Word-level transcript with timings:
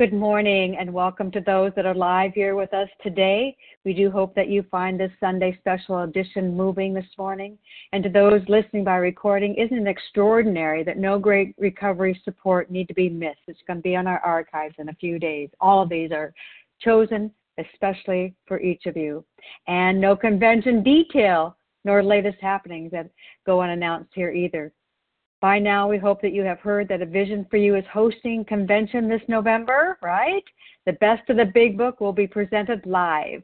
Good 0.00 0.14
morning 0.14 0.78
and 0.80 0.94
welcome 0.94 1.30
to 1.32 1.42
those 1.42 1.72
that 1.76 1.84
are 1.84 1.92
live 1.92 2.32
here 2.32 2.54
with 2.54 2.72
us 2.72 2.88
today. 3.02 3.54
We 3.84 3.92
do 3.92 4.10
hope 4.10 4.34
that 4.34 4.48
you 4.48 4.64
find 4.70 4.98
this 4.98 5.10
Sunday 5.20 5.54
special 5.60 6.04
edition 6.04 6.56
moving 6.56 6.94
this 6.94 7.04
morning. 7.18 7.58
And 7.92 8.02
to 8.04 8.08
those 8.08 8.40
listening 8.48 8.82
by 8.82 8.96
recording, 8.96 9.56
isn't 9.56 9.86
it 9.86 9.90
extraordinary 9.90 10.82
that 10.84 10.96
no 10.96 11.18
great 11.18 11.54
recovery 11.58 12.18
support 12.24 12.70
need 12.70 12.88
to 12.88 12.94
be 12.94 13.10
missed? 13.10 13.40
It's 13.46 13.60
going 13.66 13.80
to 13.80 13.82
be 13.82 13.94
on 13.94 14.06
our 14.06 14.20
archives 14.20 14.76
in 14.78 14.88
a 14.88 14.94
few 14.94 15.18
days. 15.18 15.50
All 15.60 15.82
of 15.82 15.90
these 15.90 16.12
are 16.12 16.32
chosen 16.80 17.30
especially 17.58 18.34
for 18.48 18.58
each 18.58 18.86
of 18.86 18.96
you. 18.96 19.22
And 19.68 20.00
no 20.00 20.16
convention 20.16 20.82
detail 20.82 21.58
nor 21.84 22.02
latest 22.02 22.38
happenings 22.40 22.90
that 22.92 23.10
go 23.44 23.60
unannounced 23.60 24.12
here 24.14 24.32
either. 24.32 24.72
By 25.40 25.58
now, 25.58 25.88
we 25.88 25.96
hope 25.96 26.20
that 26.20 26.34
you 26.34 26.42
have 26.42 26.60
heard 26.60 26.86
that 26.88 27.00
A 27.00 27.06
Vision 27.06 27.46
for 27.50 27.56
You 27.56 27.74
is 27.74 27.84
hosting 27.90 28.44
convention 28.44 29.08
this 29.08 29.22
November, 29.26 29.96
right? 30.02 30.44
The 30.84 30.92
best 30.94 31.28
of 31.30 31.38
the 31.38 31.46
big 31.46 31.78
book 31.78 31.98
will 32.00 32.12
be 32.12 32.26
presented 32.26 32.84
live 32.84 33.42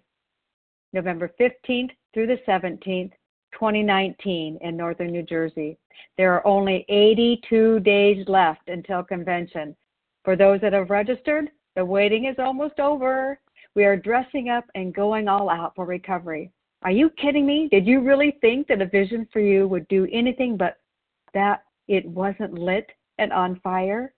November 0.92 1.32
15th 1.40 1.90
through 2.12 2.26
the 2.26 2.38
17th, 2.46 3.12
2019, 3.52 4.58
in 4.60 4.76
northern 4.76 5.10
New 5.10 5.22
Jersey. 5.22 5.78
There 6.18 6.34
are 6.34 6.46
only 6.46 6.84
82 6.90 7.80
days 7.80 8.28
left 8.28 8.68
until 8.68 9.02
convention. 9.02 9.74
For 10.22 10.36
those 10.36 10.60
that 10.60 10.74
have 10.74 10.90
registered, 10.90 11.50
the 11.76 11.84
waiting 11.84 12.26
is 12.26 12.36
almost 12.38 12.78
over. 12.78 13.40
We 13.74 13.84
are 13.84 13.96
dressing 13.96 14.50
up 14.50 14.64
and 14.74 14.94
going 14.94 15.28
all 15.28 15.48
out 15.48 15.74
for 15.74 15.86
recovery. 15.86 16.50
Are 16.82 16.90
you 16.90 17.08
kidding 17.10 17.46
me? 17.46 17.68
Did 17.70 17.86
you 17.86 18.00
really 18.00 18.36
think 18.42 18.66
that 18.68 18.82
a 18.82 18.86
vision 18.86 19.26
for 19.32 19.40
you 19.40 19.66
would 19.68 19.88
do 19.88 20.06
anything 20.12 20.58
but 20.58 20.76
that 21.32 21.62
it 21.88 22.06
wasn't 22.06 22.54
lit 22.54 22.90
and 23.18 23.32
on 23.32 23.60
fire. 23.60 24.12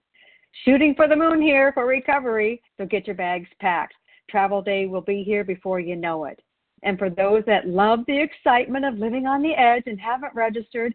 Shooting 0.64 0.94
for 0.94 1.08
the 1.08 1.16
moon 1.16 1.40
here 1.40 1.72
for 1.72 1.86
recovery, 1.86 2.62
so 2.76 2.86
get 2.86 3.06
your 3.06 3.16
bags 3.16 3.48
packed. 3.60 3.94
Travel 4.30 4.62
day 4.62 4.86
will 4.86 5.00
be 5.00 5.22
here 5.22 5.44
before 5.44 5.80
you 5.80 5.96
know 5.96 6.24
it. 6.24 6.40
And 6.82 6.98
for 6.98 7.10
those 7.10 7.42
that 7.46 7.68
love 7.68 8.00
the 8.06 8.20
excitement 8.20 8.84
of 8.84 8.98
living 8.98 9.26
on 9.26 9.42
the 9.42 9.52
edge 9.52 9.84
and 9.86 10.00
haven't 10.00 10.34
registered, 10.34 10.94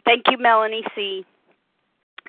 Thank 0.04 0.24
you, 0.32 0.40
Melanie 0.40 0.84
C. 0.96 1.28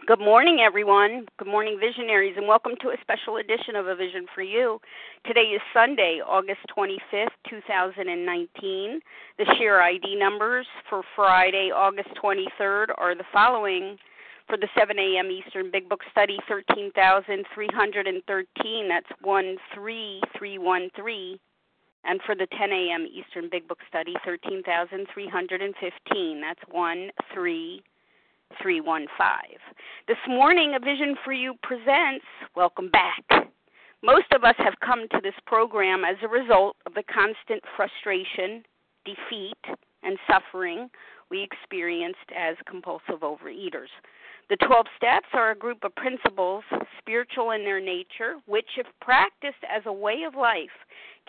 Good 0.06 0.20
morning, 0.20 0.60
everyone. 0.60 1.24
Good 1.38 1.48
morning, 1.48 1.78
visionaries, 1.80 2.36
and 2.36 2.46
welcome 2.46 2.74
to 2.82 2.88
a 2.88 2.96
special 3.00 3.38
edition 3.38 3.74
of 3.74 3.86
A 3.86 3.96
Vision 3.96 4.26
for 4.34 4.42
You. 4.42 4.78
Today 5.24 5.56
is 5.56 5.62
Sunday, 5.72 6.20
August 6.20 6.60
25th, 6.76 7.32
2019. 7.48 9.00
The 9.38 9.46
share 9.56 9.80
ID 9.80 10.16
numbers 10.16 10.66
for 10.90 11.02
Friday, 11.16 11.70
August 11.74 12.10
23rd 12.22 12.88
are 12.98 13.14
the 13.14 13.24
following. 13.32 13.96
For 14.46 14.58
the 14.58 14.68
7 14.78 14.98
a.m. 14.98 15.30
Eastern 15.30 15.70
Big 15.70 15.88
Book 15.88 16.02
Study, 16.10 16.38
13,313. 16.46 18.86
That's 18.86 19.08
13313. 19.22 21.38
And 22.04 22.20
for 22.26 22.34
the 22.34 22.46
10 22.58 22.72
a.m. 22.72 23.06
Eastern 23.06 23.48
Big 23.50 23.66
Book 23.66 23.80
Study, 23.88 24.12
13,315. 24.22 26.40
That's 26.42 26.60
13313. 26.68 27.93
315. 28.62 29.58
This 30.08 30.16
morning, 30.28 30.74
A 30.74 30.78
Vision 30.82 31.16
for 31.24 31.32
You 31.32 31.54
presents 31.62 32.24
Welcome 32.56 32.90
Back. 32.90 33.50
Most 34.02 34.26
of 34.34 34.44
us 34.44 34.54
have 34.58 34.74
come 34.84 35.08
to 35.10 35.20
this 35.22 35.34
program 35.46 36.04
as 36.04 36.16
a 36.22 36.28
result 36.28 36.76
of 36.86 36.94
the 36.94 37.02
constant 37.02 37.62
frustration, 37.76 38.62
defeat, 39.04 39.60
and 40.02 40.18
suffering 40.26 40.88
we 41.30 41.42
experienced 41.42 42.28
as 42.36 42.56
compulsive 42.68 43.20
overeaters. 43.22 43.92
The 44.50 44.56
12 44.56 44.86
steps 44.96 45.28
are 45.32 45.52
a 45.52 45.56
group 45.56 45.84
of 45.84 45.94
principles, 45.96 46.64
spiritual 46.98 47.52
in 47.52 47.64
their 47.64 47.80
nature, 47.80 48.36
which, 48.46 48.68
if 48.76 48.86
practiced 49.00 49.64
as 49.74 49.82
a 49.86 49.92
way 49.92 50.24
of 50.26 50.34
life, 50.34 50.76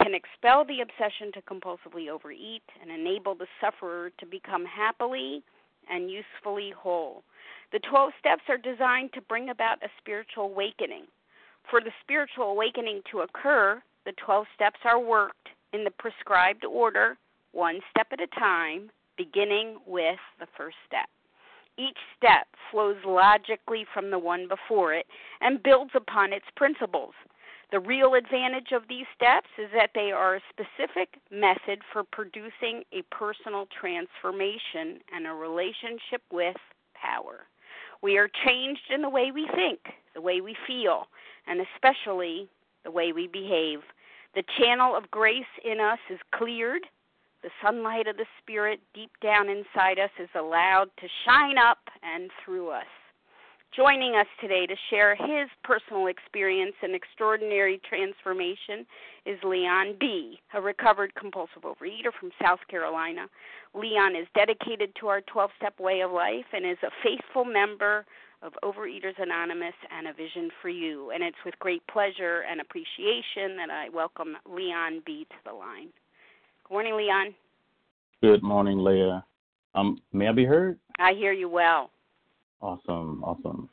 can 0.01 0.13
expel 0.13 0.65
the 0.65 0.81
obsession 0.81 1.31
to 1.33 1.41
compulsively 1.41 2.09
overeat 2.09 2.63
and 2.81 2.91
enable 2.91 3.35
the 3.35 3.47
sufferer 3.61 4.11
to 4.19 4.25
become 4.25 4.65
happily 4.65 5.43
and 5.89 6.09
usefully 6.09 6.71
whole. 6.75 7.23
The 7.71 7.79
12 7.79 8.11
steps 8.19 8.43
are 8.49 8.57
designed 8.57 9.11
to 9.13 9.21
bring 9.21 9.49
about 9.49 9.83
a 9.83 9.89
spiritual 9.99 10.45
awakening. 10.45 11.05
For 11.69 11.81
the 11.81 11.91
spiritual 12.01 12.51
awakening 12.51 13.01
to 13.11 13.21
occur, 13.21 13.81
the 14.05 14.13
12 14.23 14.45
steps 14.55 14.79
are 14.85 14.99
worked 14.99 15.49
in 15.73 15.83
the 15.83 15.91
prescribed 15.91 16.63
order, 16.63 17.17
one 17.51 17.79
step 17.89 18.07
at 18.11 18.21
a 18.21 18.27
time, 18.39 18.91
beginning 19.17 19.77
with 19.85 20.19
the 20.39 20.47
first 20.57 20.77
step. 20.87 21.09
Each 21.77 21.97
step 22.15 22.47
flows 22.71 22.97
logically 23.05 23.85
from 23.93 24.09
the 24.09 24.19
one 24.19 24.47
before 24.47 24.93
it 24.93 25.07
and 25.41 25.61
builds 25.61 25.91
upon 25.95 26.31
its 26.31 26.45
principles. 26.55 27.13
The 27.71 27.79
real 27.79 28.13
advantage 28.13 28.71
of 28.73 28.83
these 28.87 29.05
steps 29.15 29.49
is 29.57 29.69
that 29.73 29.89
they 29.95 30.11
are 30.11 30.35
a 30.35 30.41
specific 30.49 31.19
method 31.31 31.81
for 31.91 32.03
producing 32.03 32.83
a 32.93 33.01
personal 33.11 33.67
transformation 33.79 35.01
and 35.13 35.25
a 35.25 35.33
relationship 35.33 36.21
with 36.31 36.57
power. 36.93 37.47
We 38.01 38.17
are 38.17 38.29
changed 38.45 38.91
in 38.93 39.01
the 39.01 39.09
way 39.09 39.31
we 39.33 39.47
think, 39.55 39.79
the 40.13 40.21
way 40.21 40.41
we 40.41 40.55
feel, 40.67 41.07
and 41.47 41.59
especially 41.59 42.47
the 42.83 42.91
way 42.91 43.11
we 43.11 43.27
behave. 43.27 43.79
The 44.35 44.43
channel 44.59 44.95
of 44.95 45.09
grace 45.09 45.43
in 45.63 45.79
us 45.79 45.99
is 46.09 46.19
cleared. 46.33 46.83
The 47.41 47.49
sunlight 47.63 48.07
of 48.07 48.17
the 48.17 48.25
Spirit 48.41 48.79
deep 48.93 49.11
down 49.21 49.49
inside 49.49 49.97
us 49.97 50.11
is 50.19 50.29
allowed 50.35 50.89
to 50.99 51.07
shine 51.25 51.57
up 51.57 51.79
and 52.03 52.29
through 52.43 52.69
us. 52.69 52.85
Joining 53.75 54.15
us 54.15 54.27
today 54.39 54.65
to 54.67 54.75
share 54.89 55.15
his 55.15 55.49
personal 55.65 56.07
experience 56.07 56.75
and 56.81 56.95
extraordinary 56.95 57.81
transformation 57.89 58.85
is 59.25 59.37
Leon 59.43 59.97
B., 59.99 60.39
a 60.53 60.61
recovered 60.61 61.13
compulsive 61.15 61.63
overeater 61.63 62.13
from 62.17 62.31
South 62.41 62.59
Carolina. 62.69 63.27
Leon 63.73 64.15
is 64.15 64.27
dedicated 64.33 64.95
to 65.01 65.07
our 65.07 65.19
12 65.21 65.49
step 65.57 65.77
way 65.77 65.99
of 65.99 66.11
life 66.11 66.45
and 66.53 66.65
is 66.65 66.77
a 66.83 66.91
faithful 67.03 67.43
member 67.43 68.05
of 68.41 68.53
Overeaters 68.63 69.19
Anonymous 69.21 69.75
and 69.91 70.07
A 70.07 70.13
Vision 70.13 70.51
for 70.61 70.69
You. 70.69 71.11
And 71.11 71.21
it's 71.21 71.35
with 71.43 71.59
great 71.59 71.85
pleasure 71.87 72.43
and 72.49 72.61
appreciation 72.61 73.57
that 73.57 73.69
I 73.69 73.89
welcome 73.89 74.37
Leon 74.49 75.01
B. 75.05 75.27
to 75.29 75.35
the 75.45 75.53
line. 75.53 75.89
Good 76.63 76.73
morning, 76.73 76.95
Leon. 76.95 77.35
Good 78.21 78.41
morning, 78.41 78.79
Leah. 78.81 79.25
Um, 79.73 79.97
may 80.13 80.29
I 80.29 80.31
be 80.31 80.45
heard? 80.45 80.79
I 80.97 81.11
hear 81.11 81.33
you 81.33 81.49
well. 81.49 81.89
Awesome, 82.65 83.23
awesome. 83.23 83.69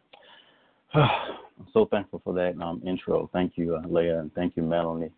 I'm 0.95 1.67
so 1.73 1.87
thankful 1.87 2.21
for 2.23 2.35
that 2.35 2.61
um, 2.61 2.83
intro. 2.87 3.31
Thank 3.33 3.53
you, 3.57 3.77
uh, 3.77 3.89
Leah, 3.89 4.19
and 4.19 4.31
thank 4.35 4.55
you, 4.55 4.63
Melanie. 4.63 5.11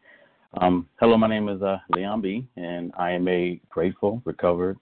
Um, 0.60 0.88
hello, 1.00 1.16
my 1.16 1.26
name 1.26 1.48
is 1.48 1.60
uh, 1.60 1.78
Leon 1.88 2.20
B., 2.20 2.46
and 2.56 2.92
I 2.96 3.10
am 3.10 3.26
a 3.26 3.60
grateful, 3.70 4.22
recovered, 4.24 4.78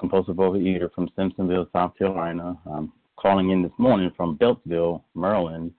compulsive 0.00 0.36
overeater 0.36 0.92
from 0.92 1.08
Simpsonville, 1.16 1.70
South 1.72 1.96
Carolina. 1.96 2.58
I'm 2.66 2.92
calling 3.14 3.50
in 3.50 3.62
this 3.62 3.70
morning 3.78 4.10
from 4.16 4.36
Beltsville, 4.38 5.02
Maryland, 5.14 5.70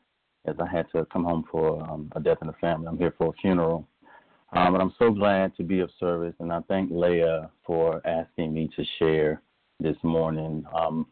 as 0.45 0.55
I 0.57 0.73
had 0.73 0.89
to 0.93 1.05
come 1.11 1.25
home 1.25 1.43
for 1.51 1.83
um, 1.91 2.09
a 2.15 2.21
death 2.21 2.37
in 2.39 2.47
the 2.47 2.53
family. 2.61 2.87
I'm 2.87 2.97
here 2.97 3.13
for 3.17 3.27
a 3.27 3.41
funeral. 3.41 3.85
Um, 4.53 4.71
but 4.71 4.79
I'm 4.79 4.93
so 4.97 5.11
glad 5.11 5.53
to 5.57 5.63
be 5.63 5.81
of 5.81 5.89
service, 5.99 6.35
and 6.39 6.53
I 6.53 6.61
thank 6.69 6.91
Leah 6.93 7.51
for 7.65 8.01
asking 8.07 8.53
me 8.53 8.69
to 8.77 8.85
share 8.99 9.41
this 9.81 9.97
morning. 10.01 10.63
Um, 10.73 11.07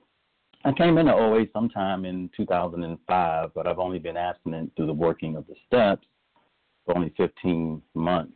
I 0.63 0.71
came 0.71 0.99
into 0.99 1.13
OA 1.13 1.45
sometime 1.53 2.05
in 2.05 2.29
2005, 2.37 3.51
but 3.55 3.65
I've 3.65 3.79
only 3.79 3.97
been 3.97 4.17
abstinent 4.17 4.71
through 4.75 4.87
the 4.87 4.93
working 4.93 5.35
of 5.35 5.47
the 5.47 5.55
steps 5.65 6.05
for 6.85 6.95
only 6.95 7.11
15 7.17 7.81
months. 7.95 8.33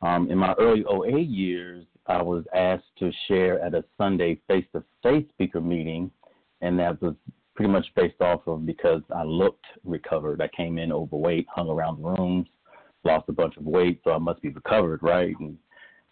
Um, 0.00 0.30
in 0.30 0.38
my 0.38 0.54
early 0.60 0.84
OA 0.84 1.18
years, 1.18 1.84
I 2.06 2.22
was 2.22 2.44
asked 2.54 2.96
to 3.00 3.10
share 3.26 3.60
at 3.62 3.74
a 3.74 3.84
Sunday 3.98 4.40
face 4.46 4.64
to 4.74 4.84
face 5.02 5.26
speaker 5.30 5.60
meeting, 5.60 6.10
and 6.60 6.78
that 6.78 7.02
was 7.02 7.14
pretty 7.56 7.72
much 7.72 7.86
based 7.96 8.20
off 8.20 8.46
of 8.46 8.64
because 8.64 9.02
I 9.14 9.24
looked 9.24 9.66
recovered. 9.84 10.40
I 10.40 10.48
came 10.56 10.78
in 10.78 10.92
overweight, 10.92 11.46
hung 11.52 11.68
around 11.68 12.00
the 12.00 12.10
rooms, 12.10 12.46
lost 13.04 13.28
a 13.28 13.32
bunch 13.32 13.56
of 13.56 13.64
weight, 13.64 14.00
so 14.04 14.12
I 14.12 14.18
must 14.18 14.40
be 14.40 14.50
recovered, 14.50 15.02
right? 15.02 15.34
And 15.40 15.58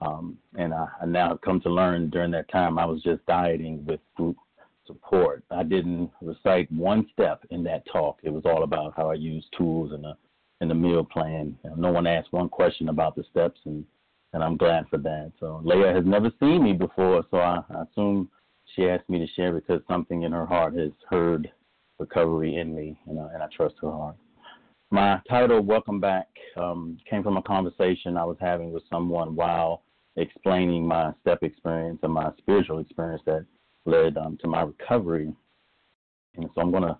um, 0.00 0.38
and 0.56 0.72
I, 0.72 0.86
I 1.02 1.06
now 1.06 1.30
have 1.30 1.40
come 1.40 1.60
to 1.62 1.70
learn 1.70 2.10
during 2.10 2.30
that 2.30 2.48
time 2.50 2.78
I 2.78 2.84
was 2.84 3.02
just 3.02 3.24
dieting 3.26 3.84
with 3.84 3.98
group 4.16 4.36
support. 4.88 5.44
I 5.52 5.62
didn't 5.62 6.10
recite 6.20 6.70
one 6.72 7.06
step 7.12 7.44
in 7.50 7.62
that 7.64 7.84
talk. 7.92 8.18
It 8.24 8.30
was 8.30 8.42
all 8.44 8.64
about 8.64 8.94
how 8.96 9.10
I 9.10 9.14
use 9.14 9.46
tools 9.56 9.92
and 9.92 10.02
the 10.02 10.14
the 10.60 10.74
meal 10.74 11.04
plan. 11.04 11.56
No 11.76 11.92
one 11.92 12.08
asked 12.08 12.32
one 12.32 12.48
question 12.48 12.88
about 12.88 13.14
the 13.14 13.22
steps, 13.30 13.60
and 13.64 13.84
and 14.32 14.42
I'm 14.42 14.56
glad 14.56 14.88
for 14.88 14.98
that. 14.98 15.30
So 15.38 15.60
Leah 15.64 15.92
has 15.92 16.04
never 16.04 16.32
seen 16.40 16.64
me 16.64 16.72
before, 16.72 17.24
so 17.30 17.36
I, 17.38 17.62
I 17.70 17.82
assume 17.82 18.28
she 18.74 18.88
asked 18.88 19.08
me 19.08 19.18
to 19.18 19.32
share 19.34 19.52
because 19.52 19.80
something 19.88 20.22
in 20.24 20.32
her 20.32 20.44
heart 20.44 20.76
has 20.76 20.90
heard 21.08 21.50
recovery 21.98 22.56
in 22.56 22.74
me, 22.74 22.98
and, 23.06 23.18
uh, 23.18 23.28
and 23.32 23.42
I 23.42 23.46
trust 23.56 23.76
her 23.82 23.90
heart. 23.90 24.16
My 24.90 25.20
title, 25.28 25.60
Welcome 25.60 26.00
Back, 26.00 26.28
um, 26.56 26.98
came 27.08 27.22
from 27.22 27.36
a 27.36 27.42
conversation 27.42 28.16
I 28.16 28.24
was 28.24 28.36
having 28.40 28.72
with 28.72 28.82
someone 28.90 29.34
while 29.34 29.82
explaining 30.16 30.86
my 30.86 31.12
step 31.20 31.42
experience 31.42 32.00
and 32.02 32.12
my 32.12 32.30
spiritual 32.38 32.78
experience 32.80 33.22
that 33.26 33.46
led 33.88 34.16
um, 34.16 34.38
to 34.42 34.48
my 34.48 34.62
recovery. 34.62 35.32
And 36.36 36.48
so 36.54 36.60
I'm 36.60 36.70
going 36.70 36.84
to 36.84 36.98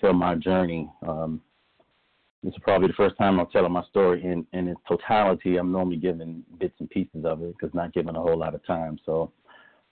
tell 0.00 0.12
my 0.12 0.34
journey. 0.34 0.90
Um, 1.06 1.40
this 2.42 2.52
is 2.52 2.60
probably 2.62 2.88
the 2.88 2.94
first 2.94 3.16
time 3.16 3.40
I'm 3.40 3.46
telling 3.48 3.72
my 3.72 3.82
story 3.84 4.22
in, 4.22 4.46
in 4.52 4.68
its 4.68 4.80
totality. 4.86 5.56
I'm 5.56 5.72
normally 5.72 5.96
giving 5.96 6.44
bits 6.60 6.74
and 6.78 6.88
pieces 6.88 7.24
of 7.24 7.42
it 7.42 7.54
because 7.58 7.74
not 7.74 7.92
given 7.92 8.14
a 8.14 8.20
whole 8.20 8.38
lot 8.38 8.54
of 8.54 8.64
time. 8.64 8.98
So 9.04 9.32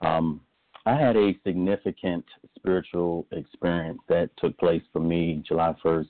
um, 0.01 0.39
I 0.85 0.95
had 0.95 1.17
a 1.17 1.37
significant 1.45 2.23
spiritual 2.55 3.25
experience 3.31 3.99
that 4.07 4.29
took 4.37 4.57
place 4.57 4.83
for 4.93 4.99
me 4.99 5.43
July 5.45 5.73
1st, 5.83 6.07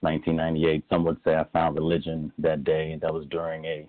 1998. 0.00 0.84
Some 0.90 1.04
would 1.04 1.18
say 1.24 1.36
I 1.36 1.44
found 1.52 1.76
religion 1.76 2.32
that 2.38 2.64
day. 2.64 2.98
That 3.00 3.14
was 3.14 3.26
during 3.30 3.64
a 3.64 3.88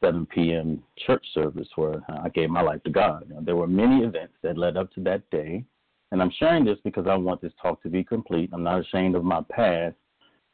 7 0.00 0.26
p.m. 0.26 0.82
church 1.06 1.24
service 1.32 1.68
where 1.76 2.02
I 2.08 2.28
gave 2.28 2.50
my 2.50 2.60
life 2.60 2.82
to 2.84 2.90
God. 2.90 3.28
Know, 3.28 3.40
there 3.42 3.56
were 3.56 3.66
many 3.66 4.04
events 4.04 4.34
that 4.42 4.58
led 4.58 4.76
up 4.76 4.92
to 4.94 5.00
that 5.04 5.28
day, 5.30 5.64
and 6.12 6.22
I'm 6.22 6.32
sharing 6.38 6.64
this 6.64 6.78
because 6.84 7.06
I 7.06 7.14
want 7.16 7.40
this 7.40 7.52
talk 7.60 7.82
to 7.82 7.88
be 7.88 8.04
complete. 8.04 8.50
I'm 8.52 8.62
not 8.62 8.80
ashamed 8.80 9.14
of 9.14 9.24
my 9.24 9.40
past 9.50 9.96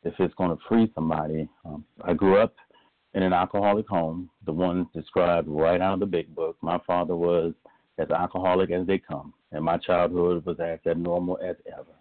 if 0.04 0.14
it's 0.18 0.34
going 0.34 0.50
to 0.50 0.62
free 0.68 0.90
somebody. 0.94 1.48
Um, 1.64 1.84
I 2.02 2.14
grew 2.14 2.38
up 2.38 2.54
in 3.14 3.22
an 3.22 3.32
alcoholic 3.32 3.86
home, 3.88 4.30
the 4.46 4.52
one 4.52 4.88
described 4.94 5.48
right 5.48 5.80
out 5.80 5.94
of 5.94 6.00
the 6.00 6.06
big 6.06 6.34
book. 6.34 6.56
My 6.62 6.78
father 6.86 7.14
was 7.14 7.52
as 7.98 8.10
alcoholic 8.10 8.70
as 8.70 8.86
they 8.86 8.98
come, 8.98 9.34
and 9.52 9.64
my 9.64 9.76
childhood 9.76 10.44
was 10.46 10.56
as 10.60 10.78
abnormal 10.86 11.38
as 11.44 11.56
ever. 11.66 11.94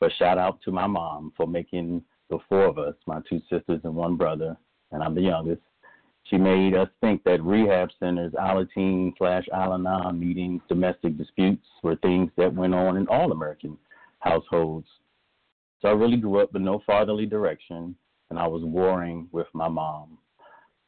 But 0.00 0.12
shout 0.18 0.38
out 0.38 0.60
to 0.62 0.70
my 0.70 0.86
mom 0.86 1.32
for 1.36 1.46
making 1.46 2.02
the 2.28 2.38
four 2.48 2.64
of 2.64 2.78
us, 2.78 2.94
my 3.06 3.20
two 3.28 3.40
sisters 3.50 3.80
and 3.84 3.94
one 3.94 4.16
brother, 4.16 4.56
and 4.92 5.02
I'm 5.02 5.14
the 5.14 5.22
youngest, 5.22 5.62
she 6.30 6.36
made 6.36 6.74
us 6.74 6.88
think 7.00 7.24
that 7.24 7.42
rehab 7.42 7.90
centers, 7.98 8.32
Alateen 8.34 9.12
slash 9.18 9.44
Al 9.52 9.76
meetings, 10.12 10.62
domestic 10.68 11.18
disputes 11.18 11.66
were 11.82 11.96
things 11.96 12.30
that 12.36 12.54
went 12.54 12.74
on 12.74 12.96
in 12.96 13.08
all 13.08 13.32
American 13.32 13.76
households. 14.20 14.86
So 15.82 15.88
I 15.88 15.92
really 15.92 16.18
grew 16.18 16.40
up 16.40 16.52
with 16.52 16.62
no 16.62 16.82
fatherly 16.86 17.26
direction, 17.26 17.96
and 18.30 18.38
I 18.38 18.46
was 18.46 18.62
warring 18.62 19.28
with 19.32 19.48
my 19.54 19.66
mom. 19.66 20.18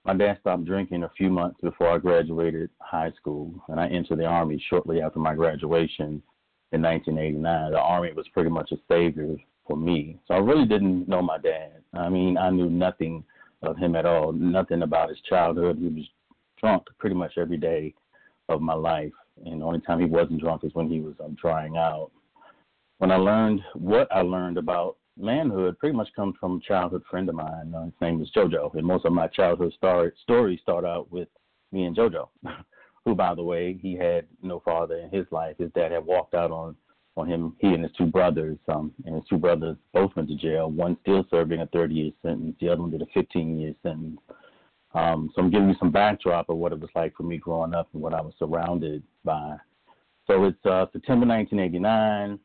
My 0.05 0.15
dad 0.15 0.39
stopped 0.41 0.65
drinking 0.65 1.03
a 1.03 1.13
few 1.17 1.29
months 1.31 1.61
before 1.61 1.91
I 1.91 1.99
graduated 1.99 2.71
high 2.81 3.13
school, 3.17 3.53
and 3.69 3.81
I 3.81 3.89
entered 3.89 4.19
the 4.19 4.25
Army 4.25 4.63
shortly 4.71 5.03
after 5.03 5.19
my 5.19 5.35
graduation 5.35 6.23
in 6.73 6.83
1989. 6.83 7.73
The 7.73 7.79
Army 7.79 8.13
was 8.13 8.29
pretty 8.29 8.51
much 8.51 8.71
a 8.71 8.77
savior 8.89 9.37
for 9.67 9.77
me. 9.77 10.19
So 10.29 10.35
I 10.35 10.39
really 10.39 10.67
didn't 10.67 11.09
know 11.09 11.23
my 11.23 11.39
dad. 11.39 11.83
I 11.95 12.09
mean, 12.09 12.37
I 12.37 12.51
knew 12.51 12.71
nothing 12.71 13.25
of 13.63 13.77
him 13.77 13.97
at 13.97 14.07
all. 14.07 14.33
Nothing 14.33 14.83
about 14.83 15.09
his 15.09 15.21
childhood. 15.29 15.79
He 15.79 15.89
was 15.89 16.09
drunk 16.61 16.85
pretty 16.99 17.17
much 17.17 17.33
every 17.39 17.57
day 17.57 17.95
of 18.49 18.61
my 18.61 18.75
life, 18.75 19.13
and 19.45 19.61
the 19.61 19.65
only 19.65 19.81
time 19.81 20.01
he 20.01 20.07
wasn't 20.07 20.41
drunk 20.41 20.65
is 20.65 20.75
when 20.75 20.91
he 20.91 21.01
was 21.01 21.15
um, 21.25 21.37
drying 21.41 21.77
out. 21.77 22.11
When 22.99 23.11
I 23.11 23.17
learned 23.17 23.61
what 23.75 24.09
I 24.13 24.23
learned 24.23 24.59
about 24.59 24.97
manhood, 25.19 25.79
pretty 25.79 25.97
much 25.97 26.09
comes 26.15 26.35
from 26.39 26.57
a 26.57 26.61
childhood 26.61 27.03
friend 27.11 27.29
of 27.29 27.35
mine. 27.35 27.73
Uh, 27.75 27.85
his 27.85 27.95
name 28.01 28.19
was 28.19 28.31
JoJo, 28.35 28.75
and 28.75 28.87
most 28.87 29.05
of 29.05 29.13
my 29.13 29.27
childhood 29.29 29.73
story, 29.75 30.13
stories 30.23 30.61
start 30.61 30.85
out 30.85 31.11
with 31.11 31.29
me 31.73 31.85
and 31.85 31.97
JoJo, 31.97 32.29
who, 33.05 33.15
by 33.15 33.35
the 33.35 33.43
way, 33.43 33.79
he 33.81 33.97
had 33.97 34.27
no 34.43 34.61
father 34.61 34.97
in 34.97 35.11
his 35.11 35.27
life. 35.31 35.57
His 35.59 35.73
dad 35.73 35.93
had 35.93 36.05
walked 36.05 36.35
out 36.35 36.51
on 36.51 36.77
on 37.17 37.29
him, 37.29 37.55
he 37.59 37.69
and 37.69 37.83
his 37.83 37.93
two 37.97 38.07
brothers, 38.07 38.59
um, 38.69 38.93
and 39.05 39.17
his 39.17 39.25
two 39.29 39.37
brothers 39.37 39.77
both 39.93 40.15
went 40.17 40.29
to 40.29 40.37
jail. 40.37 40.71
One 40.71 40.97
still 41.03 41.27
serving 41.31 41.61
a 41.61 41.67
30 41.67 41.95
year 41.95 42.11
sentence, 42.23 42.57
the 42.61 42.71
other 42.71 42.81
one 42.81 42.91
did 42.91 43.03
a 43.03 43.07
15 43.13 43.61
year 43.61 43.75
sentence. 43.83 44.19
Um, 44.95 45.31
so 45.35 45.43
I'm 45.43 45.51
giving 45.51 45.69
you 45.69 45.75
some 45.79 45.91
backdrop 45.91 46.49
of 46.49 46.57
what 46.57 46.73
it 46.73 46.81
was 46.81 46.91
like 46.95 47.17
for 47.17 47.23
me 47.23 47.39
growing 47.39 47.75
up 47.75 47.89
and 47.93 48.03
what 48.03 48.15
I 48.15 48.21
was 48.21 48.35
surrounded 48.39 49.03
by. 49.25 49.57
So 50.27 50.45
it's 50.45 50.65
uh, 50.65 50.87
September 50.93 51.27
1989. 51.27 52.39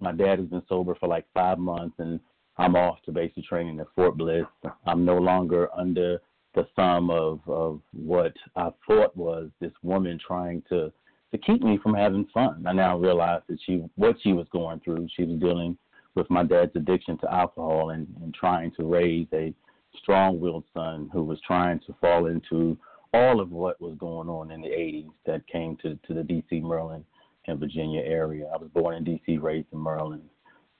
My 0.00 0.12
dad 0.12 0.38
has 0.38 0.48
been 0.48 0.62
sober 0.68 0.94
for 0.94 1.08
like 1.08 1.26
five 1.32 1.58
months, 1.58 1.96
and 1.98 2.20
I'm 2.58 2.76
off 2.76 2.98
to 3.04 3.12
basic 3.12 3.44
training 3.44 3.80
at 3.80 3.86
Fort 3.94 4.16
Bliss. 4.16 4.44
I'm 4.86 5.04
no 5.04 5.16
longer 5.16 5.68
under 5.76 6.20
the 6.54 6.66
thumb 6.74 7.10
of, 7.10 7.40
of 7.46 7.80
what 7.92 8.32
I 8.56 8.70
thought 8.86 9.16
was 9.16 9.50
this 9.60 9.72
woman 9.82 10.18
trying 10.24 10.62
to 10.70 10.92
to 11.36 11.52
keep 11.52 11.62
me 11.62 11.78
from 11.82 11.94
having 11.94 12.26
fun. 12.32 12.64
I 12.66 12.72
now 12.72 12.98
realize 12.98 13.42
that 13.48 13.58
she 13.64 13.84
what 13.96 14.16
she 14.22 14.32
was 14.32 14.46
going 14.50 14.80
through. 14.80 15.08
She 15.16 15.24
was 15.24 15.38
dealing 15.38 15.76
with 16.14 16.28
my 16.30 16.42
dad's 16.42 16.74
addiction 16.74 17.18
to 17.18 17.32
alcohol 17.32 17.90
and, 17.90 18.06
and 18.22 18.34
trying 18.34 18.72
to 18.72 18.84
raise 18.84 19.26
a 19.34 19.54
strong 19.98 20.40
willed 20.40 20.64
son 20.72 21.10
who 21.12 21.22
was 21.22 21.38
trying 21.46 21.78
to 21.80 21.94
fall 22.00 22.26
into 22.26 22.76
all 23.12 23.40
of 23.40 23.50
what 23.50 23.80
was 23.80 23.96
going 23.98 24.28
on 24.28 24.50
in 24.50 24.62
the 24.62 24.68
80s 24.68 25.10
that 25.26 25.46
came 25.46 25.76
to, 25.78 25.98
to 26.06 26.14
the 26.14 26.22
D.C., 26.22 26.60
Maryland, 26.60 27.04
and 27.46 27.60
Virginia 27.60 28.00
area. 28.00 28.46
I 28.52 28.56
was 28.56 28.68
born 28.74 28.94
in 28.94 29.04
D.C., 29.04 29.38
raised 29.38 29.68
in 29.72 29.82
Maryland. 29.82 30.22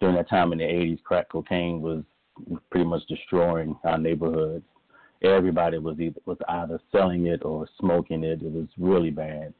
During 0.01 0.17
that 0.17 0.29
time 0.29 0.53
in 0.53 0.59
the 0.59 0.65
80s, 0.65 1.03
crack 1.03 1.29
cocaine 1.31 1.81
was 1.81 2.03
pretty 2.71 2.87
much 2.87 3.03
destroying 3.09 3.77
our 3.85 3.99
neighborhoods. 3.99 4.65
Everybody 5.23 5.79
was 5.79 5.99
either, 5.99 6.21
was 6.27 6.39
either 6.49 6.79
selling 6.93 7.27
it 7.27 7.43
or 7.45 7.69
smoking 7.79 8.25
it. 8.25 8.43
It 8.43 8.53
was 8.53 8.69
really 8.79 9.11
bad. 9.11 9.55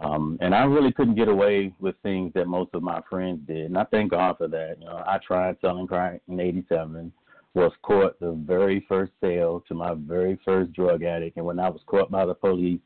Um, 0.00 0.38
and 0.40 0.54
I 0.54 0.62
really 0.64 0.92
couldn't 0.92 1.16
get 1.16 1.28
away 1.28 1.72
with 1.80 1.96
things 2.02 2.32
that 2.34 2.46
most 2.46 2.70
of 2.74 2.82
my 2.82 3.00
friends 3.10 3.40
did. 3.46 3.66
And 3.66 3.78
I 3.78 3.84
thank 3.84 4.12
God 4.12 4.36
for 4.38 4.46
that. 4.48 4.76
You 4.78 4.86
know, 4.86 5.02
I 5.06 5.18
tried 5.18 5.56
selling 5.60 5.88
crack 5.88 6.20
in 6.28 6.38
87, 6.38 7.12
was 7.54 7.72
caught 7.82 8.18
the 8.20 8.32
very 8.46 8.84
first 8.88 9.12
sale 9.20 9.64
to 9.66 9.74
my 9.74 9.94
very 9.94 10.38
first 10.44 10.72
drug 10.72 11.02
addict. 11.02 11.36
And 11.36 11.46
when 11.46 11.58
I 11.58 11.68
was 11.68 11.80
caught 11.86 12.10
by 12.10 12.26
the 12.26 12.34
police, 12.34 12.80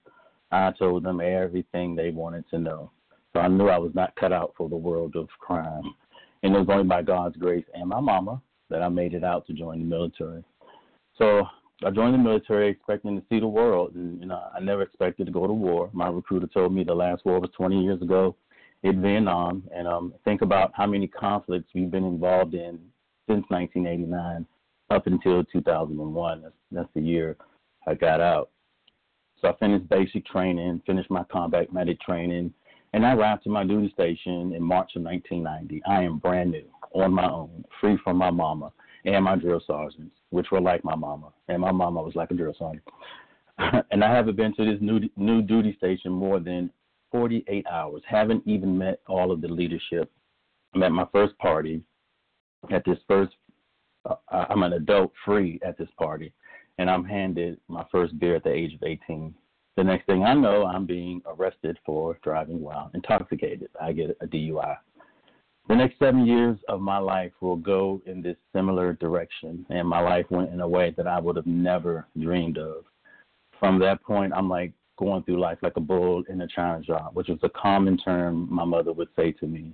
I 0.51 0.71
told 0.73 1.03
them 1.05 1.21
everything 1.21 1.95
they 1.95 2.11
wanted 2.11 2.49
to 2.51 2.59
know. 2.59 2.91
So 3.33 3.41
I 3.41 3.49
knew 3.49 3.69
I 3.69 3.79
was 3.79 3.95
not 3.95 4.17
cut 4.17 4.33
out 4.33 4.55
for 4.57 4.69
the 4.69 4.77
world 4.77 5.17
of 5.17 5.29
crime. 5.39 5.95
And 6.43 6.55
it 6.55 6.59
was 6.59 6.69
only 6.71 6.85
by 6.85 7.03
God's 7.03 7.37
grace 7.37 7.65
and 7.75 7.89
my 7.89 8.01
mama 8.01 8.41
that 8.69 8.83
I 8.83 8.89
made 8.89 9.15
it 9.15 9.25
out 9.25 9.47
to 9.47 9.53
join 9.53 9.79
the 9.79 9.85
military. 9.85 10.43
So 11.17 11.45
I 11.85 11.91
joined 11.91 12.15
the 12.15 12.19
military 12.19 12.69
expecting 12.69 13.17
to 13.17 13.27
see 13.29 13.41
the 13.41 13.47
world, 13.47 13.95
and 13.95 14.21
you 14.21 14.27
know 14.27 14.41
I 14.55 14.61
never 14.61 14.83
expected 14.83 15.27
to 15.27 15.33
go 15.33 15.47
to 15.47 15.53
war. 15.53 15.91
My 15.93 16.09
recruiter 16.09 16.47
told 16.47 16.75
me 16.75 16.85
the 16.85 16.95
last 16.95 17.25
war 17.25 17.41
was 17.41 17.51
20 17.57 17.83
years 17.83 18.01
ago 18.03 18.37
in 18.83 19.03
Vietnam, 19.03 19.65
and 19.75 19.89
um, 19.89 20.15
think 20.25 20.43
about 20.43 20.73
how 20.75 20.87
many 20.87 21.09
conflicts 21.09 21.71
we've 21.75 21.91
been 21.91 22.05
involved 22.05 22.55
in 22.55 22.79
since 23.29 23.45
1989 23.49 24.47
up 24.91 25.07
until 25.07 25.45
2001. 25.45 26.43
That's, 26.43 26.55
that's 26.71 26.89
the 26.95 27.01
year 27.01 27.37
I 27.87 27.95
got 27.95 28.21
out. 28.21 28.51
So 29.41 29.49
I 29.49 29.57
finished 29.57 29.89
basic 29.89 30.25
training, 30.27 30.83
finished 30.87 31.11
my 31.11 31.25
combat 31.25 31.73
medic 31.73 32.01
training, 32.01 32.53
and 32.93 33.05
I 33.05 33.15
arrived 33.15 33.45
to 33.45 33.51
my 33.51 33.65
duty 33.65 33.91
station 33.93 34.53
in 34.53 34.63
March 34.63 34.93
of 34.95 35.03
1990. 35.03 35.83
I 35.87 36.03
am 36.03 36.19
brand 36.19 36.53
new, 36.53 36.65
on 36.95 37.13
my 37.13 37.29
own, 37.29 37.65
free 37.81 37.99
from 38.05 38.19
my 38.19 38.31
mama 38.31 38.73
and 39.05 39.25
my 39.25 39.37
drill 39.37 39.63
sergeants, 39.67 40.17
which 40.31 40.51
were 40.51 40.61
like 40.61 40.85
my 40.85 40.95
mama, 40.95 41.33
and 41.49 41.61
my 41.61 41.73
mama 41.73 42.03
was 42.03 42.15
like 42.15 42.31
a 42.31 42.35
drill 42.35 42.55
sergeant. 42.59 42.85
and 43.91 44.03
I 44.03 44.15
haven't 44.15 44.37
been 44.37 44.55
to 44.57 44.65
this 44.65 44.81
new 44.81 45.01
new 45.17 45.43
duty 45.43 45.75
station 45.77 46.13
more 46.13 46.41
than 46.41 46.71
48 47.11 47.67
hours. 47.71 48.03
Haven't 48.07 48.43
even 48.47 48.77
met 48.77 49.01
all 49.07 49.31
of 49.31 49.41
the 49.41 49.49
leadership. 49.49 50.11
I'm 50.75 50.83
at 50.83 50.93
my 50.93 51.07
first 51.13 51.37
party. 51.39 51.83
At 52.71 52.85
this 52.85 52.99
first, 53.09 53.35
uh, 54.09 54.15
I'm 54.31 54.63
an 54.63 54.75
adult 54.75 55.13
free 55.25 55.61
at 55.67 55.77
this 55.77 55.89
party, 55.99 56.33
and 56.79 56.89
I'm 56.89 57.05
handed 57.05 57.59
my 57.69 57.85
first 57.91 58.19
beer 58.19 58.37
at 58.37 58.45
the 58.45 58.53
age 58.53 58.75
of 58.75 58.83
18. 58.83 59.35
The 59.77 59.85
next 59.85 60.07
thing 60.07 60.23
I 60.23 60.35
know, 60.35 60.65
I'm 60.65 60.87
being 60.87 61.23
arrested 61.27 61.79
for 61.85 62.19
driving 62.23 62.61
while 62.61 62.91
intoxicated. 62.95 63.69
I 63.81 63.93
get 63.93 64.17
a 64.21 64.27
DUI. 64.27 64.77
The 65.69 65.77
next 65.77 65.99
seven 65.99 66.27
years 66.27 66.59
of 66.69 66.81
my 66.81 66.99
life 66.99 67.33
will 67.41 67.57
go 67.57 68.03
in 68.07 68.21
this 68.21 68.37
similar 68.53 68.95
direction, 68.95 69.65
and 69.71 69.89
my 69.89 70.01
life 70.01 70.27
went 70.31 70.53
in 70.53 70.61
a 70.61 70.69
way 70.69 70.93
that 70.97 71.07
I 71.07 71.21
would 71.21 71.37
have 71.37 71.47
never 71.47 72.07
dreamed 72.19 72.59
of. 72.59 72.85
From 73.59 73.79
that 73.79 74.03
point, 74.03 74.33
I'm 74.35 74.49
like 74.49 74.73
going 74.99 75.23
through 75.23 75.41
life 75.41 75.59
like 75.63 75.77
a 75.77 75.81
bull 75.81 76.25
in 76.29 76.41
a 76.41 76.49
china 76.49 76.83
shop, 76.85 77.15
which 77.15 77.29
was 77.29 77.39
a 77.43 77.49
common 77.49 77.97
term 77.97 78.49
my 78.51 78.65
mother 78.65 78.93
would 78.93 79.09
say 79.17 79.33
to 79.33 79.47
me. 79.47 79.73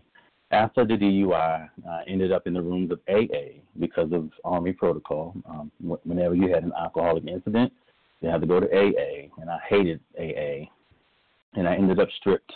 After 0.51 0.85
the 0.85 0.95
DUI, 0.95 1.69
I 1.89 2.03
ended 2.07 2.33
up 2.33 2.47
in 2.47 2.55
the 2.55 2.63
rooms 2.63 2.91
of 2.91 3.01
AA 3.09 3.61
because 3.79 4.13
of 4.13 4.31
Army 4.45 4.73
protocol. 4.73 5.35
Um, 5.49 5.71
whenever 6.05 6.35
you 6.35 6.49
had 6.49 6.65
an 6.65 6.73
alcoholic 6.79 7.27
incident, 7.27 7.73
you 8.21 8.31
had 8.31 8.41
to 8.41 8.47
go 8.47 8.59
to 8.59 8.67
AA, 8.67 9.29
and 9.41 9.51
I 9.51 9.59
hated 9.69 10.01
AA. 10.19 10.69
And 11.55 11.69
I 11.69 11.75
ended 11.75 12.01
up 12.01 12.09
stripped 12.19 12.53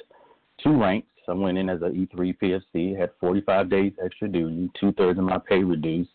two 0.63 0.81
ranks. 0.81 1.09
I 1.29 1.35
went 1.35 1.59
in 1.59 1.69
as 1.69 1.83
an 1.83 1.95
E3 1.95 2.37
PFC, 2.39 2.99
had 2.99 3.11
45 3.21 3.71
days 3.71 3.93
extra 4.05 4.29
duty, 4.29 4.71
two 4.79 4.93
thirds 4.93 5.19
of 5.19 5.25
my 5.25 5.39
pay 5.39 5.63
reduced. 5.63 6.11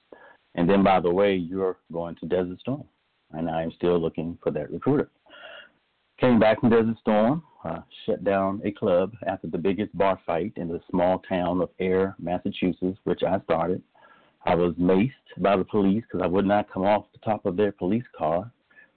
And 0.56 0.70
then, 0.70 0.84
by 0.84 1.00
the 1.00 1.12
way, 1.12 1.36
you're 1.36 1.78
going 1.94 2.16
to 2.16 2.26
Desert 2.26 2.60
Storm, 2.60 2.84
and 3.32 3.50
I 3.50 3.62
am 3.64 3.72
still 3.72 4.00
looking 4.00 4.38
for 4.42 4.52
that 4.52 4.72
recruiter. 4.72 5.10
Came 6.20 6.40
back 6.40 6.60
from 6.60 6.72
Desert 6.72 6.98
Storm, 7.00 7.44
uh, 7.64 7.80
shut 8.06 8.24
down 8.24 8.62
a 8.66 8.72
club 8.72 9.14
after 9.28 9.48
the 9.48 9.58
biggest 9.58 9.96
bar 9.96 10.20
fight 10.26 10.54
in 10.56 10.68
the 10.68 10.82
small 10.90 11.20
town 11.30 11.62
of 11.62 11.70
Ayer, 11.80 12.16
Massachusetts, 12.20 12.98
which 13.04 13.22
I 13.24 13.40
started. 13.42 13.84
I 14.46 14.56
was 14.56 14.74
maced 14.76 15.12
by 15.38 15.58
the 15.58 15.66
police 15.66 16.04
because 16.04 16.24
I 16.24 16.28
would 16.28 16.46
not 16.46 16.72
come 16.72 16.84
off 16.86 17.06
the 17.14 17.20
top 17.20 17.46
of 17.46 17.56
their 17.56 17.72
police 17.72 18.06
car. 18.18 18.52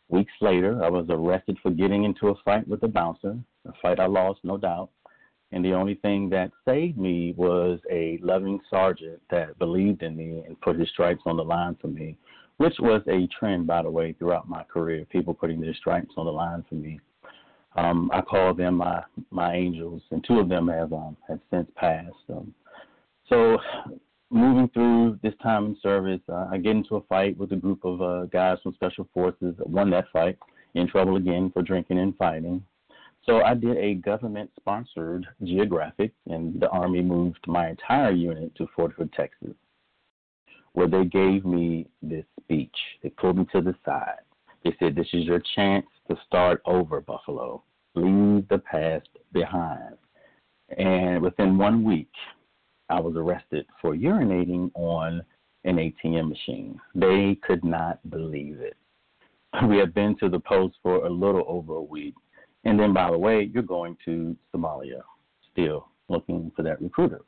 Weeks 0.09 0.33
later, 0.41 0.83
I 0.83 0.89
was 0.89 1.07
arrested 1.09 1.59
for 1.63 1.71
getting 1.71 2.05
into 2.05 2.29
a 2.29 2.35
fight 2.45 2.67
with 2.67 2.83
a 2.85 2.89
bouncer, 2.89 3.37
a 3.67 3.73
fight 3.83 4.01
I 4.01 4.07
lost, 4.07 4.41
no 4.43 4.57
doubt. 4.57 4.91
And 5.53 5.65
the 5.65 5.73
only 5.73 5.95
thing 5.97 6.31
that 6.31 6.53
saved 6.65 6.97
me 6.97 7.35
was 7.37 7.81
a 7.91 8.19
loving 8.23 8.61
sergeant 8.71 9.21
that 9.31 9.59
believed 9.59 10.03
in 10.03 10.17
me 10.17 10.45
and 10.47 10.61
put 10.61 10.79
his 10.79 10.89
stripes 10.91 11.23
on 11.27 11.37
the 11.37 11.45
line 11.45 11.77
for 11.81 11.89
me, 11.89 12.17
which 12.59 12.75
was 12.79 13.03
a 13.09 13.27
trend, 13.39 13.67
by 13.67 13.83
the 13.83 13.91
way, 13.91 14.13
throughout 14.13 14.49
my 14.49 14.63
career, 14.65 15.05
people 15.11 15.35
putting 15.35 15.61
their 15.61 15.75
stripes 15.75 16.15
on 16.17 16.27
the 16.27 16.33
line 16.33 16.65
for 16.69 16.77
me. 16.77 17.01
Um, 17.77 18.11
I 18.13 18.21
call 18.21 18.53
them 18.55 18.77
my 18.77 19.03
my 19.31 19.55
angels, 19.55 20.03
and 20.11 20.25
two 20.25 20.41
of 20.41 20.49
them 20.49 20.69
have 20.69 20.93
um, 20.93 21.17
have 21.29 21.39
since 21.51 21.71
passed. 21.77 22.15
Um, 22.29 22.53
so, 23.29 23.59
moving 24.31 24.69
through 24.75 25.21
this 25.23 25.35
time 25.41 25.67
in 25.67 25.77
service, 25.81 26.21
uh, 26.29 26.49
I 26.51 26.59
get 26.59 26.73
into 26.73 26.97
a 26.97 27.03
fight 27.03 27.37
with 27.39 27.53
a 27.53 27.57
group 27.57 27.85
of 27.85 28.03
uh, 28.03 28.27
guys 28.27 28.59
from 28.63 28.75
Special 28.75 29.09
Forces. 29.15 29.55
Won 29.61 29.91
that 29.91 30.07
fight. 30.13 30.37
In 30.75 30.89
trouble 30.89 31.17
again 31.17 31.51
for 31.53 31.63
drinking 31.63 31.99
and 31.99 32.17
fighting. 32.17 32.65
So 33.25 33.43
I 33.43 33.55
did 33.55 33.77
a 33.77 33.95
government-sponsored 33.95 35.27
geographic, 35.43 36.13
and 36.27 36.59
the 36.61 36.69
Army 36.71 37.03
moved 37.03 37.45
my 37.47 37.69
entire 37.69 38.13
unit 38.13 38.55
to 38.57 38.67
Fort 38.75 38.93
Hood, 38.93 39.13
Texas, 39.13 39.55
where 40.73 40.89
they 40.89 41.05
gave 41.05 41.45
me 41.45 41.87
this 42.03 42.25
speech. 42.41 42.75
They 43.03 43.11
pulled 43.11 43.39
me 43.39 43.47
to 43.53 43.61
the 43.61 43.75
side. 43.85 44.25
They 44.65 44.75
said, 44.79 44.95
"This 44.95 45.13
is 45.13 45.25
your 45.25 45.41
chance 45.55 45.87
to 46.09 46.17
start 46.27 46.63
over, 46.65 47.01
Buffalo. 47.01 47.63
Leave 47.95 48.49
the 48.49 48.59
past 48.59 49.09
behind. 49.33 49.97
And 50.77 51.23
within 51.23 51.59
one 51.59 51.83
week, 51.83 52.13
I 52.89 53.01
was 53.01 53.17
arrested 53.17 53.67
for 53.81 53.95
urinating 53.95 54.71
on 54.75 55.23
an 55.65 55.77
ATM 55.77 56.29
machine. 56.29 56.81
They 56.95 57.37
could 57.43 57.65
not 57.65 57.99
believe 58.11 58.61
it. 58.61 58.77
We 59.69 59.79
had 59.79 59.95
been 59.95 60.17
to 60.19 60.29
the 60.29 60.39
post 60.41 60.77
for 60.83 61.05
a 61.05 61.11
little 61.11 61.45
over 61.49 61.75
a 61.75 61.83
week. 61.83 62.15
And 62.65 62.79
then, 62.79 62.93
by 62.93 63.11
the 63.11 63.19
way, 63.19 63.51
you're 63.53 63.63
going 63.63 63.97
to 64.05 64.37
Somalia, 64.55 65.01
still 65.53 65.89
looking 66.09 66.53
for 66.55 66.63
that 66.63 66.81
recruiter. 66.81 67.23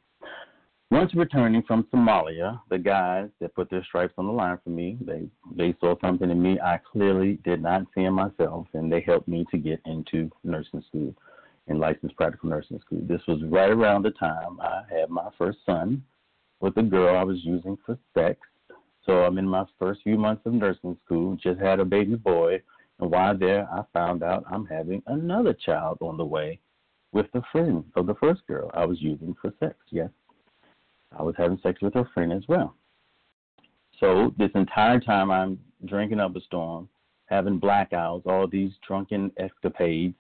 Once 0.91 1.15
returning 1.15 1.63
from 1.63 1.85
Somalia, 1.85 2.61
the 2.69 2.79
guys 2.79 3.31
that 3.41 3.55
put 3.55 3.71
their 3.71 3.83
stripes 3.85 4.13
on 4.19 4.27
the 4.27 4.33
line 4.33 4.59
for 4.63 4.69
me, 4.69 4.99
they 5.01 5.27
they 5.57 5.75
saw 5.81 5.95
something 6.03 6.31
in 6.31 6.43
me 6.43 6.61
I 6.61 6.79
clearly 6.79 7.39
did 7.45 7.63
not 7.63 7.87
see 7.95 8.03
in 8.03 8.13
myself, 8.13 8.67
and 8.75 8.93
they 8.93 9.01
helped 9.01 9.27
me 9.27 9.47
to 9.51 9.57
get 9.57 9.81
into 9.87 10.31
nursing 10.45 10.85
school 10.89 11.15
and 11.67 11.81
licensed 11.81 12.17
practical 12.17 12.51
nursing 12.51 12.79
school. 12.81 13.01
This 13.05 13.23
was 13.27 13.43
right 13.45 13.71
around 13.71 14.03
the 14.03 14.11
time 14.11 14.61
I 14.61 14.83
had 14.91 15.09
my 15.09 15.31
first 15.39 15.61
son 15.65 16.05
with 16.61 16.77
a 16.77 16.83
girl 16.83 17.17
I 17.17 17.25
was 17.25 17.43
using 17.43 17.79
for 17.87 17.97
sex. 18.13 18.39
So 19.07 19.25
I'm 19.25 19.39
in 19.39 19.49
my 19.49 19.65
first 19.79 20.03
few 20.03 20.19
months 20.19 20.43
of 20.45 20.53
nursing 20.53 20.99
school, 21.05 21.37
just 21.43 21.59
had 21.59 21.81
a 21.81 21.87
baby 21.87 22.17
boy, 22.17 22.63
and 23.03 23.11
while 23.11 23.37
there, 23.37 23.69
I 23.69 23.83
found 23.93 24.23
out 24.23 24.45
I'm 24.49 24.65
having 24.65 25.03
another 25.09 25.55
child 25.55 25.99
on 26.01 26.17
the 26.17 26.25
way 26.25 26.61
with 27.11 27.27
the 27.33 27.43
friend 27.51 27.83
of 27.97 28.07
the 28.07 28.15
first 28.15 28.47
girl 28.47 28.71
I 28.75 28.87
was 28.87 29.03
using 29.03 29.35
for 29.43 29.53
sex. 29.59 29.75
Yes. 29.91 30.09
I 31.19 31.25
was 31.25 31.35
having 31.37 31.59
sex 31.65 31.83
with 31.83 31.95
her 31.95 32.09
friend 32.15 32.33
as 32.33 32.45
well. 32.47 32.77
So 33.99 34.33
this 34.39 34.53
entire 34.55 35.01
time 35.01 35.33
I'm 35.33 35.59
drinking 35.85 36.21
up 36.21 36.37
a 36.37 36.41
storm, 36.43 36.89
having 37.27 37.61
blackouts, 37.61 38.25
all 38.27 38.47
these 38.47 38.71
drunken 38.87 39.33
escapades. 39.37 40.15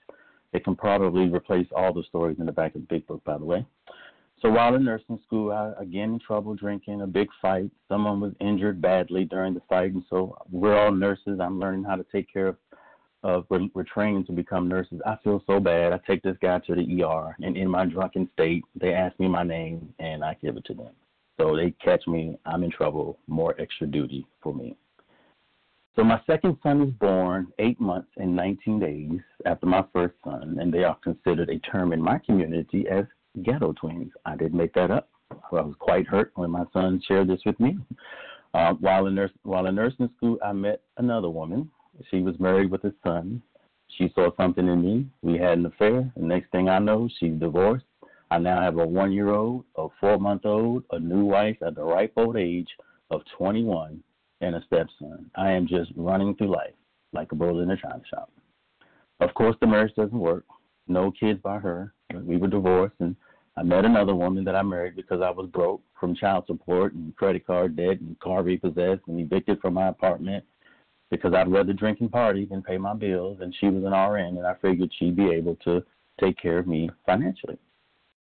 It 0.52 0.64
can 0.64 0.74
probably 0.74 1.28
replace 1.28 1.68
all 1.76 1.92
the 1.92 2.02
stories 2.02 2.40
in 2.40 2.46
the 2.46 2.52
back 2.52 2.74
of 2.74 2.80
the 2.80 2.88
big 2.88 3.06
book, 3.06 3.22
by 3.22 3.38
the 3.38 3.44
way. 3.44 3.64
So 4.40 4.50
while 4.50 4.74
in 4.74 4.84
nursing 4.84 5.20
school, 5.24 5.52
I 5.52 5.72
again 5.80 6.14
in 6.14 6.18
trouble 6.18 6.56
drinking, 6.56 7.02
a 7.02 7.06
big 7.06 7.28
fight. 7.40 7.70
Someone 7.88 8.20
was 8.20 8.32
injured 8.40 8.82
badly 8.82 9.24
during 9.24 9.54
the 9.54 9.62
fight, 9.68 9.92
and 9.92 10.02
so 10.10 10.36
we're 10.50 10.76
all 10.76 10.90
nurses. 10.90 11.38
I'm 11.40 11.60
learning 11.60 11.84
how 11.84 11.94
to 11.94 12.04
take 12.10 12.30
care 12.30 12.48
of. 12.48 12.56
Of 13.22 13.46
we're, 13.48 13.68
we're 13.74 13.84
training 13.84 14.24
to 14.26 14.32
become 14.32 14.68
nurses. 14.68 15.00
I 15.06 15.16
feel 15.22 15.42
so 15.46 15.60
bad. 15.60 15.92
I 15.92 16.00
take 16.06 16.22
this 16.22 16.36
guy 16.42 16.58
to 16.60 16.74
the 16.74 17.02
ER, 17.02 17.36
and 17.40 17.56
in 17.56 17.68
my 17.68 17.86
drunken 17.86 18.28
state, 18.32 18.64
they 18.74 18.92
ask 18.92 19.18
me 19.20 19.28
my 19.28 19.42
name, 19.42 19.92
and 19.98 20.24
I 20.24 20.36
give 20.42 20.56
it 20.56 20.64
to 20.66 20.74
them. 20.74 20.90
So 21.38 21.56
they 21.56 21.72
catch 21.82 22.06
me. 22.06 22.36
I'm 22.46 22.62
in 22.62 22.70
trouble. 22.70 23.18
More 23.26 23.54
extra 23.60 23.86
duty 23.86 24.26
for 24.42 24.54
me. 24.54 24.76
So 25.94 26.02
my 26.02 26.20
second 26.26 26.56
son 26.62 26.82
is 26.82 26.94
born 26.94 27.52
eight 27.58 27.78
months 27.78 28.08
and 28.16 28.34
19 28.34 28.80
days 28.80 29.20
after 29.44 29.66
my 29.66 29.84
first 29.92 30.14
son, 30.24 30.56
and 30.60 30.72
they 30.72 30.84
are 30.84 30.96
considered 31.04 31.50
a 31.50 31.58
term 31.58 31.92
in 31.92 32.00
my 32.00 32.18
community 32.18 32.86
as 32.90 33.04
ghetto 33.42 33.72
twins. 33.74 34.10
I 34.24 34.36
didn't 34.36 34.56
make 34.56 34.72
that 34.74 34.90
up. 34.90 35.10
I 35.30 35.60
was 35.60 35.74
quite 35.78 36.06
hurt 36.06 36.32
when 36.34 36.50
my 36.50 36.64
son 36.72 37.00
shared 37.06 37.28
this 37.28 37.40
with 37.44 37.58
me. 37.60 37.78
Uh, 38.54 38.74
while 38.74 39.06
in 39.06 39.14
nurse, 39.14 39.30
while 39.42 39.66
in 39.66 39.74
nursing 39.74 40.10
school, 40.16 40.38
I 40.44 40.52
met 40.52 40.82
another 40.98 41.30
woman. 41.30 41.70
She 42.10 42.20
was 42.20 42.38
married 42.40 42.70
with 42.70 42.84
a 42.84 42.94
son. 43.02 43.42
She 43.98 44.10
saw 44.14 44.30
something 44.36 44.66
in 44.66 44.82
me. 44.82 45.06
We 45.22 45.38
had 45.38 45.58
an 45.58 45.66
affair. 45.66 46.10
The 46.16 46.24
next 46.24 46.50
thing 46.50 46.68
I 46.68 46.78
know, 46.78 47.08
she's 47.18 47.38
divorced. 47.38 47.84
I 48.30 48.38
now 48.38 48.60
have 48.62 48.78
a 48.78 48.86
one-year-old, 48.86 49.64
a 49.76 49.88
four-month-old, 50.00 50.84
a 50.92 50.98
new 50.98 51.24
wife 51.24 51.58
at 51.64 51.74
the 51.74 51.84
ripe 51.84 52.12
old 52.16 52.36
age 52.36 52.68
of 53.10 53.20
21, 53.36 54.02
and 54.40 54.54
a 54.54 54.62
stepson. 54.66 55.30
I 55.36 55.50
am 55.50 55.66
just 55.66 55.92
running 55.96 56.34
through 56.36 56.52
life 56.52 56.72
like 57.12 57.30
a 57.32 57.34
bull 57.34 57.60
in 57.60 57.70
a 57.70 57.76
china 57.76 58.02
shop. 58.08 58.32
Of 59.20 59.34
course, 59.34 59.54
the 59.60 59.66
marriage 59.66 59.94
doesn't 59.94 60.18
work. 60.18 60.44
No 60.88 61.10
kids 61.10 61.40
by 61.42 61.58
her. 61.58 61.92
We 62.12 62.38
were 62.38 62.48
divorced, 62.48 62.96
and 63.00 63.14
I 63.56 63.62
met 63.62 63.84
another 63.84 64.14
woman 64.14 64.44
that 64.44 64.56
I 64.56 64.62
married 64.62 64.96
because 64.96 65.20
I 65.20 65.30
was 65.30 65.50
broke 65.50 65.82
from 66.00 66.16
child 66.16 66.44
support 66.46 66.94
and 66.94 67.14
credit 67.16 67.46
card 67.46 67.76
debt 67.76 68.00
and 68.00 68.18
car 68.18 68.42
repossessed 68.42 69.02
and 69.08 69.20
evicted 69.20 69.60
from 69.60 69.74
my 69.74 69.88
apartment 69.88 70.44
because 71.12 71.34
I'd 71.34 71.52
rather 71.52 71.74
drink 71.74 72.00
and 72.00 72.10
party 72.10 72.46
than 72.46 72.62
pay 72.62 72.78
my 72.78 72.94
bills. 72.94 73.38
And 73.42 73.54
she 73.60 73.66
was 73.66 73.84
an 73.84 73.92
RN, 73.92 74.38
and 74.38 74.46
I 74.46 74.54
figured 74.62 74.90
she'd 74.98 75.14
be 75.14 75.30
able 75.30 75.56
to 75.56 75.84
take 76.18 76.38
care 76.38 76.58
of 76.58 76.66
me 76.66 76.90
financially. 77.04 77.58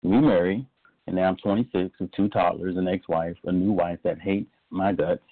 We 0.02 0.20
married. 0.20 0.66
And 1.06 1.16
now 1.16 1.28
I'm 1.28 1.36
26 1.36 1.92
with 2.00 2.10
two 2.12 2.28
toddlers, 2.28 2.76
an 2.76 2.88
ex-wife, 2.88 3.36
a 3.44 3.52
new 3.52 3.70
wife 3.70 4.00
that 4.02 4.20
hates 4.20 4.50
my 4.70 4.92
guts, 4.92 5.22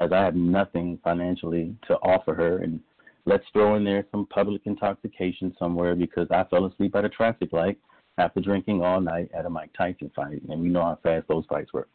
as 0.00 0.12
I 0.12 0.22
have 0.22 0.34
nothing 0.34 0.98
financially 1.02 1.74
to 1.86 1.94
offer 1.94 2.34
her. 2.34 2.58
And 2.58 2.78
let's 3.24 3.44
throw 3.54 3.76
in 3.76 3.84
there 3.84 4.04
some 4.10 4.26
public 4.26 4.62
intoxication 4.66 5.56
somewhere 5.58 5.94
because 5.94 6.26
I 6.30 6.44
fell 6.50 6.66
asleep 6.66 6.94
at 6.94 7.06
a 7.06 7.08
traffic 7.08 7.54
light 7.54 7.78
after 8.18 8.40
drinking 8.40 8.82
all 8.82 9.00
night 9.00 9.30
at 9.32 9.46
a 9.46 9.50
Mike 9.50 9.70
Tyson 9.78 10.10
fight, 10.14 10.42
and 10.46 10.60
we 10.60 10.68
know 10.68 10.82
how 10.82 10.98
fast 11.02 11.26
those 11.28 11.46
fights 11.48 11.72
were. 11.72 11.88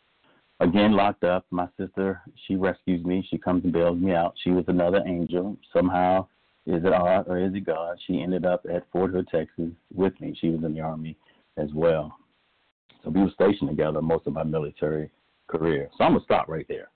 Again, 0.60 0.94
locked 0.94 1.24
up. 1.24 1.46
My 1.52 1.68
sister, 1.78 2.22
she 2.48 2.56
rescues 2.56 3.06
me. 3.06 3.26
She 3.30 3.38
comes 3.38 3.64
and 3.64 3.74
bails 3.74 4.00
me 4.00 4.14
out. 4.14 4.34
She 4.44 4.50
was 4.50 4.66
another 4.68 5.04
angel. 5.06 5.56
Somehow, 5.72 6.28
is 6.66 6.84
it 6.84 6.94
odd 6.94 7.28
or 7.28 7.38
is 7.38 7.54
it 7.54 7.66
God? 7.66 7.98
She 8.08 8.22
ended 8.22 8.46
up 8.46 8.66
at 8.72 8.88
Fort 8.92 9.12
Hood, 9.12 9.28
Texas 9.32 9.70
with 9.94 10.20
me. 10.20 10.36
She 10.40 10.50
was 10.50 10.64
in 10.64 10.74
the 10.74 10.82
Army 10.82 11.16
as 11.58 11.70
well. 11.74 12.18
So 13.04 13.12
we 13.12 13.22
were 13.22 13.32
stationed 13.36 13.70
together 13.70 14.02
most 14.02 14.26
of 14.26 14.34
my 14.34 14.44
military 14.44 15.12
career. 15.48 15.90
So 15.98 16.04
I'm 16.04 16.18
to 16.18 16.24
stop 16.24 16.48
right 16.48 16.66
there. 16.68 16.90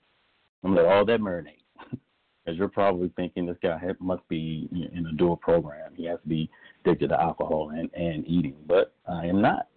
I'm 0.64 0.74
to 0.74 0.82
let 0.82 0.92
all 0.92 1.04
that 1.04 1.20
marinate. 1.20 1.62
As 2.46 2.56
you're 2.56 2.68
probably 2.68 3.12
thinking, 3.14 3.46
this 3.46 3.56
guy 3.62 3.80
must 4.00 4.28
be 4.28 4.68
in 4.92 5.06
a 5.06 5.12
dual 5.12 5.36
program. 5.36 5.92
He 5.94 6.04
has 6.06 6.18
to 6.22 6.28
be 6.28 6.50
addicted 6.84 7.08
to 7.08 7.20
alcohol 7.20 7.70
and, 7.70 7.88
and 7.94 8.26
eating, 8.26 8.56
but 8.66 8.92
I 9.08 9.26
am 9.26 9.40
not. 9.40 9.68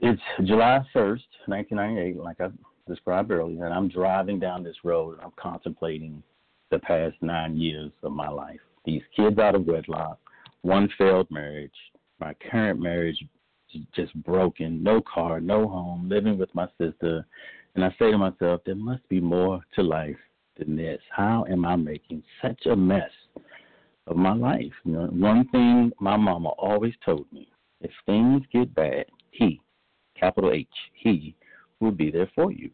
It's 0.00 0.20
July 0.44 0.80
1st, 0.94 1.22
1998, 1.46 2.16
like 2.16 2.40
I 2.40 2.48
described 2.88 3.30
earlier, 3.30 3.64
and 3.64 3.74
I'm 3.74 3.88
driving 3.88 4.38
down 4.38 4.62
this 4.62 4.76
road 4.84 5.14
and 5.14 5.22
I'm 5.22 5.32
contemplating 5.36 6.22
the 6.70 6.78
past 6.80 7.14
nine 7.22 7.56
years 7.56 7.92
of 8.02 8.12
my 8.12 8.28
life. 8.28 8.60
These 8.84 9.02
kids 9.16 9.38
out 9.38 9.54
of 9.54 9.66
wedlock, 9.66 10.18
one 10.62 10.88
failed 10.98 11.30
marriage, 11.30 11.72
my 12.20 12.34
current 12.50 12.80
marriage 12.80 13.24
just 13.94 14.14
broken, 14.22 14.82
no 14.82 15.00
car, 15.02 15.40
no 15.40 15.68
home, 15.68 16.08
living 16.08 16.38
with 16.38 16.54
my 16.54 16.66
sister. 16.78 17.26
And 17.74 17.84
I 17.84 17.90
say 17.98 18.10
to 18.10 18.18
myself, 18.18 18.60
there 18.64 18.74
must 18.74 19.08
be 19.08 19.20
more 19.20 19.60
to 19.74 19.82
life 19.82 20.16
than 20.56 20.76
this. 20.76 21.00
How 21.10 21.44
am 21.50 21.64
I 21.64 21.76
making 21.76 22.22
such 22.40 22.66
a 22.66 22.76
mess 22.76 23.10
of 24.06 24.16
my 24.16 24.34
life? 24.34 24.72
You 24.84 24.92
know, 24.92 25.06
one 25.06 25.48
thing 25.48 25.92
my 25.98 26.16
mama 26.16 26.50
always 26.50 26.94
told 27.04 27.26
me 27.32 27.48
if 27.80 27.90
things 28.06 28.42
get 28.52 28.74
bad, 28.74 29.06
he, 29.32 29.60
capital 30.24 30.52
H, 30.52 30.68
he 30.94 31.34
will 31.80 31.90
be 31.90 32.10
there 32.10 32.30
for 32.34 32.50
you. 32.50 32.70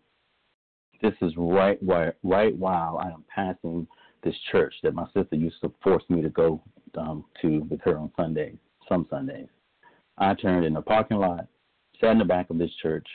This 1.03 1.15
is 1.21 1.33
right, 1.37 1.79
right, 1.83 2.15
right 2.23 2.57
while 2.57 2.99
I 2.99 3.09
am 3.09 3.25
passing 3.35 3.87
this 4.23 4.37
church 4.53 4.75
that 4.83 4.95
my 4.95 5.07
sister 5.15 5.35
used 5.35 5.61
to 5.63 5.73
force 5.83 6.05
me 6.09 6.23
to 6.23 6.29
go 6.29 6.63
um, 6.97 7.25
to 7.43 7.67
with 7.71 7.81
her 7.83 7.99
on 7.99 8.13
Sundays, 8.17 8.59
some 8.89 9.07
Sundays. 9.11 9.49
I 10.19 10.35
turned 10.35 10.65
in 10.65 10.75
the 10.75 10.83
parking 10.83 11.17
lot, 11.17 11.47
sat 12.01 12.13
in 12.13 12.19
the 12.19 12.25
back 12.25 12.51
of 12.51 12.59
this 12.59 12.71
church, 12.83 13.07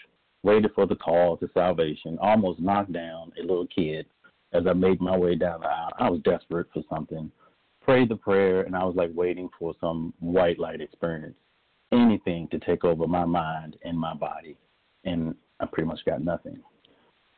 waited 0.43 0.71
for 0.73 0.85
the 0.85 0.95
call 0.95 1.37
to 1.37 1.49
salvation, 1.53 2.17
almost 2.21 2.59
knocked 2.59 2.91
down 2.91 3.31
a 3.39 3.41
little 3.41 3.67
kid 3.67 4.05
as 4.51 4.63
I 4.67 4.73
made 4.73 4.99
my 4.99 5.15
way 5.15 5.35
down 5.35 5.61
the 5.61 5.67
aisle. 5.67 5.91
I 5.99 6.09
was 6.09 6.21
desperate 6.21 6.67
for 6.73 6.81
something. 6.89 7.31
Prayed 7.81 8.09
the 8.09 8.15
prayer, 8.15 8.63
and 8.63 8.75
I 8.75 8.83
was 8.83 8.95
like 8.95 9.11
waiting 9.13 9.47
for 9.59 9.75
some 9.79 10.13
white 10.19 10.59
light 10.59 10.81
experience 10.81 11.35
anything 11.95 12.47
to 12.49 12.59
take 12.59 12.83
over 12.83 13.07
my 13.07 13.25
mind 13.25 13.77
and 13.83 13.97
my 13.97 14.13
body, 14.13 14.57
and 15.03 15.35
I 15.59 15.65
pretty 15.65 15.87
much 15.87 15.99
got 16.05 16.23
nothing. 16.23 16.59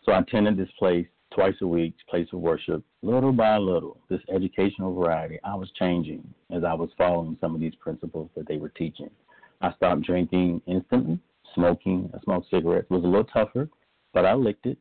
So 0.03 0.11
I 0.11 0.19
attended 0.19 0.57
this 0.57 0.69
place 0.79 1.07
twice 1.33 1.55
a 1.61 1.67
week, 1.67 1.93
place 2.09 2.27
of 2.31 2.39
worship, 2.39 2.83
little 3.01 3.33
by 3.33 3.57
little, 3.57 3.99
this 4.09 4.21
educational 4.33 4.93
variety. 4.95 5.39
I 5.43 5.55
was 5.55 5.69
changing 5.77 6.23
as 6.51 6.63
I 6.63 6.73
was 6.73 6.89
following 6.97 7.37
some 7.41 7.53
of 7.53 7.61
these 7.61 7.75
principles 7.75 8.29
that 8.35 8.47
they 8.47 8.57
were 8.57 8.69
teaching. 8.69 9.09
I 9.61 9.73
stopped 9.73 10.03
drinking 10.03 10.61
instantly, 10.67 11.19
smoking. 11.53 12.09
I 12.13 12.21
smoked 12.23 12.49
cigarettes. 12.49 12.87
It 12.89 12.93
was 12.93 13.03
a 13.03 13.07
little 13.07 13.25
tougher, 13.25 13.69
but 14.13 14.25
I 14.25 14.33
licked 14.33 14.65
it. 14.65 14.77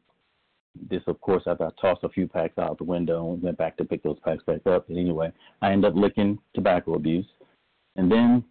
This, 0.90 1.02
of 1.06 1.20
course, 1.20 1.42
after 1.46 1.66
I 1.66 1.70
tossed 1.80 2.04
a 2.04 2.08
few 2.10 2.28
packs 2.28 2.58
out 2.58 2.78
the 2.78 2.84
window 2.84 3.32
and 3.32 3.42
went 3.42 3.56
back 3.56 3.76
to 3.78 3.84
pick 3.84 4.02
those 4.02 4.18
packs 4.24 4.44
back 4.44 4.66
up. 4.66 4.86
But 4.88 4.96
anyway, 4.96 5.32
I 5.62 5.72
ended 5.72 5.90
up 5.90 5.96
licking 5.96 6.38
tobacco 6.54 6.94
abuse. 6.94 7.26
And 7.96 8.12
then 8.12 8.44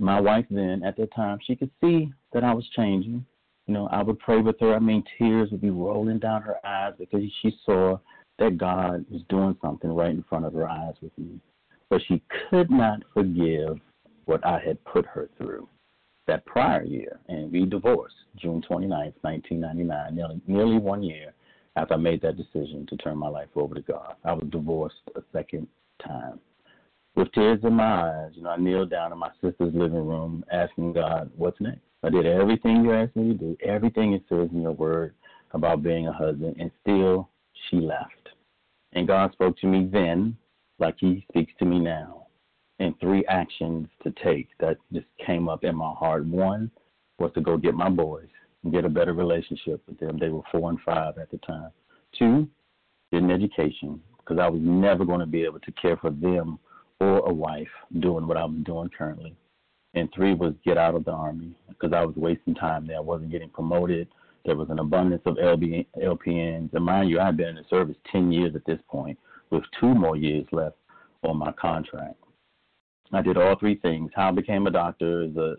my 0.00 0.20
wife 0.20 0.46
then 0.50 0.82
at 0.84 0.96
that 0.96 1.14
time 1.14 1.38
she 1.46 1.54
could 1.54 1.70
see 1.80 2.10
that 2.32 2.44
I 2.44 2.54
was 2.54 2.68
changing. 2.74 3.24
You 3.66 3.74
know, 3.74 3.88
I 3.92 4.02
would 4.02 4.18
pray 4.18 4.40
with 4.40 4.58
her. 4.60 4.74
I 4.74 4.78
mean, 4.78 5.04
tears 5.18 5.50
would 5.50 5.60
be 5.60 5.70
rolling 5.70 6.18
down 6.18 6.42
her 6.42 6.56
eyes 6.66 6.94
because 6.98 7.22
she 7.40 7.56
saw 7.64 7.98
that 8.38 8.58
God 8.58 9.04
was 9.10 9.22
doing 9.28 9.56
something 9.62 9.90
right 9.90 10.10
in 10.10 10.24
front 10.28 10.46
of 10.46 10.54
her 10.54 10.68
eyes 10.68 10.94
with 11.00 11.16
me. 11.18 11.38
But 11.88 12.00
she 12.08 12.22
could 12.48 12.70
not 12.70 13.02
forgive 13.12 13.78
what 14.24 14.44
I 14.46 14.58
had 14.58 14.82
put 14.84 15.06
her 15.06 15.28
through 15.36 15.68
that 16.26 16.46
prior 16.46 16.82
year. 16.82 17.18
And 17.28 17.52
we 17.52 17.66
divorced 17.66 18.14
June 18.36 18.62
29th, 18.68 19.14
1999, 19.20 20.14
nearly, 20.14 20.40
nearly 20.46 20.78
one 20.78 21.02
year 21.02 21.34
after 21.76 21.94
I 21.94 21.98
made 21.98 22.22
that 22.22 22.36
decision 22.36 22.86
to 22.88 22.96
turn 22.96 23.18
my 23.18 23.28
life 23.28 23.48
over 23.54 23.74
to 23.74 23.82
God. 23.82 24.14
I 24.24 24.32
was 24.32 24.46
divorced 24.50 24.96
a 25.16 25.22
second 25.32 25.66
time 26.02 26.40
with 27.16 27.32
tears 27.32 27.60
in 27.62 27.74
my 27.74 28.10
eyes, 28.10 28.30
you 28.34 28.42
know, 28.42 28.50
I 28.50 28.56
kneeled 28.56 28.90
down 28.90 29.12
in 29.12 29.18
my 29.18 29.30
sister's 29.42 29.74
living 29.74 30.06
room 30.06 30.44
asking 30.52 30.92
God, 30.92 31.30
what's 31.36 31.60
next? 31.60 31.80
I 32.02 32.08
did 32.08 32.26
everything 32.26 32.84
you 32.84 32.94
asked 32.94 33.16
me 33.16 33.32
to 33.32 33.34
do, 33.34 33.56
everything 33.62 34.14
it 34.14 34.22
says 34.28 34.48
in 34.52 34.62
your 34.62 34.72
word 34.72 35.14
about 35.52 35.82
being 35.82 36.06
a 36.06 36.12
husband, 36.12 36.56
and 36.58 36.70
still 36.80 37.28
she 37.68 37.76
left. 37.76 38.30
And 38.92 39.06
God 39.06 39.32
spoke 39.32 39.58
to 39.58 39.66
me 39.66 39.88
then, 39.92 40.36
like 40.78 40.96
He 40.98 41.26
speaks 41.30 41.52
to 41.58 41.64
me 41.64 41.78
now, 41.78 42.26
in 42.78 42.94
three 42.94 43.24
actions 43.28 43.88
to 44.02 44.12
take 44.24 44.48
that 44.60 44.78
just 44.92 45.06
came 45.24 45.48
up 45.48 45.64
in 45.64 45.76
my 45.76 45.92
heart. 45.92 46.24
One 46.24 46.70
was 47.18 47.32
to 47.34 47.40
go 47.40 47.56
get 47.56 47.74
my 47.74 47.90
boys 47.90 48.28
and 48.64 48.72
get 48.72 48.84
a 48.84 48.88
better 48.88 49.12
relationship 49.12 49.82
with 49.86 49.98
them. 49.98 50.18
They 50.18 50.30
were 50.30 50.42
four 50.50 50.70
and 50.70 50.78
five 50.86 51.18
at 51.18 51.30
the 51.30 51.38
time. 51.38 51.70
Two, 52.18 52.48
get 53.12 53.22
an 53.22 53.30
education, 53.30 54.00
because 54.18 54.38
I 54.38 54.48
was 54.48 54.60
never 54.62 55.04
going 55.04 55.20
to 55.20 55.26
be 55.26 55.44
able 55.44 55.60
to 55.60 55.72
care 55.72 55.96
for 55.98 56.10
them 56.10 56.58
or 57.00 57.18
a 57.28 57.32
wife 57.32 57.68
doing 57.98 58.26
what 58.26 58.36
I 58.36 58.44
was 58.44 58.58
doing 58.64 58.90
currently. 58.96 59.34
And 59.94 60.08
three 60.14 60.34
was 60.34 60.54
get 60.64 60.78
out 60.78 60.94
of 60.94 61.04
the 61.04 61.10
Army 61.10 61.54
because 61.68 61.92
I 61.92 62.04
was 62.04 62.14
wasting 62.16 62.54
time 62.54 62.86
there. 62.86 62.98
I 62.98 63.00
wasn't 63.00 63.32
getting 63.32 63.50
promoted. 63.50 64.08
There 64.44 64.56
was 64.56 64.70
an 64.70 64.78
abundance 64.78 65.22
of 65.26 65.36
LB, 65.36 65.86
LPNs. 66.02 66.72
And 66.72 66.84
mind 66.84 67.10
you, 67.10 67.20
I 67.20 67.26
had 67.26 67.36
been 67.36 67.48
in 67.48 67.54
the 67.56 67.64
service 67.68 67.96
10 68.12 68.30
years 68.30 68.54
at 68.54 68.64
this 68.66 68.78
point 68.88 69.18
with 69.50 69.64
two 69.80 69.94
more 69.94 70.16
years 70.16 70.46
left 70.52 70.76
on 71.24 71.38
my 71.38 71.52
contract. 71.52 72.16
I 73.12 73.22
did 73.22 73.36
all 73.36 73.56
three 73.58 73.76
things. 73.76 74.12
How 74.14 74.28
I 74.28 74.32
became 74.32 74.66
a 74.66 74.70
doctor 74.70 75.22
is 75.22 75.36
a 75.36 75.56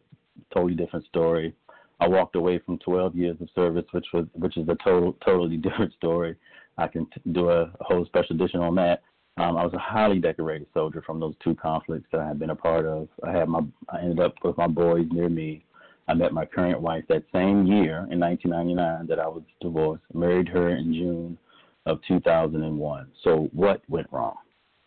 totally 0.53 0.75
different 0.75 1.05
story. 1.05 1.53
I 1.99 2.07
walked 2.07 2.35
away 2.35 2.59
from 2.59 2.79
12 2.79 3.15
years 3.15 3.37
of 3.41 3.49
service, 3.53 3.85
which 3.91 4.07
was 4.13 4.25
which 4.33 4.57
is 4.57 4.67
a 4.69 4.77
total 4.83 5.13
totally 5.23 5.57
different 5.57 5.93
story. 5.93 6.35
I 6.77 6.87
can 6.87 7.05
t- 7.07 7.21
do 7.31 7.49
a 7.49 7.71
whole 7.81 8.05
special 8.05 8.35
edition 8.35 8.61
on 8.61 8.75
that. 8.75 9.03
Um, 9.37 9.57
I 9.57 9.63
was 9.63 9.73
a 9.73 9.79
highly 9.79 10.19
decorated 10.19 10.67
soldier 10.73 11.01
from 11.01 11.19
those 11.19 11.35
two 11.43 11.55
conflicts 11.55 12.07
that 12.11 12.21
I 12.21 12.27
had 12.27 12.39
been 12.39 12.49
a 12.49 12.55
part 12.55 12.85
of. 12.85 13.07
I 13.23 13.31
had 13.31 13.47
my, 13.47 13.61
I 13.89 13.99
ended 13.99 14.19
up 14.19 14.35
with 14.43 14.57
my 14.57 14.67
boys 14.67 15.07
near 15.11 15.29
me. 15.29 15.65
I 16.07 16.13
met 16.13 16.33
my 16.33 16.45
current 16.45 16.81
wife 16.81 17.05
that 17.07 17.23
same 17.31 17.65
year 17.65 18.07
in 18.11 18.19
1999 18.19 19.07
that 19.07 19.19
I 19.19 19.27
was 19.27 19.43
divorced. 19.61 20.03
Married 20.13 20.49
her 20.49 20.75
in 20.75 20.93
June 20.93 21.37
of 21.85 21.99
2001. 22.07 23.07
So 23.23 23.49
what 23.53 23.81
went 23.87 24.07
wrong? 24.11 24.35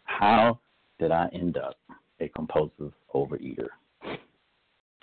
How 0.04 0.60
did 0.98 1.10
I 1.10 1.28
end 1.32 1.56
up 1.56 1.76
a 2.20 2.28
compulsive 2.28 2.92
overeater? 3.14 3.68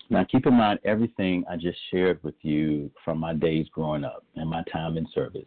Now, 0.09 0.25
keep 0.25 0.45
in 0.45 0.53
mind 0.53 0.79
everything 0.83 1.43
I 1.49 1.55
just 1.55 1.79
shared 1.89 2.21
with 2.21 2.35
you 2.41 2.91
from 3.03 3.17
my 3.17 3.33
days 3.33 3.67
growing 3.71 4.03
up 4.03 4.25
and 4.35 4.49
my 4.49 4.61
time 4.71 4.97
in 4.97 5.07
service. 5.13 5.45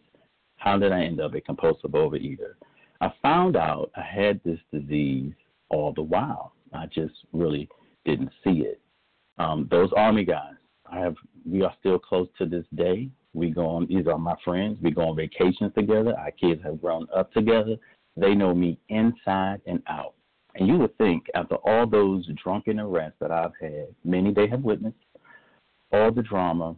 How 0.57 0.79
did 0.79 0.91
I 0.91 1.03
end 1.03 1.21
up 1.21 1.35
a 1.35 1.41
compulsive 1.41 1.91
overeater? 1.91 2.55
I 3.05 3.13
found 3.21 3.55
out 3.55 3.91
I 3.97 4.01
had 4.01 4.41
this 4.45 4.59
disease 4.73 5.35
all 5.69 5.93
the 5.93 6.01
while. 6.01 6.53
I 6.73 6.87
just 6.87 7.13
really 7.35 7.69
didn't 8.07 8.31
see 8.43 8.61
it. 8.61 8.81
Um, 9.37 9.69
those 9.71 9.91
army 9.95 10.25
guys, 10.25 10.55
I 10.91 11.01
have 11.01 11.15
we 11.45 11.63
are 11.63 11.75
still 11.81 11.99
close 11.99 12.29
to 12.39 12.47
this 12.47 12.65
day. 12.75 13.11
We 13.35 13.51
go 13.51 13.67
on 13.67 13.87
these 13.89 14.07
are 14.07 14.17
my 14.17 14.37
friends. 14.43 14.79
We 14.81 14.91
go 14.91 15.11
on 15.11 15.17
vacations 15.17 15.75
together. 15.75 16.19
Our 16.19 16.31
kids 16.31 16.63
have 16.63 16.81
grown 16.81 17.07
up 17.15 17.31
together. 17.35 17.77
They 18.17 18.35
know 18.35 18.55
me 18.55 18.79
inside 18.89 19.61
and 19.67 19.83
out. 19.87 20.15
And 20.55 20.67
you 20.67 20.79
would 20.79 20.97
think 20.97 21.27
after 21.35 21.57
all 21.57 21.87
those 21.87 22.27
drunken 22.43 22.81
arrests 22.81 23.19
that 23.21 23.31
I've 23.31 23.53
had, 23.61 23.89
many 24.03 24.33
they 24.33 24.47
have 24.47 24.63
witnessed, 24.63 24.97
all 25.93 26.11
the 26.11 26.23
drama, 26.23 26.75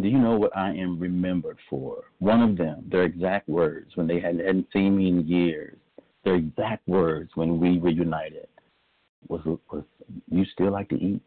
do 0.00 0.08
you 0.08 0.18
know 0.18 0.36
what 0.36 0.56
I 0.56 0.70
am 0.70 0.98
remembered 0.98 1.58
for? 1.70 2.04
One 2.18 2.42
of 2.42 2.56
them, 2.56 2.84
their 2.90 3.04
exact 3.04 3.48
words 3.48 3.92
when 3.94 4.06
they 4.06 4.20
hadn't, 4.20 4.44
hadn't 4.44 4.66
seen 4.72 4.96
me 4.96 5.08
in 5.08 5.26
years, 5.26 5.76
their 6.24 6.34
exact 6.34 6.86
words 6.88 7.30
when 7.34 7.60
we 7.60 7.78
reunited 7.78 8.48
was, 9.28 9.40
was, 9.70 9.84
you 10.30 10.44
still 10.52 10.72
like 10.72 10.88
to 10.88 10.96
eat? 10.96 11.22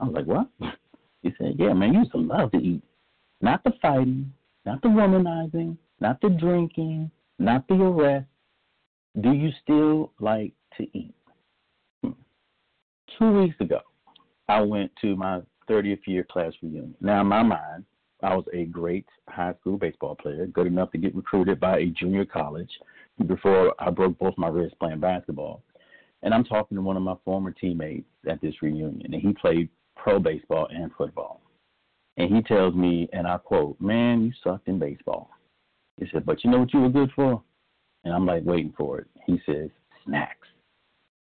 I 0.00 0.06
was 0.06 0.14
like, 0.14 0.26
what? 0.26 0.48
He 1.20 1.34
said, 1.36 1.56
yeah, 1.58 1.72
man, 1.72 1.94
you 1.94 1.98
used 1.98 2.12
to 2.12 2.18
love 2.18 2.52
to 2.52 2.58
eat. 2.58 2.80
Not 3.40 3.64
the 3.64 3.72
fighting, 3.82 4.32
not 4.64 4.80
the 4.82 4.88
womanizing, 4.88 5.76
not 6.00 6.20
the 6.20 6.28
drinking, 6.28 7.10
not 7.40 7.66
the 7.66 7.74
arrest. 7.74 8.26
Do 9.20 9.32
you 9.32 9.50
still 9.60 10.12
like 10.20 10.52
to 10.76 10.84
eat? 10.96 11.12
Hmm. 12.04 12.12
Two 13.18 13.40
weeks 13.40 13.56
ago, 13.58 13.80
I 14.48 14.60
went 14.60 14.92
to 15.00 15.16
my 15.16 15.40
30th 15.68 16.06
year 16.06 16.24
class 16.30 16.52
reunion. 16.62 16.94
Now, 17.00 17.22
in 17.22 17.26
my 17.26 17.42
mind, 17.42 17.84
I 18.22 18.34
was 18.34 18.44
a 18.52 18.64
great 18.64 19.06
high 19.28 19.54
school 19.60 19.78
baseball 19.78 20.16
player, 20.16 20.46
good 20.46 20.66
enough 20.66 20.90
to 20.92 20.98
get 20.98 21.14
recruited 21.14 21.60
by 21.60 21.78
a 21.78 21.86
junior 21.86 22.24
college 22.24 22.70
before 23.26 23.74
I 23.78 23.90
broke 23.90 24.18
both 24.18 24.36
my 24.36 24.48
wrists 24.48 24.76
playing 24.80 25.00
basketball. 25.00 25.62
And 26.22 26.34
I'm 26.34 26.44
talking 26.44 26.76
to 26.76 26.82
one 26.82 26.96
of 26.96 27.02
my 27.02 27.14
former 27.24 27.52
teammates 27.52 28.08
at 28.28 28.40
this 28.40 28.60
reunion, 28.60 29.02
and 29.04 29.14
he 29.14 29.32
played 29.34 29.68
pro 29.96 30.18
baseball 30.18 30.68
and 30.70 30.90
football. 30.98 31.40
And 32.16 32.34
he 32.34 32.42
tells 32.42 32.74
me, 32.74 33.08
and 33.12 33.26
I 33.26 33.38
quote, 33.38 33.80
Man, 33.80 34.24
you 34.24 34.32
sucked 34.42 34.66
in 34.66 34.80
baseball. 34.80 35.30
He 35.96 36.06
said, 36.12 36.26
But 36.26 36.42
you 36.42 36.50
know 36.50 36.58
what 36.58 36.74
you 36.74 36.80
were 36.80 36.88
good 36.88 37.12
for? 37.14 37.40
And 38.04 38.12
I'm 38.12 38.26
like 38.26 38.44
waiting 38.44 38.74
for 38.76 38.98
it. 38.98 39.06
He 39.26 39.40
says, 39.46 39.70
Snacks. 40.04 40.48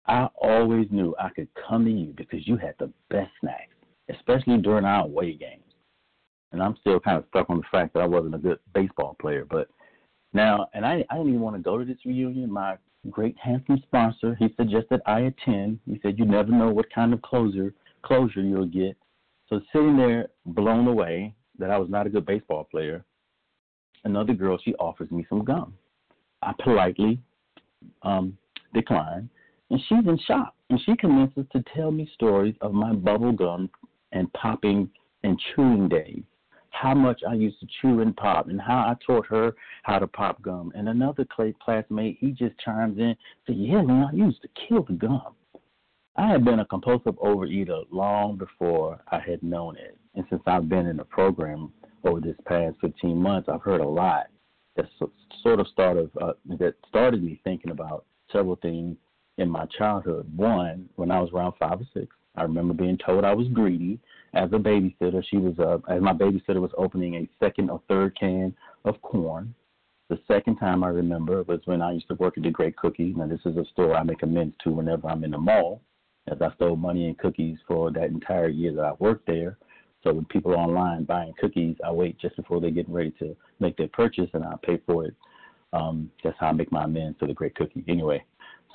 I 0.06 0.28
always 0.41 0.88
knew 0.91 1.15
I 1.17 1.30
could 1.30 1.48
come 1.69 1.86
to 1.86 1.91
you 1.91 2.13
because 2.17 2.46
you 2.46 2.58
had 2.58 2.76
the 2.78 2.91
best 3.10 3.32
snacks, 3.39 3.76
especially 4.10 4.58
during 4.58 4.84
our 4.84 5.06
away 5.06 5.34
games. 5.34 5.63
And 6.54 6.62
I'm 6.62 6.78
still 6.80 7.00
kind 7.00 7.18
of 7.18 7.26
stuck 7.30 7.50
on 7.50 7.58
the 7.58 7.63
fact 7.72 7.94
that 7.94 8.00
I 8.00 8.06
wasn't 8.06 8.36
a 8.36 8.39
good 8.39 8.60
baseball 8.74 9.18
player. 9.20 9.46
But 9.50 9.68
now, 10.34 10.68
and 10.74 10.86
I, 10.86 11.04
I 11.10 11.18
didn't 11.18 11.30
even 11.30 11.42
want 11.42 11.56
to 11.56 11.62
go 11.62 11.78
to 11.78 11.84
this 11.84 11.98
reunion. 12.06 12.52
My 12.52 12.78
great 13.10 13.36
handsome 13.38 13.82
sponsor, 13.84 14.36
he 14.39 14.54
suggested 14.56 15.02
I 15.06 15.22
attend. 15.22 15.80
He 15.86 16.00
said, 16.02 16.18
You 16.18 16.26
never 16.26 16.52
know 16.52 16.70
what 16.70 16.86
kind 16.94 17.13
of 17.13 17.22
closer 17.22 17.74
closure 18.04 18.42
you'll 18.42 18.66
get. 18.66 18.96
So 19.50 19.62
sitting 19.72 19.98
there 19.98 20.28
blown 20.46 20.88
away 20.88 21.34
that 21.60 21.70
I 21.70 21.78
was 21.78 21.89
not 21.89 22.06
a 22.06 22.10
good 22.10 22.26
baseball 22.26 22.66
player, 22.66 23.04
another 24.04 24.34
girl, 24.34 24.58
she 24.63 24.76
offers 24.76 25.10
me 25.12 25.26
some 25.30 25.44
gum. 25.44 25.74
I 26.42 26.54
politely 26.63 27.20
um, 28.04 28.38
decline, 28.74 29.30
and 29.70 29.80
she's 29.88 30.06
in 30.06 30.20
shock. 30.28 30.54
And 30.70 30.80
she 30.86 30.96
commences 30.98 31.46
to 31.52 31.63
tell 31.76 31.92
me 31.92 32.10
stories 32.13 32.56
of 32.62 32.74
my 32.74 32.94
bubble 32.94 33.32
gum 33.32 33.70
and 34.12 34.32
popping 34.34 34.89
and 35.24 35.39
chewing 35.56 35.88
days. 35.88 36.24
How 36.73 36.93
much 36.93 37.21
I 37.27 37.33
used 37.33 37.59
to 37.62 37.67
chew 37.81 38.01
and 38.01 38.15
pop, 38.15 38.49
and 38.49 38.59
how 38.59 38.79
I 38.79 38.95
taught 39.05 39.25
her 39.27 39.53
how 39.83 39.99
to 39.99 40.07
pop 40.07 40.41
gum. 40.41 40.71
And 40.75 40.89
another 40.89 41.25
classmate, 41.25 42.17
he 42.19 42.31
just 42.31 42.57
chimes 42.59 42.97
in, 42.97 43.15
said, 43.45 43.55
"Yeah, 43.55 43.81
man, 43.81 44.09
I 44.12 44.15
used 44.15 44.41
to 44.41 44.49
kill 44.67 44.83
the 44.83 44.93
gum." 44.93 45.36
I 46.15 46.27
had 46.27 46.45
been 46.45 46.59
a 46.59 46.65
compulsive 46.65 47.15
overeater 47.15 47.86
long 47.91 48.38
before 48.38 49.01
I 49.12 49.19
had 49.19 49.41
known 49.41 49.77
it. 49.77 49.97
And 50.15 50.25
since 50.29 50.43
I've 50.45 50.69
been 50.69 50.86
in 50.86 50.97
the 50.97 51.05
program 51.05 51.71
over 52.03 52.19
this 52.19 52.38
past 52.45 52.77
15 52.81 53.17
months, 53.17 53.49
I've 53.49 53.63
heard 53.63 53.81
a 53.81 53.88
lot 53.88 54.27
that 54.75 54.86
sort 55.41 55.59
of 55.59 55.67
started 55.67 56.09
uh, 56.21 56.33
that 56.59 56.75
started 56.88 57.23
me 57.23 57.39
thinking 57.43 57.71
about 57.71 58.05
several 58.31 58.55
things 58.57 58.97
in 59.38 59.49
my 59.49 59.65
childhood. 59.77 60.31
One, 60.36 60.89
when 60.95 61.12
I 61.12 61.19
was 61.19 61.29
around 61.33 61.53
five 61.59 61.81
or 61.81 61.88
six, 61.93 62.15
I 62.36 62.43
remember 62.43 62.73
being 62.73 62.97
told 62.97 63.23
I 63.23 63.33
was 63.33 63.47
greedy 63.49 63.99
as 64.34 64.50
a 64.52 64.58
babysitter. 64.58 65.24
She 65.30 65.38
was 65.38 65.58
uh, 65.60 65.78
as 65.93 66.02
my 66.02 66.13
babysitter 66.13 66.62
was 66.62 66.72
opening 66.78 67.15
a 67.15 67.30
second 67.39 67.69
or 67.69 67.82
third 67.88 68.17
can 68.17 68.56
of 68.86 69.02
corn. 69.02 69.54
The 70.10 70.19
second 70.28 70.58
time 70.58 70.84
I 70.84 70.89
remember 70.89 71.43
was 71.43 71.62
when 71.65 71.82
I 71.82 71.93
used 71.93 72.08
to 72.10 72.15
work 72.15 72.38
at 72.38 72.43
the 72.43 72.52
Great 72.52 72.76
Cookie. 72.76 73.13
Now 73.15 73.28
this 73.28 73.39
is 73.46 73.58
a 73.58 73.65
store 73.72 73.96
I 73.96 74.04
make 74.04 74.24
amends 74.24 74.56
to 74.63 74.72
whenever 74.72 75.08
I'm 75.08 75.24
in 75.24 75.32
the 75.32 75.38
mall 75.38 75.82
as 76.32 76.41
I 76.41 76.54
stole 76.56 76.76
money 76.76 77.08
and 77.08 77.17
cookies 77.17 77.58
for 77.67 77.91
that 77.91 78.06
entire 78.06 78.48
year 78.48 78.74
that 78.74 78.84
I 78.84 78.93
worked 79.00 79.28
there. 79.28 79.58
So 80.04 80.13
when 80.13 80.26
people 80.26 80.52
are 80.52 80.58
online 80.58 81.06
buying 81.06 81.34
cookies, 81.39 81.76
I 81.84 81.91
wait 81.91 82.19
just 82.19 82.36
before 82.36 82.60
they're 82.60 82.72
getting 82.72 82.93
ready 82.93 83.12
to 83.19 83.36
make 83.60 83.78
their 83.78 83.88
purchase 83.88 84.30
and 84.34 84.43
I 84.43 84.56
pay 84.62 84.80
for 84.86 85.06
it. 85.06 85.15
Um, 85.72 86.12
that's 86.24 86.38
how 86.39 86.48
I 86.48 86.52
make 86.52 86.72
my 86.72 86.84
amends 86.84 87.17
to 87.19 87.28
the 87.28 87.34
Great 87.34 87.56
Cookie. 87.56 87.84
Anyway, 87.88 88.24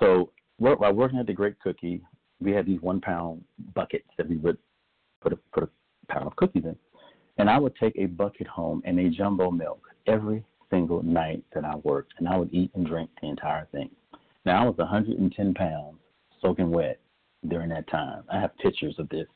so 0.00 0.30
while 0.58 0.92
working 0.92 1.18
at 1.18 1.26
the 1.26 1.32
Great 1.32 1.60
Cookie, 1.60 2.02
we 2.40 2.52
had 2.52 2.66
these 2.66 2.80
one 2.80 3.00
pound 3.00 3.44
buckets 3.74 4.08
that 4.16 4.28
we 4.28 4.36
would 4.38 4.58
put 5.20 5.32
a, 5.32 5.36
put 5.52 5.64
a 5.64 6.12
pound 6.12 6.26
of 6.26 6.36
cookies 6.36 6.64
in. 6.64 6.76
And 7.38 7.48
I 7.48 7.58
would 7.58 7.76
take 7.76 7.96
a 7.96 8.06
bucket 8.06 8.46
home 8.46 8.82
and 8.84 8.98
a 8.98 9.08
jumbo 9.10 9.50
milk 9.50 9.80
every 10.06 10.44
single 10.70 11.02
night 11.02 11.44
that 11.54 11.64
I 11.64 11.76
worked, 11.76 12.14
and 12.18 12.28
I 12.28 12.36
would 12.36 12.52
eat 12.52 12.70
and 12.74 12.86
drink 12.86 13.10
the 13.20 13.28
entire 13.28 13.66
thing. 13.72 13.90
Now 14.44 14.62
I 14.62 14.66
was 14.66 14.76
110 14.78 15.54
pounds, 15.54 15.96
soaking 16.40 16.70
wet, 16.70 16.98
during 17.46 17.68
that 17.70 17.88
time. 17.88 18.24
I 18.32 18.40
have 18.40 18.56
pictures 18.58 18.96
of 18.98 19.08
this. 19.08 19.26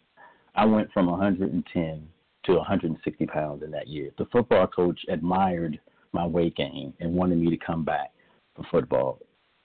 I 0.55 0.64
went 0.64 0.92
from 0.92 1.07
110 1.07 2.09
to 2.45 2.53
160 2.53 3.27
pounds 3.27 3.62
in 3.62 3.71
that 3.71 3.88
year. 3.88 4.11
The 4.18 4.27
football 4.27 4.66
coach 4.66 5.01
admired 5.09 5.79
my 6.12 6.27
weight 6.27 6.57
gain 6.57 6.92
and 7.01 7.14
wanted 7.14 7.38
me 7.38 7.51
to 7.51 7.64
come 7.64 7.85
back 7.85 8.12
for 8.55 8.64
football. 8.71 9.21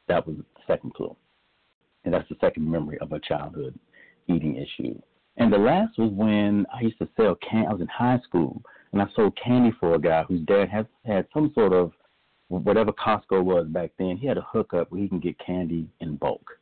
That 0.07 0.25
was 0.25 0.37
the 0.37 0.43
second 0.67 0.93
clue. 0.93 1.15
And 2.05 2.13
that's 2.13 2.29
the 2.29 2.37
second 2.39 2.69
memory 2.69 2.97
of 2.99 3.11
a 3.11 3.19
childhood 3.19 3.77
eating 4.27 4.55
issue. 4.55 4.99
And 5.37 5.53
the 5.53 5.57
last 5.57 5.97
was 5.97 6.11
when 6.11 6.65
I 6.73 6.81
used 6.81 6.97
to 6.97 7.07
sell 7.15 7.35
candy. 7.35 7.67
I 7.67 7.71
was 7.71 7.81
in 7.81 7.87
high 7.87 8.19
school 8.23 8.61
and 8.91 9.01
I 9.01 9.05
sold 9.15 9.37
candy 9.41 9.71
for 9.79 9.93
a 9.93 9.99
guy 9.99 10.23
whose 10.23 10.41
dad 10.45 10.69
had 10.69 10.87
had 11.05 11.27
some 11.33 11.51
sort 11.53 11.73
of 11.73 11.91
whatever 12.47 12.91
Costco 12.91 13.43
was 13.43 13.67
back 13.67 13.91
then. 13.99 14.17
He 14.17 14.27
had 14.27 14.37
a 14.37 14.47
hookup 14.51 14.91
where 14.91 15.01
he 15.01 15.07
can 15.07 15.19
get 15.19 15.37
candy 15.39 15.87
in 15.99 16.15
bulk. 16.15 16.59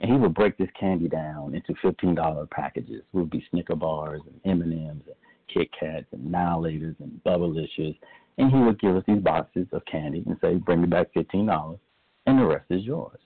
And 0.00 0.12
he 0.12 0.16
would 0.16 0.34
break 0.34 0.58
this 0.58 0.68
candy 0.78 1.08
down 1.08 1.54
into 1.54 1.74
fifteen 1.80 2.14
dollar 2.14 2.46
packages. 2.46 3.02
It 3.12 3.16
would 3.16 3.30
be 3.30 3.44
Snicker 3.50 3.76
bars 3.76 4.20
and 4.26 4.40
M 4.44 4.62
and 4.62 4.72
M's 4.72 5.02
and 5.06 5.16
Kit 5.52 5.68
Kats 5.78 6.06
and 6.12 6.30
Now 6.30 6.62
and 6.62 7.20
Bubblicious. 7.24 7.96
And 8.36 8.52
he 8.52 8.58
would 8.58 8.78
give 8.78 8.94
us 8.94 9.02
these 9.08 9.22
boxes 9.22 9.66
of 9.72 9.84
candy 9.86 10.22
and 10.26 10.36
say, 10.40 10.54
Bring 10.56 10.82
me 10.82 10.86
back 10.86 11.08
fifteen 11.14 11.46
dollars 11.46 11.80
and 12.26 12.38
the 12.38 12.44
rest 12.44 12.66
is 12.70 12.84
yours. 12.84 13.18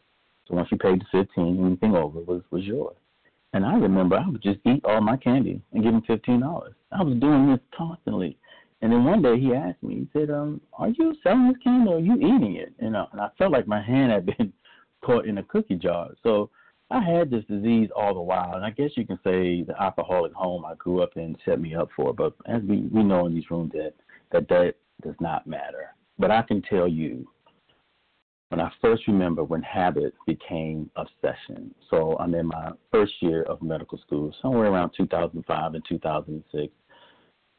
So 0.46 0.54
once 0.54 0.68
you 0.70 0.78
paid 0.78 1.00
the 1.00 1.06
fifteen, 1.10 1.64
anything 1.66 1.94
over 1.96 2.20
was, 2.20 2.42
was 2.50 2.64
yours. 2.64 2.96
And 3.52 3.66
I 3.66 3.74
remember 3.74 4.16
I 4.16 4.28
would 4.28 4.42
just 4.42 4.60
eat 4.66 4.84
all 4.84 5.00
my 5.00 5.16
candy 5.16 5.62
and 5.72 5.82
give 5.82 5.92
him 5.92 6.02
fifteen 6.02 6.40
dollars. 6.40 6.74
I 6.90 7.02
was 7.02 7.18
doing 7.18 7.50
this 7.50 7.60
constantly. 7.76 8.38
And 8.80 8.90
then 8.90 9.04
one 9.04 9.22
day 9.22 9.38
he 9.38 9.54
asked 9.54 9.82
me, 9.82 9.94
he 9.94 10.08
said, 10.12 10.30
um, 10.30 10.60
Are 10.72 10.88
you 10.88 11.14
selling 11.22 11.48
this 11.48 11.62
candy 11.62 11.88
or 11.88 11.96
are 11.96 12.00
you 12.00 12.14
eating 12.16 12.56
it? 12.56 12.72
You 12.80 12.90
know, 12.90 13.06
and 13.12 13.20
I 13.20 13.28
felt 13.38 13.52
like 13.52 13.68
my 13.68 13.80
hand 13.80 14.10
had 14.10 14.26
been 14.26 14.52
caught 15.04 15.26
in 15.26 15.38
a 15.38 15.42
cookie 15.44 15.76
jar. 15.76 16.10
So 16.24 16.50
I 16.90 17.00
had 17.00 17.30
this 17.30 17.44
disease 17.44 17.88
all 17.94 18.12
the 18.12 18.20
while, 18.20 18.54
and 18.54 18.64
I 18.64 18.70
guess 18.70 18.90
you 18.96 19.06
can 19.06 19.18
say 19.24 19.62
the 19.62 19.74
alcoholic 19.80 20.32
home 20.32 20.64
I 20.64 20.74
grew 20.74 21.02
up 21.02 21.16
in 21.16 21.36
set 21.44 21.60
me 21.60 21.74
up 21.74 21.88
for. 21.96 22.12
But 22.12 22.34
as 22.46 22.62
we 22.62 22.82
we 22.92 23.02
know 23.02 23.26
in 23.26 23.34
these 23.34 23.50
rooms 23.50 23.72
that 23.72 23.94
that 24.32 24.48
that 24.48 24.74
does 25.02 25.14
not 25.20 25.46
matter. 25.46 25.94
But 26.18 26.30
I 26.30 26.42
can 26.42 26.60
tell 26.62 26.86
you, 26.86 27.26
when 28.52 28.60
I 28.60 28.70
first 28.82 29.06
remember 29.06 29.42
when 29.42 29.62
habit 29.62 30.12
became 30.26 30.90
obsession. 30.96 31.74
So 31.88 32.18
I'm 32.20 32.34
in 32.34 32.46
my 32.46 32.72
first 32.90 33.14
year 33.20 33.44
of 33.44 33.62
medical 33.62 33.96
school, 33.96 34.34
somewhere 34.42 34.66
around 34.66 34.90
2005 34.94 35.74
and 35.74 35.82
2006. 35.88 36.70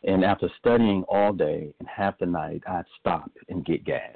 And 0.04 0.24
after 0.24 0.52
studying 0.60 1.04
all 1.08 1.34
day 1.34 1.74
and 1.80 1.90
half 1.90 2.20
the 2.20 2.28
night, 2.28 2.62
I'd 2.68 2.86
stop 3.00 3.32
and 3.50 3.66
get 3.66 3.84
gas 3.84 4.16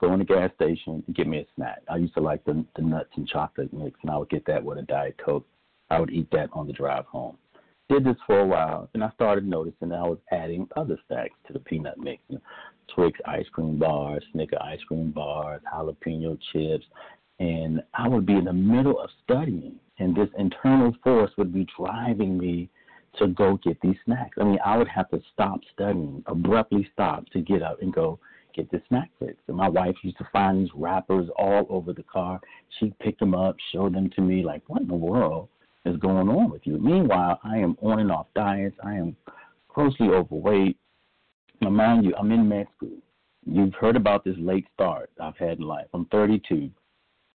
go 0.00 0.12
in 0.12 0.18
the 0.18 0.24
gas 0.24 0.50
station 0.56 1.02
and 1.06 1.16
get 1.16 1.26
me 1.26 1.38
a 1.38 1.46
snack. 1.54 1.80
I 1.88 1.96
used 1.96 2.14
to 2.14 2.20
like 2.20 2.44
the 2.44 2.62
the 2.76 2.82
nuts 2.82 3.10
and 3.16 3.26
chocolate 3.26 3.72
mix, 3.72 3.96
and 4.02 4.10
I 4.10 4.18
would 4.18 4.28
get 4.28 4.44
that 4.46 4.62
with 4.62 4.76
a 4.76 4.82
diet 4.82 5.16
coke. 5.24 5.46
I 5.88 5.98
would 5.98 6.10
eat 6.10 6.28
that 6.32 6.50
on 6.52 6.66
the 6.66 6.72
drive 6.74 7.06
home. 7.06 7.38
Did 7.90 8.04
this 8.04 8.16
for 8.26 8.40
a 8.40 8.46
while, 8.46 8.88
and 8.94 9.04
I 9.04 9.10
started 9.10 9.46
noticing 9.46 9.90
that 9.90 9.98
I 9.98 10.08
was 10.08 10.18
adding 10.32 10.66
other 10.74 10.98
snacks 11.06 11.34
to 11.46 11.52
the 11.52 11.58
peanut 11.58 11.98
mix. 11.98 12.22
You 12.28 12.36
know, 12.36 12.42
Twix 12.94 13.18
ice 13.26 13.46
cream 13.52 13.78
bars, 13.78 14.24
Snicker 14.32 14.56
ice 14.62 14.82
cream 14.88 15.10
bars, 15.10 15.60
jalapeno 15.70 16.38
chips, 16.52 16.86
and 17.40 17.82
I 17.92 18.08
would 18.08 18.24
be 18.24 18.36
in 18.36 18.44
the 18.44 18.54
middle 18.54 18.98
of 18.98 19.10
studying, 19.22 19.74
and 19.98 20.16
this 20.16 20.30
internal 20.38 20.96
force 21.04 21.30
would 21.36 21.52
be 21.52 21.66
driving 21.78 22.38
me 22.38 22.70
to 23.18 23.28
go 23.28 23.58
get 23.62 23.78
these 23.82 23.96
snacks. 24.06 24.38
I 24.40 24.44
mean, 24.44 24.58
I 24.64 24.78
would 24.78 24.88
have 24.88 25.10
to 25.10 25.20
stop 25.34 25.60
studying, 25.74 26.24
abruptly 26.26 26.88
stop 26.94 27.26
to 27.30 27.40
get 27.42 27.62
up 27.62 27.82
and 27.82 27.92
go 27.92 28.18
get 28.54 28.70
the 28.70 28.80
snack 28.88 29.10
fix. 29.18 29.34
And 29.46 29.56
my 29.56 29.68
wife 29.68 29.94
used 30.02 30.18
to 30.18 30.28
find 30.32 30.62
these 30.62 30.72
wrappers 30.74 31.28
all 31.36 31.66
over 31.68 31.92
the 31.92 32.04
car. 32.04 32.40
She'd 32.78 32.98
pick 32.98 33.18
them 33.18 33.34
up, 33.34 33.56
show 33.72 33.90
them 33.90 34.10
to 34.16 34.22
me, 34.22 34.42
like, 34.42 34.62
what 34.68 34.82
in 34.82 34.88
the 34.88 34.94
world 34.94 35.48
is 35.84 35.96
going 35.98 36.28
on 36.28 36.50
with 36.50 36.62
you? 36.64 36.78
Meanwhile, 36.78 37.40
I 37.42 37.58
am 37.58 37.76
on 37.82 38.00
and 38.00 38.10
off 38.10 38.26
diets. 38.34 38.76
I 38.84 38.94
am 38.94 39.16
grossly 39.68 40.08
overweight. 40.08 40.76
Now, 41.60 41.70
mind 41.70 42.04
you, 42.04 42.14
I'm 42.18 42.32
in 42.32 42.48
med 42.48 42.66
school. 42.76 42.98
You've 43.46 43.74
heard 43.74 43.96
about 43.96 44.24
this 44.24 44.36
late 44.38 44.66
start 44.74 45.10
I've 45.20 45.36
had 45.36 45.58
in 45.58 45.64
life. 45.64 45.86
I'm 45.92 46.06
32, 46.06 46.70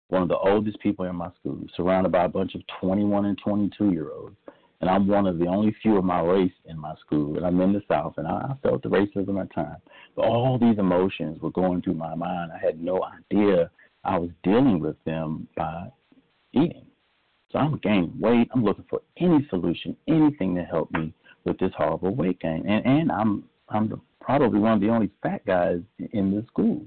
one 0.10 0.22
of 0.22 0.30
the 0.30 0.38
oldest 0.38 0.80
people 0.80 1.06
in 1.06 1.16
my 1.16 1.30
school, 1.40 1.60
surrounded 1.76 2.12
by 2.12 2.26
a 2.26 2.30
bunch 2.30 2.54
of 2.56 2.62
21 2.80 3.26
and 3.26 3.38
22 3.44 3.92
year 3.92 4.12
olds 4.12 4.36
and 4.82 4.90
I'm 4.90 5.08
one 5.08 5.26
of 5.26 5.40
the 5.40 5.48
only 5.48 5.76
few 5.82 5.98
of 5.98 6.04
my 6.04 6.22
race 6.22 6.52
in 6.66 6.78
my 6.78 6.94
school, 6.96 7.38
and 7.38 7.46
I'm 7.46 7.60
in 7.62 7.74
the 7.74 7.82
South, 7.88 8.16
and 8.18 8.28
I, 8.28 8.54
felt 8.62 8.84
the 8.84 8.90
racism 8.90 9.42
at 9.42 9.54
times. 9.54 9.82
But 10.16 10.26
all 10.26 10.60
these 10.60 10.78
emotions 10.78 11.42
were 11.42 11.52
going 11.52 11.82
through 11.82 11.96
my 11.96 12.14
mind. 12.16 12.52
I 12.52 12.64
had 12.64 12.82
no 12.82 13.04
idea 13.04 13.72
I 14.04 14.20
was 14.20 14.30
dealing 14.44 14.80
with 14.80 14.96
them 15.06 15.48
by 15.56 15.88
eating. 16.54 16.85
So 17.52 17.60
I'm 17.60 17.78
gaining 17.78 18.14
weight. 18.20 18.50
I'm 18.54 18.64
looking 18.64 18.86
for 18.90 19.02
any 19.18 19.46
solution, 19.50 19.96
anything 20.08 20.56
to 20.56 20.64
help 20.64 20.92
me 20.92 21.14
with 21.46 21.58
this 21.60 21.72
horrible 21.78 22.16
weight 22.16 22.40
gain. 22.40 22.66
And 22.68 22.86
and 22.86 23.12
I'm 23.12 23.44
I'm 23.70 23.90
the, 23.90 24.00
probably 24.20 24.60
one 24.60 24.74
of 24.74 24.82
the 24.82 24.90
only 24.90 25.10
fat 25.22 25.46
guys 25.46 25.82
in 26.12 26.36
this 26.36 26.46
school. 26.48 26.86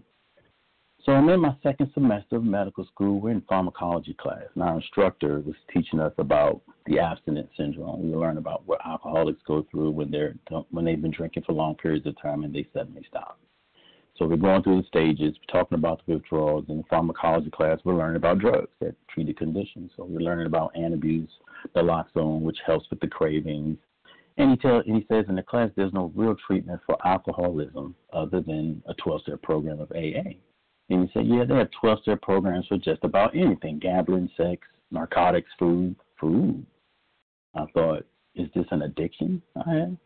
So 1.05 1.13
I'm 1.13 1.29
in 1.29 1.41
my 1.41 1.57
second 1.63 1.91
semester 1.95 2.37
of 2.37 2.45
medical 2.45 2.85
school. 2.85 3.21
We're 3.21 3.31
in 3.31 3.41
pharmacology 3.49 4.15
class, 4.15 4.43
and 4.55 4.63
our 4.63 4.77
instructor 4.77 5.41
was 5.41 5.55
teaching 5.73 6.01
us 6.01 6.13
about 6.19 6.61
the 6.87 6.99
abstinence 6.99 7.49
syndrome. 7.57 8.11
We 8.11 8.17
learn 8.17 8.37
about 8.37 8.67
what 8.67 8.85
alcoholics 8.85 9.41
go 9.47 9.65
through 9.71 9.93
when 9.93 10.11
they're 10.11 10.35
when 10.71 10.85
they've 10.85 11.01
been 11.01 11.13
drinking 11.13 11.45
for 11.47 11.53
long 11.53 11.77
periods 11.77 12.07
of 12.07 12.21
time 12.21 12.45
and 12.45 12.55
they 12.55 12.67
suddenly 12.75 13.07
stop. 13.09 13.39
So 14.19 14.27
we're 14.27 14.37
going 14.37 14.63
through 14.65 14.83
the 14.83 14.89
stages, 14.89 15.37
we're 15.39 15.61
talking 15.61 15.79
about 15.79 16.03
the 16.07 16.15
withdrawals. 16.15 16.65
In 16.69 16.79
the 16.79 16.85
pharmacology 16.91 17.51
class, 17.51 17.79
we're 17.85 17.97
learning 17.97 18.17
about 18.17 18.41
drugs 18.41 18.69
that 18.81 18.97
treat 19.09 19.29
the 19.29 19.33
condition. 19.33 19.89
So 19.97 20.05
we're 20.05 20.21
learning 20.21 20.47
about 20.47 20.75
antabuse, 20.75 21.29
naloxone, 21.77 22.41
which 22.41 22.59
helps 22.67 22.91
with 22.91 22.99
the 23.01 23.07
cravings. 23.07 23.79
And 24.37 24.51
he, 24.51 24.57
tell, 24.57 24.79
and 24.79 24.97
he 24.97 25.07
says 25.09 25.27
in 25.29 25.37
the 25.37 25.43
class 25.43 25.71
there's 25.77 25.93
no 25.93 26.13
real 26.17 26.35
treatment 26.47 26.81
for 26.85 26.97
alcoholism 27.07 27.95
other 28.13 28.41
than 28.41 28.83
a 28.89 28.95
12-step 28.95 29.41
program 29.43 29.81
of 29.81 29.91
AA. 29.93 30.35
And 30.91 31.09
he 31.09 31.11
said, 31.13 31.27
yeah, 31.27 31.45
they 31.45 31.55
have 31.55 31.69
12-step 31.83 32.21
programs 32.23 32.67
for 32.67 32.79
just 32.79 33.05
about 33.05 33.37
anything, 33.37 33.79
gambling, 33.79 34.31
sex, 34.37 34.67
narcotics, 34.91 35.51
food, 35.59 35.95
food. 36.21 36.65
I 37.55 37.67
thought, 37.75 38.05
is 38.35 38.49
this 38.55 38.67
an 38.71 38.83
addiction 38.83 39.43
I 39.57 39.71
have? 39.71 39.97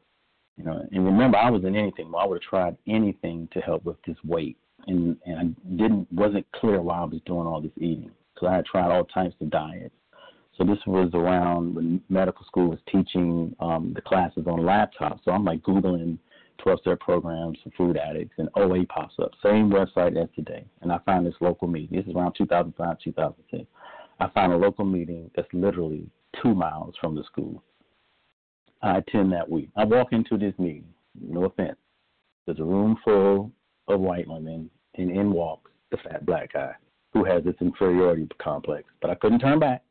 You 0.57 0.65
know, 0.65 0.87
and 0.91 1.05
remember, 1.05 1.39
I 1.39 1.51
was 1.51 1.65
in 1.65 1.75
anything. 1.77 2.13
I 2.17 2.27
would 2.27 2.43
have 2.43 2.49
tried 2.49 2.77
anything 2.87 3.49
to 3.53 3.61
help 3.61 3.85
with 3.85 3.97
this 4.07 4.17
weight, 4.25 4.57
and 4.87 5.17
and 5.25 5.39
I 5.39 5.71
didn't 5.77 6.13
wasn't 6.13 6.47
clear 6.53 6.81
why 6.81 6.99
I 6.99 7.05
was 7.05 7.21
doing 7.25 7.47
all 7.47 7.61
this 7.61 7.73
eating 7.77 8.11
because 8.35 8.49
I 8.49 8.57
had 8.57 8.67
tried 8.67 8.91
all 8.91 9.05
types 9.05 9.35
of 9.41 9.51
diets. 9.51 9.95
So 10.59 10.65
this 10.65 10.79
was 10.87 11.11
around 11.15 11.75
when 11.75 12.03
medical 12.11 12.45
school 12.45 12.69
was 12.69 12.79
teaching 12.91 13.57
um, 13.59 13.93
the 13.95 14.03
classes 14.03 14.45
on 14.47 14.61
laptops. 14.61 15.21
So 15.25 15.31
I'm 15.31 15.45
like 15.45 15.63
googling 15.63 16.19
12-step 16.65 17.01
programs 17.01 17.59
for 17.65 17.71
food 17.71 17.97
addicts, 17.97 18.35
and 18.39 18.49
OA 18.57 18.85
pops 18.87 19.15
up. 19.21 19.33
Same 19.43 19.71
website 19.71 20.23
as 20.23 20.29
today, 20.37 20.65
and 20.83 20.93
I 20.93 20.99
find 21.07 21.27
this 21.27 21.35
local 21.41 21.69
meeting. 21.69 21.99
This 21.99 22.07
is 22.07 22.15
around 22.15 22.35
2005, 22.37 22.99
2006. 23.03 23.65
I 24.21 24.29
find 24.29 24.53
a 24.53 24.57
local 24.57 24.85
meeting 24.85 25.31
that's 25.35 25.49
literally 25.53 26.07
two 26.43 26.55
miles 26.55 26.95
from 27.01 27.15
the 27.15 27.25
school. 27.25 27.63
I 28.83 28.99
attend 28.99 29.33
that 29.33 29.49
week. 29.49 29.71
I 29.77 29.85
walk 29.85 30.13
into 30.13 30.37
this 30.37 30.55
meeting, 30.59 30.85
no 31.21 31.45
offense. 31.45 31.77
There's 32.47 32.59
a 32.59 32.65
room 32.65 32.97
full 33.05 33.53
of 33.89 34.01
white 34.01 34.29
women, 34.29 34.71
and 34.97 35.11
in 35.11 35.33
walks 35.33 35.71
the 35.91 35.99
fat 35.99 36.27
black 36.27 36.53
guy 36.53 36.73
who 37.13 37.25
has 37.25 37.45
this 37.45 37.55
inferiority 37.61 38.27
complex. 38.39 38.85
But 39.01 39.11
I 39.11 39.15
couldn't 39.17 39.41
turn 39.41 39.61
back. 39.61 39.83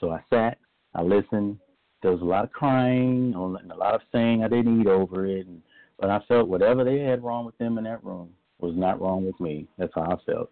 So 0.00 0.10
I 0.10 0.20
sat, 0.30 0.58
I 0.94 1.02
listened. 1.02 1.58
There 2.02 2.10
was 2.10 2.20
a 2.20 2.24
lot 2.24 2.44
of 2.44 2.52
crying 2.52 3.34
and 3.34 3.70
a 3.70 3.76
lot 3.76 3.94
of 3.94 4.00
saying 4.12 4.42
I 4.42 4.48
didn't 4.48 4.80
eat 4.80 4.86
over 4.86 5.26
it. 5.26 5.46
And, 5.46 5.62
but 5.98 6.10
I 6.10 6.20
felt 6.26 6.48
whatever 6.48 6.84
they 6.84 6.98
had 6.98 7.22
wrong 7.22 7.46
with 7.46 7.56
them 7.58 7.78
in 7.78 7.84
that 7.84 8.04
room 8.04 8.30
was 8.58 8.74
not 8.76 9.00
wrong 9.00 9.24
with 9.24 9.38
me. 9.40 9.68
That's 9.78 9.92
how 9.94 10.02
I 10.02 10.30
felt. 10.30 10.50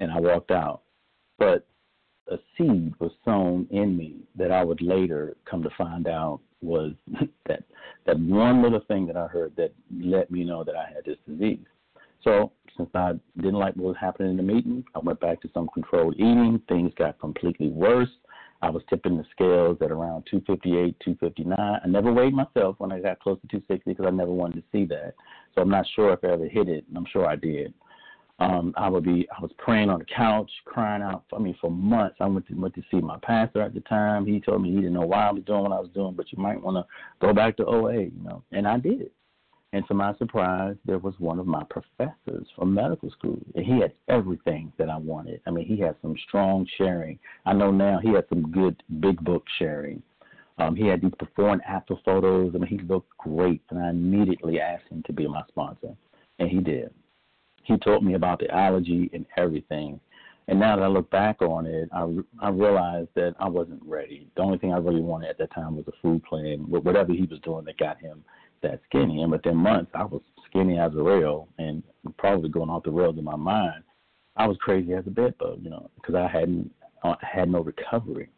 And 0.00 0.10
I 0.10 0.20
walked 0.20 0.50
out. 0.50 0.82
But 1.38 1.66
a 2.28 2.36
seed 2.56 2.94
was 3.00 3.10
sown 3.24 3.66
in 3.70 3.96
me 3.96 4.16
that 4.36 4.50
I 4.50 4.64
would 4.64 4.80
later 4.80 5.36
come 5.44 5.62
to 5.62 5.70
find 5.76 6.06
out 6.06 6.40
was 6.64 6.92
that 7.46 7.62
that 8.06 8.18
one 8.18 8.62
little 8.62 8.80
thing 8.88 9.06
that 9.06 9.16
I 9.16 9.26
heard 9.26 9.54
that 9.56 9.72
let 9.98 10.30
me 10.30 10.44
know 10.44 10.64
that 10.64 10.76
I 10.76 10.86
had 10.86 11.04
this 11.04 11.18
disease. 11.28 11.64
So 12.22 12.52
since 12.76 12.90
I 12.94 13.12
didn't 13.36 13.58
like 13.58 13.74
what 13.76 13.88
was 13.88 13.96
happening 14.00 14.30
in 14.30 14.36
the 14.36 14.42
meeting, 14.42 14.84
I 14.94 14.98
went 14.98 15.20
back 15.20 15.40
to 15.42 15.50
some 15.54 15.68
controlled 15.72 16.14
eating. 16.14 16.60
Things 16.68 16.92
got 16.96 17.18
completely 17.20 17.68
worse. 17.68 18.08
I 18.62 18.70
was 18.70 18.82
tipping 18.88 19.18
the 19.18 19.24
scales 19.30 19.76
at 19.82 19.90
around 19.90 20.26
258, 20.30 20.96
259. 21.04 21.58
I 21.58 21.86
never 21.86 22.10
weighed 22.10 22.32
myself 22.32 22.76
when 22.78 22.92
I 22.92 23.00
got 23.00 23.20
close 23.20 23.38
to 23.42 23.46
260 23.48 23.90
because 23.90 24.06
I 24.06 24.10
never 24.10 24.32
wanted 24.32 24.56
to 24.56 24.64
see 24.72 24.86
that. 24.86 25.14
So 25.54 25.60
I'm 25.60 25.68
not 25.68 25.84
sure 25.94 26.14
if 26.14 26.20
I 26.24 26.28
ever 26.28 26.48
hit 26.48 26.68
it. 26.68 26.84
I'm 26.96 27.04
sure 27.12 27.26
I 27.26 27.36
did. 27.36 27.74
Um, 28.40 28.74
I 28.76 28.88
would 28.88 29.04
be 29.04 29.28
I 29.36 29.40
was 29.40 29.52
praying 29.58 29.90
on 29.90 30.00
the 30.00 30.04
couch, 30.04 30.50
crying 30.64 31.02
out. 31.02 31.24
I 31.32 31.38
mean, 31.38 31.56
for 31.60 31.70
months. 31.70 32.16
I 32.20 32.26
went 32.26 32.46
to 32.48 32.54
went 32.54 32.74
to 32.74 32.82
see 32.90 33.00
my 33.00 33.18
pastor 33.22 33.62
at 33.62 33.74
the 33.74 33.80
time. 33.80 34.26
He 34.26 34.40
told 34.40 34.62
me 34.62 34.70
he 34.70 34.76
didn't 34.76 34.94
know 34.94 35.06
why 35.06 35.28
I 35.28 35.32
was 35.32 35.44
doing 35.44 35.62
what 35.62 35.72
I 35.72 35.78
was 35.78 35.90
doing, 35.94 36.14
but 36.14 36.32
you 36.32 36.42
might 36.42 36.60
want 36.60 36.76
to 36.76 36.84
go 37.24 37.32
back 37.32 37.56
to 37.58 37.66
OA, 37.66 38.02
you 38.04 38.22
know. 38.22 38.42
And 38.50 38.66
I 38.66 38.78
did. 38.78 39.10
And 39.72 39.86
to 39.88 39.94
my 39.94 40.14
surprise, 40.16 40.76
there 40.84 40.98
was 40.98 41.14
one 41.18 41.38
of 41.38 41.46
my 41.46 41.62
professors 41.64 42.46
from 42.56 42.74
medical 42.74 43.10
school, 43.10 43.38
and 43.54 43.64
he 43.64 43.80
had 43.80 43.92
everything 44.08 44.72
that 44.78 44.88
I 44.88 44.96
wanted. 44.96 45.40
I 45.46 45.50
mean, 45.50 45.66
he 45.66 45.78
had 45.80 45.96
some 46.00 46.16
strong 46.28 46.66
sharing. 46.78 47.18
I 47.44 47.52
know 47.54 47.70
now 47.70 47.98
he 48.00 48.10
had 48.10 48.28
some 48.28 48.52
good 48.52 48.80
big 49.00 49.20
book 49.24 49.44
sharing. 49.58 50.02
Um, 50.58 50.76
he 50.76 50.86
had 50.86 51.02
these 51.02 51.10
before 51.18 51.50
and 51.50 51.62
after 51.62 51.94
photos. 52.04 52.52
I 52.54 52.58
mean, 52.58 52.68
he 52.68 52.78
looked 52.86 53.16
great, 53.18 53.62
and 53.70 53.80
I 53.80 53.90
immediately 53.90 54.60
asked 54.60 54.88
him 54.90 55.02
to 55.06 55.12
be 55.12 55.26
my 55.26 55.42
sponsor, 55.48 55.96
and 56.38 56.48
he 56.48 56.60
did 56.60 56.92
he 57.64 57.76
told 57.78 58.04
me 58.04 58.14
about 58.14 58.38
the 58.38 58.50
allergy 58.50 59.10
and 59.12 59.26
everything. 59.36 60.00
And 60.46 60.60
now 60.60 60.76
that 60.76 60.82
I 60.82 60.88
look 60.88 61.10
back 61.10 61.40
on 61.40 61.64
it, 61.64 61.88
I, 61.92 62.06
I 62.38 62.50
realized 62.50 63.08
that 63.14 63.34
I 63.40 63.48
wasn't 63.48 63.82
ready. 63.84 64.28
The 64.36 64.42
only 64.42 64.58
thing 64.58 64.72
I 64.72 64.78
really 64.78 65.00
wanted 65.00 65.30
at 65.30 65.38
that 65.38 65.54
time 65.54 65.76
was 65.76 65.86
a 65.88 66.02
food 66.02 66.22
plan, 66.24 66.58
whatever 66.68 67.12
he 67.12 67.22
was 67.22 67.40
doing 67.40 67.64
that 67.64 67.78
got 67.78 67.98
him 68.00 68.22
that 68.62 68.80
skinny. 68.88 69.22
And 69.22 69.32
within 69.32 69.56
months, 69.56 69.90
I 69.94 70.04
was 70.04 70.20
skinny 70.46 70.78
as 70.78 70.92
a 70.94 71.02
rail 71.02 71.48
and 71.58 71.82
probably 72.18 72.50
going 72.50 72.68
off 72.68 72.82
the 72.82 72.90
rails 72.90 73.16
in 73.16 73.24
my 73.24 73.36
mind. 73.36 73.84
I 74.36 74.46
was 74.46 74.56
crazy 74.60 74.92
as 74.92 75.06
a 75.06 75.10
bedbug, 75.10 75.60
you 75.62 75.70
know, 75.70 75.90
because 75.96 76.14
I 76.14 76.26
hadn't 76.26 76.70
uh, 77.04 77.14
had 77.20 77.48
no 77.48 77.60
recovery. 77.60 78.28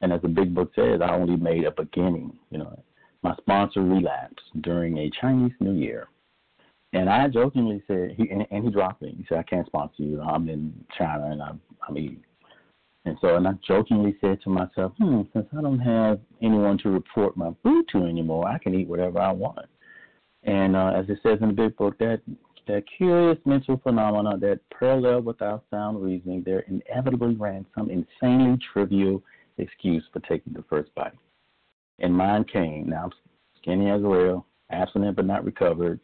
And 0.00 0.12
as 0.12 0.22
the 0.22 0.28
big 0.28 0.54
book 0.54 0.72
says, 0.74 1.00
I 1.02 1.14
only 1.14 1.36
made 1.36 1.64
a 1.64 1.70
beginning. 1.70 2.36
You 2.50 2.58
know, 2.58 2.82
my 3.22 3.34
sponsor 3.36 3.82
relapsed 3.82 4.40
during 4.62 4.98
a 4.98 5.10
Chinese 5.20 5.52
New 5.60 5.74
Year 5.74 6.08
and 6.94 7.10
I 7.10 7.26
jokingly 7.28 7.82
said, 7.88 8.14
he 8.16 8.30
and, 8.30 8.46
and 8.50 8.64
he 8.64 8.70
dropped 8.70 9.02
me. 9.02 9.14
He 9.18 9.26
said, 9.28 9.38
"I 9.38 9.42
can't 9.42 9.66
sponsor 9.66 10.02
you. 10.02 10.20
I'm 10.20 10.48
in 10.48 10.72
China 10.96 11.26
and 11.26 11.42
I'm 11.42 11.60
I'm 11.86 11.98
eating." 11.98 12.24
And 13.04 13.18
so, 13.20 13.36
and 13.36 13.46
I 13.46 13.52
jokingly 13.66 14.16
said 14.20 14.40
to 14.42 14.50
myself, 14.50 14.92
"Hmm, 14.98 15.22
since 15.32 15.46
I 15.56 15.60
don't 15.60 15.80
have 15.80 16.20
anyone 16.40 16.78
to 16.78 16.90
report 16.90 17.36
my 17.36 17.50
food 17.62 17.86
to 17.92 18.04
anymore, 18.04 18.46
I 18.48 18.58
can 18.58 18.74
eat 18.74 18.88
whatever 18.88 19.18
I 19.18 19.32
want." 19.32 19.66
And 20.44 20.76
uh, 20.76 20.92
as 20.94 21.06
it 21.08 21.18
says 21.22 21.38
in 21.40 21.48
the 21.48 21.54
big 21.54 21.76
book, 21.76 21.98
that 21.98 22.20
that 22.68 22.84
curious 22.96 23.38
mental 23.44 23.80
phenomena 23.82 24.38
that 24.38 24.60
parallel 24.78 25.22
without 25.22 25.64
sound 25.70 26.02
reasoning, 26.02 26.44
there 26.44 26.64
inevitably 26.68 27.34
ran 27.34 27.66
some 27.74 27.90
insanely 27.90 28.56
trivial 28.72 29.22
excuse 29.58 30.04
for 30.12 30.20
taking 30.20 30.52
the 30.52 30.64
first 30.70 30.94
bite. 30.94 31.12
And 31.98 32.14
mine 32.14 32.44
came. 32.44 32.88
Now 32.88 33.04
I'm 33.04 33.12
skinny 33.58 33.90
as 33.90 34.00
a 34.00 34.06
rail, 34.06 34.46
abstinent 34.70 35.16
but 35.16 35.26
not 35.26 35.44
recovered, 35.44 36.00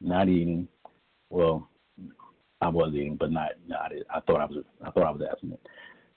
not 0.00 0.28
eating. 0.28 0.68
Well, 1.30 1.68
I 2.60 2.68
was 2.68 2.92
eating, 2.94 3.16
but 3.16 3.30
not 3.30 3.52
not. 3.66 3.92
I 4.14 4.20
thought 4.20 4.40
I 4.40 4.46
was. 4.46 4.64
I 4.84 4.90
thought 4.90 5.06
I 5.06 5.10
was 5.10 5.22
abstinent. 5.30 5.60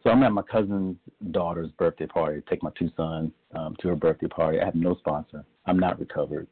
So 0.03 0.09
I'm 0.09 0.23
at 0.23 0.33
my 0.33 0.41
cousin's 0.41 0.97
daughter's 1.31 1.71
birthday 1.71 2.07
party. 2.07 2.41
Take 2.49 2.61
my 2.61 2.71
two 2.77 2.89
sons 2.97 3.31
um, 3.55 3.75
to 3.79 3.87
her 3.89 3.95
birthday 3.95 4.27
party. 4.27 4.59
I 4.59 4.65
have 4.65 4.75
no 4.75 4.95
sponsor. 4.95 5.45
I'm 5.65 5.79
not 5.79 5.99
recovered. 5.99 6.47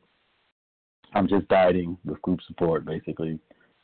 I'm 1.13 1.27
just 1.27 1.49
dieting 1.49 1.97
with 2.05 2.21
group 2.21 2.39
support, 2.47 2.85
basically. 2.85 3.37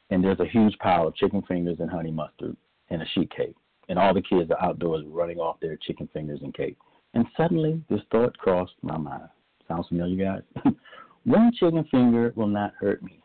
And 0.10 0.24
there's 0.24 0.40
a 0.40 0.46
huge 0.46 0.78
pile 0.80 1.08
of 1.08 1.16
chicken 1.16 1.42
fingers 1.42 1.78
and 1.82 1.92
honey 1.92 2.12
mustard 2.12 2.56
and 2.90 3.02
a 3.02 3.06
sheet 3.14 3.30
cake. 3.36 3.56
And 3.90 4.00
all 4.00 4.14
the 4.14 4.22
kids 4.22 4.50
are 4.52 4.64
outdoors 4.64 5.04
running 5.06 5.40
off 5.40 5.60
their 5.60 5.76
chicken 5.76 6.08
fingers 6.14 6.40
and 6.44 6.54
cake. 6.54 6.78
And 7.14 7.26
suddenly, 7.36 7.84
this 7.90 8.00
thought 8.10 8.38
crossed 8.38 8.76
my 8.82 8.98
mind. 8.98 9.28
Sounds 9.68 9.88
familiar, 9.90 10.42
guys? 10.64 10.74
One 11.26 11.52
chicken 11.60 11.86
finger 11.92 12.32
will 12.38 12.48
not 12.48 12.74
hurt 12.80 13.04
me 13.04 13.20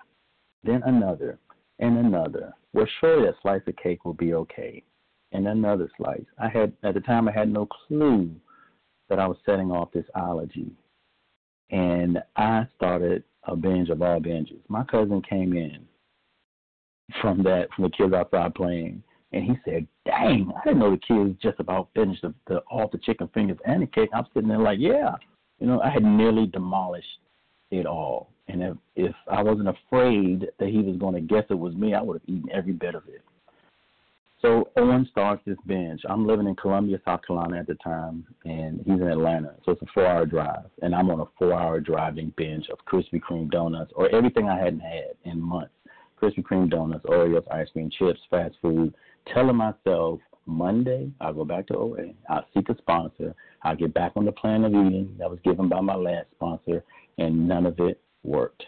then 0.65 0.83
another, 0.85 1.39
and 1.79 1.99
another. 1.99 2.53
Well, 2.73 2.87
surely 3.01 3.29
a 3.29 3.35
slice 3.43 3.63
of 3.67 3.77
cake 3.77 4.05
will 4.05 4.15
be 4.15 4.35
okay, 4.35 4.83
and 5.33 5.47
another 5.49 5.91
slice. 5.97 6.25
I 6.39 6.49
had 6.49 6.73
at 6.83 6.95
the 6.95 7.01
time 7.01 7.29
I 7.29 7.33
had 7.33 7.49
no 7.53 7.67
clue 7.67 8.31
that 9.09 9.19
I 9.19 9.27
was 9.27 9.37
setting 9.45 9.71
off 9.71 9.93
this 9.93 10.07
allergy, 10.15 10.71
and 11.71 12.23
I 12.37 12.67
started 12.77 13.25
a 13.45 13.57
binge 13.57 13.91
of 13.91 14.03
all 14.03 14.21
binges. 14.21 14.61
My 14.69 14.85
cousin 14.85 15.23
came 15.23 15.53
in 15.53 15.87
from 17.21 17.43
that 17.43 17.69
from 17.75 17.85
the 17.85 17.91
kids 17.91 18.13
outside 18.13 18.55
playing, 18.55 19.03
and 19.33 19.45
he 19.45 19.55
said, 19.65 19.87
"Dang, 20.05 20.53
I 20.57 20.65
didn't 20.65 20.79
know 20.79 20.93
the 20.93 20.99
kids 20.99 21.39
just 21.43 21.61
about 21.61 21.89
finished 21.95 22.23
the, 22.23 22.35
the 22.47 22.59
all 22.71 22.89
the 22.89 22.99
chicken 22.99 23.29
fingers 23.35 23.59
and 23.65 23.83
the 23.83 23.87
cake." 23.87 24.11
I'm 24.15 24.27
sitting 24.33 24.49
there 24.49 24.59
like, 24.59 24.79
"Yeah." 24.79 25.15
You 25.59 25.67
know, 25.69 25.81
I 25.81 25.91
had 25.91 26.03
nearly 26.03 26.47
demolished 26.47 27.21
it 27.71 27.87
all. 27.87 28.32
And 28.49 28.63
if, 28.63 28.77
if 28.97 29.15
I 29.31 29.43
wasn't 29.43 29.69
afraid 29.69 30.49
that 30.59 30.69
he 30.69 30.79
was 30.79 30.97
going 30.97 31.15
to 31.15 31.21
guess 31.21 31.45
it 31.49 31.59
was 31.59 31.75
me, 31.75 31.95
I 31.95 32.03
would 32.03 32.21
have 32.21 32.29
eaten 32.29 32.51
every 32.53 32.73
bit 32.73 32.95
of 32.95 33.05
it. 33.09 33.23
So 34.43 34.71
Owen 34.77 35.07
starts 35.09 35.41
this 35.47 35.57
binge. 35.67 36.01
I'm 36.09 36.27
living 36.27 36.49
in 36.49 36.57
Columbia, 36.57 36.99
South 37.05 37.21
Carolina 37.25 37.61
at 37.61 37.69
the 37.69 37.77
time, 37.77 38.27
and 38.45 38.81
he's 38.81 39.01
in 39.01 39.07
Atlanta. 39.07 39.55
So 39.65 39.71
it's 39.71 39.83
a 39.83 39.87
four 39.95 40.05
hour 40.05 40.27
drive. 40.27 40.67
And 40.83 40.97
I'm 40.97 41.11
on 41.11 41.21
a 41.21 41.27
four 41.39 41.55
hour 41.55 41.79
driving 41.79 42.33
binge 42.37 42.67
of 42.69 42.79
Krispy 42.85 43.21
Kreme 43.21 43.49
donuts 43.51 43.93
or 43.95 44.13
everything 44.13 44.49
I 44.49 44.59
hadn't 44.59 44.81
had 44.81 45.15
in 45.25 45.41
months. 45.41 45.73
Krispy 46.21 46.43
Kreme 46.43 46.69
donuts, 46.69 47.05
Oreos, 47.07 47.45
ice 47.53 47.69
cream, 47.73 47.89
chips, 47.97 48.21
fast 48.31 48.57
food, 48.61 48.93
telling 49.33 49.57
myself 49.57 50.19
Monday 50.47 51.09
I'll 51.21 51.35
go 51.35 51.45
back 51.45 51.69
to 51.69 51.77
OA. 51.77 52.09
I'll 52.29 52.45
seek 52.53 52.69
a 52.69 52.77
sponsor. 52.79 53.37
I'll 53.63 53.77
get 53.77 53.95
back 53.95 54.13
on 54.17 54.25
the 54.25 54.33
plan 54.33 54.65
of 54.65 54.73
eating 54.73 55.15
that 55.21 55.31
was 55.31 55.39
given 55.45 55.69
by 55.69 55.81
my 55.81 55.95
last 55.95 56.27
sponsor, 56.35 56.83
and 57.19 57.47
none 57.47 57.65
of 57.65 57.79
it 57.79 58.01
worked. 58.25 58.65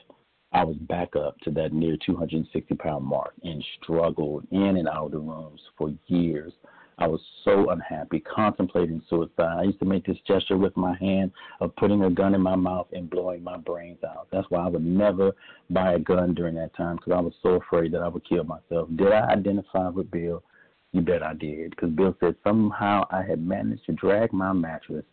I 0.52 0.62
was 0.62 0.76
back 0.76 1.16
up 1.16 1.36
to 1.40 1.50
that 1.52 1.72
near 1.72 1.96
260 2.06 2.74
pound 2.76 3.04
mark 3.04 3.34
and 3.42 3.64
struggled 3.82 4.46
in 4.52 4.76
and 4.76 4.88
out 4.88 5.06
of 5.06 5.10
the 5.12 5.18
rooms 5.18 5.60
for 5.76 5.92
years. 6.06 6.52
I 6.96 7.08
was 7.08 7.20
so 7.44 7.70
unhappy, 7.70 8.20
contemplating 8.20 9.02
suicide. 9.10 9.58
I 9.58 9.62
used 9.64 9.80
to 9.80 9.84
make 9.84 10.06
this 10.06 10.16
gesture 10.28 10.56
with 10.56 10.76
my 10.76 10.94
hand 10.98 11.32
of 11.60 11.74
putting 11.74 12.04
a 12.04 12.10
gun 12.10 12.36
in 12.36 12.40
my 12.40 12.54
mouth 12.54 12.86
and 12.92 13.10
blowing 13.10 13.42
my 13.42 13.56
brains 13.56 13.98
out. 14.04 14.28
That's 14.30 14.48
why 14.48 14.60
I 14.60 14.68
would 14.68 14.84
never 14.84 15.32
buy 15.70 15.94
a 15.94 15.98
gun 15.98 16.34
during 16.34 16.54
that 16.54 16.76
time 16.76 16.96
because 16.96 17.12
I 17.12 17.20
was 17.20 17.34
so 17.42 17.54
afraid 17.54 17.90
that 17.92 18.02
I 18.02 18.08
would 18.08 18.28
kill 18.28 18.44
myself. 18.44 18.88
Did 18.94 19.12
I 19.12 19.32
identify 19.32 19.88
with 19.88 20.08
Bill? 20.12 20.44
You 20.92 21.00
bet 21.00 21.24
I 21.24 21.34
did 21.34 21.70
because 21.70 21.90
Bill 21.90 22.16
said 22.20 22.36
somehow 22.44 23.02
I 23.10 23.22
had 23.22 23.44
managed 23.44 23.86
to 23.86 23.92
drag 23.92 24.32
my 24.32 24.52
mattress 24.52 25.04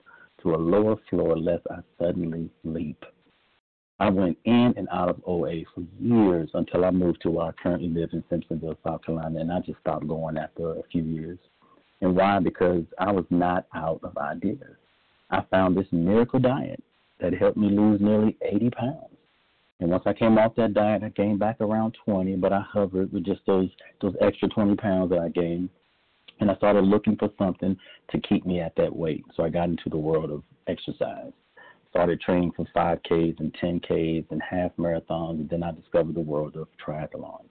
to 0.43 0.53
a 0.53 0.57
lower 0.57 0.97
floor 1.09 1.35
lest 1.35 1.65
I 1.71 1.79
suddenly 1.99 2.51
leap. 2.63 3.03
I 4.01 4.09
went 4.09 4.35
in 4.45 4.73
and 4.77 4.87
out 4.91 5.09
of 5.09 5.21
OA 5.27 5.61
for 5.75 5.83
years 5.99 6.49
until 6.55 6.85
I 6.85 6.89
moved 6.89 7.21
to 7.21 7.29
where 7.29 7.45
I 7.45 7.51
currently 7.61 7.87
live 7.87 8.09
in 8.13 8.23
Simpsonville, 8.31 8.77
South 8.83 9.05
Carolina, 9.05 9.41
and 9.41 9.51
I 9.51 9.59
just 9.59 9.79
stopped 9.79 10.07
going 10.07 10.37
after 10.37 10.71
a 10.71 10.81
few 10.91 11.03
years. 11.03 11.37
And 12.01 12.15
why? 12.15 12.39
Because 12.39 12.83
I 12.97 13.11
was 13.11 13.25
not 13.29 13.67
out 13.75 13.99
of 14.01 14.17
ideas. 14.17 14.75
I 15.29 15.41
found 15.51 15.77
this 15.77 15.85
miracle 15.91 16.39
diet 16.39 16.81
that 17.19 17.35
helped 17.35 17.57
me 17.57 17.69
lose 17.69 18.01
nearly 18.01 18.35
80 18.41 18.71
pounds. 18.71 19.17
And 19.79 19.91
once 19.91 20.01
I 20.07 20.13
came 20.13 20.39
off 20.39 20.55
that 20.55 20.73
diet, 20.73 21.03
I 21.03 21.09
gained 21.09 21.37
back 21.37 21.61
around 21.61 21.95
20, 22.03 22.37
but 22.37 22.51
I 22.51 22.61
hovered 22.61 23.13
with 23.13 23.23
just 23.23 23.41
those 23.45 23.69
those 24.01 24.15
extra 24.19 24.47
20 24.47 24.77
pounds 24.77 25.11
that 25.11 25.19
I 25.19 25.29
gained. 25.29 25.69
And 26.39 26.49
I 26.49 26.55
started 26.55 26.85
looking 26.85 27.17
for 27.17 27.29
something 27.37 27.77
to 28.09 28.19
keep 28.21 28.47
me 28.47 28.61
at 28.61 28.75
that 28.77 28.95
weight. 28.95 29.25
So 29.37 29.43
I 29.43 29.49
got 29.49 29.69
into 29.69 29.89
the 29.89 29.97
world 29.97 30.31
of 30.31 30.41
exercise 30.67 31.33
started 31.91 32.21
training 32.21 32.53
for 32.55 32.65
5Ks 32.73 33.39
and 33.39 33.53
10Ks 33.61 34.25
and 34.31 34.41
half 34.41 34.71
marathons, 34.77 35.41
and 35.41 35.49
then 35.49 35.61
I 35.61 35.71
discovered 35.71 36.15
the 36.15 36.21
world 36.21 36.55
of 36.55 36.69
triathlon. 36.83 37.43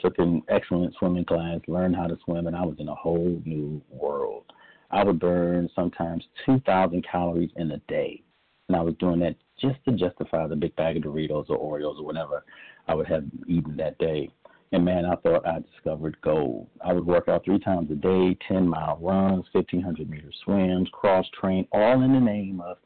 Took 0.00 0.18
an 0.18 0.42
excellent 0.48 0.94
swimming 0.98 1.24
class, 1.24 1.60
learned 1.68 1.94
how 1.94 2.08
to 2.08 2.18
swim, 2.24 2.48
and 2.48 2.56
I 2.56 2.64
was 2.64 2.74
in 2.80 2.88
a 2.88 2.94
whole 2.94 3.40
new 3.46 3.80
world. 3.88 4.44
I 4.90 5.04
would 5.04 5.20
burn 5.20 5.70
sometimes 5.74 6.24
2,000 6.44 7.06
calories 7.10 7.50
in 7.56 7.70
a 7.70 7.78
day, 7.88 8.20
and 8.68 8.76
I 8.76 8.82
was 8.82 8.94
doing 8.98 9.20
that 9.20 9.36
just 9.60 9.78
to 9.84 9.92
justify 9.92 10.46
the 10.48 10.56
big 10.56 10.74
bag 10.74 10.96
of 10.96 11.04
Doritos 11.04 11.48
or 11.48 11.78
Oreos 11.78 11.98
or 11.98 12.04
whatever 12.04 12.44
I 12.88 12.94
would 12.94 13.06
have 13.06 13.24
eaten 13.46 13.76
that 13.76 13.96
day. 13.98 14.28
And 14.72 14.84
man, 14.84 15.04
I 15.04 15.14
thought 15.16 15.46
I 15.46 15.60
discovered 15.60 16.20
gold. 16.20 16.66
I 16.84 16.92
would 16.92 17.06
work 17.06 17.28
out 17.28 17.44
three 17.44 17.60
times 17.60 17.92
a 17.92 17.94
day, 17.94 18.36
10 18.48 18.66
mile 18.66 18.98
runs, 19.00 19.44
1,500 19.52 20.10
meter 20.10 20.32
swims, 20.44 20.88
cross 20.92 21.26
train, 21.40 21.68
all 21.70 22.02
in 22.02 22.12
the 22.12 22.20
name 22.20 22.60
of 22.60 22.78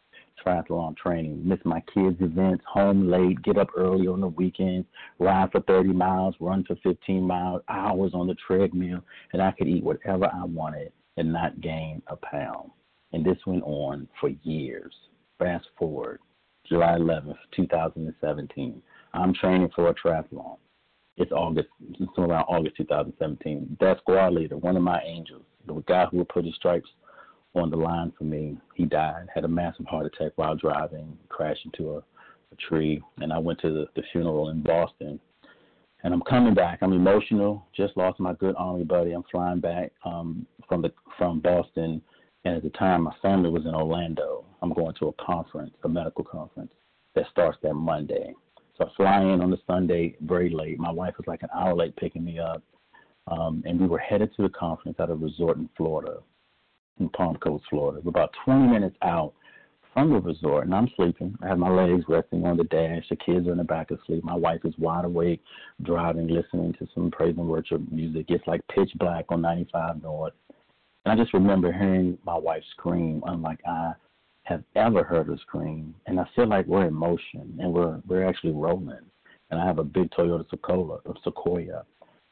triathlon 0.44 0.96
training, 0.96 1.46
miss 1.46 1.58
my 1.64 1.80
kids' 1.92 2.20
events, 2.20 2.64
home 2.66 3.10
late, 3.10 3.42
get 3.42 3.58
up 3.58 3.68
early 3.76 4.06
on 4.06 4.20
the 4.20 4.28
weekends, 4.28 4.86
ride 5.18 5.50
for 5.52 5.60
30 5.62 5.90
miles, 5.90 6.34
run 6.40 6.64
for 6.64 6.76
15 6.82 7.22
miles, 7.22 7.62
hours 7.68 8.12
on 8.14 8.26
the 8.26 8.36
treadmill, 8.46 9.00
and 9.32 9.42
I 9.42 9.52
could 9.52 9.68
eat 9.68 9.84
whatever 9.84 10.26
I 10.26 10.44
wanted 10.44 10.92
and 11.16 11.32
not 11.32 11.60
gain 11.60 12.02
a 12.06 12.16
pound. 12.16 12.70
And 13.12 13.24
this 13.24 13.38
went 13.46 13.62
on 13.64 14.08
for 14.20 14.30
years. 14.42 14.94
Fast 15.38 15.66
forward, 15.78 16.20
July 16.66 16.96
11th, 16.98 17.36
2017. 17.54 18.82
I'm 19.14 19.34
training 19.34 19.70
for 19.74 19.88
a 19.88 19.94
triathlon. 19.94 20.56
It's 21.16 21.32
August, 21.32 21.68
it's 21.80 22.12
around 22.16 22.44
August 22.44 22.76
2017. 22.76 23.76
That 23.80 23.98
squad 23.98 24.34
leader, 24.34 24.56
one 24.56 24.76
of 24.76 24.82
my 24.82 25.02
angels, 25.04 25.42
the 25.66 25.74
guy 25.88 26.06
who 26.06 26.18
would 26.18 26.28
put 26.28 26.44
his 26.44 26.54
stripes 26.54 26.88
on 27.60 27.70
the 27.70 27.76
line 27.76 28.12
for 28.16 28.24
me. 28.24 28.56
He 28.74 28.84
died, 28.84 29.26
had 29.34 29.44
a 29.44 29.48
massive 29.48 29.86
heart 29.86 30.06
attack 30.06 30.32
while 30.36 30.54
driving, 30.54 31.16
crashed 31.28 31.64
into 31.64 31.92
a, 31.92 31.98
a 31.98 32.56
tree, 32.68 33.02
and 33.18 33.32
I 33.32 33.38
went 33.38 33.60
to 33.60 33.70
the, 33.70 33.86
the 33.96 34.02
funeral 34.12 34.50
in 34.50 34.62
Boston. 34.62 35.20
And 36.04 36.14
I'm 36.14 36.22
coming 36.22 36.54
back. 36.54 36.78
I'm 36.80 36.92
emotional. 36.92 37.66
Just 37.76 37.96
lost 37.96 38.20
my 38.20 38.32
good 38.34 38.54
army 38.56 38.84
buddy. 38.84 39.12
I'm 39.12 39.24
flying 39.30 39.60
back 39.60 39.92
um, 40.04 40.46
from 40.68 40.80
the 40.82 40.92
from 41.16 41.40
Boston, 41.40 42.00
and 42.44 42.56
at 42.56 42.62
the 42.62 42.70
time 42.70 43.02
my 43.02 43.14
family 43.20 43.50
was 43.50 43.66
in 43.66 43.74
Orlando. 43.74 44.44
I'm 44.62 44.72
going 44.72 44.94
to 45.00 45.08
a 45.08 45.12
conference, 45.14 45.74
a 45.82 45.88
medical 45.88 46.24
conference 46.24 46.72
that 47.14 47.26
starts 47.32 47.58
that 47.62 47.74
Monday. 47.74 48.32
So 48.76 48.84
I 48.84 48.90
fly 48.96 49.22
in 49.22 49.40
on 49.40 49.50
the 49.50 49.58
Sunday 49.66 50.14
very 50.20 50.50
late. 50.50 50.78
My 50.78 50.92
wife 50.92 51.14
was 51.18 51.26
like 51.26 51.42
an 51.42 51.48
hour 51.52 51.74
late 51.74 51.96
picking 51.96 52.24
me 52.24 52.38
up, 52.38 52.62
um, 53.26 53.64
and 53.66 53.80
we 53.80 53.88
were 53.88 53.98
headed 53.98 54.30
to 54.36 54.42
the 54.42 54.50
conference 54.50 54.98
at 55.00 55.10
a 55.10 55.14
resort 55.14 55.56
in 55.56 55.68
Florida 55.76 56.18
in 57.00 57.08
Palm 57.10 57.36
Coast, 57.36 57.64
Florida. 57.70 58.00
We're 58.02 58.10
about 58.10 58.34
20 58.44 58.68
minutes 58.68 58.96
out 59.02 59.32
from 59.92 60.12
the 60.12 60.20
resort, 60.20 60.64
and 60.64 60.74
I'm 60.74 60.88
sleeping. 60.96 61.36
I 61.42 61.48
have 61.48 61.58
my 61.58 61.70
legs 61.70 62.04
resting 62.08 62.46
on 62.46 62.56
the 62.56 62.64
dash. 62.64 63.04
The 63.08 63.16
kids 63.16 63.48
are 63.48 63.52
in 63.52 63.58
the 63.58 63.64
back 63.64 63.90
asleep. 63.90 64.22
My 64.22 64.34
wife 64.34 64.60
is 64.64 64.74
wide 64.78 65.04
awake, 65.04 65.42
driving, 65.82 66.28
listening 66.28 66.72
to 66.74 66.86
some 66.94 67.10
praise 67.10 67.34
and 67.36 67.48
worship 67.48 67.80
music. 67.90 68.26
It's 68.28 68.46
like 68.46 68.60
pitch 68.68 68.90
black 68.96 69.26
on 69.30 69.42
95 69.42 70.02
North. 70.02 70.34
And 71.04 71.12
I 71.12 71.22
just 71.22 71.34
remember 71.34 71.72
hearing 71.72 72.18
my 72.24 72.36
wife 72.36 72.62
scream, 72.72 73.22
unlike 73.26 73.60
I 73.66 73.92
have 74.44 74.62
ever 74.76 75.02
heard 75.02 75.28
her 75.28 75.38
scream. 75.38 75.94
And 76.06 76.20
I 76.20 76.24
feel 76.36 76.46
like 76.46 76.66
we're 76.66 76.86
in 76.86 76.94
motion, 76.94 77.58
and 77.58 77.72
we're 77.72 78.00
we're 78.06 78.28
actually 78.28 78.52
rolling. 78.52 78.98
And 79.50 79.60
I 79.60 79.64
have 79.64 79.78
a 79.78 79.84
big 79.84 80.10
Toyota 80.10 80.48
Sequoia, 80.50 80.98
Sequoia 81.24 81.84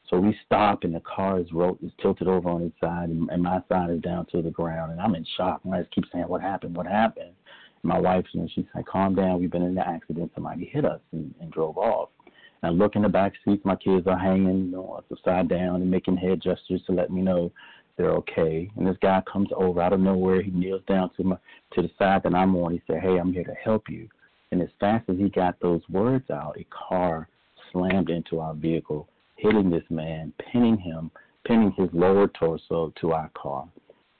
so 0.09 0.19
we 0.19 0.37
stop, 0.45 0.83
and 0.83 0.95
the 0.95 1.01
car 1.01 1.39
is, 1.39 1.51
ro- 1.51 1.77
is 1.83 1.91
tilted 2.01 2.27
over 2.27 2.49
on 2.49 2.61
its 2.61 2.79
side, 2.79 3.09
and, 3.09 3.29
and 3.29 3.43
my 3.43 3.61
side 3.67 3.89
is 3.89 4.01
down 4.01 4.25
to 4.31 4.41
the 4.41 4.49
ground, 4.49 4.91
and 4.91 5.01
I'm 5.01 5.15
in 5.15 5.25
shock. 5.35 5.61
And 5.65 5.73
I 5.73 5.81
just 5.81 5.91
keep 5.91 6.05
saying, 6.13 6.25
"What 6.27 6.41
happened? 6.41 6.75
What 6.75 6.87
happened?" 6.87 7.33
And 7.83 7.89
my 7.89 7.99
wife, 7.99 8.25
you 8.31 8.41
know, 8.41 8.47
she's 8.55 8.65
like, 8.73 8.85
"Calm 8.85 9.15
down. 9.15 9.39
We've 9.39 9.51
been 9.51 9.63
in 9.63 9.77
an 9.77 9.79
accident. 9.79 10.31
Somebody 10.33 10.65
hit 10.65 10.85
us 10.85 11.01
and, 11.11 11.33
and 11.41 11.51
drove 11.51 11.77
off." 11.77 12.09
And 12.61 12.69
I 12.69 12.69
look 12.69 12.95
in 12.95 13.01
the 13.01 13.09
back 13.09 13.33
seats. 13.43 13.65
My 13.65 13.75
kids 13.75 14.07
are 14.07 14.17
hanging, 14.17 14.65
you 14.65 14.71
know, 14.71 15.03
upside 15.11 15.49
down 15.49 15.81
and 15.81 15.91
making 15.91 16.17
head 16.17 16.41
gestures 16.41 16.81
to 16.87 16.93
let 16.93 17.11
me 17.11 17.21
know 17.21 17.51
they're 17.97 18.11
okay. 18.11 18.69
And 18.77 18.87
this 18.87 18.97
guy 19.01 19.21
comes 19.31 19.49
over 19.55 19.81
out 19.81 19.91
of 19.91 19.99
nowhere. 19.99 20.41
He 20.41 20.51
kneels 20.51 20.83
down 20.87 21.09
to 21.17 21.23
my 21.23 21.37
to 21.73 21.81
the 21.81 21.91
side 21.99 22.23
that 22.23 22.33
I'm 22.33 22.55
on. 22.55 22.71
He 22.71 22.81
said, 22.87 23.01
"Hey, 23.01 23.17
I'm 23.17 23.33
here 23.33 23.43
to 23.43 23.55
help 23.55 23.89
you." 23.89 24.07
And 24.51 24.61
as 24.61 24.69
fast 24.79 25.09
as 25.09 25.17
he 25.17 25.27
got 25.27 25.59
those 25.59 25.81
words 25.89 26.29
out, 26.29 26.57
a 26.57 26.65
car 26.65 27.27
slammed 27.73 28.09
into 28.09 28.39
our 28.39 28.53
vehicle 28.53 29.09
hitting 29.37 29.69
this 29.69 29.83
man, 29.89 30.33
pinning 30.51 30.77
him, 30.77 31.11
pinning 31.45 31.71
his 31.77 31.89
lower 31.93 32.27
torso 32.27 32.93
to 32.99 33.13
our 33.13 33.29
car, 33.35 33.67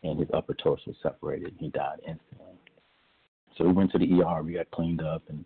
and 0.04 0.20
his 0.20 0.30
upper 0.34 0.54
torso 0.54 0.94
separated. 1.04 1.50
And 1.50 1.60
he 1.60 1.70
died 1.70 2.00
instantly. 2.08 2.56
So 3.58 3.66
we 3.66 3.74
went 3.74 3.92
to 3.92 4.00
the 4.00 4.22
ER. 4.22 4.44
We 4.44 4.54
got 4.54 4.72
cleaned 4.72 5.02
up, 5.02 5.24
and 5.30 5.44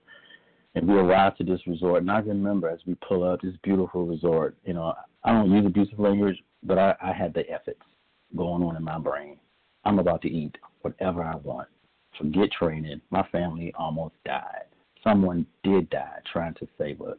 and 0.76 0.88
we 0.88 0.96
arrived 0.96 1.38
to 1.38 1.44
this 1.44 1.66
resort. 1.68 2.02
And 2.02 2.12
I 2.12 2.20
remember 2.20 2.70
as 2.70 2.80
we 2.86 2.96
pull 2.96 3.24
up 3.24 3.42
this 3.42 3.56
beautiful 3.64 4.06
resort. 4.06 4.56
You 4.64 4.74
know, 4.74 4.94
I 5.24 5.32
don't 5.32 5.52
use 5.52 5.66
abusive 5.66 6.00
language, 6.00 6.42
but 6.64 6.78
I, 6.78 6.96
I 7.02 7.14
had 7.14 7.34
the 7.34 7.50
ethics 7.50 7.86
going 8.36 8.64
on 8.64 8.76
in 8.78 8.84
my 8.84 8.98
brain. 8.98 9.38
I'm 9.84 10.00
about 10.00 10.22
to 10.22 10.30
eat 10.30 10.58
whatever 10.82 11.24
I 11.24 11.36
want. 11.38 11.68
Forget 12.18 12.52
training. 12.52 13.02
My 13.10 13.28
family 13.32 13.74
almost 13.78 14.16
died. 14.26 14.66
Someone 15.04 15.46
did 15.64 15.90
die 15.90 16.20
trying 16.32 16.54
to 16.56 16.68
save 16.78 17.02
us. 17.02 17.18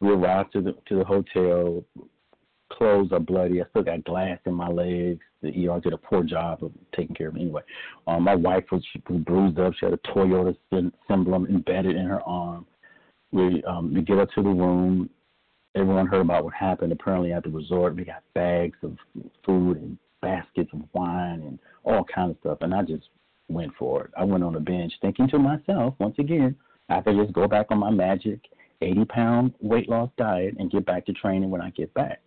We 0.00 0.10
arrived 0.10 0.52
to 0.54 0.62
the 0.62 0.72
to 0.88 0.96
the 0.96 1.04
hotel. 1.04 1.84
Clothes 2.72 3.12
are 3.12 3.20
bloody. 3.20 3.60
I 3.60 3.64
still 3.70 3.82
got 3.82 4.04
glass 4.04 4.38
in 4.46 4.54
my 4.54 4.68
legs. 4.68 5.20
The 5.42 5.68
ER 5.68 5.80
did 5.80 5.92
a 5.92 5.98
poor 5.98 6.22
job 6.22 6.62
of 6.62 6.72
taking 6.94 7.14
care 7.14 7.28
of 7.28 7.34
me. 7.34 7.42
Anyway, 7.42 7.62
um, 8.06 8.22
my 8.22 8.34
wife 8.34 8.64
was, 8.70 8.84
was 9.08 9.20
bruised 9.22 9.58
up. 9.58 9.72
She 9.78 9.86
had 9.86 9.94
a 9.94 9.98
Toyota 9.98 10.54
emblem 11.10 11.46
embedded 11.46 11.96
in 11.96 12.06
her 12.06 12.22
arm. 12.22 12.66
We 13.32 13.62
um, 13.64 13.92
we 13.92 14.02
get 14.02 14.18
up 14.18 14.30
to 14.36 14.42
the 14.42 14.48
room. 14.48 15.10
Everyone 15.74 16.06
heard 16.06 16.22
about 16.22 16.44
what 16.44 16.54
happened. 16.54 16.92
Apparently, 16.92 17.32
at 17.32 17.44
the 17.44 17.50
resort, 17.50 17.96
we 17.96 18.04
got 18.04 18.22
bags 18.34 18.78
of 18.82 18.96
food 19.44 19.78
and 19.78 19.98
baskets 20.22 20.70
of 20.72 20.80
wine 20.92 21.42
and 21.42 21.58
all 21.84 22.04
kinds 22.04 22.32
of 22.32 22.36
stuff. 22.40 22.58
And 22.62 22.74
I 22.74 22.82
just 22.82 23.08
went 23.48 23.72
for 23.78 24.04
it. 24.04 24.10
I 24.16 24.24
went 24.24 24.44
on 24.44 24.54
the 24.54 24.60
bench 24.60 24.92
thinking 25.00 25.28
to 25.28 25.38
myself, 25.38 25.94
once 25.98 26.16
again, 26.18 26.56
I 26.88 27.00
could 27.00 27.16
just 27.16 27.32
go 27.32 27.46
back 27.46 27.66
on 27.70 27.78
my 27.78 27.90
magic 27.90 28.40
80 28.82 29.04
pound 29.06 29.54
weight 29.60 29.88
loss 29.88 30.10
diet 30.16 30.56
and 30.58 30.70
get 30.70 30.86
back 30.86 31.06
to 31.06 31.12
training 31.12 31.50
when 31.50 31.60
I 31.60 31.70
get 31.70 31.92
back. 31.94 32.20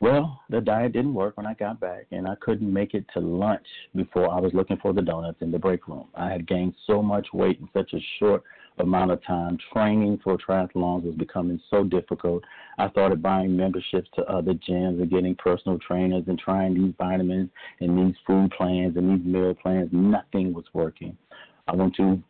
Well, 0.00 0.40
the 0.50 0.60
diet 0.60 0.92
didn't 0.92 1.14
work 1.14 1.36
when 1.36 1.46
I 1.46 1.54
got 1.54 1.80
back, 1.80 2.06
and 2.10 2.28
I 2.28 2.34
couldn't 2.40 2.70
make 2.70 2.94
it 2.94 3.06
to 3.14 3.20
lunch 3.20 3.66
before 3.94 4.30
I 4.30 4.38
was 4.38 4.52
looking 4.52 4.76
for 4.76 4.92
the 4.92 5.00
donuts 5.00 5.38
in 5.40 5.50
the 5.50 5.58
break 5.58 5.88
room. 5.88 6.08
I 6.14 6.30
had 6.30 6.46
gained 6.46 6.74
so 6.86 7.02
much 7.02 7.28
weight 7.32 7.58
in 7.60 7.68
such 7.72 7.94
a 7.94 8.04
short 8.18 8.42
amount 8.78 9.12
of 9.12 9.24
time. 9.24 9.56
Training 9.72 10.20
for 10.22 10.36
triathlons 10.36 11.04
was 11.04 11.14
becoming 11.14 11.60
so 11.70 11.84
difficult. 11.84 12.42
I 12.76 12.90
started 12.90 13.22
buying 13.22 13.56
memberships 13.56 14.10
to 14.16 14.22
other 14.24 14.52
gyms 14.52 15.00
and 15.00 15.10
getting 15.10 15.36
personal 15.36 15.78
trainers 15.78 16.24
and 16.26 16.38
trying 16.38 16.74
these 16.74 16.92
vitamins 16.98 17.50
and 17.80 17.96
these 17.96 18.16
food 18.26 18.50
plans 18.50 18.96
and 18.96 19.10
these 19.10 19.26
meal 19.26 19.54
plans. 19.54 19.88
Nothing 19.92 20.52
was 20.52 20.64
working. 20.74 21.16
I 21.68 21.76
went 21.76 21.94
to 21.96 22.22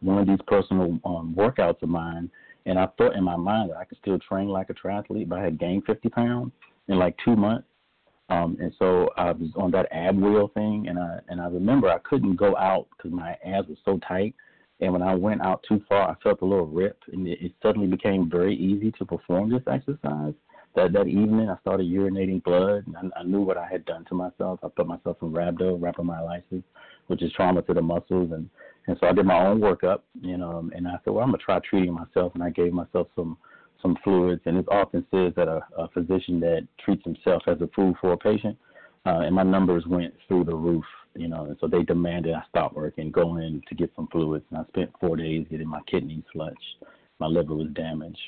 one 0.00 0.18
of 0.18 0.26
these 0.26 0.40
personal 0.46 0.98
um, 1.04 1.34
workouts 1.36 1.82
of 1.82 1.88
mine 1.88 2.30
and 2.66 2.78
I 2.78 2.86
thought 2.98 3.16
in 3.16 3.24
my 3.24 3.36
mind 3.36 3.70
that 3.70 3.76
I 3.76 3.84
could 3.84 3.98
still 3.98 4.18
train 4.18 4.48
like 4.48 4.70
a 4.70 4.74
triathlete, 4.74 5.28
but 5.28 5.38
I 5.38 5.44
had 5.44 5.58
gained 5.58 5.84
50 5.86 6.08
pounds 6.10 6.52
in 6.88 6.98
like 6.98 7.16
two 7.24 7.36
months. 7.36 7.66
Um, 8.28 8.56
and 8.60 8.72
so 8.78 9.10
I 9.16 9.32
was 9.32 9.50
on 9.56 9.70
that 9.72 9.88
ab 9.92 10.16
wheel 10.18 10.48
thing, 10.54 10.86
and 10.88 10.98
I 10.98 11.18
and 11.28 11.40
I 11.40 11.46
remember 11.46 11.90
I 11.90 11.98
couldn't 11.98 12.36
go 12.36 12.56
out 12.56 12.86
because 12.96 13.12
my 13.12 13.36
abs 13.44 13.68
were 13.68 13.74
so 13.84 13.98
tight, 14.08 14.34
And 14.80 14.92
when 14.92 15.02
I 15.02 15.14
went 15.14 15.42
out 15.42 15.62
too 15.68 15.82
far, 15.88 16.08
I 16.10 16.14
felt 16.22 16.40
a 16.40 16.46
little 16.46 16.66
rip, 16.66 16.98
and 17.12 17.26
it, 17.26 17.38
it 17.42 17.52
suddenly 17.62 17.88
became 17.88 18.30
very 18.30 18.56
easy 18.56 18.90
to 18.92 19.04
perform 19.04 19.50
this 19.50 19.62
exercise. 19.66 20.34
That 20.74 20.92
that 20.94 21.08
evening, 21.08 21.50
I 21.50 21.58
started 21.60 21.86
urinating 21.86 22.42
blood. 22.42 22.86
And 22.86 23.12
I, 23.14 23.20
I 23.20 23.22
knew 23.24 23.42
what 23.42 23.58
I 23.58 23.68
had 23.68 23.84
done 23.84 24.06
to 24.06 24.14
myself. 24.14 24.60
I 24.62 24.68
put 24.68 24.86
myself 24.86 25.18
in 25.20 25.30
rhabdo, 25.30 25.78
rhabdomyolysis, 25.78 26.62
which 27.08 27.22
is 27.22 27.32
trauma 27.32 27.60
to 27.62 27.74
the 27.74 27.82
muscles, 27.82 28.32
and 28.32 28.48
and 28.86 28.96
so 29.00 29.06
I 29.06 29.12
did 29.12 29.26
my 29.26 29.46
own 29.46 29.60
workup, 29.60 30.00
you 30.20 30.36
know, 30.36 30.68
and 30.74 30.88
I 30.88 30.92
said, 31.04 31.12
well, 31.12 31.22
I'm 31.22 31.30
gonna 31.30 31.38
try 31.38 31.60
treating 31.60 31.92
myself, 31.92 32.34
and 32.34 32.42
I 32.42 32.50
gave 32.50 32.72
myself 32.72 33.08
some 33.14 33.36
some 33.80 33.96
fluids. 34.04 34.42
And 34.46 34.56
it's 34.56 34.68
often 34.70 35.04
says 35.10 35.32
that 35.36 35.48
a, 35.48 35.60
a 35.76 35.88
physician 35.88 36.38
that 36.40 36.66
treats 36.84 37.04
himself 37.04 37.42
as 37.48 37.60
a 37.60 37.68
food 37.74 37.96
for 38.00 38.12
a 38.12 38.16
patient, 38.16 38.56
uh, 39.06 39.20
and 39.20 39.34
my 39.34 39.42
numbers 39.42 39.84
went 39.86 40.14
through 40.26 40.44
the 40.44 40.54
roof, 40.54 40.84
you 41.14 41.28
know, 41.28 41.44
and 41.46 41.56
so 41.60 41.66
they 41.66 41.82
demanded 41.82 42.34
I 42.34 42.42
stop 42.48 42.74
working, 42.74 43.10
go 43.10 43.36
in 43.36 43.62
to 43.68 43.74
get 43.74 43.92
some 43.96 44.08
fluids. 44.08 44.44
And 44.50 44.58
I 44.60 44.64
spent 44.68 44.90
four 45.00 45.16
days 45.16 45.46
getting 45.50 45.68
my 45.68 45.80
kidneys 45.90 46.24
flushed. 46.32 46.84
My 47.18 47.26
liver 47.26 47.54
was 47.54 47.68
damaged. 47.74 48.18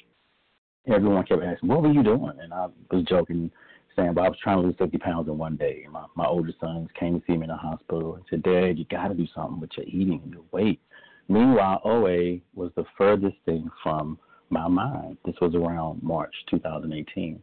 Everyone 0.87 1.25
kept 1.25 1.43
asking, 1.43 1.69
"What 1.69 1.83
were 1.83 1.93
you 1.93 2.03
doing?" 2.03 2.33
And 2.41 2.53
I 2.53 2.67
was 2.91 3.05
joking, 3.05 3.51
saying, 3.97 4.15
"But 4.15 4.25
I 4.25 4.29
was 4.29 4.39
trying 4.39 4.59
to 4.59 4.67
lose 4.67 4.77
50 4.77 4.99
pounds 4.99 5.29
in 5.29 5.39
one 5.39 5.57
day." 5.57 5.87
My 5.91 6.05
my 6.15 6.27
older 6.27 6.53
sons 6.61 6.89
came 6.99 7.19
to 7.19 7.27
see 7.27 7.37
me 7.37 7.45
in 7.45 7.49
the 7.49 7.57
hospital 7.57 8.17
and 8.17 8.25
said, 8.29 8.43
"Dad, 8.43 8.79
you 8.79 8.85
got 8.87 9.09
to 9.09 9.15
do 9.15 9.27
something 9.35 9.61
with 9.61 9.77
your 9.77 9.87
eating 9.87 10.21
and 10.23 10.33
your 10.33 10.45
weight." 10.53 10.81
Meanwhile, 11.29 11.81
OA 11.85 12.41
was 12.55 12.71
the 12.75 12.85
furthest 12.97 13.37
thing 13.45 13.71
from 13.83 14.19
my 14.51 14.69
mind. 14.69 15.17
This 15.25 15.37
was 15.41 15.55
around 15.55 16.03
March 16.03 16.35
2018. 16.51 17.43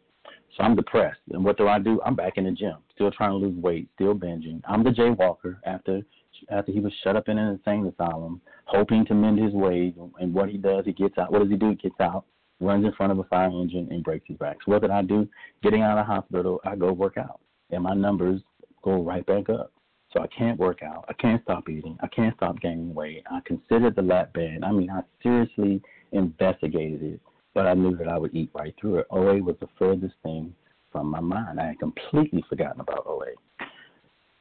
So 0.56 0.64
I'm 0.64 0.76
depressed. 0.76 1.20
And 1.32 1.44
what 1.44 1.58
do 1.58 1.68
I 1.68 1.80
do? 1.80 2.02
I'm 2.06 2.16
back 2.16 2.38
in 2.38 2.44
the 2.44 2.52
gym, 2.52 2.78
still 2.94 3.12
trying 3.12 3.32
to 3.32 3.38
lose 3.38 3.56
weight, 3.56 3.90
still 3.96 4.14
binging. 4.14 4.62
I'm 4.66 4.84
the 4.84 4.92
Jay 4.92 5.10
Walker 5.10 5.60
after 5.66 6.02
after 6.50 6.72
he 6.72 6.80
was 6.80 6.92
shut 7.04 7.16
up 7.16 7.30
in 7.30 7.38
an 7.38 7.50
insane 7.50 7.86
asylum, 7.86 8.42
hoping 8.66 9.06
to 9.06 9.14
mend 9.14 9.38
his 9.38 9.54
ways. 9.54 9.94
And 10.20 10.34
what 10.34 10.50
he 10.50 10.58
does, 10.58 10.86
he 10.86 10.92
gets 10.92 11.18
out. 11.18 11.32
What 11.32 11.40
does 11.40 11.50
he 11.50 11.56
do? 11.56 11.70
He 11.70 11.76
gets 11.76 12.00
out, 12.00 12.26
runs 12.62 12.86
in 12.86 12.94
front 12.94 13.12
of 13.12 13.20
a 13.20 13.24
fire 13.26 13.50
engine, 13.50 13.88
and 13.92 14.04
breaks 14.04 14.28
his 14.28 14.38
back. 14.38 14.58
So 14.66 14.72
what 14.72 14.82
did 14.82 14.92
I 14.92 15.02
do? 15.02 15.28
Getting 15.64 15.82
out 15.82 15.98
of 15.98 16.06
the 16.06 16.14
hospital, 16.14 16.62
I 16.64 16.76
go 16.76 16.94
work 16.94 17.18
out, 17.18 17.42
and 17.72 17.84
my 17.84 17.94
numbers 17.94 18.42
go 18.84 19.02
right 19.02 19.26
back 19.26 19.50
up. 19.50 19.74
So 20.14 20.22
I 20.22 20.28
can't 20.28 20.60
work 20.60 20.84
out. 20.84 21.06
I 21.10 21.14
can't 21.14 21.42
stop 21.44 21.70
eating. 21.70 21.98
I 22.02 22.08
can't 22.08 22.36
stop 22.36 22.60
gaining 22.60 22.94
weight. 22.94 23.24
I 23.32 23.40
considered 23.46 23.96
the 23.96 24.02
lap 24.02 24.34
band. 24.34 24.66
I 24.66 24.72
mean, 24.72 24.90
I 24.90 25.02
seriously 25.24 25.82
investigated 26.12 27.02
it 27.02 27.22
but 27.54 27.68
I 27.68 27.74
knew 27.74 27.96
that 27.98 28.08
I 28.08 28.18
would 28.18 28.34
eat 28.34 28.50
right 28.54 28.74
through 28.80 29.00
it. 29.00 29.08
OA 29.10 29.42
was 29.42 29.56
the 29.60 29.68
furthest 29.78 30.16
thing 30.24 30.54
from 30.92 31.08
my 31.08 31.20
mind. 31.20 31.60
I 31.60 31.68
had 31.68 31.80
completely 31.80 32.44
forgotten 32.50 32.82
about 32.82 33.06
OA. 33.06 33.28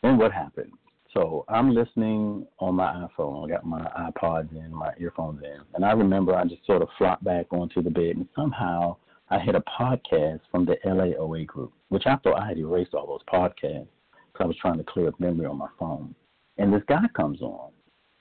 Then 0.02 0.18
what 0.18 0.32
happened? 0.32 0.72
So 1.12 1.44
I'm 1.48 1.74
listening 1.74 2.46
on 2.60 2.76
my 2.76 3.08
iPhone. 3.08 3.44
I 3.44 3.48
got 3.48 3.66
my 3.66 3.80
iPods 3.98 4.52
in, 4.52 4.72
my 4.72 4.92
earphones 4.98 5.42
in, 5.42 5.60
and 5.74 5.84
I 5.84 5.92
remember 5.92 6.34
I 6.36 6.44
just 6.44 6.64
sort 6.66 6.82
of 6.82 6.88
flopped 6.98 7.24
back 7.24 7.46
onto 7.50 7.82
the 7.82 7.90
bed, 7.90 8.16
and 8.16 8.28
somehow 8.36 8.96
I 9.28 9.38
hit 9.38 9.56
a 9.56 9.62
podcast 9.62 10.40
from 10.50 10.66
the 10.66 10.76
LAOA 10.84 11.46
group, 11.46 11.72
which 11.88 12.06
I 12.06 12.16
thought 12.16 12.40
I 12.40 12.46
had 12.48 12.58
erased 12.58 12.94
all 12.94 13.06
those 13.06 13.24
podcasts 13.32 13.88
because 14.32 14.40
I 14.40 14.46
was 14.46 14.56
trying 14.60 14.78
to 14.78 14.84
clear 14.84 15.08
up 15.08 15.18
memory 15.18 15.46
on 15.46 15.58
my 15.58 15.68
phone. 15.78 16.14
And 16.58 16.72
this 16.72 16.82
guy 16.88 17.02
comes 17.16 17.40
on, 17.42 17.70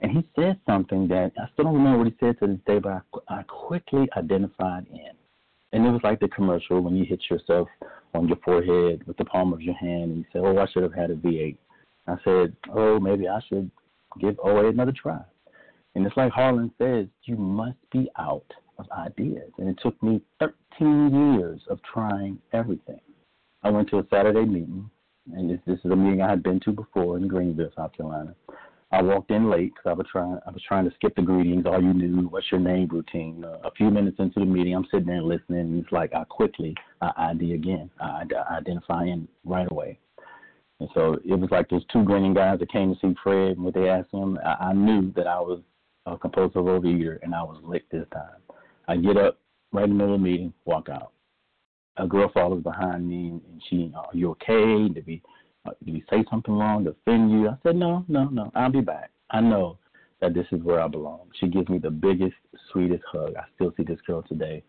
and 0.01 0.11
he 0.11 0.27
said 0.35 0.59
something 0.65 1.07
that 1.09 1.31
I 1.37 1.47
still 1.53 1.65
don't 1.65 1.75
remember 1.75 1.99
what 1.99 2.07
he 2.07 2.15
said 2.19 2.39
to 2.39 2.47
this 2.47 2.59
day, 2.65 2.79
but 2.79 3.03
I, 3.29 3.39
I 3.39 3.43
quickly 3.43 4.07
identified 4.17 4.87
in. 4.91 5.11
And 5.71 5.85
it 5.85 5.91
was 5.91 6.01
like 6.03 6.19
the 6.19 6.27
commercial 6.29 6.81
when 6.81 6.95
you 6.95 7.05
hit 7.05 7.21
yourself 7.29 7.67
on 8.15 8.27
your 8.27 8.37
forehead 8.43 9.05
with 9.05 9.17
the 9.17 9.25
palm 9.25 9.53
of 9.53 9.61
your 9.61 9.75
hand 9.75 10.11
and 10.11 10.17
you 10.17 10.25
say, 10.33 10.39
Oh, 10.39 10.57
I 10.57 10.65
should 10.71 10.81
have 10.81 10.95
had 10.95 11.11
a 11.11 11.15
V8. 11.15 11.57
I 12.09 12.17
said, 12.23 12.55
Oh, 12.73 12.99
maybe 12.99 13.27
I 13.27 13.39
should 13.47 13.69
give 14.19 14.37
OA 14.43 14.69
another 14.69 14.93
try. 14.93 15.19
And 15.95 16.05
it's 16.05 16.17
like 16.17 16.31
Harlan 16.31 16.71
says, 16.77 17.07
you 17.23 17.35
must 17.35 17.77
be 17.91 18.09
out 18.17 18.51
of 18.77 18.85
ideas. 18.91 19.51
And 19.57 19.69
it 19.69 19.79
took 19.81 20.01
me 20.01 20.21
13 20.39 21.37
years 21.37 21.61
of 21.69 21.79
trying 21.91 22.39
everything. 22.53 23.01
I 23.63 23.69
went 23.69 23.89
to 23.89 23.99
a 23.99 24.07
Saturday 24.09 24.45
meeting, 24.45 24.89
and 25.33 25.49
this, 25.49 25.59
this 25.67 25.79
is 25.83 25.91
a 25.91 25.95
meeting 25.95 26.21
I 26.21 26.29
had 26.29 26.43
been 26.43 26.59
to 26.61 26.71
before 26.71 27.17
in 27.17 27.27
Greenville, 27.27 27.71
South 27.75 27.91
Carolina. 27.93 28.33
I 28.91 29.01
walked 29.01 29.29
in 29.29 29.49
late 29.49 29.73
because 29.75 29.89
I 29.89 29.93
was 29.93 30.07
trying. 30.11 30.39
I 30.47 30.51
was 30.51 30.63
trying 30.67 30.89
to 30.89 30.95
skip 30.95 31.15
the 31.15 31.21
greetings. 31.21 31.65
All 31.67 31.81
you 31.81 31.93
knew, 31.93 32.27
what's 32.27 32.51
your 32.51 32.59
name 32.59 32.87
routine. 32.87 33.43
Uh, 33.43 33.59
a 33.63 33.71
few 33.71 33.91
minutes 33.91 34.17
into 34.19 34.39
the 34.39 34.45
meeting, 34.47 34.73
I'm 34.73 34.87
sitting 34.89 35.05
there 35.05 35.21
listening. 35.21 35.59
And 35.59 35.83
it's 35.83 35.91
like 35.91 36.15
I 36.15 36.23
quickly 36.23 36.73
I 37.01 37.11
ID 37.31 37.53
again. 37.53 37.91
I, 38.01 38.23
I 38.49 38.57
identify 38.57 39.03
in 39.03 39.27
right 39.45 39.67
away. 39.69 39.99
And 40.79 40.89
so 40.93 41.17
it 41.25 41.37
was 41.37 41.49
like 41.51 41.69
those 41.69 41.85
two 41.91 42.03
grinning 42.03 42.33
guys 42.33 42.59
that 42.59 42.71
came 42.71 42.93
to 42.93 42.99
see 42.99 43.15
Fred. 43.21 43.57
And 43.57 43.63
what 43.63 43.73
they 43.73 43.89
asked 43.89 44.13
him, 44.13 44.39
I, 44.45 44.69
I 44.69 44.73
knew 44.73 45.11
that 45.15 45.27
I 45.27 45.39
was 45.39 45.61
a 46.05 46.17
compulsive 46.17 46.63
overeater, 46.63 47.19
and 47.21 47.35
I 47.35 47.43
was 47.43 47.59
licked 47.63 47.91
this 47.91 48.05
time. 48.13 48.41
I 48.87 48.95
get 48.97 49.17
up 49.17 49.39
right 49.71 49.83
in 49.83 49.91
the 49.91 49.95
middle 49.95 50.15
of 50.15 50.21
the 50.21 50.23
meeting, 50.23 50.53
walk 50.65 50.89
out. 50.89 51.11
A 51.97 52.07
girl 52.07 52.31
follows 52.33 52.63
behind 52.63 53.07
me, 53.07 53.27
and 53.27 53.61
she, 53.69 53.91
"Are 53.95 54.09
you 54.13 54.31
okay?" 54.31 54.87
Did 54.87 55.05
we 55.05 55.21
uh, 55.65 55.71
did 55.83 55.93
we 55.93 56.03
say 56.09 56.23
something 56.29 56.53
wrong 56.53 56.85
to 56.85 56.91
offend 56.91 57.31
you? 57.31 57.49
I 57.49 57.57
said, 57.63 57.75
no, 57.75 58.05
no, 58.07 58.25
no. 58.25 58.51
I'll 58.55 58.71
be 58.71 58.81
back. 58.81 59.11
I 59.31 59.41
know 59.41 59.77
that 60.21 60.33
this 60.33 60.45
is 60.51 60.61
where 60.63 60.81
I 60.81 60.87
belong. 60.87 61.27
She 61.39 61.47
gives 61.47 61.69
me 61.69 61.77
the 61.79 61.91
biggest, 61.91 62.35
sweetest 62.71 63.03
hug. 63.11 63.35
I 63.35 63.43
still 63.55 63.73
see 63.77 63.83
this 63.83 63.99
girl 64.07 64.23
today. 64.23 64.63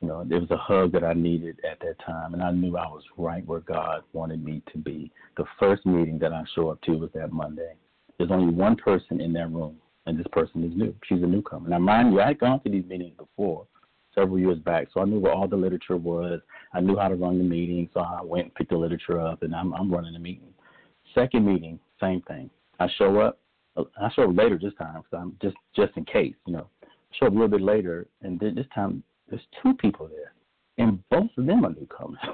You 0.00 0.08
know, 0.08 0.20
it 0.20 0.40
was 0.40 0.50
a 0.50 0.56
hug 0.56 0.92
that 0.92 1.04
I 1.04 1.12
needed 1.12 1.58
at 1.70 1.78
that 1.80 1.98
time, 2.04 2.32
and 2.32 2.42
I 2.42 2.50
knew 2.52 2.76
I 2.76 2.86
was 2.86 3.02
right 3.18 3.46
where 3.46 3.60
God 3.60 4.02
wanted 4.14 4.42
me 4.42 4.62
to 4.72 4.78
be. 4.78 5.12
The 5.36 5.44
first 5.58 5.84
meeting 5.84 6.18
that 6.20 6.32
I 6.32 6.42
show 6.54 6.70
up 6.70 6.80
to 6.82 6.92
was 6.92 7.10
that 7.14 7.32
Monday. 7.32 7.74
There's 8.16 8.30
only 8.30 8.54
one 8.54 8.76
person 8.76 9.20
in 9.20 9.32
that 9.34 9.52
room, 9.52 9.76
and 10.06 10.18
this 10.18 10.26
person 10.32 10.64
is 10.64 10.74
new. 10.74 10.94
She's 11.06 11.22
a 11.22 11.26
newcomer. 11.26 11.68
Now, 11.68 11.78
mind 11.78 12.12
you, 12.12 12.20
I 12.20 12.28
had 12.28 12.38
gone 12.38 12.60
to 12.60 12.70
these 12.70 12.86
meetings 12.86 13.14
before, 13.18 13.66
several 14.14 14.38
years 14.38 14.58
back, 14.58 14.88
so 14.92 15.00
I 15.00 15.04
knew 15.04 15.18
where 15.18 15.32
all 15.32 15.48
the 15.48 15.56
literature 15.56 15.98
was. 15.98 16.40
I 16.72 16.80
knew 16.80 16.96
how 16.96 17.08
to 17.08 17.14
run 17.14 17.36
the 17.36 17.44
meeting, 17.44 17.88
so 17.92 18.00
I 18.00 18.22
went 18.22 18.44
and 18.44 18.54
picked 18.54 18.70
the 18.70 18.78
literature 18.78 19.20
up, 19.20 19.42
and 19.42 19.54
I'm, 19.54 19.74
I'm 19.74 19.92
running 19.92 20.14
the 20.14 20.18
meeting. 20.18 20.54
Second 21.14 21.44
meeting, 21.44 21.78
same 22.00 22.22
thing. 22.22 22.48
I 22.78 22.88
show 22.96 23.20
up. 23.20 23.38
I 23.76 24.10
show 24.14 24.28
up 24.28 24.36
later 24.36 24.58
this 24.60 24.72
time, 24.78 25.02
so 25.10 25.18
I'm 25.18 25.36
just 25.40 25.56
just 25.76 25.92
in 25.96 26.04
case, 26.04 26.34
you 26.46 26.54
know. 26.54 26.68
Show 27.18 27.26
up 27.26 27.32
a 27.32 27.34
little 27.34 27.48
bit 27.48 27.60
later, 27.60 28.06
and 28.22 28.38
then 28.40 28.54
this 28.54 28.66
time 28.74 29.02
there's 29.30 29.46
two 29.62 29.74
people 29.74 30.08
there, 30.08 30.34
and 30.78 31.02
both 31.08 31.30
of 31.36 31.46
them 31.46 31.64
are 31.64 31.72
newcomers. 31.72 32.20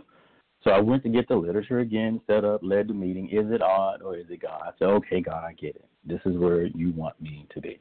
So 0.64 0.72
I 0.72 0.80
went 0.80 1.04
to 1.04 1.08
get 1.08 1.28
the 1.28 1.36
literature 1.36 1.78
again, 1.78 2.20
set 2.26 2.44
up, 2.44 2.60
led 2.60 2.88
the 2.88 2.92
meeting. 2.92 3.28
Is 3.28 3.52
it 3.52 3.62
odd 3.62 4.02
or 4.02 4.16
is 4.16 4.24
it 4.30 4.42
God? 4.42 4.62
I 4.64 4.70
said, 4.76 4.88
okay, 4.88 5.20
God, 5.20 5.44
I 5.44 5.52
get 5.52 5.76
it. 5.76 5.84
This 6.04 6.18
is 6.26 6.36
where 6.36 6.66
you 6.66 6.90
want 6.90 7.20
me 7.22 7.46
to 7.54 7.60
be. 7.60 7.78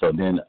So 0.00 0.12
then 0.14 0.40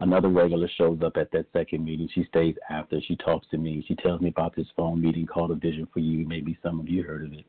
Another 0.00 0.28
regular 0.28 0.68
shows 0.78 0.98
up 1.04 1.18
at 1.18 1.30
that 1.32 1.44
second 1.52 1.84
meeting. 1.84 2.08
She 2.14 2.24
stays 2.24 2.54
after. 2.70 3.00
She 3.02 3.16
talks 3.16 3.46
to 3.50 3.58
me. 3.58 3.84
She 3.86 3.94
tells 3.96 4.22
me 4.22 4.30
about 4.30 4.56
this 4.56 4.66
phone 4.74 5.00
meeting 5.00 5.26
called 5.26 5.50
A 5.50 5.54
Vision 5.54 5.86
for 5.92 6.00
You. 6.00 6.26
Maybe 6.26 6.58
some 6.62 6.80
of 6.80 6.88
you 6.88 7.02
heard 7.02 7.24
of 7.26 7.34
it. 7.34 7.44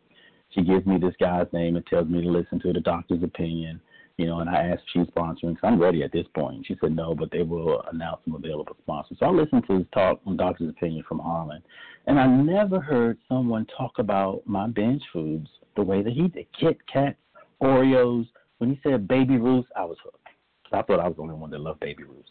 She 0.50 0.62
gives 0.62 0.86
me 0.86 0.98
this 0.98 1.16
guy's 1.18 1.48
name 1.54 1.78
and 1.78 1.86
tells 1.88 2.10
me 2.10 2.22
to 2.22 2.30
listen 2.30 2.60
to 2.60 2.74
the 2.74 2.82
doctor's 2.82 3.24
opinion. 3.24 3.80
You 4.22 4.28
know, 4.28 4.40
and 4.40 4.50
I 4.52 4.68
asked 4.68 4.84
she's 4.94 5.08
sponsoring. 5.08 5.60
So 5.60 5.68
I'm 5.68 5.82
ready 5.82 6.04
at 6.04 6.12
this 6.12 6.28
point. 6.36 6.64
She 6.68 6.78
said 6.80 6.96
no, 6.96 7.16
but 7.16 7.32
they 7.32 7.42
will 7.42 7.82
announce 7.92 8.20
some 8.24 8.36
available 8.36 8.78
sponsors. 8.84 9.18
So 9.20 9.26
I 9.26 9.30
listened 9.30 9.64
to 9.66 9.80
his 9.80 9.88
talk 9.96 10.22
on 10.28 10.38
doctor's 10.38 10.70
opinion 10.70 11.04
from 11.10 11.18
Harlan, 11.18 11.64
and 12.06 12.20
I 12.20 12.28
never 12.28 12.80
heard 12.80 13.18
someone 13.28 13.66
talk 13.76 13.94
about 13.98 14.44
my 14.46 14.68
binge 14.68 15.02
foods 15.12 15.48
the 15.76 15.82
way 15.82 16.04
that 16.04 16.14
he 16.14 16.28
did. 16.28 16.46
Kit 16.60 16.78
Kats, 16.86 17.18
Oreos. 17.64 18.28
When 18.60 18.70
he 18.70 18.80
said 18.84 19.08
Baby 19.08 19.38
Ruths, 19.38 19.70
I 19.76 19.86
was 19.86 19.98
hooked. 20.04 20.28
I 20.72 20.84
thought 20.84 21.00
I 21.00 21.08
was 21.08 21.16
the 21.16 21.24
only 21.24 21.34
one 21.34 21.50
that 21.50 21.60
loved 21.60 21.80
Baby 21.80 22.04
Ruths 22.04 22.30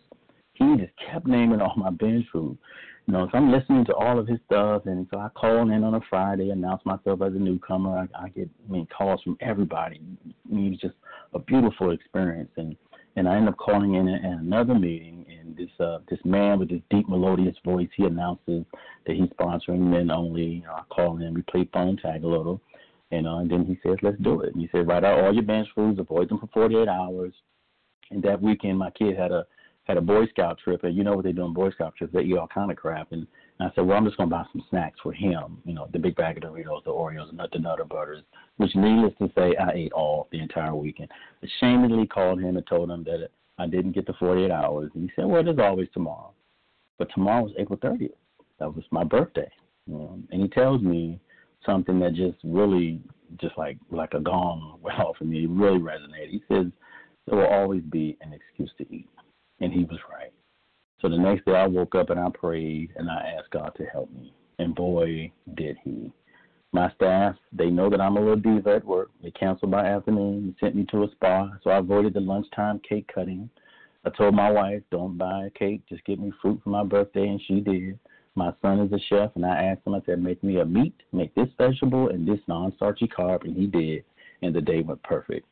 he 0.61 0.77
just 0.77 0.93
kept 1.11 1.27
naming 1.27 1.61
all 1.61 1.75
my 1.77 1.91
binge 1.91 2.27
food. 2.31 2.57
You 3.07 3.15
know, 3.15 3.29
so 3.33 3.39
I'm 3.39 3.51
listening 3.51 3.85
to 3.87 3.95
all 3.95 4.19
of 4.19 4.29
his 4.29 4.39
stuff, 4.47 4.83
and 4.87 5.07
so 5.11 5.19
I 5.19 5.29
call 5.31 5.71
in 5.71 5.83
on 5.83 5.95
a 5.95 6.01
Friday, 6.09 6.51
announce 6.51 6.85
myself 6.85 7.23
as 7.23 7.35
a 7.35 7.39
newcomer. 7.39 7.97
I, 8.15 8.27
I 8.27 8.29
get, 8.29 8.49
I 8.69 8.73
mean, 8.73 8.87
calls 8.87 9.23
from 9.23 9.37
everybody. 9.41 10.01
It 10.27 10.71
was 10.71 10.79
just 10.79 10.95
a 11.33 11.39
beautiful 11.39 11.93
experience, 11.93 12.51
and 12.57 12.77
and 13.17 13.29
I 13.29 13.37
end 13.37 13.49
up 13.49 13.57
calling 13.57 13.95
in 13.95 14.09
at 14.09 14.23
another 14.23 14.75
meeting, 14.75 15.27
and 15.29 15.57
this 15.57 15.71
uh 15.81 15.99
this 16.09 16.21
man 16.25 16.59
with 16.59 16.71
this 16.71 16.83
deep 16.91 17.09
melodious 17.09 17.57
voice, 17.65 17.89
he 17.97 18.05
announces 18.05 18.65
that 19.07 19.17
he's 19.17 19.29
sponsoring 19.31 19.81
men 19.81 20.11
only. 20.11 20.45
You 20.45 20.63
know, 20.63 20.73
I 20.73 20.83
call 20.91 21.21
in, 21.21 21.35
we 21.35 21.43
play 21.43 21.69
phone 21.73 21.97
tag 21.97 22.25
a 22.25 22.29
little, 22.29 22.61
and 23.11 23.27
uh, 23.27 23.37
and 23.37 23.51
then 23.51 23.65
he 23.65 23.79
says, 23.83 23.99
let's 24.03 24.19
do 24.23 24.41
it. 24.41 24.55
And 24.55 24.63
he 24.63 24.69
said, 24.73 24.87
write 24.87 25.05
out 25.05 25.21
all 25.21 25.33
your 25.33 25.43
binge 25.43 25.69
foods, 25.75 25.99
avoid 25.99 26.29
them 26.29 26.39
for 26.39 26.49
48 26.53 26.89
hours. 26.89 27.33
And 28.11 28.23
that 28.23 28.41
weekend, 28.43 28.79
my 28.79 28.91
kid 28.91 29.17
had 29.17 29.33
a 29.33 29.47
had 29.85 29.97
a 29.97 30.01
Boy 30.01 30.27
Scout 30.29 30.59
trip, 30.63 30.85
and 30.85 30.97
you 30.97 31.03
know 31.05 31.15
what 31.15 31.25
they 31.25 31.33
do 31.33 31.43
on 31.43 31.53
Boy 31.53 31.71
Scout 31.71 31.95
trips? 31.97 32.13
They 32.13 32.23
eat 32.23 32.37
all 32.37 32.49
kind 32.49 32.71
of 32.71 32.77
crap. 32.77 33.13
And, 33.13 33.27
and 33.61 33.69
I 33.69 33.75
said, 33.75 33.87
well, 33.87 33.99
I'm 33.99 34.07
just 34.07 34.17
going 34.17 34.31
to 34.31 34.35
buy 34.35 34.45
some 34.53 34.65
snacks 34.71 34.99
for 35.03 35.13
him. 35.13 35.59
You 35.67 35.75
know, 35.75 35.87
the 35.93 35.99
big 35.99 36.17
bag 36.17 36.39
of 36.39 36.45
Doritos, 36.45 36.83
the 36.85 36.93
Oreos, 36.93 37.31
Nut, 37.35 37.51
the 37.53 37.59
Nutter 37.59 37.85
Butters. 37.85 38.23
Which, 38.57 38.75
needless 38.75 39.13
to 39.19 39.31
say, 39.37 39.55
I 39.55 39.73
ate 39.75 39.93
all 39.93 40.29
the 40.33 40.41
entire 40.41 40.75
weekend. 40.75 41.11
Ashamedly 41.45 42.09
called 42.09 42.41
him 42.41 42.57
and 42.57 42.67
told 42.67 42.91
him 42.91 43.05
that 43.05 43.29
I 43.59 43.67
didn't 43.67 43.93
get 43.93 44.07
the 44.07 44.15
48 44.15 44.51
hours. 44.51 44.91
And 44.95 45.05
he 45.05 45.11
said, 45.15 45.27
well, 45.27 45.45
there's 45.45 45.59
always 45.59 45.89
tomorrow. 45.93 46.33
But 46.99 47.09
tomorrow 47.13 47.49
is 47.49 47.53
April 47.59 47.79
30th. 47.79 48.15
That 48.61 48.75
was 48.75 48.85
my 48.91 49.05
birthday. 49.05 49.51
Um, 49.93 50.27
and 50.31 50.41
he 50.41 50.49
tells 50.49 50.81
me 50.81 51.21
something 51.67 52.01
that 52.01 52.15
just 52.15 52.39
really, 52.43 53.03
just 53.39 53.59
like 53.59 53.77
like 53.91 54.15
a 54.15 54.21
gong 54.21 54.79
went 54.83 54.99
off 54.99 55.19
for 55.19 55.25
me. 55.25 55.45
It 55.45 55.51
really 55.51 55.81
resonated. 55.81 56.31
He 56.31 56.43
says, 56.49 56.67
there 57.27 57.37
will 57.37 57.47
always 57.47 57.83
be 57.83 58.17
an 58.23 58.33
excuse 58.33 58.71
to 58.79 58.91
eat. 58.91 59.09
And 59.61 59.71
he 59.71 59.85
was 59.85 59.99
right. 60.11 60.33
So 61.01 61.09
the 61.09 61.17
next 61.17 61.47
day 61.47 61.55
I 61.55 61.67
woke 61.67 61.95
up 61.95 62.11
and 62.11 62.21
I 62.21 62.29
prayed 62.31 62.93
and 62.97 63.11
I 63.11 63.35
asked 63.39 63.51
God 63.51 63.73
to 63.77 63.85
help 63.85 64.13
me. 64.13 64.35
And 64.59 64.75
boy, 64.75 65.33
did 65.55 65.79
he. 65.83 66.13
My 66.73 66.93
staff, 66.95 67.35
they 67.53 67.69
know 67.69 67.91
that 67.91 68.01
I'm 68.01 68.17
a 68.17 68.21
little 68.21 68.37
diva 68.37 68.77
at 68.77 68.85
work. 68.85 69.11
They 69.23 69.31
canceled 69.33 69.73
my 69.73 69.85
afternoon, 69.85 70.55
sent 70.61 70.77
me 70.77 70.87
to 70.91 71.05
a 71.05 71.11
spa, 71.13 71.51
so 71.65 71.71
I 71.71 71.79
avoided 71.79 72.15
the 72.15 72.21
lunchtime 72.21 72.81
cake 72.89 73.11
cutting. 73.13 73.51
I 74.05 74.11
told 74.11 74.35
my 74.35 74.51
wife, 74.51 74.83
don't 74.91 75.19
buy 75.19 75.47
a 75.47 75.51
cake, 75.51 75.83
just 75.89 76.05
get 76.05 76.21
me 76.21 76.33
fruit 76.41 76.61
for 76.63 76.71
my 76.71 76.85
birthday, 76.85 77.27
and 77.27 77.41
she 77.47 77.61
did. 77.61 77.99
My 78.37 78.53
son 78.63 78.79
is 78.81 78.93
a 78.93 79.01
chef, 79.09 79.33
and 79.35 79.45
I 79.45 79.65
asked 79.65 79.87
him, 79.87 79.95
I 79.95 80.01
said, 80.07 80.23
make 80.23 80.45
me 80.45 80.61
a 80.61 80.65
meat, 80.65 80.95
make 81.13 81.35
this 81.35 81.49
vegetable, 81.59 82.09
and 82.09 82.27
this 82.27 82.39
non 82.47 82.73
starchy 82.77 83.09
carb, 83.09 83.45
and 83.45 83.57
he 83.57 83.67
did. 83.67 84.05
And 84.43 84.55
the 84.55 84.61
day 84.61 84.81
went 84.81 85.03
perfect. 85.03 85.47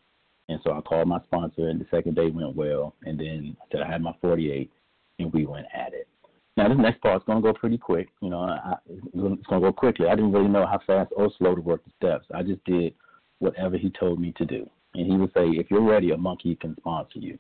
And 0.49 0.61
so 0.65 0.73
I 0.73 0.81
called 0.81 1.09
my 1.09 1.21
sponsor, 1.25 1.69
and 1.69 1.81
the 1.81 1.87
second 1.91 2.15
day 2.15 2.31
went 2.31 2.55
well. 2.55 2.95
And 3.03 3.19
then 3.19 3.57
I 3.61 3.65
said 3.71 3.83
I 3.83 3.91
had 3.91 4.03
my 4.03 4.15
48, 4.21 4.71
and 5.19 5.33
we 5.33 5.47
went 5.47 5.67
at 5.75 5.93
it. 5.93 6.09
Now, 6.57 6.69
this 6.69 6.79
next 6.79 7.01
part's 7.01 7.25
going 7.25 7.41
to 7.41 7.43
go 7.43 7.53
pretty 7.53 7.79
quick. 7.79 8.09
You 8.21 8.31
know, 8.31 8.41
I, 8.41 8.75
it's 8.89 9.13
going 9.15 9.39
to 9.39 9.61
go 9.61 9.73
quickly. 9.73 10.09
I 10.09 10.17
didn't 10.17 10.33
really 10.33 10.49
know 10.49 10.67
how 10.67 10.81
fast 10.87 11.13
or 11.17 11.31
slow 11.39 11.55
to 11.55 11.61
work 11.61 11.85
the 11.85 11.93
steps. 11.97 12.27
I 12.35 12.43
just 12.43 12.65
did 12.65 12.95
whatever 13.39 13.77
he 13.77 13.91
told 13.91 14.21
me 14.21 14.33
to 14.39 14.45
do. 14.45 14.69
And 14.95 15.07
he 15.07 15.17
would 15.17 15.33
say, 15.35 15.47
if 15.51 15.71
you're 15.71 15.83
ready, 15.83 16.11
a 16.11 16.17
monkey 16.17 16.57
can 16.57 16.77
sponsor 16.79 17.21
you. 17.21 17.39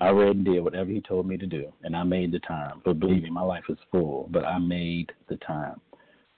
I 0.00 0.10
read 0.10 0.36
and 0.36 0.44
did 0.44 0.64
whatever 0.64 0.90
he 0.90 1.00
told 1.00 1.26
me 1.26 1.36
to 1.36 1.46
do, 1.46 1.72
and 1.82 1.96
I 1.96 2.02
made 2.02 2.32
the 2.32 2.40
time. 2.40 2.82
But 2.84 2.98
believe 2.98 3.22
me, 3.22 3.30
my 3.30 3.42
life 3.42 3.64
is 3.68 3.78
full, 3.92 4.28
but 4.32 4.44
I 4.44 4.58
made 4.58 5.12
the 5.28 5.36
time. 5.36 5.80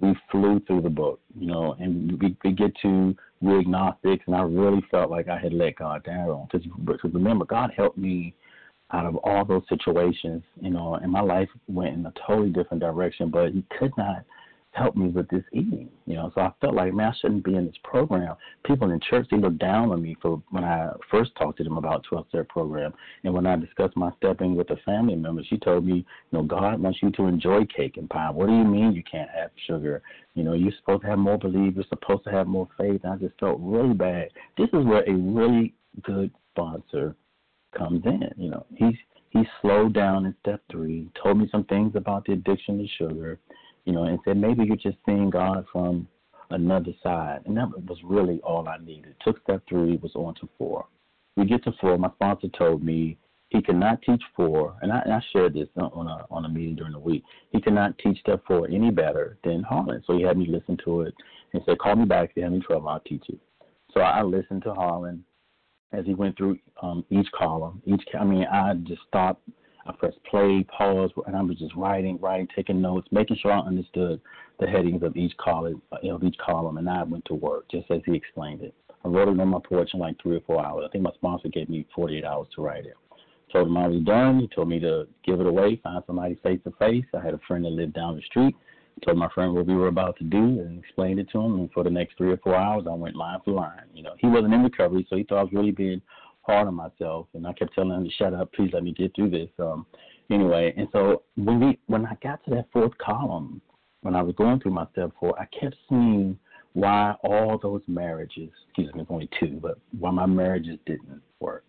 We 0.01 0.15
flew 0.31 0.61
through 0.67 0.83
the 0.83 0.91
book, 0.91 1.21
you 1.39 1.47
know, 1.47 1.75
and 1.79 2.21
we, 2.21 2.37
we 2.45 2.53
get 2.53 2.73
to 2.83 3.17
we 3.41 3.59
agnostics, 3.59 4.25
and 4.27 4.37
I 4.37 4.43
really 4.43 4.85
felt 4.91 5.11
like 5.11 5.29
I 5.29 5.39
had 5.39 5.53
let 5.53 5.77
God 5.77 6.05
down. 6.05 6.49
Because 6.53 7.13
remember, 7.13 7.45
God 7.45 7.71
helped 7.77 7.99
me 7.99 8.35
out 8.93 9.07
of 9.07 9.17
all 9.17 9.45
those 9.45 9.63
situations, 9.69 10.43
you 10.61 10.71
know, 10.71 10.95
and 10.95 11.11
my 11.11 11.21
life 11.21 11.49
went 11.67 11.95
in 11.95 12.07
a 12.07 12.13
totally 12.27 12.51
different 12.51 12.81
direction, 12.83 13.31
but 13.31 13.53
He 13.53 13.65
could 13.79 13.93
not 13.97 14.25
help 14.77 14.95
me 14.95 15.09
with 15.09 15.29
this 15.29 15.43
eating, 15.53 15.89
you 16.07 16.15
know. 16.15 16.31
So 16.35 16.43
I 16.43 16.53
felt 16.61 16.75
like, 16.75 16.93
man, 16.93 17.13
I 17.13 17.17
shouldn't 17.21 17.45
be 17.45 17.55
in 17.55 17.67
this 17.67 17.77
program. 17.83 18.37
People 18.65 18.91
in 18.91 19.01
church, 19.01 19.27
they 19.31 19.39
look 19.39 19.59
down 19.59 19.91
on 19.91 20.03
me 20.03 20.17
for 20.21 20.43
when 20.51 20.65
I 20.65 20.91
first 21.11 21.31
talked 21.37 21.59
to 21.59 21.65
them 21.65 21.79
about 21.79 22.05
12 22.09 22.27
step 22.29 22.49
program. 22.49 22.93
And 23.25 23.33
when 23.33 23.47
I 23.47 23.57
discussed 23.57 23.97
my 23.97 24.11
stepping 24.19 24.55
with 24.55 24.71
a 24.71 24.77
family 24.85 25.17
member, 25.17 25.43
she 25.49 25.57
told 25.57 25.87
me, 25.87 25.95
you 25.97 26.05
know, 26.33 26.43
God 26.43 26.79
wants 26.81 26.99
you 27.03 27.11
to 27.13 27.27
enjoy 27.27 27.65
cake 27.65 27.97
and 27.97 28.09
pie. 28.09 28.31
What 28.31 28.47
do 28.47 28.53
you 28.53 28.65
mean 28.65 28.93
you 28.93 29.03
can't 29.11 29.31
have 29.31 29.51
sugar? 29.67 30.03
You 30.35 30.45
know, 30.45 30.53
you're 30.53 30.73
supposed 30.79 31.03
to 31.03 31.09
have 31.09 31.19
more 31.19 31.39
belief. 31.39 31.75
You're 31.75 31.85
supposed 31.89 32.25
to 32.25 32.31
have 32.31 32.47
more 32.47 32.69
faith. 32.77 33.01
And 33.03 33.13
I 33.15 33.17
just 33.17 33.39
felt 33.41 33.59
really 33.61 33.95
bad. 33.95 34.29
This 34.59 34.69
is 34.75 34.85
where 34.85 35.09
a 35.09 35.15
really 35.15 35.75
good 36.03 36.31
sponsor 36.53 37.17
comes 37.77 38.05
in. 38.05 38.31
You 38.37 38.51
know, 38.51 38.67
he's 38.75 38.97
he 39.31 39.43
slowed 39.61 39.93
down 39.93 40.25
in 40.25 40.35
step 40.41 40.63
three, 40.71 41.09
told 41.23 41.39
me 41.39 41.49
some 41.51 41.65
things 41.65 41.95
about 41.95 42.25
the 42.25 42.33
addiction 42.33 42.79
to 42.79 42.87
sugar, 42.99 43.39
you 43.85 43.93
know, 43.93 44.05
and 44.05 44.19
said 44.25 44.37
maybe 44.37 44.65
you're 44.65 44.77
just 44.77 44.99
seeing 45.05 45.31
God 45.31 45.67
from 45.71 46.09
another 46.51 46.93
side. 47.03 47.41
And 47.45 47.57
that 47.57 47.69
was 47.87 47.99
really 48.05 48.41
all 48.43 48.67
I 48.69 48.79
needed. 48.79 49.15
Took 49.25 49.43
step 49.43 49.63
three, 49.69 49.97
was 49.97 50.13
on 50.15 50.35
to 50.37 50.49
four. 50.57 50.87
We 51.37 51.45
get 51.45 51.65
to 51.65 51.73
four. 51.81 51.99
My 51.99 52.11
sponsor 52.13 52.49
told 52.57 52.83
me 52.83 53.19
he 53.51 53.61
cannot 53.63 54.03
teach 54.03 54.23
four, 54.35 54.77
and 54.83 54.91
I, 54.93 55.01
and 55.01 55.13
I 55.13 55.21
shared 55.33 55.55
this 55.55 55.69
on 55.77 56.07
a 56.07 56.27
on 56.31 56.45
a 56.45 56.49
meeting 56.49 56.77
during 56.77 56.93
the 56.93 56.99
week. 56.99 57.23
He 57.51 57.61
cannot 57.61 57.97
teach 57.99 58.19
step 58.21 58.43
four 58.47 58.67
any 58.69 58.91
better 58.91 59.39
than 59.45 59.63
Harlan. 59.63 60.03
So 60.07 60.17
he 60.17 60.23
had 60.23 60.39
me 60.39 60.47
listen 60.47 60.77
to 60.85 61.03
it 61.03 61.15
and 61.53 61.63
said, 61.65 61.79
"Call 61.79 61.97
me 61.97 62.07
back 62.07 62.31
if 62.31 62.37
you 62.37 62.43
have 62.43 62.53
any 62.53 62.61
trouble. 62.63 62.89
I'll 62.89 63.01
teach 63.01 63.25
you." 63.29 63.39
So 63.93 64.01
I 64.01 64.23
listened 64.23 64.63
to 64.65 64.75
Harlan 64.75 65.25
as 65.97 66.05
he 66.07 66.15
went 66.15 66.37
through 66.37 66.59
um, 66.83 67.05
each 67.11 67.27
column. 67.33 67.83
Each, 67.87 68.03
I 68.19 68.25
mean, 68.25 68.45
I 68.51 68.75
just 68.75 69.03
stopped 69.09 69.43
I 69.89 69.93
pressed 69.93 70.23
play, 70.25 70.65
pause, 70.65 71.11
and 71.27 71.37
I 71.37 71.43
was 71.43 71.59
just 71.59 71.75
writing, 71.77 72.19
writing, 72.21 72.49
taking 72.55 72.81
notes, 72.81 73.07
making 73.11 73.37
sure 73.41 73.53
I 73.53 73.61
understood 73.61 74.21
the 74.59 74.67
headings 74.67 75.03
of 75.03 75.17
each 75.17 75.37
column, 75.37 75.81
You 76.03 76.15
of 76.15 76.25
each 76.25 76.37
column, 76.39 76.79
and 76.79 76.89
I 76.89 77.03
went 77.05 77.25
to 77.27 77.35
work 77.35 77.67
just 77.71 77.91
as 77.91 78.01
he 78.05 78.15
explained 78.15 78.63
it. 78.63 78.75
I 79.05 79.09
wrote 79.09 79.29
it 79.29 79.39
on 79.39 79.49
my 79.49 79.61
porch 79.63 79.91
in 79.95 80.01
like 80.01 80.21
three 80.21 80.37
or 80.37 80.41
four 80.41 80.65
hours. 80.65 80.85
I 80.87 80.91
think 80.91 81.05
my 81.05 81.13
sponsor 81.15 81.49
gave 81.49 81.69
me 81.69 81.87
48 81.95 82.25
hours 82.25 82.49
to 82.57 82.63
write 82.63 82.87
it. 82.87 82.95
Told 83.53 83.69
him 83.69 83.77
I 83.77 83.87
was 83.87 84.03
done. 84.03 84.41
He 84.41 84.49
told 84.49 84.69
me 84.69 84.81
to 84.81 85.07
give 85.25 85.41
it 85.41 85.47
away, 85.47 85.77
find 85.83 86.03
somebody 86.07 86.35
face 86.43 86.59
to 86.65 86.73
face. 86.73 87.05
I 87.15 87.25
had 87.25 87.35
a 87.35 87.41
friend 87.47 87.65
that 87.65 87.71
lived 87.71 87.95
down 87.95 88.17
the 88.17 88.23
street. 88.23 88.57
Told 89.05 89.19
my 89.19 89.29
friend 89.35 89.55
what 89.55 89.67
we 89.67 89.75
were 89.75 89.89
about 89.89 90.17
to 90.19 90.25
do 90.25 90.39
and 90.39 90.83
explained 90.83 91.21
it 91.21 91.29
to 91.33 91.39
him. 91.39 91.59
And 91.61 91.73
for 91.73 91.85
the 91.85 91.91
next 91.91 92.17
three 92.17 92.33
or 92.33 92.39
four 92.39 92.55
hours, 92.55 92.85
I 92.91 92.95
went 92.95 93.15
line 93.15 93.39
for 93.45 93.53
line. 93.53 93.83
You 93.95 94.03
know, 94.03 94.15
he 94.19 94.27
wasn't 94.27 94.55
in 94.55 94.63
recovery, 94.65 95.07
so 95.09 95.17
he 95.17 95.23
thought 95.23 95.39
I 95.39 95.43
was 95.43 95.53
really 95.53 95.71
being 95.71 96.01
hard 96.47 96.69
on 96.69 96.75
myself, 96.75 97.27
and 97.35 97.47
I 97.47 97.53
kept 97.53 97.75
telling 97.75 97.91
him 97.91 98.05
to 98.05 98.11
shut 98.11 98.33
up, 98.33 98.53
please 98.53 98.71
let 98.73 98.85
me 98.85 98.93
get 98.93 99.15
through 99.15 99.31
this. 99.31 99.51
Um, 99.59 99.85
anyway, 100.31 100.73
and 100.77 100.89
so 100.93 101.23
when 101.37 101.61
we 101.61 101.79
when 101.87 102.07
I 102.07 102.17
got 102.23 102.43
to 102.45 102.51
that 102.53 102.69
fourth 102.73 102.97
column, 102.99 103.61
when 104.03 104.15
I 104.15 104.23
was 104.23 104.35
going 104.37 104.61
through 104.61 104.73
my 104.73 104.87
step 104.93 105.11
four, 105.19 105.39
I 105.41 105.47
kept 105.47 105.77
seeing 105.89 106.39
why 106.75 107.15
all 107.23 107.59
those 107.61 107.83
marriages, 107.87 108.51
excuse 108.69 108.95
me, 108.95 109.01
it's 109.01 109.11
only 109.11 109.29
two, 109.41 109.59
but 109.61 109.79
why 109.99 110.11
my 110.11 110.27
marriages 110.27 110.79
didn't 110.87 111.23
work. 111.41 111.65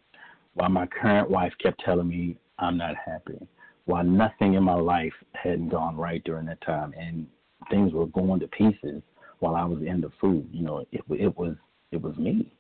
Why 0.54 0.68
my 0.68 0.86
current 0.86 1.30
wife 1.30 1.54
kept 1.62 1.82
telling 1.84 2.10
me 2.10 2.38
I'm 2.60 2.78
not 2.78 2.96
happy. 3.04 3.40
Why 3.88 4.02
nothing 4.04 4.54
in 4.56 4.64
my 4.64 4.76
life 4.76 5.14
hadn't 5.34 5.70
gone 5.70 5.96
right 5.96 6.22
during 6.26 6.46
that 6.48 6.62
time, 6.62 6.94
and 6.98 7.26
things 7.72 7.94
were 7.94 8.06
going 8.08 8.40
to 8.42 8.48
pieces 8.48 9.02
while 9.40 9.56
I 9.56 9.64
was 9.64 9.82
in 9.82 10.02
the 10.02 10.12
food. 10.20 10.48
You 10.52 10.64
know, 10.64 10.86
it, 10.92 11.02
it 11.10 11.38
was 11.38 11.56
it 11.92 12.02
was 12.02 12.16
me. 12.18 12.52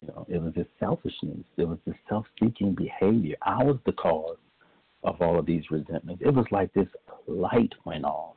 You 0.00 0.08
know, 0.08 0.26
it 0.28 0.42
was 0.42 0.52
this 0.54 0.66
selfishness. 0.80 1.44
It 1.56 1.68
was 1.68 1.78
this 1.86 1.94
self-seeking 2.08 2.74
behavior. 2.74 3.36
I 3.42 3.62
was 3.62 3.78
the 3.86 3.92
cause 3.92 4.38
of 5.04 5.22
all 5.22 5.38
of 5.38 5.46
these 5.46 5.70
resentments. 5.70 6.22
It 6.26 6.34
was 6.34 6.46
like 6.50 6.72
this 6.72 6.88
light 7.28 7.72
went 7.84 8.04
off, 8.04 8.34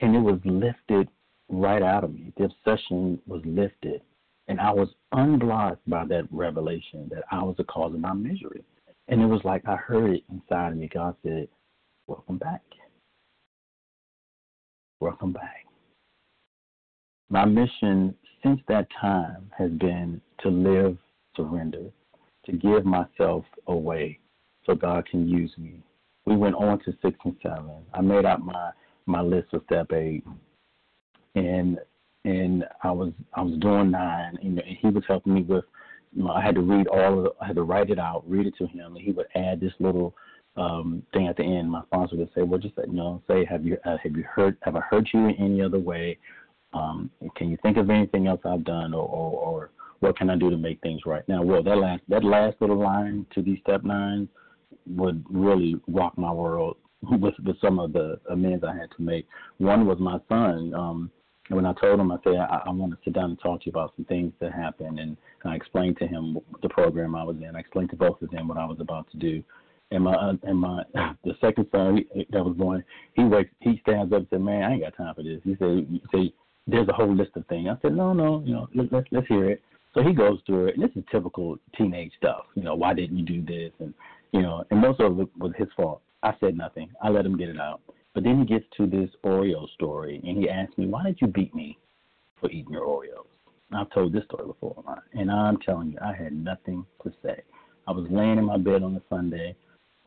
and 0.00 0.16
it 0.16 0.20
was 0.20 0.40
lifted 0.44 1.10
right 1.50 1.82
out 1.82 2.04
of 2.04 2.14
me. 2.14 2.32
The 2.38 2.44
obsession 2.44 3.20
was 3.26 3.42
lifted, 3.44 4.00
and 4.48 4.58
I 4.58 4.70
was 4.70 4.88
unblocked 5.12 5.88
by 5.88 6.06
that 6.06 6.26
revelation 6.30 7.10
that 7.10 7.24
I 7.30 7.42
was 7.42 7.56
the 7.58 7.64
cause 7.64 7.92
of 7.92 8.00
my 8.00 8.14
misery. 8.14 8.64
And 9.08 9.20
it 9.20 9.26
was 9.26 9.40
like 9.44 9.66
I 9.66 9.76
heard 9.76 10.10
it 10.10 10.24
inside 10.30 10.72
of 10.72 10.78
me. 10.78 10.88
God 10.92 11.14
said, 11.22 11.48
"Welcome 12.08 12.38
back. 12.38 12.62
Welcome 14.98 15.32
back." 15.32 15.66
My 17.28 17.44
mission 17.44 18.16
since 18.42 18.60
that 18.66 18.88
time 18.98 19.50
has 19.56 19.70
been 19.72 20.20
to 20.40 20.48
live 20.48 20.96
surrender, 21.36 21.90
to 22.46 22.52
give 22.52 22.86
myself 22.86 23.44
away 23.66 24.18
so 24.64 24.74
God 24.74 25.06
can 25.06 25.28
use 25.28 25.52
me. 25.58 25.82
We 26.24 26.36
went 26.36 26.54
on 26.54 26.78
to 26.80 26.96
six 27.02 27.18
and 27.24 27.36
seven. 27.42 27.84
I 27.92 28.00
made 28.00 28.24
out 28.24 28.40
my 28.40 28.70
my 29.04 29.20
list 29.20 29.52
of 29.52 29.62
step 29.64 29.92
eight, 29.92 30.24
and 31.34 31.78
and 32.24 32.64
I 32.82 32.90
was 32.90 33.12
I 33.34 33.42
was 33.42 33.58
doing 33.58 33.90
nine, 33.90 34.38
and 34.42 34.62
he 34.66 34.88
was 34.88 35.04
helping 35.06 35.34
me 35.34 35.42
with. 35.42 35.64
You 36.14 36.24
know, 36.24 36.30
I 36.30 36.40
had 36.40 36.54
to 36.54 36.62
read 36.62 36.86
all 36.86 37.18
of 37.18 37.26
it. 37.26 37.32
I 37.38 37.46
had 37.46 37.56
to 37.56 37.64
write 37.64 37.90
it 37.90 37.98
out, 37.98 38.24
read 38.26 38.46
it 38.46 38.56
to 38.56 38.66
him, 38.66 38.96
and 38.96 39.04
he 39.04 39.12
would 39.12 39.26
add 39.34 39.60
this 39.60 39.74
little 39.78 40.14
um, 40.58 41.02
thing 41.12 41.28
at 41.28 41.36
the 41.36 41.44
end. 41.44 41.70
My 41.70 41.82
sponsor 41.84 42.16
would 42.16 42.30
say, 42.34 42.42
"Well, 42.42 42.58
just 42.58 42.74
you 42.76 42.92
know, 42.92 43.22
say, 43.28 43.44
have 43.44 43.64
you 43.64 43.78
uh, 43.84 43.96
have 44.02 44.16
you 44.16 44.24
hurt 44.24 44.58
have 44.62 44.76
I 44.76 44.80
hurt 44.80 45.08
you 45.12 45.28
in 45.28 45.34
any 45.36 45.62
other 45.62 45.78
way? 45.78 46.18
Um, 46.72 47.10
can 47.36 47.50
you 47.50 47.56
think 47.62 47.76
of 47.76 47.88
anything 47.88 48.26
else 48.26 48.40
I've 48.44 48.64
done, 48.64 48.92
or, 48.92 49.08
or, 49.08 49.32
or 49.32 49.70
what 50.00 50.18
can 50.18 50.28
I 50.30 50.36
do 50.36 50.50
to 50.50 50.56
make 50.56 50.80
things 50.80 51.02
right? 51.06 51.26
Now, 51.28 51.42
well, 51.42 51.62
that 51.62 51.76
last 51.76 52.02
that 52.08 52.24
last 52.24 52.56
little 52.60 52.78
line 52.78 53.26
to 53.34 53.42
these 53.42 53.58
step 53.60 53.84
nines 53.84 54.28
would 54.86 55.24
really 55.30 55.76
rock 55.88 56.16
my 56.18 56.32
world 56.32 56.76
with 57.02 57.34
with 57.44 57.60
some 57.60 57.78
of 57.78 57.92
the 57.92 58.20
amends 58.30 58.64
I 58.64 58.74
had 58.74 58.90
to 58.96 59.02
make. 59.02 59.26
One 59.58 59.86
was 59.86 59.98
my 59.98 60.18
son. 60.28 60.74
Um, 60.74 61.10
when 61.50 61.64
I 61.64 61.72
told 61.80 61.98
him, 61.98 62.12
I 62.12 62.18
said 62.24 62.36
I, 62.36 62.62
I 62.66 62.70
want 62.70 62.92
to 62.92 62.98
sit 63.04 63.14
down 63.14 63.30
and 63.30 63.40
talk 63.40 63.60
to 63.60 63.66
you 63.66 63.70
about 63.70 63.94
some 63.96 64.04
things 64.04 64.32
that 64.40 64.52
happened, 64.52 64.98
and 64.98 65.16
I 65.44 65.54
explained 65.54 65.96
to 65.98 66.06
him 66.06 66.38
the 66.62 66.68
program 66.68 67.14
I 67.14 67.24
was 67.24 67.36
in. 67.36 67.56
I 67.56 67.60
explained 67.60 67.90
to 67.90 67.96
both 67.96 68.20
of 68.20 68.30
them 68.30 68.48
what 68.48 68.58
I 68.58 68.66
was 68.66 68.80
about 68.80 69.10
to 69.12 69.16
do. 69.16 69.42
And 69.90 70.04
my 70.04 70.34
and 70.42 70.58
my 70.58 70.82
the 71.24 71.34
second 71.40 71.66
son 71.72 72.04
that 72.30 72.44
was 72.44 72.56
born, 72.56 72.84
he 73.14 73.24
wakes, 73.24 73.50
he 73.60 73.80
stands 73.82 74.12
up 74.12 74.18
and 74.18 74.26
said, 74.30 74.40
"Man, 74.40 74.62
I 74.62 74.72
ain't 74.72 74.82
got 74.82 74.96
time 74.96 75.14
for 75.14 75.22
this." 75.22 75.40
He 75.44 75.56
said, 75.58 75.86
"He 75.90 76.02
said 76.10 76.32
there's 76.66 76.88
a 76.88 76.92
whole 76.92 77.14
list 77.14 77.30
of 77.36 77.46
things." 77.46 77.68
I 77.70 77.80
said, 77.80 77.96
"No, 77.96 78.12
no, 78.12 78.42
you 78.44 78.52
know, 78.52 78.68
let, 78.74 78.92
let's 78.92 79.06
let's 79.10 79.28
hear 79.28 79.50
it." 79.50 79.62
So 79.94 80.02
he 80.02 80.12
goes 80.12 80.40
through 80.46 80.66
it, 80.66 80.74
and 80.76 80.84
this 80.84 80.94
is 80.94 81.04
typical 81.10 81.58
teenage 81.76 82.12
stuff. 82.18 82.44
You 82.54 82.62
know, 82.62 82.74
why 82.74 82.92
didn't 82.92 83.16
you 83.16 83.24
do 83.24 83.42
this? 83.42 83.72
And 83.80 83.94
you 84.32 84.42
know, 84.42 84.64
and 84.70 84.80
most 84.80 85.00
of 85.00 85.18
it 85.20 85.28
was 85.38 85.52
his 85.56 85.68
fault. 85.74 86.02
I 86.22 86.34
said 86.40 86.56
nothing. 86.56 86.90
I 87.02 87.08
let 87.08 87.24
him 87.24 87.38
get 87.38 87.48
it 87.48 87.60
out. 87.60 87.80
But 88.14 88.24
then 88.24 88.40
he 88.40 88.44
gets 88.44 88.66
to 88.76 88.86
this 88.86 89.08
Oreo 89.24 89.68
story, 89.70 90.20
and 90.24 90.36
he 90.36 90.50
asks 90.50 90.76
me, 90.76 90.86
"Why 90.86 91.04
did 91.04 91.18
you 91.20 91.28
beat 91.28 91.54
me 91.54 91.78
for 92.40 92.50
eating 92.50 92.72
your 92.72 92.86
Oreos?" 92.86 93.24
I've 93.72 93.90
told 93.90 94.12
this 94.12 94.24
story 94.24 94.46
before, 94.46 94.82
and 95.12 95.30
I'm 95.30 95.58
telling 95.58 95.90
you, 95.90 95.98
I 96.02 96.14
had 96.14 96.32
nothing 96.32 96.86
to 97.02 97.12
say. 97.22 97.42
I 97.86 97.92
was 97.92 98.06
laying 98.10 98.38
in 98.38 98.44
my 98.44 98.56
bed 98.56 98.82
on 98.82 98.96
a 98.96 99.02
Sunday. 99.10 99.56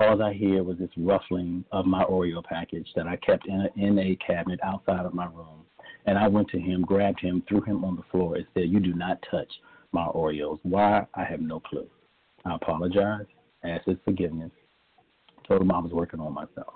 All 0.01 0.23
I 0.23 0.33
hear 0.33 0.63
was 0.63 0.79
this 0.79 0.89
ruffling 0.97 1.63
of 1.71 1.85
my 1.85 2.03
Oreo 2.05 2.43
package 2.43 2.87
that 2.95 3.05
I 3.05 3.17
kept 3.17 3.47
in 3.47 3.61
a, 3.61 3.79
in 3.79 3.99
a 3.99 4.15
cabinet 4.15 4.59
outside 4.63 5.05
of 5.05 5.13
my 5.13 5.27
room. 5.27 5.63
And 6.07 6.17
I 6.17 6.27
went 6.27 6.49
to 6.49 6.59
him, 6.59 6.81
grabbed 6.81 7.19
him, 7.19 7.43
threw 7.47 7.61
him 7.61 7.85
on 7.85 7.95
the 7.95 8.01
floor, 8.09 8.35
and 8.35 8.45
said, 8.55 8.63
"You 8.69 8.79
do 8.79 8.93
not 8.93 9.23
touch 9.29 9.47
my 9.91 10.07
Oreos. 10.07 10.59
Why? 10.63 11.05
I 11.13 11.23
have 11.23 11.39
no 11.39 11.59
clue. 11.59 11.87
I 12.45 12.55
apologize, 12.55 13.27
asked 13.63 13.85
his 13.85 13.97
forgiveness, 14.03 14.49
Told 15.47 15.61
him 15.61 15.71
I 15.71 15.77
was 15.77 15.91
working 15.91 16.19
on 16.19 16.33
myself. 16.33 16.73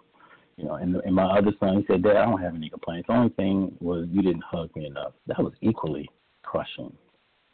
You 0.57 0.65
know, 0.65 0.75
and, 0.75 0.95
and 0.97 1.15
my 1.15 1.25
other 1.25 1.51
son, 1.59 1.77
he 1.77 1.85
said, 1.87 2.03
Dad, 2.03 2.17
I 2.17 2.25
don't 2.25 2.41
have 2.41 2.53
any 2.53 2.69
complaints. 2.69 3.07
The 3.07 3.13
only 3.15 3.33
thing 3.33 3.75
was 3.79 4.07
you 4.11 4.21
didn't 4.21 4.43
hug 4.43 4.69
me 4.75 4.85
enough. 4.85 5.13
That 5.25 5.39
was 5.39 5.53
equally 5.61 6.07
crushing. 6.43 6.93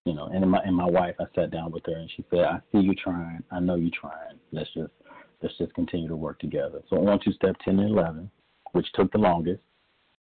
You 0.03 0.15
know, 0.15 0.25
and 0.33 0.49
my 0.49 0.59
and 0.65 0.75
my 0.75 0.89
wife, 0.89 1.15
I 1.19 1.25
sat 1.33 1.51
down 1.51 1.71
with 1.71 1.85
her 1.85 1.93
and 1.93 2.09
she 2.15 2.25
said, 2.29 2.39
I 2.39 2.59
see 2.71 2.79
you 2.79 2.93
trying. 2.95 3.43
I 3.51 3.59
know 3.59 3.75
you 3.75 3.91
trying. 3.91 4.39
Let's 4.51 4.73
just 4.73 4.91
let's 5.41 5.57
just 5.57 5.73
continue 5.73 6.07
to 6.07 6.15
work 6.15 6.39
together. 6.39 6.81
So 6.89 7.07
on 7.07 7.19
to 7.21 7.33
step 7.33 7.55
ten 7.63 7.79
and 7.79 7.89
eleven, 7.89 8.29
which 8.73 8.87
took 8.93 9.11
the 9.11 9.17
longest 9.17 9.61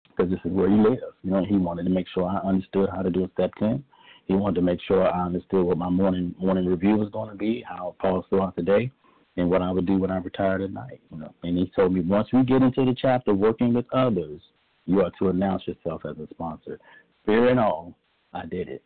because 0.09 0.31
this 0.31 0.39
is 0.43 0.51
where 0.51 0.69
he 0.69 0.75
lives. 0.75 1.01
You 1.23 1.31
know, 1.31 1.45
he 1.45 1.55
wanted 1.55 1.83
to 1.83 1.89
make 1.89 2.07
sure 2.13 2.25
I 2.25 2.37
understood 2.47 2.89
how 2.93 3.01
to 3.01 3.09
do 3.09 3.23
a 3.23 3.29
step 3.33 3.51
ten. 3.57 3.83
He 4.25 4.33
wanted 4.35 4.55
to 4.55 4.61
make 4.61 4.79
sure 4.87 5.07
I 5.07 5.25
understood 5.25 5.65
what 5.65 5.77
my 5.77 5.89
morning 5.89 6.35
morning 6.39 6.65
review 6.65 6.97
was 6.97 7.09
going 7.09 7.29
to 7.29 7.35
be, 7.35 7.63
how 7.67 7.95
I 7.99 8.01
pause 8.01 8.25
throughout 8.29 8.55
the 8.55 8.61
day, 8.61 8.91
and 9.37 9.49
what 9.49 9.61
I 9.61 9.71
would 9.71 9.85
do 9.85 9.97
when 9.97 10.11
I 10.11 10.17
retired 10.17 10.61
at 10.61 10.71
night. 10.71 11.01
You 11.11 11.19
know, 11.19 11.33
and 11.43 11.57
he 11.57 11.71
told 11.75 11.93
me 11.93 12.01
once 12.01 12.27
we 12.31 12.43
get 12.43 12.61
into 12.61 12.85
the 12.85 12.95
chapter 12.99 13.33
working 13.33 13.73
with 13.73 13.85
others, 13.93 14.41
you 14.85 15.01
are 15.01 15.11
to 15.19 15.29
announce 15.29 15.67
yourself 15.67 16.01
as 16.05 16.17
a 16.17 16.27
sponsor. 16.29 16.79
Fear 17.25 17.49
and 17.49 17.59
all, 17.59 17.97
I 18.33 18.45
did 18.45 18.67
it. 18.67 18.83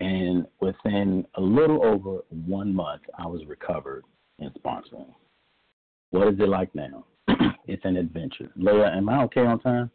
And 0.00 0.46
within 0.60 1.26
a 1.34 1.40
little 1.40 1.84
over 1.84 2.20
one 2.30 2.72
month, 2.72 3.02
I 3.18 3.26
was 3.26 3.44
recovered 3.46 4.04
in 4.38 4.50
sponsoring. 4.50 5.12
What 6.10 6.28
is 6.28 6.40
it 6.40 6.48
like 6.48 6.74
now? 6.74 7.04
it's 7.66 7.84
an 7.84 7.96
adventure. 7.96 8.50
Leah, 8.56 8.92
am 8.96 9.08
I 9.08 9.22
okay 9.24 9.42
on 9.42 9.60
time? 9.60 9.90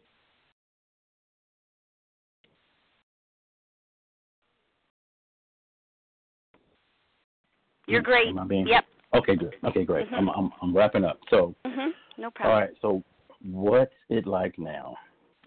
You're 7.86 8.02
great. 8.02 8.28
Am 8.28 8.38
I 8.38 8.44
being, 8.44 8.66
yep. 8.66 8.84
Okay, 9.14 9.36
good. 9.36 9.54
Okay, 9.64 9.84
great. 9.84 10.06
Mm-hmm. 10.06 10.14
I'm, 10.14 10.28
I'm 10.30 10.50
I'm 10.62 10.76
wrapping 10.76 11.04
up. 11.04 11.20
So, 11.30 11.54
mm-hmm. 11.66 11.90
no 12.20 12.30
problem. 12.30 12.54
All 12.54 12.60
right. 12.60 12.70
So, 12.80 13.02
what's 13.42 13.92
it 14.08 14.26
like 14.26 14.58
now? 14.58 14.96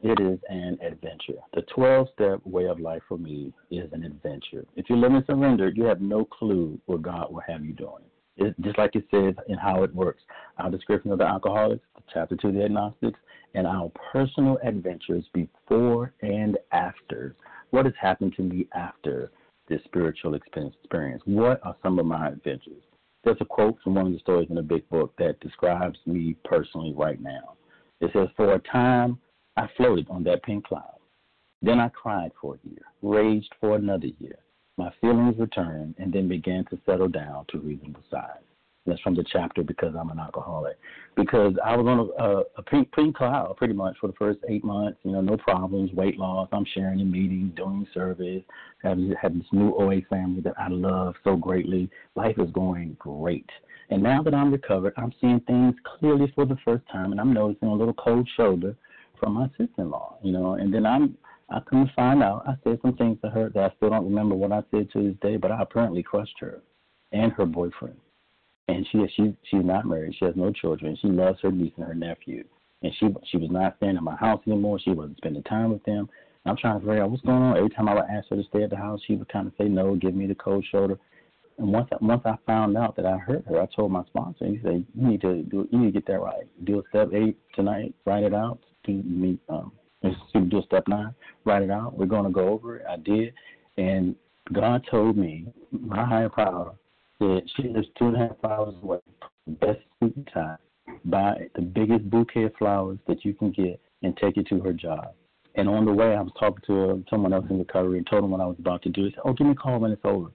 It 0.03 0.19
is 0.21 0.39
an 0.49 0.77
adventure. 0.83 1.41
The 1.55 1.63
12 1.73 2.07
step 2.13 2.39
way 2.45 2.67
of 2.67 2.79
life 2.79 3.01
for 3.07 3.17
me 3.17 3.51
is 3.71 3.91
an 3.93 4.03
adventure. 4.03 4.63
If 4.75 4.89
you 4.89 4.95
live 4.95 5.11
in 5.13 5.25
surrender, 5.25 5.69
you 5.69 5.85
have 5.85 6.01
no 6.01 6.23
clue 6.23 6.79
what 6.85 7.01
God 7.01 7.33
will 7.33 7.41
have 7.47 7.65
you 7.65 7.73
doing. 7.73 8.03
It, 8.37 8.55
just 8.61 8.77
like 8.77 8.95
it 8.95 9.05
says 9.11 9.33
in 9.47 9.57
how 9.57 9.83
it 9.83 9.93
works. 9.93 10.21
Our 10.57 10.69
description 10.69 11.11
of 11.11 11.19
the 11.19 11.25
alcoholics, 11.25 11.85
chapter 12.13 12.35
2, 12.35 12.51
the 12.51 12.65
agnostics, 12.65 13.19
and 13.55 13.65
our 13.65 13.91
personal 14.11 14.59
adventures 14.63 15.25
before 15.33 16.13
and 16.21 16.57
after. 16.71 17.35
What 17.71 17.85
has 17.85 17.95
happened 17.99 18.35
to 18.37 18.43
me 18.43 18.67
after 18.73 19.31
this 19.67 19.81
spiritual 19.85 20.35
experience? 20.35 21.21
What 21.25 21.59
are 21.63 21.75
some 21.81 21.99
of 21.99 22.05
my 22.05 22.29
adventures? 22.29 22.83
There's 23.23 23.37
a 23.41 23.45
quote 23.45 23.77
from 23.83 23.95
one 23.95 24.07
of 24.07 24.13
the 24.13 24.19
stories 24.19 24.49
in 24.49 24.55
the 24.55 24.61
big 24.61 24.87
book 24.89 25.13
that 25.17 25.39
describes 25.39 25.99
me 26.05 26.35
personally 26.45 26.93
right 26.95 27.19
now. 27.19 27.55
It 27.99 28.11
says, 28.13 28.29
For 28.37 28.53
a 28.53 28.59
time, 28.59 29.19
I 29.57 29.67
floated 29.75 30.07
on 30.09 30.23
that 30.25 30.43
pink 30.43 30.65
cloud. 30.65 30.99
Then 31.61 31.79
I 31.79 31.89
cried 31.89 32.31
for 32.39 32.55
a 32.55 32.69
year, 32.69 32.83
raged 33.01 33.53
for 33.59 33.75
another 33.75 34.07
year. 34.19 34.37
My 34.77 34.91
feelings 35.01 35.35
returned 35.39 35.95
and 35.97 36.13
then 36.13 36.27
began 36.27 36.65
to 36.65 36.79
settle 36.85 37.07
down 37.07 37.45
to 37.49 37.59
reasonable 37.59 38.03
size. 38.11 38.43
That's 38.85 39.01
from 39.01 39.15
the 39.15 39.25
chapter 39.31 39.63
because 39.63 39.93
I'm 39.99 40.09
an 40.09 40.19
alcoholic. 40.19 40.77
Because 41.17 41.53
I 41.63 41.75
was 41.75 41.85
on 41.87 41.99
a, 41.99 42.23
a, 42.23 42.43
a 42.57 42.63
pink, 42.63 42.91
pink 42.93 43.17
cloud 43.17 43.57
pretty 43.57 43.73
much 43.73 43.97
for 43.99 44.07
the 44.07 44.13
first 44.13 44.39
eight 44.47 44.63
months. 44.63 44.97
You 45.03 45.11
know, 45.11 45.21
no 45.21 45.35
problems, 45.35 45.91
weight 45.91 46.17
loss. 46.17 46.47
I'm 46.53 46.65
sharing 46.73 47.01
in 47.01 47.11
meetings, 47.11 47.53
doing 47.55 47.85
service, 47.93 48.43
having 48.81 49.13
have 49.21 49.33
this 49.33 49.47
new 49.51 49.75
OA 49.75 50.01
family 50.09 50.41
that 50.41 50.53
I 50.57 50.69
love 50.69 51.15
so 51.23 51.35
greatly. 51.35 51.89
Life 52.15 52.35
is 52.37 52.49
going 52.51 52.95
great. 52.97 53.49
And 53.89 54.01
now 54.01 54.21
that 54.23 54.33
I'm 54.33 54.51
recovered, 54.51 54.93
I'm 54.97 55.13
seeing 55.19 55.41
things 55.41 55.75
clearly 55.99 56.31
for 56.35 56.45
the 56.45 56.57
first 56.63 56.83
time, 56.91 57.11
and 57.11 57.21
I'm 57.21 57.33
noticing 57.33 57.69
a 57.69 57.73
little 57.73 57.93
cold 57.93 58.27
shoulder 58.35 58.75
from 59.19 59.33
my 59.33 59.47
sister-in-law, 59.57 60.19
you 60.23 60.31
know. 60.31 60.53
And 60.53 60.73
then 60.73 60.85
I'm 60.85 61.17
I 61.49 61.59
come 61.61 61.87
to 61.87 61.93
find 61.93 62.21
out 62.21 62.43
I 62.47 62.55
said 62.63 62.79
some 62.81 62.95
things 62.95 63.17
to 63.23 63.29
her 63.29 63.49
that 63.49 63.71
I 63.71 63.75
still 63.75 63.89
don't 63.89 64.05
remember 64.05 64.35
what 64.35 64.51
I 64.51 64.63
said 64.71 64.91
to 64.91 65.03
this 65.03 65.17
day, 65.21 65.37
but 65.37 65.51
I 65.51 65.61
apparently 65.61 66.03
crushed 66.03 66.35
her 66.39 66.61
and 67.11 67.31
her 67.33 67.45
boyfriend. 67.45 67.97
And 68.67 68.85
she 68.91 69.05
she 69.15 69.35
she's 69.49 69.63
not 69.63 69.85
married. 69.85 70.15
She 70.19 70.25
has 70.25 70.35
no 70.35 70.51
children. 70.51 70.97
She 71.01 71.07
loves 71.07 71.39
her 71.41 71.51
niece 71.51 71.71
and 71.77 71.85
her 71.85 71.95
nephew. 71.95 72.43
And 72.83 72.91
she 72.99 73.07
she 73.31 73.37
was 73.37 73.49
not 73.49 73.77
staying 73.77 73.95
in 73.95 74.03
my 74.03 74.17
house 74.17 74.41
anymore. 74.45 74.79
She 74.79 74.91
wasn't 74.91 75.17
spending 75.17 75.43
time 75.43 75.71
with 75.71 75.83
them. 75.85 76.09
And 76.43 76.51
I'm 76.51 76.57
trying 76.57 76.79
to 76.81 76.85
figure 76.85 77.01
out 77.01 77.11
what's 77.11 77.23
going 77.23 77.41
on. 77.41 77.57
Every 77.57 77.69
time 77.69 77.87
I 77.87 77.93
would 77.93 78.05
ask 78.09 78.27
her 78.29 78.35
to 78.35 78.43
stay 78.43 78.63
at 78.63 78.69
the 78.69 78.75
house, 78.77 78.99
she 79.07 79.15
would 79.15 79.29
kind 79.29 79.47
of 79.47 79.53
say 79.57 79.65
no, 79.65 79.95
give 79.95 80.15
me 80.15 80.27
the 80.27 80.35
cold 80.35 80.65
shoulder. 80.69 80.99
And 81.57 81.71
once 81.71 81.87
I, 81.93 81.97
once 82.01 82.21
I 82.25 82.35
found 82.45 82.77
out 82.77 82.95
that 82.97 83.05
I 83.05 83.17
hurt 83.17 83.45
her, 83.47 83.61
I 83.61 83.67
told 83.73 83.91
my 83.91 84.03
sponsor. 84.05 84.45
And 84.45 84.57
He 84.57 84.63
said, 84.63 84.85
"You 84.93 85.07
need 85.07 85.21
to 85.21 85.43
do. 85.43 85.67
You 85.71 85.79
need 85.79 85.93
to 85.93 85.99
get 85.99 86.07
that 86.07 86.19
right. 86.19 86.45
Do 86.65 86.79
a 86.79 86.83
step 86.89 87.13
eight 87.13 87.37
tonight. 87.55 87.95
Write 88.05 88.25
it 88.25 88.33
out. 88.33 88.59
Do 88.83 89.01
me 89.03 89.39
um, 89.47 89.71
do 90.49 90.61
step 90.65 90.87
nine. 90.87 91.13
Write 91.45 91.63
it 91.63 91.71
out. 91.71 91.97
We're 91.97 92.05
going 92.05 92.25
to 92.25 92.31
go 92.31 92.47
over 92.49 92.77
it. 92.77 92.85
I 92.89 92.97
did, 92.97 93.33
and 93.77 94.15
God 94.53 94.85
told 94.89 95.17
me, 95.17 95.45
my 95.71 96.05
higher 96.05 96.29
power, 96.29 96.73
that 97.19 97.41
she 97.55 97.63
lives 97.63 97.87
two 97.97 98.07
and 98.07 98.15
a 98.15 98.19
half 98.19 98.43
hours 98.43 98.75
away. 98.81 98.99
Best 99.47 99.79
suit 99.99 100.15
and 100.15 100.29
tie. 100.33 100.55
Buy 101.05 101.47
the 101.55 101.61
biggest 101.61 102.09
bouquet 102.09 102.43
of 102.43 102.55
flowers 102.57 102.99
that 103.07 103.25
you 103.25 103.33
can 103.33 103.51
get 103.51 103.79
and 104.03 104.15
take 104.17 104.37
it 104.37 104.47
to 104.47 104.59
her 104.61 104.73
job. 104.73 105.13
And 105.55 105.67
on 105.67 105.85
the 105.85 105.91
way, 105.91 106.15
I 106.15 106.21
was 106.21 106.31
talking 106.39 106.63
to 106.67 107.03
someone 107.09 107.33
else 107.33 107.45
in 107.49 107.57
recovery 107.57 107.97
and 107.97 108.07
told 108.07 108.23
him 108.23 108.31
what 108.31 108.41
I 108.41 108.45
was 108.45 108.57
about 108.59 108.83
to 108.83 108.89
do. 108.89 109.05
He 109.05 109.11
said, 109.11 109.21
"Oh, 109.25 109.33
give 109.33 109.47
me 109.47 109.53
a 109.53 109.55
call 109.55 109.79
when 109.79 109.91
it's 109.91 110.05
over." 110.05 110.29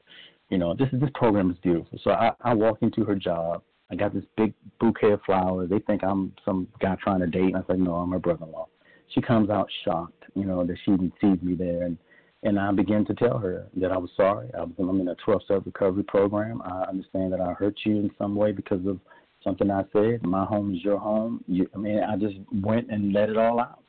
You 0.51 0.59
know, 0.59 0.75
this 0.75 0.89
is 0.93 1.01
this 1.01 1.11
program 1.15 1.51
is 1.51 1.57
beautiful. 1.59 1.99
So 2.03 2.11
I, 2.11 2.33
I 2.43 2.55
walk 2.55 2.79
into 2.83 3.05
her 3.05 3.15
job. 3.15 3.63
I 3.91 3.95
got 3.95 4.13
this 4.13 4.25
big 4.37 4.53
bouquet 4.81 5.13
of 5.13 5.23
flowers. 5.23 5.71
They 5.71 5.79
think 5.81 6.03
I'm 6.03 6.33
some 6.45 6.67
guy 6.81 6.97
trying 7.03 7.21
to 7.21 7.27
date. 7.27 7.55
And 7.55 7.57
I 7.57 7.63
said, 7.69 7.79
"No, 7.79 7.95
I'm 7.95 8.11
her 8.11 8.19
brother-in-law." 8.19 8.67
She 9.15 9.21
comes 9.21 9.51
out 9.51 9.69
shocked, 9.85 10.25
you 10.35 10.45
know, 10.45 10.65
that 10.65 10.77
she 10.85 10.93
sees 11.21 11.43
me 11.43 11.55
there, 11.55 11.83
and 11.83 11.99
and 12.45 12.59
I 12.59 12.73
begin 12.73 13.05
to 13.07 13.15
tell 13.15 13.39
her 13.39 13.69
that 13.77 13.93
I 13.93 13.97
was 13.97 14.11
sorry. 14.17 14.51
I 14.55 14.63
was, 14.63 14.73
I'm 14.79 15.01
in 15.01 15.09
a 15.09 15.15
12 15.25 15.43
step 15.45 15.63
recovery 15.65 16.03
program. 16.03 16.61
I 16.63 16.83
understand 16.89 17.33
that 17.33 17.41
I 17.41 17.53
hurt 17.53 17.79
you 17.85 17.97
in 17.97 18.11
some 18.19 18.35
way 18.35 18.51
because 18.51 18.85
of 18.87 18.99
something 19.45 19.71
I 19.71 19.85
said. 19.93 20.25
My 20.25 20.45
home 20.45 20.75
is 20.75 20.83
your 20.83 20.99
home. 20.99 21.45
You, 21.47 21.69
I 21.75 21.79
mean, 21.79 22.01
I 22.01 22.17
just 22.17 22.35
went 22.53 22.91
and 22.91 23.13
let 23.13 23.29
it 23.29 23.37
all 23.37 23.61
out. 23.61 23.83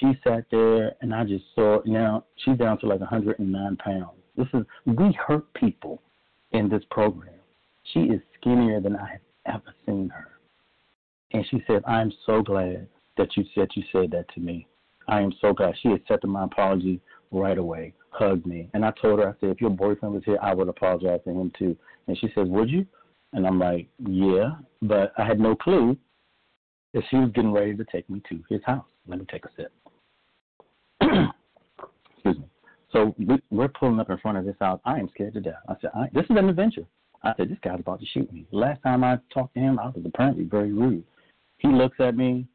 She 0.00 0.12
sat 0.24 0.46
there, 0.50 0.94
and 1.00 1.14
I 1.14 1.24
just 1.24 1.44
saw. 1.54 1.80
Now 1.84 2.24
she's 2.44 2.56
down 2.58 2.78
to 2.80 2.86
like 2.86 3.00
109 3.00 3.76
pounds. 3.76 4.10
This 4.36 4.48
is 4.54 4.64
we 4.86 5.16
hurt 5.26 5.52
people 5.54 6.02
in 6.52 6.68
this 6.68 6.82
program. 6.90 7.34
She 7.92 8.00
is 8.00 8.20
skinnier 8.40 8.80
than 8.80 8.96
I 8.96 9.10
have 9.44 9.56
ever 9.56 9.74
seen 9.86 10.08
her, 10.08 10.28
and 11.32 11.44
she 11.50 11.62
said, 11.66 11.82
"I'm 11.86 12.10
so 12.24 12.42
glad 12.42 12.88
that 13.16 13.36
you 13.36 13.44
said 13.54 13.68
you 13.74 13.82
said 13.92 14.10
that 14.12 14.28
to 14.34 14.40
me. 14.40 14.66
I 15.08 15.20
am 15.20 15.32
so 15.40 15.52
glad." 15.52 15.76
She 15.78 15.88
accepted 15.88 16.28
my 16.28 16.44
apology 16.44 17.00
right 17.30 17.58
away, 17.58 17.94
hugged 18.10 18.46
me, 18.46 18.70
and 18.74 18.84
I 18.84 18.92
told 18.92 19.18
her, 19.20 19.28
I 19.28 19.34
said, 19.40 19.50
"If 19.50 19.60
your 19.60 19.70
boyfriend 19.70 20.14
was 20.14 20.24
here, 20.24 20.38
I 20.42 20.54
would 20.54 20.68
apologize 20.68 21.20
to 21.24 21.30
him 21.30 21.50
too." 21.58 21.76
And 22.06 22.16
she 22.18 22.28
says, 22.34 22.48
"Would 22.48 22.70
you?" 22.70 22.86
And 23.32 23.46
I'm 23.46 23.58
like, 23.58 23.88
"Yeah," 23.98 24.56
but 24.82 25.12
I 25.18 25.24
had 25.24 25.40
no 25.40 25.54
clue 25.56 25.96
that 26.92 27.04
she 27.10 27.16
was 27.16 27.30
getting 27.30 27.52
ready 27.52 27.74
to 27.74 27.84
take 27.84 28.08
me 28.10 28.20
to 28.28 28.42
his 28.48 28.62
house. 28.64 28.84
Let 29.06 29.18
me 29.18 29.26
take 29.30 29.44
a 29.46 29.50
sip. 29.56 29.72
Excuse 32.12 32.38
me. 32.38 32.44
So 32.92 33.14
we, 33.18 33.42
we're 33.50 33.68
pulling 33.68 33.98
up 33.98 34.10
in 34.10 34.18
front 34.18 34.38
of 34.38 34.44
this 34.44 34.56
house. 34.60 34.80
I 34.84 34.98
am 34.98 35.08
scared 35.08 35.34
to 35.34 35.40
death. 35.40 35.62
I 35.68 35.74
said, 35.80 35.90
I, 35.94 36.08
"This 36.12 36.24
is 36.24 36.36
an 36.36 36.48
adventure." 36.48 36.86
I 37.24 37.34
said, 37.36 37.48
"This 37.48 37.58
guy's 37.62 37.80
about 37.80 38.00
to 38.00 38.06
shoot 38.06 38.30
me." 38.32 38.46
Last 38.50 38.82
time 38.82 39.02
I 39.02 39.18
talked 39.32 39.54
to 39.54 39.60
him, 39.60 39.78
I 39.78 39.86
was 39.86 40.02
apparently 40.04 40.44
very 40.44 40.72
rude. 40.72 41.04
He 41.58 41.68
looks 41.68 41.98
at 42.00 42.16
me. 42.16 42.46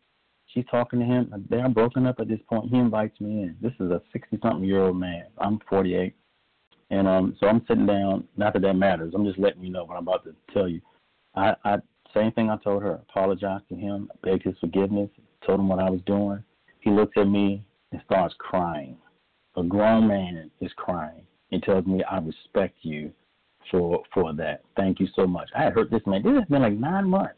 She's 0.53 0.65
talking 0.71 0.99
to 0.99 1.05
him. 1.05 1.45
They 1.49 1.57
are 1.57 1.69
broken 1.69 2.07
up 2.07 2.19
at 2.19 2.27
this 2.27 2.39
point. 2.49 2.71
He 2.71 2.77
invites 2.77 3.19
me 3.19 3.43
in. 3.43 3.55
This 3.61 3.73
is 3.79 3.91
a 3.91 4.01
sixty-something 4.13 4.63
year 4.63 4.83
old 4.83 4.97
man. 4.97 5.25
I'm 5.37 5.59
forty-eight, 5.69 6.15
and 6.89 7.07
um, 7.07 7.35
so 7.39 7.47
I'm 7.47 7.63
sitting 7.67 7.85
down. 7.85 8.23
Not 8.37 8.53
that 8.53 8.61
that 8.61 8.75
matters. 8.75 9.13
I'm 9.13 9.25
just 9.25 9.39
letting 9.39 9.63
you 9.63 9.69
know 9.69 9.83
what 9.83 9.97
I'm 9.97 10.07
about 10.07 10.23
to 10.23 10.35
tell 10.53 10.67
you. 10.67 10.81
I, 11.35 11.53
I 11.65 11.77
same 12.13 12.31
thing 12.31 12.49
I 12.49 12.57
told 12.57 12.81
her. 12.83 13.01
Apologized 13.09 13.67
to 13.69 13.75
him. 13.75 14.09
Begged 14.23 14.43
his 14.43 14.55
forgiveness. 14.59 15.09
Told 15.45 15.59
him 15.59 15.67
what 15.67 15.79
I 15.79 15.89
was 15.89 16.01
doing. 16.05 16.43
He 16.79 16.89
looks 16.89 17.17
at 17.17 17.27
me 17.27 17.63
and 17.91 18.01
starts 18.05 18.33
crying. 18.39 18.97
A 19.57 19.63
grown 19.63 20.07
man 20.07 20.49
is 20.61 20.71
crying 20.77 21.21
and 21.51 21.61
tells 21.63 21.85
me, 21.85 22.03
I 22.03 22.19
respect 22.19 22.77
you 22.81 23.11
for 23.69 24.03
for 24.13 24.33
that. 24.33 24.61
Thank 24.75 24.99
you 24.99 25.07
so 25.15 25.27
much. 25.27 25.49
I 25.55 25.63
had 25.63 25.73
hurt 25.73 25.91
this 25.91 26.01
man. 26.05 26.23
This 26.23 26.33
has 26.33 26.45
been 26.45 26.61
like 26.61 26.73
nine 26.73 27.09
months. 27.09 27.35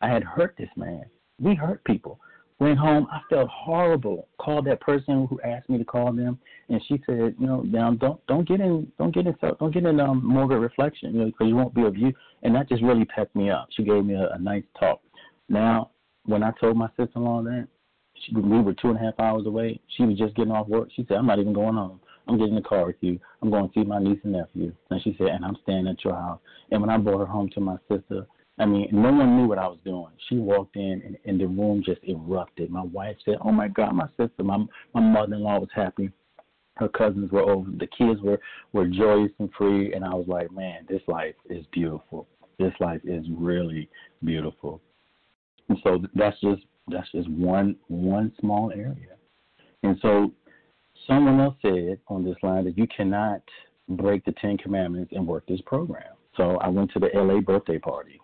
I 0.00 0.08
had 0.08 0.24
hurt 0.24 0.54
this 0.56 0.70
man. 0.76 1.04
We 1.38 1.54
hurt 1.54 1.84
people. 1.84 2.18
Went 2.58 2.78
home. 2.78 3.06
I 3.12 3.20
felt 3.28 3.50
horrible. 3.50 4.28
Called 4.38 4.66
that 4.66 4.80
person 4.80 5.26
who 5.28 5.38
asked 5.42 5.68
me 5.68 5.76
to 5.76 5.84
call 5.84 6.10
them, 6.12 6.38
and 6.70 6.80
she 6.88 7.02
said, 7.04 7.34
you 7.38 7.46
know, 7.46 7.60
now 7.62 7.90
don't 7.92 8.24
don't 8.26 8.48
get 8.48 8.60
in 8.60 8.90
don't 8.98 9.14
get 9.14 9.26
in 9.26 9.36
don't 9.60 9.74
get 9.74 9.84
in 9.84 10.00
um 10.00 10.24
morbid 10.24 10.58
reflection, 10.58 11.12
you 11.12 11.20
know, 11.20 11.26
because 11.26 11.48
you 11.48 11.56
won't 11.56 11.74
be 11.74 11.82
of 11.82 11.96
you. 11.96 12.14
And 12.42 12.54
that 12.54 12.68
just 12.68 12.82
really 12.82 13.04
pepped 13.04 13.36
me 13.36 13.50
up. 13.50 13.68
She 13.76 13.82
gave 13.82 14.04
me 14.04 14.14
a, 14.14 14.30
a 14.30 14.38
nice 14.38 14.64
talk. 14.80 15.02
Now, 15.50 15.90
when 16.24 16.42
I 16.42 16.50
told 16.58 16.76
my 16.76 16.88
sister-in-law 16.96 17.42
that, 17.42 17.68
she, 18.14 18.34
we 18.34 18.60
were 18.60 18.74
two 18.74 18.88
and 18.88 18.96
a 18.96 19.00
half 19.00 19.18
hours 19.18 19.46
away. 19.46 19.78
She 19.96 20.04
was 20.04 20.16
just 20.16 20.34
getting 20.34 20.52
off 20.52 20.66
work. 20.68 20.88
She 20.96 21.04
said, 21.06 21.18
I'm 21.18 21.26
not 21.26 21.38
even 21.38 21.52
going 21.52 21.74
home. 21.74 22.00
I'm 22.26 22.38
getting 22.38 22.56
in 22.56 22.62
the 22.62 22.68
car 22.68 22.86
with 22.86 22.96
you. 23.00 23.20
I'm 23.42 23.50
going 23.50 23.68
to 23.68 23.72
see 23.74 23.84
my 23.84 24.00
niece 24.00 24.18
and 24.24 24.32
nephew. 24.32 24.72
And 24.90 25.00
she 25.02 25.14
said, 25.18 25.28
and 25.28 25.44
I'm 25.44 25.56
staying 25.62 25.86
at 25.86 26.02
your 26.04 26.14
house. 26.14 26.40
And 26.70 26.80
when 26.80 26.90
I 26.90 26.96
brought 26.96 27.20
her 27.20 27.26
home 27.26 27.48
to 27.50 27.60
my 27.60 27.76
sister, 27.88 28.26
I 28.58 28.64
mean, 28.64 28.88
no 28.90 29.12
one 29.12 29.36
knew 29.36 29.46
what 29.46 29.58
I 29.58 29.66
was 29.66 29.78
doing. 29.84 30.08
She 30.28 30.36
walked 30.36 30.76
in, 30.76 31.02
and, 31.04 31.16
and 31.26 31.38
the 31.38 31.46
room 31.46 31.82
just 31.84 32.00
erupted. 32.04 32.70
My 32.70 32.82
wife 32.82 33.16
said, 33.24 33.36
"Oh 33.44 33.52
my 33.52 33.68
God, 33.68 33.92
my 33.92 34.08
sister, 34.16 34.42
my 34.42 34.64
my 34.94 35.00
mother-in-law 35.00 35.60
was 35.60 35.68
happy. 35.74 36.10
Her 36.76 36.88
cousins 36.88 37.30
were 37.30 37.42
over. 37.42 37.70
The 37.70 37.86
kids 37.86 38.20
were 38.22 38.40
were 38.72 38.86
joyous 38.86 39.32
and 39.38 39.50
free." 39.58 39.92
And 39.92 40.04
I 40.04 40.14
was 40.14 40.26
like, 40.26 40.50
"Man, 40.50 40.86
this 40.88 41.02
life 41.06 41.34
is 41.50 41.66
beautiful. 41.72 42.26
This 42.58 42.72
life 42.80 43.02
is 43.04 43.26
really 43.30 43.90
beautiful." 44.24 44.80
And 45.68 45.78
so 45.84 46.02
that's 46.14 46.40
just 46.40 46.62
that's 46.88 47.10
just 47.12 47.28
one 47.28 47.76
one 47.88 48.32
small 48.40 48.72
area. 48.72 49.16
And 49.82 49.98
so 50.00 50.32
someone 51.06 51.40
else 51.40 51.56
said 51.60 51.98
on 52.08 52.24
this 52.24 52.36
line 52.42 52.64
that 52.64 52.78
you 52.78 52.86
cannot 52.88 53.42
break 53.90 54.24
the 54.24 54.32
Ten 54.32 54.56
Commandments 54.56 55.12
and 55.14 55.26
work 55.26 55.46
this 55.46 55.60
program. 55.66 56.14
So 56.38 56.56
I 56.56 56.68
went 56.68 56.90
to 56.92 56.98
the 56.98 57.10
LA 57.14 57.40
birthday 57.40 57.78
party 57.78 58.20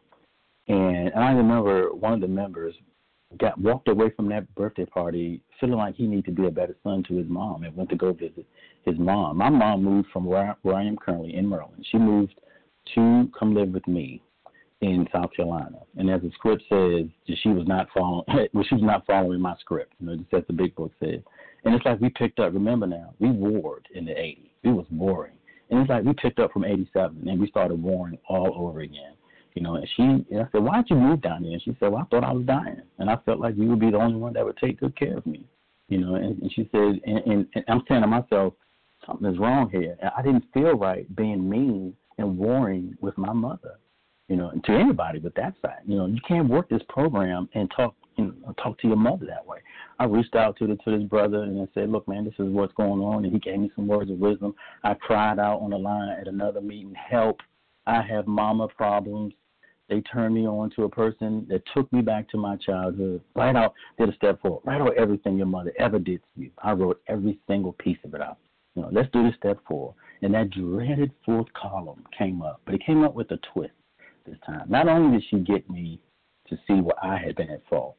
and 0.68 1.12
I 1.14 1.32
remember 1.32 1.92
one 1.92 2.12
of 2.12 2.20
the 2.20 2.28
members 2.28 2.74
got 3.38 3.58
walked 3.58 3.88
away 3.88 4.10
from 4.10 4.28
that 4.28 4.52
birthday 4.54 4.84
party 4.84 5.40
feeling 5.60 5.76
like 5.76 5.94
he 5.94 6.06
needed 6.06 6.26
to 6.26 6.32
be 6.32 6.46
a 6.46 6.50
better 6.50 6.76
son 6.82 7.02
to 7.08 7.16
his 7.16 7.28
mom 7.28 7.64
and 7.64 7.74
went 7.76 7.90
to 7.90 7.96
go 7.96 8.12
visit 8.12 8.46
his 8.84 8.98
mom. 8.98 9.38
My 9.38 9.48
mom 9.48 9.82
moved 9.82 10.08
from 10.12 10.24
where, 10.24 10.56
where 10.62 10.76
I 10.76 10.84
am 10.84 10.96
currently 10.96 11.34
in 11.34 11.48
Maryland. 11.48 11.86
She 11.90 11.98
moved 11.98 12.34
to 12.94 13.30
come 13.38 13.54
live 13.54 13.68
with 13.68 13.86
me 13.86 14.22
in 14.80 15.06
South 15.12 15.32
Carolina. 15.34 15.78
And 15.96 16.10
as 16.10 16.20
the 16.22 16.30
script 16.34 16.64
says, 16.68 17.06
she 17.42 17.48
was 17.50 17.66
not 17.66 17.88
following 17.94 18.24
well, 18.52 18.64
she 18.68 18.74
was 18.74 18.84
not 18.84 19.06
following 19.06 19.40
my 19.40 19.56
script, 19.60 19.94
you 20.00 20.06
know, 20.06 20.16
just 20.16 20.34
as 20.34 20.42
the 20.48 20.52
big 20.52 20.74
book 20.74 20.92
said. 21.00 21.22
And 21.64 21.74
it's 21.74 21.84
like 21.84 22.00
we 22.00 22.10
picked 22.10 22.40
up, 22.40 22.52
remember 22.52 22.86
now, 22.86 23.14
we 23.20 23.30
warred 23.30 23.88
in 23.94 24.04
the 24.04 24.18
eighties. 24.18 24.50
It 24.64 24.70
was 24.70 24.86
warring. 24.90 25.34
And 25.70 25.80
it's 25.80 25.88
like 25.88 26.04
we 26.04 26.12
picked 26.14 26.40
up 26.40 26.52
from 26.52 26.64
eighty 26.64 26.88
seven 26.92 27.26
and 27.28 27.40
we 27.40 27.48
started 27.48 27.80
warring 27.80 28.18
all 28.28 28.52
over 28.56 28.80
again. 28.80 29.14
You 29.54 29.62
know, 29.62 29.74
and 29.74 29.88
she, 29.96 30.02
and 30.02 30.40
I 30.40 30.46
said, 30.50 30.62
why'd 30.62 30.86
you 30.88 30.96
move 30.96 31.20
down 31.20 31.42
there? 31.42 31.52
And 31.52 31.62
she 31.62 31.76
said, 31.78 31.92
well, 31.92 32.02
I 32.02 32.04
thought 32.06 32.24
I 32.24 32.32
was 32.32 32.46
dying, 32.46 32.80
and 32.98 33.10
I 33.10 33.16
felt 33.26 33.38
like 33.38 33.56
you 33.56 33.68
would 33.68 33.80
be 33.80 33.90
the 33.90 33.98
only 33.98 34.16
one 34.16 34.32
that 34.32 34.44
would 34.44 34.56
take 34.56 34.80
good 34.80 34.96
care 34.96 35.16
of 35.16 35.26
me. 35.26 35.44
You 35.88 35.98
know, 35.98 36.14
and, 36.14 36.40
and 36.40 36.52
she 36.52 36.68
said, 36.72 37.00
and, 37.04 37.18
and, 37.26 37.46
and 37.54 37.64
I'm 37.68 37.82
saying 37.86 38.00
to 38.00 38.06
myself, 38.06 38.54
something 39.06 39.30
is 39.30 39.38
wrong 39.38 39.68
here. 39.70 39.96
And 40.00 40.10
I 40.16 40.22
didn't 40.22 40.44
feel 40.54 40.72
right 40.72 41.14
being 41.16 41.48
mean 41.48 41.94
and 42.18 42.38
warring 42.38 42.96
with 43.00 43.16
my 43.18 43.32
mother. 43.32 43.78
You 44.28 44.36
know, 44.36 44.48
and 44.48 44.64
to 44.64 44.72
anybody 44.72 45.18
but 45.18 45.34
that 45.34 45.54
side. 45.60 45.80
You 45.84 45.96
know, 45.96 46.06
you 46.06 46.20
can't 46.26 46.48
work 46.48 46.70
this 46.70 46.80
program 46.88 47.48
and 47.54 47.70
talk 47.76 47.94
you 48.16 48.24
know, 48.24 48.54
talk 48.62 48.78
to 48.78 48.88
your 48.88 48.96
mother 48.96 49.26
that 49.26 49.46
way. 49.46 49.58
I 49.98 50.04
reached 50.04 50.34
out 50.34 50.56
to 50.58 50.66
the 50.66 50.76
to 50.76 50.98
this 50.98 51.08
brother 51.08 51.42
and 51.42 51.60
I 51.60 51.66
said, 51.74 51.90
Look, 51.90 52.06
man, 52.08 52.24
this 52.24 52.34
is 52.38 52.52
what's 52.52 52.72
going 52.74 53.00
on 53.00 53.24
and 53.24 53.32
he 53.32 53.38
gave 53.38 53.58
me 53.58 53.70
some 53.74 53.86
words 53.86 54.10
of 54.10 54.18
wisdom. 54.18 54.54
I 54.84 54.94
cried 54.94 55.38
out 55.38 55.60
on 55.60 55.70
the 55.70 55.78
line 55.78 56.08
at 56.08 56.28
another 56.28 56.60
meeting, 56.60 56.94
Help, 56.94 57.40
I 57.86 58.02
have 58.02 58.26
mama 58.26 58.68
problems. 58.68 59.34
They 59.92 60.00
turned 60.00 60.34
me 60.34 60.46
on 60.46 60.70
to 60.70 60.84
a 60.84 60.88
person 60.88 61.46
that 61.50 61.62
took 61.74 61.92
me 61.92 62.00
back 62.00 62.26
to 62.30 62.38
my 62.38 62.56
childhood. 62.56 63.20
Write 63.36 63.56
out, 63.56 63.74
did 63.98 64.08
a 64.08 64.14
step 64.14 64.40
forward. 64.40 64.62
Write 64.64 64.80
out 64.80 64.96
everything 64.96 65.36
your 65.36 65.44
mother 65.44 65.70
ever 65.78 65.98
did 65.98 66.22
to 66.22 66.40
you. 66.40 66.50
I 66.62 66.72
wrote 66.72 67.02
every 67.08 67.38
single 67.46 67.74
piece 67.74 67.98
of 68.02 68.14
it 68.14 68.22
out. 68.22 68.38
You 68.74 68.80
know, 68.80 68.88
let's 68.90 69.10
do 69.12 69.22
the 69.22 69.34
step 69.36 69.58
forward. 69.68 69.94
And 70.22 70.32
that 70.32 70.48
dreaded 70.48 71.12
fourth 71.26 71.52
column 71.52 72.06
came 72.16 72.40
up, 72.40 72.62
but 72.64 72.74
it 72.74 72.86
came 72.86 73.04
up 73.04 73.14
with 73.14 73.30
a 73.32 73.38
twist 73.52 73.74
this 74.24 74.38
time. 74.46 74.64
Not 74.66 74.88
only 74.88 75.18
did 75.18 75.28
she 75.28 75.40
get 75.40 75.68
me 75.68 76.00
to 76.48 76.56
see 76.66 76.80
where 76.80 77.04
I 77.04 77.18
had 77.18 77.36
been 77.36 77.50
at 77.50 77.60
fault, 77.68 77.96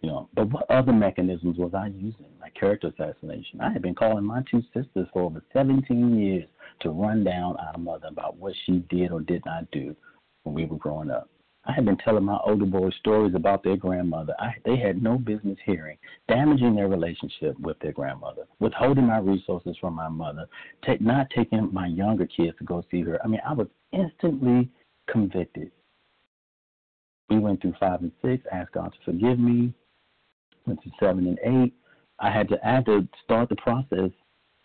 you 0.00 0.08
know, 0.08 0.28
but 0.34 0.50
what 0.50 0.68
other 0.68 0.92
mechanisms 0.92 1.58
was 1.58 1.74
I 1.74 1.88
using? 1.88 2.26
Like 2.40 2.54
character 2.54 2.88
assassination. 2.88 3.60
I 3.60 3.70
had 3.70 3.82
been 3.82 3.94
calling 3.94 4.24
my 4.24 4.42
two 4.50 4.62
sisters 4.74 5.06
for 5.12 5.22
over 5.22 5.44
17 5.52 6.18
years 6.18 6.48
to 6.80 6.90
run 6.90 7.22
down 7.22 7.56
our 7.56 7.78
mother 7.78 8.08
about 8.08 8.36
what 8.36 8.54
she 8.66 8.84
did 8.90 9.12
or 9.12 9.20
did 9.20 9.44
not 9.46 9.70
do 9.70 9.94
when 10.44 10.54
we 10.54 10.64
were 10.64 10.78
growing 10.78 11.10
up. 11.10 11.28
I 11.64 11.72
had 11.72 11.84
been 11.84 11.98
telling 11.98 12.24
my 12.24 12.38
older 12.46 12.64
boys 12.64 12.94
stories 13.00 13.34
about 13.34 13.62
their 13.62 13.76
grandmother 13.76 14.34
I, 14.38 14.54
they 14.64 14.76
had 14.76 15.02
no 15.02 15.18
business 15.18 15.58
hearing, 15.66 15.98
damaging 16.26 16.74
their 16.74 16.88
relationship 16.88 17.58
with 17.60 17.78
their 17.80 17.92
grandmother, 17.92 18.46
withholding 18.60 19.06
my 19.06 19.18
resources 19.18 19.76
from 19.78 19.94
my 19.94 20.08
mother, 20.08 20.46
not 21.00 21.28
taking 21.30 21.72
my 21.72 21.86
younger 21.86 22.26
kids 22.26 22.56
to 22.58 22.64
go 22.64 22.82
see 22.90 23.02
her. 23.02 23.20
I 23.22 23.28
mean, 23.28 23.40
I 23.46 23.52
was 23.52 23.68
instantly 23.92 24.70
convicted. 25.10 25.70
We 27.28 27.38
went 27.38 27.60
through 27.60 27.74
five 27.78 28.00
and 28.00 28.12
six, 28.22 28.42
asked 28.50 28.72
God 28.72 28.92
to 28.92 28.98
forgive 29.04 29.38
me. 29.38 29.74
Went 30.66 30.82
to 30.82 30.90
seven 30.98 31.26
and 31.26 31.38
eight. 31.44 31.74
I 32.18 32.30
had 32.30 32.48
to, 32.48 32.66
I 32.66 32.74
had 32.76 32.86
to 32.86 33.06
start 33.22 33.48
the 33.48 33.56
process 33.56 34.10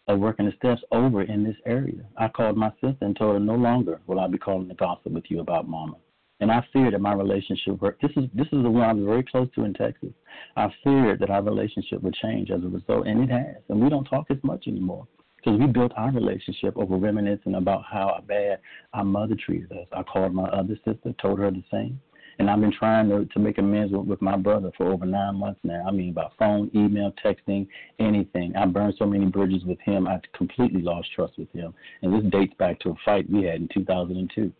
of 0.08 0.20
working 0.20 0.45
the 0.45 0.53
steps 0.58 0.82
over 0.91 1.24
in 1.24 1.43
this 1.43 1.56
area. 1.66 2.06
I 2.18 2.28
called 2.28 2.58
my 2.58 2.72
sister 2.82 2.97
and 3.01 3.16
told 3.16 3.34
her 3.34 3.39
no 3.39 3.56
longer 3.56 4.01
will 4.08 4.20
I 4.20 4.28
be 4.28 4.38
calling 4.38 4.68
the 4.68 4.76
gossip 4.76 5.12
with 5.12 5.26
you 5.30 5.39
about 5.39 5.68
mama. 5.68 5.95
And 6.41 6.51
I 6.51 6.66
feared 6.74 6.93
that 6.93 7.01
my 7.01 7.14
relationship 7.14 7.80
this 8.01 8.12
is 8.18 8.26
this 8.34 8.47
is 8.47 8.62
the 8.62 8.70
one 8.70 8.89
I 8.89 8.93
was 8.93 9.06
very 9.06 9.24
close 9.24 9.47
to 9.56 9.64
in 9.64 9.74
Texas. 9.74 10.12
I 10.58 10.68
feared 10.84 11.20
that 11.20 11.30
our 11.30 11.41
relationship 11.41 12.01
would 12.01 12.14
change 12.16 12.51
as 12.51 12.62
a 12.64 12.68
result, 12.68 13.08
and 13.08 13.24
it 13.24 13.32
has. 13.32 13.56
And 13.70 13.82
we 13.82 13.89
don't 13.89 14.03
talk 14.03 14.26
as 14.30 14.38
much 14.43 14.68
anymore 14.68 15.08
because 15.38 15.60
we 15.60 15.68
built 15.68 15.93
our 15.95 16.12
relationship 16.12 16.76
over 16.76 16.97
reminiscing 16.97 17.56
about 17.56 17.84
how 17.89 18.22
bad 18.28 18.60
our 18.93 19.06
mother 19.06 19.36
treated 19.36 19.72
us. 19.72 19.88
I 19.93 20.03
called 20.03 20.34
my 20.34 20.45
other 20.45 20.78
sister, 20.84 21.14
told 21.22 21.39
her 21.39 21.51
the 21.51 21.64
same. 21.72 22.01
And 22.40 22.50
I've 22.50 22.60
been 22.60 22.72
trying 22.72 23.10
to, 23.10 23.26
to 23.26 23.40
make 23.40 23.58
amends 23.58 23.94
with, 23.94 24.06
with 24.06 24.22
my 24.22 24.36
brother 24.36 24.72
for 24.78 24.92
over 24.92 25.06
nine 25.06 25.36
months 25.36 25.60
now. 25.64 25.84
I 25.88 25.92
mean, 25.92 26.14
by 26.14 26.28
phone, 26.38 26.70
email, 26.76 27.14
texting, 27.24 27.68
anything. 28.00 28.56
I 28.56 28.66
burned 28.66 28.96
so 28.98 29.06
many 29.06 29.26
bridges 29.26 29.64
with 29.64 29.80
him, 29.80 30.08
I 30.08 30.20
completely 30.36 30.82
lost 30.82 31.10
trust 31.16 31.38
with 31.38 31.52
him. 31.52 31.74
And 32.02 32.14
this 32.14 32.32
dates 32.32 32.54
back 32.58 32.80
to 32.82 32.90
a 32.90 32.96
fight 33.06 33.30
we 33.30 33.44
had 33.44 33.56
in 33.56 33.70
2002. 33.74 34.52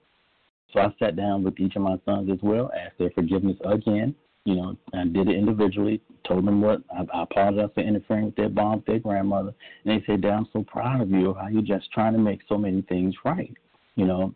So 0.74 0.80
I 0.80 0.94
sat 1.00 1.16
down 1.16 1.44
with 1.44 1.60
each 1.60 1.76
of 1.76 1.82
my 1.82 1.98
sons 2.06 2.30
as 2.32 2.40
well, 2.42 2.72
asked 2.78 2.98
their 2.98 3.12
forgiveness 3.12 3.58
again. 3.66 4.16
You 4.44 4.56
know, 4.56 4.78
I 4.94 5.06
did 5.06 5.28
it 5.28 5.36
individually, 5.36 6.02
told 6.28 6.46
them 6.46 6.62
what 6.62 6.82
I, 6.96 7.04
I 7.18 7.24
apologize 7.24 7.70
for 7.74 7.82
interfering 7.82 8.26
with 8.26 8.36
their 8.36 8.50
bond 8.50 8.84
their 8.86 9.00
grandmother. 9.00 9.54
And 9.84 10.00
they 10.00 10.06
said, 10.06 10.22
Dad, 10.22 10.34
I'm 10.34 10.48
so 10.54 10.64
proud 10.64 11.02
of 11.02 11.10
you, 11.10 11.34
how 11.34 11.48
you're 11.48 11.64
just 11.64 11.92
trying 11.92 12.14
to 12.14 12.20
make 12.20 12.42
so 12.48 12.58
many 12.58 12.84
things 12.84 13.16
right. 13.26 13.54
You 13.96 14.06
know. 14.06 14.36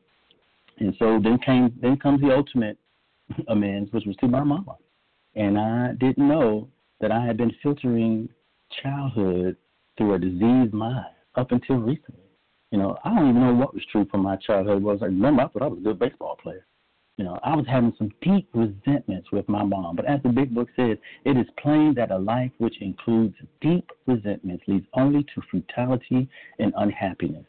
And 0.80 0.96
so 0.98 1.20
then 1.22 1.38
came 1.40 1.74
then 1.82 1.98
comes 1.98 2.22
the 2.22 2.34
ultimate 2.34 2.78
amends, 3.48 3.92
which 3.92 4.06
was 4.06 4.16
to 4.18 4.28
my 4.28 4.44
mama. 4.44 4.76
And 5.36 5.58
I 5.58 5.94
didn't 6.00 6.28
know 6.28 6.68
that 7.02 7.12
I 7.12 7.26
had 7.26 7.38
been 7.38 7.52
filtering 7.62 8.30
childhood 8.84 9.56
through 9.98 10.14
a 10.14 10.20
diseased 10.20 10.74
mind 10.74 11.06
up 11.36 11.52
until 11.52 11.78
recently. 11.78 12.24
You 12.72 12.78
know, 12.78 12.98
I 13.04 13.16
don't 13.16 13.30
even 13.30 13.42
know 13.42 13.54
what 13.54 13.74
was 13.74 13.84
true 13.92 14.08
from 14.12 14.22
my 14.22 14.36
childhood. 14.36 14.84
Was 14.84 15.00
I 15.02 15.06
remember 15.06 15.44
I 15.44 15.48
thought 15.48 15.64
I 15.64 15.68
was 15.68 15.80
a 15.80 15.84
good 15.84 16.00
baseball 16.00 16.38
player. 16.42 16.66
You 17.18 17.26
know, 17.26 17.38
I 17.44 17.54
was 17.56 17.66
having 17.68 17.94
some 17.98 18.12
deep 18.22 18.48
resentments 18.54 19.30
with 19.32 19.50
my 19.50 19.64
mom. 19.64 19.98
But 19.98 20.06
as 20.06 20.22
the 20.24 20.30
big 20.30 20.56
book 20.56 20.70
says, 20.76 20.98
it 21.26 21.36
is 21.36 21.48
plain 21.62 21.94
that 21.96 22.12
a 22.12 22.18
life 22.18 22.52
which 22.60 22.82
includes 22.82 23.36
deep 23.60 23.90
resentments 24.08 24.64
leads 24.68 24.86
only 24.94 25.24
to 25.36 25.42
futility 25.52 26.30
and 26.60 26.74
unhappiness. 26.78 27.46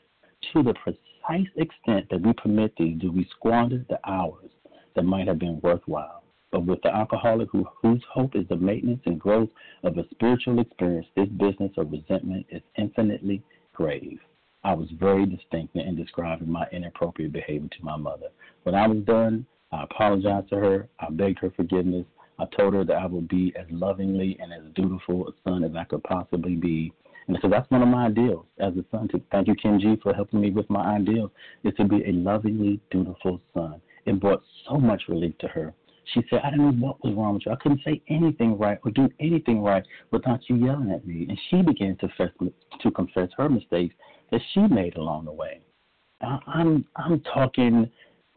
To 0.52 0.64
the 0.64 0.74
precise 0.74 1.48
extent 1.56 2.06
that 2.10 2.20
we 2.20 2.32
permit 2.32 2.72
these, 2.78 2.98
do 3.00 3.12
we 3.12 3.28
squander 3.36 3.84
the 3.88 4.00
hours 4.08 4.50
that 4.94 5.04
might 5.04 5.28
have 5.28 5.38
been 5.38 5.60
worthwhile. 5.62 6.22
But 6.52 6.66
with 6.66 6.82
the 6.82 6.94
alcoholic 6.94 7.48
who, 7.50 7.66
whose 7.80 8.02
hope 8.12 8.34
is 8.34 8.46
the 8.48 8.56
maintenance 8.56 9.02
and 9.06 9.20
growth 9.20 9.50
of 9.84 9.96
a 9.98 10.08
spiritual 10.10 10.58
experience, 10.58 11.06
this 11.16 11.28
business 11.28 11.70
of 11.76 11.92
resentment 11.92 12.46
is 12.50 12.62
infinitely 12.76 13.42
grave. 13.72 14.18
I 14.64 14.74
was 14.74 14.88
very 14.98 15.24
distinct 15.26 15.76
in 15.76 15.96
describing 15.96 16.50
my 16.50 16.66
inappropriate 16.72 17.32
behavior 17.32 17.68
to 17.68 17.84
my 17.84 17.96
mother. 17.96 18.28
When 18.64 18.74
I 18.74 18.86
was 18.86 18.98
done, 19.04 19.46
I 19.72 19.84
apologized 19.84 20.50
to 20.50 20.56
her. 20.56 20.88
I 20.98 21.10
begged 21.10 21.38
her 21.38 21.50
forgiveness. 21.50 22.04
I 22.38 22.44
told 22.56 22.74
her 22.74 22.84
that 22.84 22.96
I 22.96 23.06
would 23.06 23.28
be 23.28 23.54
as 23.58 23.66
lovingly 23.70 24.36
and 24.40 24.52
as 24.52 24.72
dutiful 24.74 25.28
a 25.28 25.32
son 25.44 25.62
as 25.62 25.76
I 25.76 25.84
could 25.84 26.02
possibly 26.02 26.56
be. 26.56 26.92
And 27.28 27.38
so 27.40 27.48
that's 27.48 27.70
one 27.70 27.82
of 27.82 27.88
my 27.88 28.06
ideals 28.06 28.46
as 28.58 28.74
a 28.76 28.84
son. 28.90 29.08
To 29.08 29.20
thank 29.30 29.46
you, 29.46 29.54
Ken 29.54 29.78
G, 29.78 29.96
for 30.02 30.12
helping 30.12 30.40
me 30.40 30.50
with 30.50 30.68
my 30.68 30.96
ideals, 30.96 31.30
is 31.64 31.74
to 31.76 31.84
be 31.84 32.02
a 32.04 32.12
lovingly 32.12 32.80
dutiful 32.90 33.40
son. 33.54 33.80
It 34.06 34.20
brought 34.20 34.42
so 34.68 34.78
much 34.78 35.02
relief 35.08 35.36
to 35.38 35.48
her. 35.48 35.74
She 36.14 36.22
said, 36.28 36.40
I 36.42 36.50
didn't 36.50 36.80
know 36.80 36.86
what 36.88 37.04
was 37.04 37.14
wrong 37.14 37.34
with 37.34 37.44
you. 37.46 37.52
I 37.52 37.56
couldn't 37.56 37.82
say 37.84 38.02
anything 38.08 38.58
right 38.58 38.78
or 38.84 38.90
do 38.90 39.08
anything 39.20 39.62
right 39.62 39.84
without 40.10 40.40
you 40.48 40.56
yelling 40.56 40.90
at 40.90 41.06
me. 41.06 41.26
And 41.28 41.38
she 41.50 41.62
began 41.62 41.96
to, 41.98 42.08
to 42.80 42.90
confess 42.90 43.28
her 43.36 43.48
mistakes 43.48 43.94
that 44.32 44.40
she 44.52 44.60
made 44.60 44.96
along 44.96 45.26
the 45.26 45.32
way. 45.32 45.60
I'm 46.20 46.84
I'm 46.96 47.20
talking. 47.20 47.90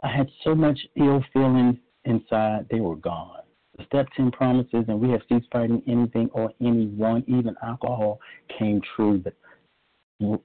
I 0.04 0.08
had 0.08 0.30
so 0.44 0.56
much 0.56 0.80
ill 0.96 1.24
feelings 1.34 1.76
inside; 2.06 2.66
they 2.72 2.80
were 2.80 2.96
gone. 2.96 3.42
The 3.78 3.86
step 3.86 4.08
ten 4.16 4.32
promises, 4.32 4.86
and 4.88 5.00
we 5.00 5.10
have 5.10 5.22
ceased 5.30 5.48
fighting 5.52 5.82
anything 5.88 6.30
or 6.34 6.52
anyone, 6.62 7.24
even 7.28 7.56
alcohol, 7.64 8.20
came 8.58 8.82
true, 8.96 9.18
but 9.18 9.34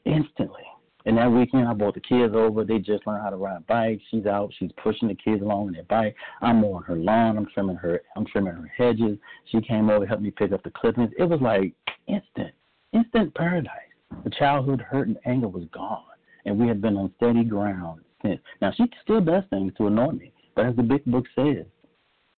instantly. 0.04 0.64
And 1.08 1.16
that 1.16 1.32
weekend, 1.32 1.66
I 1.66 1.72
brought 1.72 1.94
the 1.94 2.00
kids 2.00 2.34
over. 2.34 2.64
They 2.64 2.76
just 2.80 3.06
learned 3.06 3.22
how 3.22 3.30
to 3.30 3.36
ride 3.36 3.66
bikes. 3.66 4.02
She's 4.10 4.26
out. 4.26 4.52
She's 4.58 4.70
pushing 4.76 5.08
the 5.08 5.14
kids 5.14 5.40
along 5.40 5.68
on 5.68 5.72
their 5.72 5.84
bike. 5.84 6.14
I'm 6.42 6.60
mowing 6.60 6.82
her 6.82 6.96
lawn. 6.96 7.38
I'm 7.38 7.46
trimming 7.46 7.76
her. 7.76 8.02
I'm 8.14 8.26
trimming 8.26 8.52
her 8.52 8.70
hedges. 8.76 9.16
She 9.46 9.62
came 9.62 9.88
over, 9.88 10.04
helped 10.04 10.22
me 10.22 10.30
pick 10.30 10.52
up 10.52 10.62
the 10.64 10.70
clippings. 10.70 11.08
It 11.18 11.24
was 11.24 11.40
like 11.40 11.72
instant, 12.08 12.52
instant 12.92 13.34
paradise. 13.34 13.72
The 14.22 14.28
childhood 14.38 14.82
hurt 14.82 15.08
and 15.08 15.16
anger 15.24 15.48
was 15.48 15.64
gone, 15.72 16.04
and 16.44 16.58
we 16.60 16.68
had 16.68 16.82
been 16.82 16.98
on 16.98 17.10
steady 17.16 17.42
ground 17.42 18.02
since. 18.22 18.38
Now 18.60 18.72
she 18.76 18.84
still 19.02 19.22
does 19.22 19.44
things 19.48 19.72
to 19.78 19.86
annoy 19.86 20.10
me, 20.10 20.34
But 20.54 20.66
as 20.66 20.76
the 20.76 20.82
big 20.82 21.06
book 21.06 21.24
says, 21.34 21.64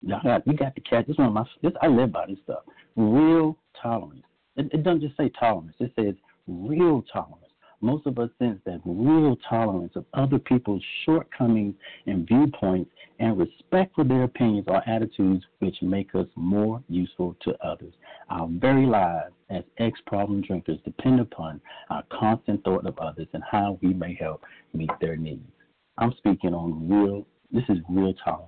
y'all 0.01 0.23
got 0.23 0.47
you 0.47 0.53
got 0.53 0.75
to 0.75 0.81
catch 0.81 1.07
this 1.07 1.17
one 1.17 1.27
of 1.27 1.33
my 1.33 1.43
this 1.61 1.73
I 1.81 1.87
live 1.87 2.13
by 2.13 2.27
this 2.27 2.39
stuff. 2.45 2.63
Real 2.95 3.57
tolerance. 3.81 4.23
It, 4.55 4.69
it 4.71 4.83
doesn't 4.83 5.01
just 5.01 5.17
say 5.17 5.29
tolerance. 5.37 5.75
It 5.81 5.91
says 5.97 6.15
real 6.47 7.03
tolerance. 7.11 7.50
Most 7.81 8.05
of 8.05 8.19
us 8.19 8.29
sense 8.37 8.59
that 8.65 8.79
real 8.85 9.35
tolerance 9.49 9.93
of 9.95 10.05
other 10.13 10.37
people's 10.37 10.83
shortcomings 11.03 11.73
and 12.05 12.27
viewpoints 12.27 12.91
and 13.19 13.37
respect 13.37 13.95
for 13.95 14.03
their 14.03 14.23
opinions 14.23 14.67
are 14.67 14.83
attitudes 14.85 15.43
which 15.59 15.81
make 15.81 16.13
us 16.13 16.27
more 16.35 16.81
useful 16.89 17.35
to 17.41 17.55
others. 17.65 17.93
Our 18.29 18.47
very 18.47 18.85
lives 18.85 19.33
as 19.49 19.63
ex 19.79 19.99
problem 20.05 20.41
drinkers 20.41 20.77
depend 20.85 21.19
upon 21.19 21.59
our 21.89 22.03
constant 22.11 22.63
thought 22.63 22.85
of 22.85 22.97
others 22.99 23.27
and 23.33 23.43
how 23.49 23.79
we 23.81 23.93
may 23.93 24.13
help 24.13 24.43
meet 24.73 24.91
their 25.01 25.17
needs. 25.17 25.51
I'm 25.97 26.13
speaking 26.17 26.53
on 26.53 26.87
real, 26.87 27.25
this 27.51 27.63
is 27.67 27.79
real 27.89 28.13
tolerance 28.23 28.47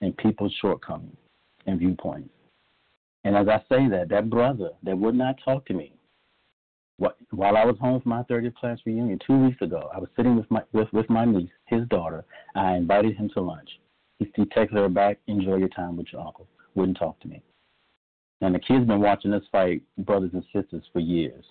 and 0.00 0.16
people's 0.16 0.54
shortcomings 0.60 1.16
and 1.66 1.78
viewpoints. 1.78 2.30
And 3.24 3.36
as 3.36 3.46
I 3.48 3.58
say 3.68 3.88
that, 3.88 4.08
that 4.10 4.30
brother 4.30 4.70
that 4.82 4.98
would 4.98 5.14
not 5.14 5.36
talk 5.44 5.64
to 5.66 5.74
me, 5.74 5.92
while 6.98 7.56
I 7.56 7.64
was 7.64 7.76
home 7.80 8.00
for 8.00 8.08
my 8.08 8.22
30th 8.24 8.54
class 8.56 8.78
reunion 8.84 9.18
two 9.24 9.38
weeks 9.38 9.62
ago, 9.62 9.88
I 9.94 9.98
was 9.98 10.08
sitting 10.16 10.36
with 10.36 10.50
my 10.50 10.62
with, 10.72 10.92
with 10.92 11.08
my 11.08 11.24
niece, 11.24 11.50
his 11.66 11.86
daughter. 11.88 12.24
I 12.54 12.74
invited 12.74 13.16
him 13.16 13.30
to 13.34 13.40
lunch. 13.40 13.68
He, 14.18 14.30
he 14.34 14.44
texted 14.46 14.72
her 14.74 14.88
back, 14.88 15.18
"Enjoy 15.26 15.56
your 15.56 15.68
time 15.68 15.96
with 15.96 16.08
your 16.12 16.22
uncle." 16.22 16.48
Wouldn't 16.74 16.98
talk 16.98 17.18
to 17.20 17.28
me. 17.28 17.42
And 18.40 18.54
the 18.54 18.60
kid's 18.60 18.86
been 18.86 19.00
watching 19.00 19.32
us 19.32 19.42
fight 19.50 19.82
brothers 19.98 20.30
and 20.32 20.44
sisters 20.52 20.84
for 20.92 21.00
years. 21.00 21.44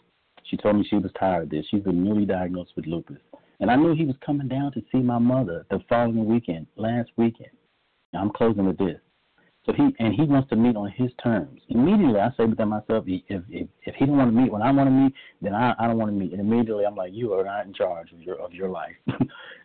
She 0.44 0.58
told 0.58 0.78
me 0.78 0.88
she 0.90 0.96
was 0.96 1.12
tired 1.20 1.44
of 1.44 1.50
this. 1.50 1.66
She's 1.70 1.84
been 1.84 2.04
newly 2.04 2.26
diagnosed 2.26 2.74
with 2.76 2.86
lupus. 2.86 3.18
And 3.60 3.70
I 3.70 3.76
knew 3.76 3.94
he 3.94 4.06
was 4.06 4.16
coming 4.26 4.48
down 4.48 4.72
to 4.74 4.84
see 4.92 5.00
my 5.00 5.18
mother 5.18 5.66
the 5.70 5.80
following 5.90 6.26
weekend, 6.26 6.68
last 6.78 7.10
weekend. 7.18 7.52
Now 8.14 8.22
I'm 8.22 8.32
closing 8.32 8.66
with 8.66 8.78
this. 8.78 9.00
So 9.68 9.74
he 9.74 9.94
and 10.00 10.14
he 10.14 10.24
wants 10.24 10.50
to 10.50 10.56
meet 10.56 10.78
on 10.78 10.90
his 10.92 11.12
terms. 11.22 11.60
Immediately, 11.68 12.22
I 12.22 12.30
say 12.38 12.46
within 12.46 12.70
myself, 12.70 13.04
if 13.06 13.44
if 13.50 13.68
if 13.86 13.96
he 13.96 14.06
don't 14.06 14.18
want 14.18 14.34
to 14.34 14.42
meet 14.42 14.50
when 14.50 14.62
I 14.62 14.72
want 14.72 14.88
to 14.88 14.92
meet, 14.92 15.14
then 15.42 15.54
I 15.54 15.74
I 15.78 15.88
don't 15.88 15.98
want 15.98 16.10
to 16.10 16.18
meet. 16.18 16.32
And 16.32 16.40
immediately, 16.40 16.86
I'm 16.86 16.96
like, 16.96 17.12
you 17.14 17.34
are 17.34 17.44
not 17.44 17.66
in 17.66 17.74
charge 17.74 18.14
of 18.14 18.22
your 18.22 18.38
of 18.38 18.54
your 18.54 18.70
life. 18.70 18.96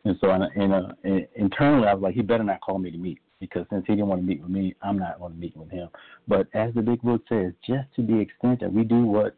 and 0.05 0.17
so, 0.21 0.31
and, 0.31 0.43
and, 0.57 0.73
uh, 0.73 0.89
and 1.05 1.29
internally, 1.37 1.87
I 1.87 1.95
was 1.95 2.03
like, 2.03 2.15
he 2.17 2.23
better 2.23 2.43
not 2.43 2.61
call 2.61 2.81
me 2.81 2.91
to 2.91 2.99
meet 2.99 3.21
because 3.39 3.65
since 3.71 3.85
he 3.87 3.93
didn't 3.93 4.09
want 4.09 4.21
to 4.23 4.27
meet 4.27 4.43
with 4.43 4.51
me, 4.51 4.75
I'm 4.83 4.99
not 4.99 5.21
going 5.21 5.35
to 5.35 5.39
meet 5.39 5.57
with 5.57 5.71
him. 5.71 5.89
But 6.27 6.49
as 6.53 6.75
the 6.75 6.83
big 6.83 7.01
book 7.03 7.23
says, 7.29 7.53
just 7.65 7.87
to 7.95 8.03
the 8.05 8.19
extent 8.19 8.59
that 8.61 8.73
we 8.73 8.83
do 8.83 9.03
what 9.05 9.37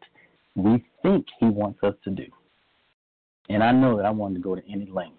we 0.55 0.83
think 1.03 1.27
he 1.39 1.45
wants 1.45 1.83
us 1.83 1.93
to 2.05 2.09
do. 2.09 2.25
And 3.49 3.63
I 3.63 3.71
know 3.71 3.97
that 3.97 4.05
I 4.05 4.09
wanted 4.09 4.35
to 4.35 4.41
go 4.41 4.55
to 4.55 4.61
any 4.67 4.87
length. 4.87 5.17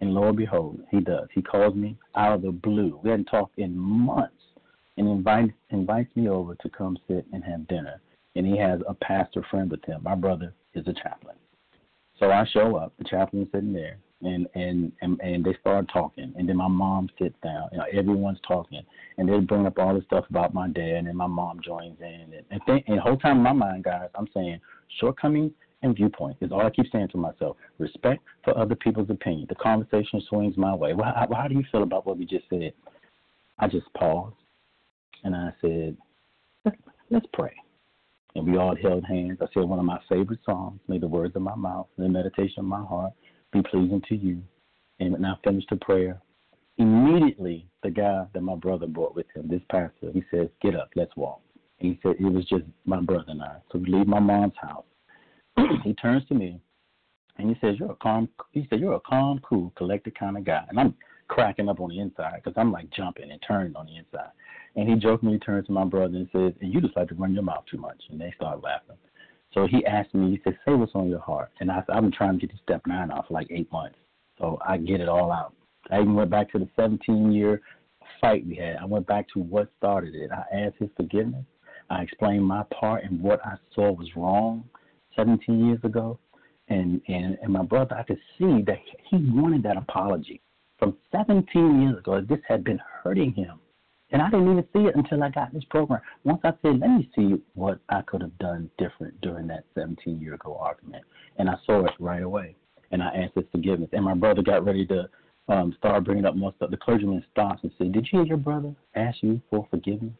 And 0.00 0.12
lo 0.12 0.28
and 0.28 0.36
behold, 0.36 0.80
he 0.90 1.00
does. 1.00 1.28
He 1.34 1.42
calls 1.42 1.74
me 1.74 1.96
out 2.14 2.34
of 2.34 2.42
the 2.42 2.50
blue. 2.50 3.00
We 3.02 3.10
hadn't 3.10 3.26
talked 3.26 3.58
in 3.58 3.76
months 3.76 4.35
and 4.96 5.08
invites 5.08 5.52
invites 5.70 6.14
me 6.16 6.28
over 6.28 6.54
to 6.56 6.68
come 6.70 6.98
sit 7.08 7.26
and 7.32 7.44
have 7.44 7.66
dinner. 7.68 8.00
And 8.34 8.46
he 8.46 8.58
has 8.58 8.80
a 8.86 8.94
pastor 8.94 9.44
friend 9.50 9.70
with 9.70 9.84
him. 9.84 10.02
My 10.02 10.14
brother 10.14 10.52
is 10.74 10.86
a 10.86 10.92
chaplain. 10.92 11.36
So 12.18 12.30
I 12.30 12.46
show 12.52 12.76
up, 12.76 12.92
the 12.98 13.04
chaplain's 13.04 13.48
sitting 13.52 13.72
there, 13.72 13.98
and 14.22 14.46
and 14.54 14.92
and, 15.02 15.20
and 15.20 15.44
they 15.44 15.54
start 15.60 15.86
talking, 15.92 16.32
and 16.36 16.48
then 16.48 16.56
my 16.56 16.68
mom 16.68 17.08
sits 17.18 17.34
down. 17.42 17.68
You 17.72 17.78
know, 17.78 17.86
everyone's 17.92 18.38
talking, 18.46 18.82
and 19.18 19.28
they 19.28 19.38
bring 19.38 19.66
up 19.66 19.78
all 19.78 19.94
this 19.94 20.04
stuff 20.04 20.24
about 20.30 20.54
my 20.54 20.68
dad, 20.68 20.96
and 20.96 21.08
then 21.08 21.16
my 21.16 21.26
mom 21.26 21.60
joins 21.62 21.98
in, 22.00 22.32
and 22.34 22.44
and, 22.50 22.60
think, 22.66 22.84
and 22.86 22.98
the 22.98 23.02
whole 23.02 23.18
time 23.18 23.38
in 23.38 23.42
my 23.42 23.52
mind, 23.52 23.84
guys, 23.84 24.08
I'm 24.14 24.28
saying 24.32 24.60
shortcomings 25.00 25.52
and 25.82 25.94
viewpoint 25.94 26.38
is 26.40 26.52
all 26.52 26.66
I 26.66 26.70
keep 26.70 26.90
saying 26.90 27.08
to 27.08 27.18
myself. 27.18 27.56
Respect 27.78 28.22
for 28.44 28.56
other 28.56 28.74
people's 28.74 29.10
opinion. 29.10 29.46
The 29.48 29.54
conversation 29.56 30.22
swings 30.28 30.56
my 30.56 30.74
way. 30.74 30.94
Well, 30.94 31.12
how, 31.14 31.28
how 31.34 31.48
do 31.48 31.54
you 31.54 31.64
feel 31.70 31.82
about 31.82 32.06
what 32.06 32.16
we 32.16 32.24
just 32.24 32.48
said? 32.48 32.72
I 33.58 33.68
just 33.68 33.86
paused 33.94 34.36
and 35.24 35.34
I 35.34 35.52
said, 35.60 35.96
let's 37.10 37.26
pray. 37.32 37.54
And 38.34 38.46
we 38.46 38.58
all 38.58 38.76
held 38.76 39.04
hands. 39.04 39.38
I 39.40 39.46
said 39.54 39.64
one 39.64 39.78
of 39.78 39.84
my 39.84 39.98
favorite 40.08 40.40
songs, 40.44 40.80
May 40.88 40.98
the 40.98 41.08
words 41.08 41.34
of 41.36 41.42
my 41.42 41.54
mouth 41.54 41.86
and 41.96 42.04
the 42.04 42.10
meditation 42.10 42.58
of 42.58 42.64
my 42.66 42.84
heart 42.84 43.12
be 43.52 43.62
pleasing 43.62 44.02
to 44.08 44.16
you. 44.16 44.42
And 45.00 45.12
when 45.12 45.24
I 45.24 45.34
finished 45.42 45.68
the 45.70 45.76
prayer, 45.76 46.20
immediately 46.78 47.66
the 47.82 47.90
guy 47.90 48.26
that 48.32 48.40
my 48.42 48.54
brother 48.54 48.86
brought 48.86 49.14
with 49.14 49.26
him, 49.34 49.48
this 49.48 49.62
pastor, 49.70 50.10
he 50.12 50.22
says, 50.30 50.48
Get 50.60 50.76
up, 50.76 50.90
let's 50.96 51.16
walk. 51.16 51.40
And 51.80 51.92
he 51.92 52.00
said 52.02 52.16
it 52.18 52.24
was 52.24 52.44
just 52.44 52.64
my 52.84 53.00
brother 53.00 53.24
and 53.28 53.42
I. 53.42 53.56
So 53.72 53.78
we 53.78 53.86
leave 53.86 54.06
my 54.06 54.20
mom's 54.20 54.54
house. 54.60 54.84
he 55.84 55.94
turns 55.94 56.26
to 56.28 56.34
me 56.34 56.60
and 57.38 57.48
he 57.48 57.56
says, 57.60 57.76
You're 57.78 57.92
a 57.92 57.96
calm 57.96 58.28
he 58.52 58.66
said, 58.68 58.80
You're 58.80 58.94
a 58.94 59.00
calm, 59.00 59.40
cool, 59.42 59.72
collected 59.76 60.18
kind 60.18 60.36
of 60.36 60.44
guy. 60.44 60.64
And 60.68 60.78
I'm 60.78 60.94
cracking 61.28 61.68
up 61.68 61.80
on 61.80 61.90
the 61.90 62.00
inside 62.00 62.42
because 62.44 62.54
I'm 62.56 62.72
like 62.72 62.90
jumping 62.90 63.30
and 63.30 63.42
turning 63.46 63.76
on 63.76 63.86
the 63.86 63.96
inside. 63.96 64.30
And 64.76 64.88
he 64.88 64.94
jokingly 64.94 65.38
turned 65.38 65.66
to 65.66 65.72
my 65.72 65.84
brother 65.84 66.16
and 66.16 66.28
said, 66.32 66.54
and 66.60 66.72
you 66.72 66.80
just 66.80 66.96
like 66.96 67.08
to 67.08 67.14
run 67.14 67.32
your 67.32 67.42
mouth 67.42 67.64
too 67.70 67.78
much. 67.78 68.00
And 68.10 68.20
they 68.20 68.32
started 68.36 68.62
laughing. 68.62 68.96
So 69.54 69.66
he 69.66 69.84
asked 69.86 70.14
me, 70.14 70.30
he 70.30 70.40
said, 70.44 70.58
say 70.66 70.74
what's 70.74 70.94
on 70.94 71.08
your 71.08 71.20
heart. 71.20 71.50
And 71.60 71.70
I 71.72 71.76
said, 71.76 71.96
I've 71.96 72.02
been 72.02 72.12
trying 72.12 72.38
to 72.38 72.46
get 72.46 72.52
the 72.52 72.60
step 72.62 72.82
nine 72.86 73.10
off 73.10 73.28
for 73.28 73.34
like 73.34 73.46
eight 73.50 73.72
months. 73.72 73.96
So 74.38 74.58
I 74.66 74.76
get 74.76 75.00
it 75.00 75.08
all 75.08 75.32
out. 75.32 75.54
I 75.90 76.00
even 76.00 76.14
went 76.14 76.30
back 76.30 76.52
to 76.52 76.58
the 76.58 76.68
17 76.76 77.32
year 77.32 77.62
fight 78.20 78.46
we 78.46 78.56
had. 78.56 78.76
I 78.76 78.84
went 78.84 79.06
back 79.06 79.26
to 79.32 79.40
what 79.40 79.70
started 79.78 80.14
it. 80.14 80.30
I 80.30 80.44
asked 80.54 80.76
his 80.78 80.90
forgiveness. 80.94 81.44
I 81.88 82.02
explained 82.02 82.44
my 82.44 82.64
part 82.64 83.04
and 83.04 83.22
what 83.22 83.44
I 83.46 83.54
saw 83.74 83.92
was 83.92 84.08
wrong 84.14 84.64
17 85.14 85.66
years 85.66 85.78
ago. 85.84 86.18
And, 86.68 87.00
and, 87.08 87.38
and 87.42 87.52
my 87.52 87.62
brother, 87.62 87.96
I 87.96 88.02
could 88.02 88.18
see 88.36 88.62
that 88.66 88.78
he 89.08 89.16
wanted 89.16 89.62
that 89.62 89.76
apology 89.76 90.42
from 90.78 90.96
17 91.12 91.80
years 91.80 91.98
ago. 91.98 92.20
This 92.20 92.40
had 92.46 92.64
been 92.64 92.80
hurting 93.02 93.32
him. 93.32 93.60
And 94.10 94.22
I 94.22 94.30
didn't 94.30 94.50
even 94.50 94.64
see 94.72 94.86
it 94.88 94.94
until 94.94 95.22
I 95.22 95.30
got 95.30 95.52
this 95.52 95.64
program. 95.68 96.00
Once 96.24 96.40
I 96.44 96.52
said, 96.62 96.78
let 96.78 96.90
me 96.90 97.10
see 97.16 97.42
what 97.54 97.80
I 97.88 98.02
could 98.02 98.20
have 98.20 98.38
done 98.38 98.70
different 98.78 99.20
during 99.20 99.48
that 99.48 99.64
17 99.74 100.20
year 100.20 100.34
ago 100.34 100.56
argument. 100.60 101.04
And 101.38 101.50
I 101.50 101.56
saw 101.66 101.84
it 101.84 101.92
right 101.98 102.22
away. 102.22 102.54
And 102.92 103.02
I 103.02 103.08
asked 103.08 103.34
his 103.34 103.44
forgiveness. 103.50 103.90
And 103.92 104.04
my 104.04 104.14
brother 104.14 104.42
got 104.42 104.64
ready 104.64 104.86
to 104.86 105.08
um, 105.48 105.74
start 105.78 106.04
bringing 106.04 106.24
up 106.24 106.36
more 106.36 106.52
stuff. 106.56 106.70
The 106.70 106.76
clergyman 106.76 107.24
stopped 107.32 107.64
and 107.64 107.72
said, 107.78 107.92
Did 107.92 108.06
you 108.12 108.20
hear 108.20 108.26
your 108.26 108.36
brother 108.36 108.74
ask 108.94 109.18
you 109.22 109.40
for 109.50 109.66
forgiveness? 109.70 110.14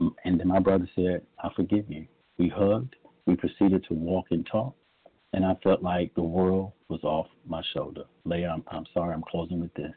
And 0.00 0.40
then 0.40 0.48
my 0.48 0.58
brother 0.58 0.88
said, 0.96 1.22
I 1.38 1.50
forgive 1.54 1.84
you. 1.88 2.06
We 2.38 2.48
hugged. 2.48 2.96
We 3.26 3.36
proceeded 3.36 3.84
to 3.88 3.94
walk 3.94 4.26
and 4.30 4.46
talk. 4.50 4.74
And 5.34 5.44
I 5.44 5.56
felt 5.62 5.82
like 5.82 6.12
the 6.14 6.22
world 6.22 6.72
was 6.88 7.00
off 7.04 7.26
my 7.46 7.62
shoulder. 7.74 8.04
Leah, 8.24 8.48
I'm, 8.48 8.64
I'm 8.72 8.86
sorry, 8.92 9.14
I'm 9.14 9.22
closing 9.30 9.60
with 9.60 9.72
this. 9.74 9.92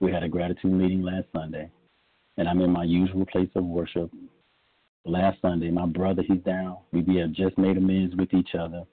We 0.00 0.12
had 0.12 0.22
a 0.22 0.28
gratitude 0.28 0.72
meeting 0.72 1.02
last 1.02 1.26
Sunday 1.34 1.70
and 2.40 2.48
I'm 2.48 2.62
in 2.62 2.70
my 2.70 2.84
usual 2.84 3.26
place 3.26 3.50
of 3.54 3.64
worship. 3.64 4.10
Last 5.04 5.42
Sunday, 5.42 5.70
my 5.70 5.84
brother, 5.84 6.22
he's 6.26 6.40
down. 6.40 6.78
We 6.90 7.02
we 7.02 7.16
have 7.16 7.32
just 7.32 7.58
made 7.58 7.76
amends 7.76 8.16
with 8.16 8.32
each 8.32 8.54
other. 8.58 8.84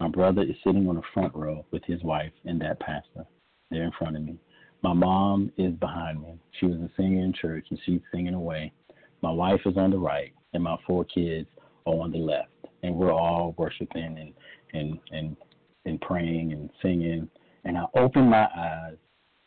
My 0.00 0.08
brother 0.08 0.40
is 0.40 0.56
sitting 0.64 0.88
on 0.88 0.96
the 0.96 1.02
front 1.12 1.34
row 1.34 1.66
with 1.70 1.84
his 1.84 2.02
wife 2.02 2.32
and 2.46 2.58
that 2.62 2.80
pastor. 2.80 3.26
They're 3.70 3.84
in 3.84 3.92
front 3.98 4.16
of 4.16 4.22
me. 4.22 4.38
My 4.82 4.94
mom 4.94 5.52
is 5.58 5.74
behind 5.74 6.22
me. 6.22 6.38
She 6.58 6.64
was 6.64 6.76
a 6.76 6.90
singer 6.96 7.22
in 7.22 7.34
church 7.34 7.66
and 7.68 7.78
she's 7.84 8.00
singing 8.10 8.32
away. 8.32 8.72
My 9.20 9.30
wife 9.30 9.60
is 9.66 9.76
on 9.76 9.90
the 9.90 9.98
right 9.98 10.32
and 10.54 10.62
my 10.62 10.76
four 10.86 11.04
kids 11.04 11.46
are 11.86 11.92
on 11.92 12.10
the 12.10 12.16
left. 12.16 12.48
And 12.84 12.94
we're 12.94 13.12
all 13.12 13.54
worshiping 13.58 14.16
and 14.18 14.32
and 14.72 14.98
and, 15.12 15.36
and 15.84 16.00
praying 16.00 16.52
and 16.54 16.70
singing. 16.80 17.28
And 17.66 17.76
I 17.76 17.84
open 17.98 18.30
my 18.30 18.48
eyes 18.56 18.96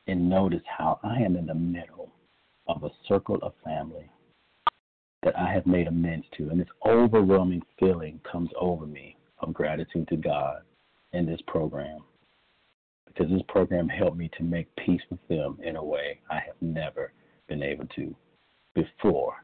and 0.06 0.30
notice 0.30 0.64
how 0.78 1.00
I 1.04 1.16
am 1.24 1.36
in 1.36 1.48
the 1.48 1.56
middle 1.56 2.14
of 2.68 2.84
a 2.84 2.92
circle 3.08 3.40
of 3.42 3.54
family 3.64 4.10
that 5.24 5.38
I 5.38 5.52
have 5.52 5.66
made 5.66 5.88
amends 5.88 6.26
to. 6.38 6.50
And 6.50 6.60
this 6.60 6.68
overwhelming 6.86 7.62
feeling 7.80 8.20
comes 8.30 8.50
over 8.60 8.86
me 8.86 9.18
of 9.40 9.54
gratitude 9.54 10.08
to 10.10 10.18
God 10.18 10.62
in 11.14 11.26
this 11.26 11.42
program. 11.48 12.00
Because 13.08 13.32
this 13.32 13.42
program 13.48 13.90
helped 13.90 14.18
me 14.18 14.30
to 14.38 14.44
make 14.44 14.68
peace 14.76 15.02
with 15.10 15.26
them 15.28 15.58
in 15.64 15.76
a 15.76 15.84
way 15.84 16.20
I 16.30 16.36
have 16.36 16.56
never 16.62 17.14
been 17.48 17.64
able 17.64 17.88
to 17.96 18.16
before. 18.76 19.36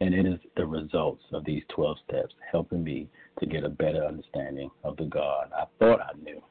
And 0.00 0.14
it 0.14 0.26
is 0.26 0.38
the 0.56 0.66
results 0.66 1.22
of 1.32 1.44
these 1.44 1.62
12 1.74 1.96
steps 2.08 2.34
helping 2.50 2.82
me 2.82 3.08
to 3.40 3.46
get 3.46 3.64
a 3.64 3.68
better 3.68 4.04
understanding 4.04 4.70
of 4.84 4.96
the 4.96 5.04
God 5.04 5.50
I 5.56 5.64
thought 5.78 6.00
I 6.00 6.12
knew. 6.22 6.42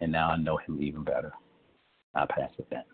And 0.00 0.12
now 0.12 0.30
I 0.30 0.36
know 0.36 0.56
him 0.56 0.80
even 0.80 1.02
better. 1.02 1.32
I 2.14 2.26
pass 2.26 2.50
with 2.56 2.68
that. 2.70 2.86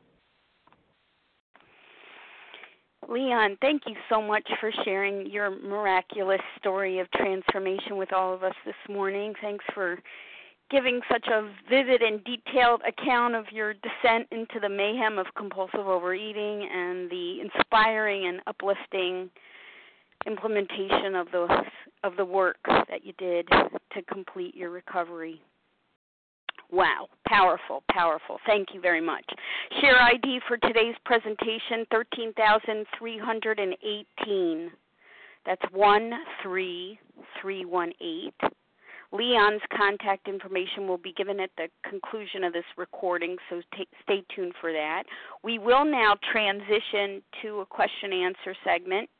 Leon, 3.08 3.58
thank 3.60 3.82
you 3.86 3.94
so 4.08 4.22
much 4.22 4.48
for 4.60 4.70
sharing 4.84 5.28
your 5.30 5.50
miraculous 5.50 6.40
story 6.58 6.98
of 6.98 7.10
transformation 7.10 7.96
with 7.96 8.12
all 8.12 8.32
of 8.32 8.42
us 8.42 8.54
this 8.64 8.74
morning. 8.88 9.34
Thanks 9.40 9.64
for 9.74 9.98
giving 10.70 11.00
such 11.10 11.26
a 11.26 11.50
vivid 11.68 12.00
and 12.00 12.22
detailed 12.24 12.80
account 12.86 13.34
of 13.34 13.44
your 13.52 13.74
descent 13.74 14.26
into 14.30 14.58
the 14.60 14.68
mayhem 14.68 15.18
of 15.18 15.26
compulsive 15.36 15.86
overeating 15.86 16.68
and 16.72 17.10
the 17.10 17.40
inspiring 17.42 18.26
and 18.26 18.40
uplifting 18.46 19.28
implementation 20.26 21.14
of 21.16 21.26
the 21.32 21.48
of 22.04 22.16
the 22.16 22.24
work 22.24 22.56
that 22.64 23.04
you 23.04 23.12
did 23.18 23.46
to 23.48 24.02
complete 24.08 24.54
your 24.54 24.70
recovery. 24.70 25.40
Wow, 26.72 27.06
powerful, 27.28 27.84
powerful. 27.90 28.38
Thank 28.46 28.68
you 28.72 28.80
very 28.80 29.02
much. 29.02 29.26
Share 29.82 30.00
ID 30.00 30.40
for 30.48 30.56
today's 30.56 30.94
presentation 31.04 31.84
13,318. 31.90 34.70
That's 35.44 35.60
13318. 35.70 38.32
Leon's 39.12 39.60
contact 39.76 40.26
information 40.26 40.88
will 40.88 40.96
be 40.96 41.12
given 41.12 41.38
at 41.40 41.50
the 41.58 41.68
conclusion 41.86 42.42
of 42.44 42.54
this 42.54 42.64
recording, 42.78 43.36
so 43.50 43.60
t- 43.76 43.86
stay 44.02 44.24
tuned 44.34 44.54
for 44.58 44.72
that. 44.72 45.02
We 45.44 45.58
will 45.58 45.84
now 45.84 46.16
transition 46.32 47.22
to 47.42 47.60
a 47.60 47.66
question 47.66 48.14
answer 48.14 48.54
segment. 48.64 49.10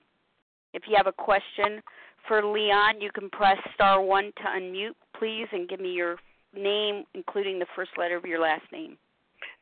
If 0.73 0.85
you 0.89 0.97
have 0.97 1.07
a 1.07 1.13
question 1.13 1.83
for 2.27 2.43
Leon, 2.43 3.03
you 3.03 3.11
can 3.13 3.29
press 3.29 3.59
star 3.75 4.01
1 4.01 4.25
to 4.25 4.45
unmute, 4.45 4.95
please, 5.19 5.49
and 5.53 5.69
give 5.69 5.81
me 5.81 5.91
your 5.91 6.17
name, 6.55 7.05
including 7.15 7.59
the 7.59 7.67
first 7.75 7.91
letter 7.99 8.17
of 8.17 8.25
your 8.25 8.41
last 8.41 8.65
name. 8.73 8.97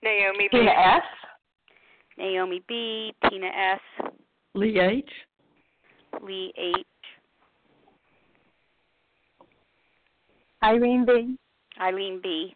Naomi 0.02 0.48
B. 0.50 0.58
Tina 0.58 0.70
S. 0.70 1.02
Naomi 2.18 2.62
B. 2.68 3.14
Tina 3.28 3.46
S. 3.46 4.10
Lee 4.54 4.80
H. 4.80 5.10
Lee 6.22 6.52
H. 6.56 6.86
Irene 10.62 11.06
B. 11.06 11.36
Eileen 11.80 12.20
B. 12.22 12.54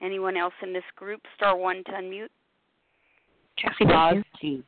Anyone 0.00 0.36
else 0.36 0.54
in 0.62 0.72
this 0.72 0.84
group? 0.94 1.20
Star 1.34 1.56
one 1.56 1.82
to 1.86 1.92
unmute. 1.92 2.28
Kathy 3.60 3.84
Roz 3.84 4.22
G. 4.40 4.62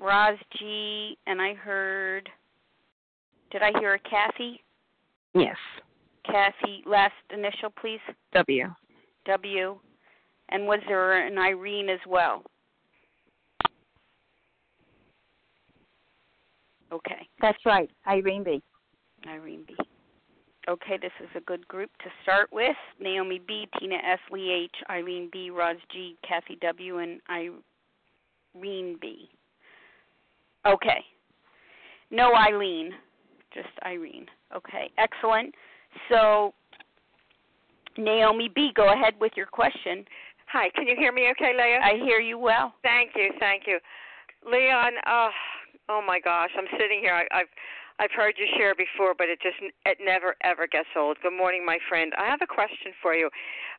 Roz 0.00 0.38
G. 0.58 1.18
And 1.26 1.42
I 1.42 1.52
heard. 1.52 2.30
Did 3.54 3.62
I 3.62 3.70
hear 3.78 3.94
a 3.94 3.98
Kathy? 4.00 4.60
Yes. 5.32 5.54
Kathy, 6.26 6.82
last 6.86 7.12
initial, 7.32 7.70
please. 7.80 8.00
W. 8.32 8.66
W. 9.26 9.78
And 10.48 10.66
was 10.66 10.80
there 10.88 11.24
an 11.24 11.38
Irene 11.38 11.88
as 11.88 12.00
well? 12.04 12.42
Okay, 16.92 17.28
That's 17.40 17.64
right, 17.64 17.88
Irene 18.08 18.42
B. 18.42 18.62
Irene 19.28 19.62
B. 19.68 19.76
Okay, 20.68 20.98
this 21.00 21.12
is 21.20 21.28
a 21.36 21.40
good 21.40 21.66
group 21.68 21.90
to 22.02 22.10
start 22.24 22.48
with. 22.52 22.76
Naomi 22.98 23.40
B, 23.46 23.68
Tina 23.78 23.96
S, 23.96 24.18
Lee 24.32 24.50
H, 24.64 24.74
Eileen 24.90 25.28
B, 25.32 25.50
Roz 25.50 25.76
G, 25.92 26.16
Kathy 26.28 26.58
W, 26.60 26.98
and 26.98 27.20
Irene 27.30 28.98
B. 29.00 29.28
Okay. 30.66 31.04
No 32.10 32.32
Eileen, 32.34 32.92
just 33.54 33.68
Irene. 33.86 34.26
Okay, 34.54 34.90
excellent. 34.98 35.54
So, 36.08 36.52
Naomi 37.96 38.50
B, 38.54 38.72
go 38.74 38.92
ahead 38.92 39.14
with 39.20 39.32
your 39.36 39.46
question. 39.46 40.04
Hi, 40.52 40.70
can 40.74 40.86
you 40.86 40.96
hear 40.98 41.12
me 41.12 41.30
okay, 41.30 41.52
Leah? 41.56 41.80
I 41.82 41.94
hear 42.04 42.20
you 42.20 42.38
well. 42.38 42.74
Thank 42.82 43.12
you, 43.16 43.30
thank 43.38 43.62
you. 43.66 43.78
Leon, 44.44 44.92
uh, 45.06 45.30
oh 45.88 46.02
my 46.06 46.20
gosh, 46.20 46.50
I'm 46.58 46.68
sitting 46.78 47.00
here. 47.00 47.14
I, 47.14 47.24
I've 47.32 47.48
I've 48.00 48.10
heard 48.10 48.34
you 48.38 48.46
share 48.58 48.74
before, 48.74 49.14
but 49.16 49.28
it 49.28 49.38
just 49.40 49.56
it 49.86 49.98
never 50.02 50.34
ever 50.42 50.66
gets 50.66 50.88
old. 50.98 51.16
Good 51.22 51.36
morning, 51.36 51.64
my 51.64 51.78
friend. 51.88 52.12
I 52.18 52.26
have 52.26 52.42
a 52.42 52.46
question 52.46 52.90
for 53.00 53.14
you. 53.14 53.30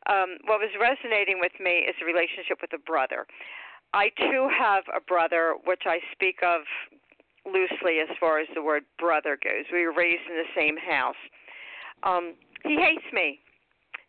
Um, 0.08 0.38
what 0.46 0.60
was 0.60 0.72
resonating 0.80 1.40
with 1.40 1.52
me 1.60 1.84
is 1.84 1.96
the 2.00 2.06
relationship 2.06 2.60
with 2.62 2.72
a 2.74 2.80
brother. 2.80 3.28
I 3.94 4.10
too 4.18 4.48
have 4.52 4.84
a 4.96 5.02
brother, 5.02 5.56
which 5.66 5.84
I 5.86 6.00
speak 6.12 6.40
of 6.44 6.62
loosely 7.46 8.00
as 8.02 8.10
far 8.20 8.40
as 8.40 8.48
the 8.54 8.62
word 8.62 8.84
brother 9.00 9.38
goes. 9.42 9.66
We 9.72 9.86
were 9.86 9.94
raised 9.94 10.24
in 10.30 10.36
the 10.36 10.50
same 10.56 10.78
house. 10.78 11.16
Um, 12.04 12.36
he 12.64 12.76
hates 12.76 13.06
me. 13.14 13.40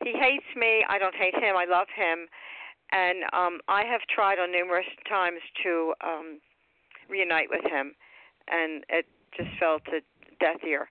He 0.02 0.12
hates 0.12 0.46
me. 0.56 0.84
I 0.88 0.98
don't 0.98 1.14
hate 1.14 1.34
him. 1.34 1.56
I 1.56 1.64
love 1.64 1.88
him. 1.94 2.26
And 2.92 3.24
um, 3.32 3.60
I 3.68 3.84
have 3.84 4.00
tried 4.14 4.38
on 4.38 4.52
numerous 4.52 4.86
times 5.08 5.40
to 5.64 5.94
um, 6.04 6.40
reunite 7.08 7.48
with 7.50 7.64
him, 7.64 7.94
and 8.48 8.84
it 8.88 9.06
just 9.36 9.50
fell 9.58 9.80
to 9.90 10.00
death 10.38 10.62
ear. 10.66 10.88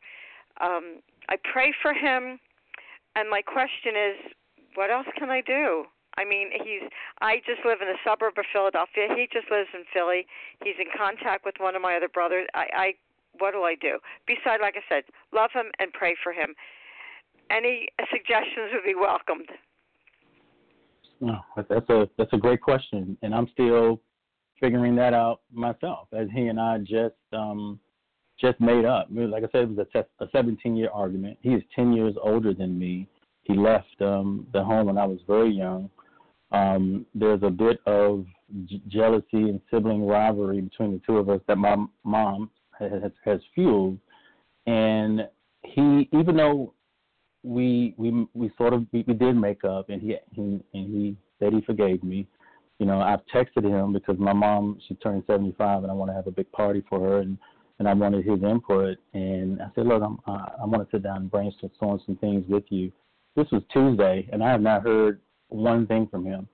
Um, 0.61 1.01
I 1.29 1.37
pray 1.51 1.73
for 1.81 1.93
him, 1.93 2.39
and 3.15 3.29
my 3.29 3.41
question 3.41 3.93
is, 3.95 4.33
what 4.75 4.91
else 4.91 5.07
can 5.17 5.29
I 5.29 5.41
do? 5.41 5.85
I 6.17 6.23
mean, 6.23 6.49
he's. 6.51 6.87
I 7.21 7.37
just 7.45 7.65
live 7.65 7.79
in 7.81 7.89
a 7.89 7.99
suburb 8.05 8.37
of 8.37 8.45
Philadelphia. 8.51 9.07
He 9.15 9.27
just 9.31 9.51
lives 9.51 9.69
in 9.73 9.83
Philly. 9.93 10.25
He's 10.63 10.79
in 10.79 10.87
contact 10.95 11.45
with 11.45 11.55
one 11.59 11.75
of 11.75 11.81
my 11.81 11.95
other 11.95 12.07
brothers. 12.07 12.47
I, 12.53 12.65
I 12.73 12.93
what 13.39 13.51
do 13.51 13.63
I 13.63 13.75
do? 13.75 13.99
Besides, 14.27 14.61
like 14.61 14.75
I 14.77 14.83
said, 14.87 15.03
love 15.33 15.51
him 15.53 15.71
and 15.79 15.91
pray 15.91 16.15
for 16.23 16.31
him. 16.31 16.55
Any 17.51 17.87
suggestions 18.11 18.71
would 18.73 18.85
be 18.85 18.95
welcomed. 18.95 19.49
No, 21.21 21.39
that's 21.55 21.89
a 21.89 22.09
that's 22.17 22.33
a 22.33 22.37
great 22.37 22.61
question, 22.61 23.17
and 23.21 23.33
I'm 23.33 23.47
still 23.53 24.01
figuring 24.59 24.95
that 24.95 25.13
out 25.13 25.41
myself. 25.51 26.07
As 26.13 26.27
he 26.33 26.47
and 26.47 26.59
I 26.59 26.79
just 26.79 27.15
um 27.33 27.79
just 28.39 28.59
made 28.59 28.85
up. 28.85 29.07
Like 29.11 29.43
I 29.43 29.47
said, 29.51 29.63
it 29.63 29.75
was 29.75 29.87
a, 29.95 30.23
a 30.23 30.27
17 30.31 30.75
year 30.75 30.89
argument. 30.93 31.37
He 31.41 31.49
is 31.49 31.63
10 31.73 31.93
years 31.93 32.15
older 32.21 32.53
than 32.53 32.77
me. 32.77 33.07
He 33.43 33.53
left 33.55 34.01
um 34.01 34.47
the 34.53 34.63
home 34.63 34.87
when 34.87 34.97
I 34.97 35.05
was 35.05 35.19
very 35.27 35.51
young. 35.51 35.89
Um, 36.51 37.05
there's 37.13 37.43
a 37.43 37.49
bit 37.49 37.79
of 37.85 38.25
j- 38.65 38.81
jealousy 38.87 39.25
and 39.33 39.59
sibling 39.71 40.05
rivalry 40.05 40.61
between 40.61 40.93
the 40.93 41.01
two 41.05 41.17
of 41.17 41.29
us 41.29 41.41
that 41.47 41.57
my 41.57 41.75
mom 42.03 42.49
has, 42.79 43.11
has 43.23 43.39
fueled, 43.53 43.97
and 44.67 45.27
he 45.63 46.07
even 46.13 46.37
though 46.37 46.73
we 47.43 47.93
we 47.97 48.27
we 48.33 48.51
sort 48.57 48.73
of 48.73 48.85
we, 48.91 49.03
we 49.07 49.13
did 49.13 49.35
make 49.35 49.63
up, 49.63 49.89
and 49.89 50.01
he, 50.01 50.15
he 50.31 50.41
and 50.41 50.63
he 50.73 51.15
said 51.39 51.53
he 51.53 51.61
forgave 51.61 52.03
me. 52.03 52.27
You 52.79 52.85
know, 52.85 52.99
I've 52.99 53.25
texted 53.33 53.63
him 53.63 53.93
because 53.93 54.17
my 54.19 54.33
mom 54.33 54.79
she 54.87 54.95
turned 54.95 55.23
75, 55.27 55.83
and 55.83 55.91
I 55.91 55.95
want 55.95 56.11
to 56.11 56.15
have 56.15 56.27
a 56.27 56.31
big 56.31 56.51
party 56.51 56.83
for 56.89 56.99
her, 56.99 57.19
and 57.19 57.37
and 57.79 57.87
I 57.87 57.93
wanted 57.93 58.25
his 58.25 58.41
input. 58.41 58.97
And 59.13 59.61
I 59.61 59.67
said, 59.75 59.87
look, 59.87 60.01
I'm, 60.01 60.17
uh, 60.27 60.47
I 60.61 60.65
want 60.65 60.89
to 60.89 60.95
sit 60.95 61.03
down 61.03 61.17
and 61.17 61.31
brainstorm 61.31 61.99
some 62.05 62.17
things 62.17 62.45
with 62.47 62.63
you. 62.69 62.91
This 63.35 63.47
was 63.51 63.63
Tuesday, 63.71 64.29
and 64.31 64.43
I 64.43 64.49
have 64.49 64.61
not 64.61 64.83
heard 64.83 65.19
one 65.49 65.87
thing 65.87 66.07
from 66.09 66.25
him. 66.25 66.47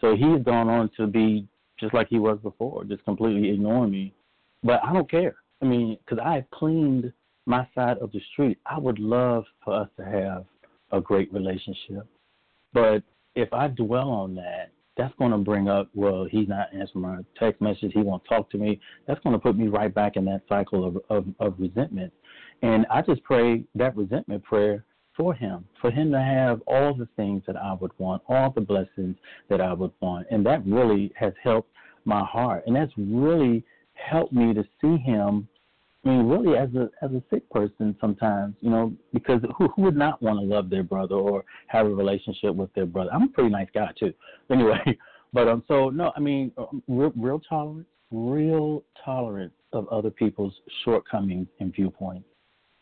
So 0.00 0.16
he's 0.16 0.42
gone 0.44 0.68
on 0.68 0.90
to 0.96 1.06
be 1.06 1.46
just 1.78 1.94
like 1.94 2.08
he 2.08 2.18
was 2.18 2.38
before, 2.42 2.84
just 2.84 3.04
completely 3.04 3.50
ignoring 3.50 3.90
me. 3.90 4.14
But 4.62 4.80
I 4.84 4.92
don't 4.92 5.10
care. 5.10 5.34
I 5.60 5.64
mean, 5.64 5.98
because 6.04 6.22
I 6.24 6.36
have 6.36 6.50
cleaned 6.50 7.12
my 7.46 7.66
side 7.74 7.98
of 7.98 8.12
the 8.12 8.20
street. 8.32 8.58
I 8.66 8.78
would 8.78 8.98
love 8.98 9.44
for 9.64 9.74
us 9.74 9.88
to 9.96 10.04
have 10.04 10.44
a 10.92 11.00
great 11.00 11.32
relationship. 11.32 12.06
But 12.72 13.02
if 13.34 13.52
I 13.52 13.68
dwell 13.68 14.10
on 14.10 14.34
that, 14.36 14.70
that's 14.96 15.14
going 15.18 15.30
to 15.30 15.38
bring 15.38 15.68
up, 15.68 15.88
well, 15.94 16.26
he's 16.30 16.48
not 16.48 16.68
answering 16.74 17.02
my 17.02 17.18
text 17.38 17.60
message. 17.60 17.92
He 17.94 18.02
won't 18.02 18.22
talk 18.28 18.50
to 18.50 18.58
me. 18.58 18.78
That's 19.06 19.20
going 19.20 19.32
to 19.32 19.38
put 19.38 19.56
me 19.56 19.68
right 19.68 19.92
back 19.92 20.16
in 20.16 20.24
that 20.26 20.42
cycle 20.48 20.86
of, 20.86 20.98
of, 21.08 21.26
of 21.40 21.54
resentment. 21.58 22.12
And 22.62 22.86
I 22.90 23.00
just 23.02 23.22
pray 23.24 23.64
that 23.74 23.96
resentment 23.96 24.44
prayer 24.44 24.84
for 25.16 25.34
him, 25.34 25.64
for 25.80 25.90
him 25.90 26.10
to 26.12 26.20
have 26.20 26.62
all 26.66 26.94
the 26.94 27.08
things 27.16 27.42
that 27.46 27.56
I 27.56 27.74
would 27.74 27.92
want, 27.98 28.22
all 28.28 28.50
the 28.50 28.60
blessings 28.60 29.16
that 29.48 29.60
I 29.60 29.72
would 29.72 29.92
want. 30.00 30.26
And 30.30 30.44
that 30.46 30.66
really 30.66 31.12
has 31.16 31.32
helped 31.42 31.70
my 32.04 32.24
heart. 32.24 32.64
And 32.66 32.74
that's 32.74 32.92
really 32.96 33.64
helped 33.94 34.32
me 34.32 34.54
to 34.54 34.64
see 34.80 34.96
him 34.96 35.48
I 36.04 36.08
mean, 36.08 36.28
really, 36.28 36.58
as 36.58 36.68
a 36.74 36.90
as 37.00 37.12
a 37.12 37.22
sick 37.30 37.48
person, 37.50 37.96
sometimes 38.00 38.54
you 38.60 38.70
know, 38.70 38.92
because 39.12 39.40
who 39.56 39.68
who 39.68 39.82
would 39.82 39.96
not 39.96 40.20
want 40.20 40.40
to 40.40 40.44
love 40.44 40.68
their 40.68 40.82
brother 40.82 41.14
or 41.14 41.44
have 41.68 41.86
a 41.86 41.94
relationship 41.94 42.54
with 42.56 42.72
their 42.74 42.86
brother? 42.86 43.10
I'm 43.12 43.24
a 43.24 43.28
pretty 43.28 43.50
nice 43.50 43.68
guy 43.74 43.90
too. 43.98 44.12
Anyway, 44.50 44.98
but 45.32 45.48
um, 45.48 45.62
so 45.68 45.88
no, 45.90 46.12
I 46.16 46.20
mean, 46.20 46.52
um, 46.58 46.82
real, 46.88 47.12
real 47.16 47.40
tolerance, 47.48 47.86
real 48.10 48.82
tolerance 49.04 49.54
of 49.72 49.88
other 49.88 50.10
people's 50.10 50.52
shortcomings 50.84 51.46
and 51.60 51.72
viewpoints. 51.72 52.26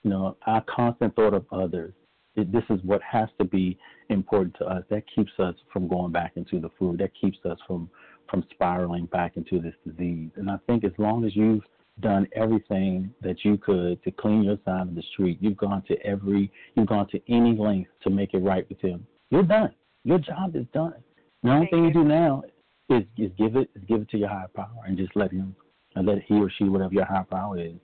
You 0.02 0.10
know, 0.10 0.36
our 0.46 0.64
constant 0.74 1.14
thought 1.14 1.34
of 1.34 1.44
others. 1.52 1.92
It, 2.36 2.52
this 2.52 2.64
is 2.70 2.80
what 2.84 3.02
has 3.02 3.28
to 3.38 3.44
be 3.44 3.78
important 4.08 4.56
to 4.58 4.64
us. 4.64 4.84
That 4.90 5.02
keeps 5.14 5.32
us 5.38 5.54
from 5.72 5.88
going 5.88 6.12
back 6.12 6.32
into 6.36 6.60
the 6.60 6.70
food. 6.78 6.98
That 6.98 7.10
keeps 7.20 7.38
us 7.44 7.58
from 7.66 7.90
from 8.28 8.44
spiraling 8.52 9.06
back 9.06 9.36
into 9.36 9.60
this 9.60 9.74
disease. 9.84 10.30
And 10.36 10.48
I 10.48 10.56
think 10.68 10.84
as 10.84 10.92
long 10.98 11.24
as 11.24 11.34
you've 11.34 11.64
done 12.00 12.26
everything 12.34 13.12
that 13.22 13.44
you 13.44 13.58
could 13.58 14.02
to 14.02 14.10
clean 14.10 14.42
your 14.42 14.58
side 14.64 14.88
of 14.88 14.94
the 14.94 15.02
street. 15.12 15.38
You've 15.40 15.56
gone 15.56 15.82
to 15.88 15.96
every, 16.04 16.50
you've 16.74 16.86
gone 16.86 17.08
to 17.08 17.20
any 17.28 17.56
length 17.56 17.90
to 18.02 18.10
make 18.10 18.34
it 18.34 18.38
right 18.38 18.68
with 18.68 18.80
him. 18.80 19.06
You're 19.30 19.42
done. 19.42 19.74
Your 20.04 20.18
job 20.18 20.56
is 20.56 20.66
done. 20.72 20.94
The 21.42 21.50
only 21.50 21.66
Thank 21.66 21.70
thing 21.70 21.80
you. 21.80 21.88
you. 21.88 21.92
do 21.92 22.04
now 22.04 22.42
is, 22.88 23.02
is 23.16 23.30
give 23.38 23.56
it, 23.56 23.70
is 23.74 23.82
give 23.86 24.02
it 24.02 24.10
to 24.10 24.18
your 24.18 24.28
higher 24.28 24.48
power 24.54 24.82
and 24.86 24.96
just 24.96 25.14
let 25.14 25.30
him, 25.30 25.54
and 25.94 26.06
let 26.06 26.22
he 26.22 26.34
or 26.34 26.50
she, 26.58 26.64
whatever 26.64 26.94
your 26.94 27.04
higher 27.04 27.26
power 27.30 27.58
is, 27.58 27.74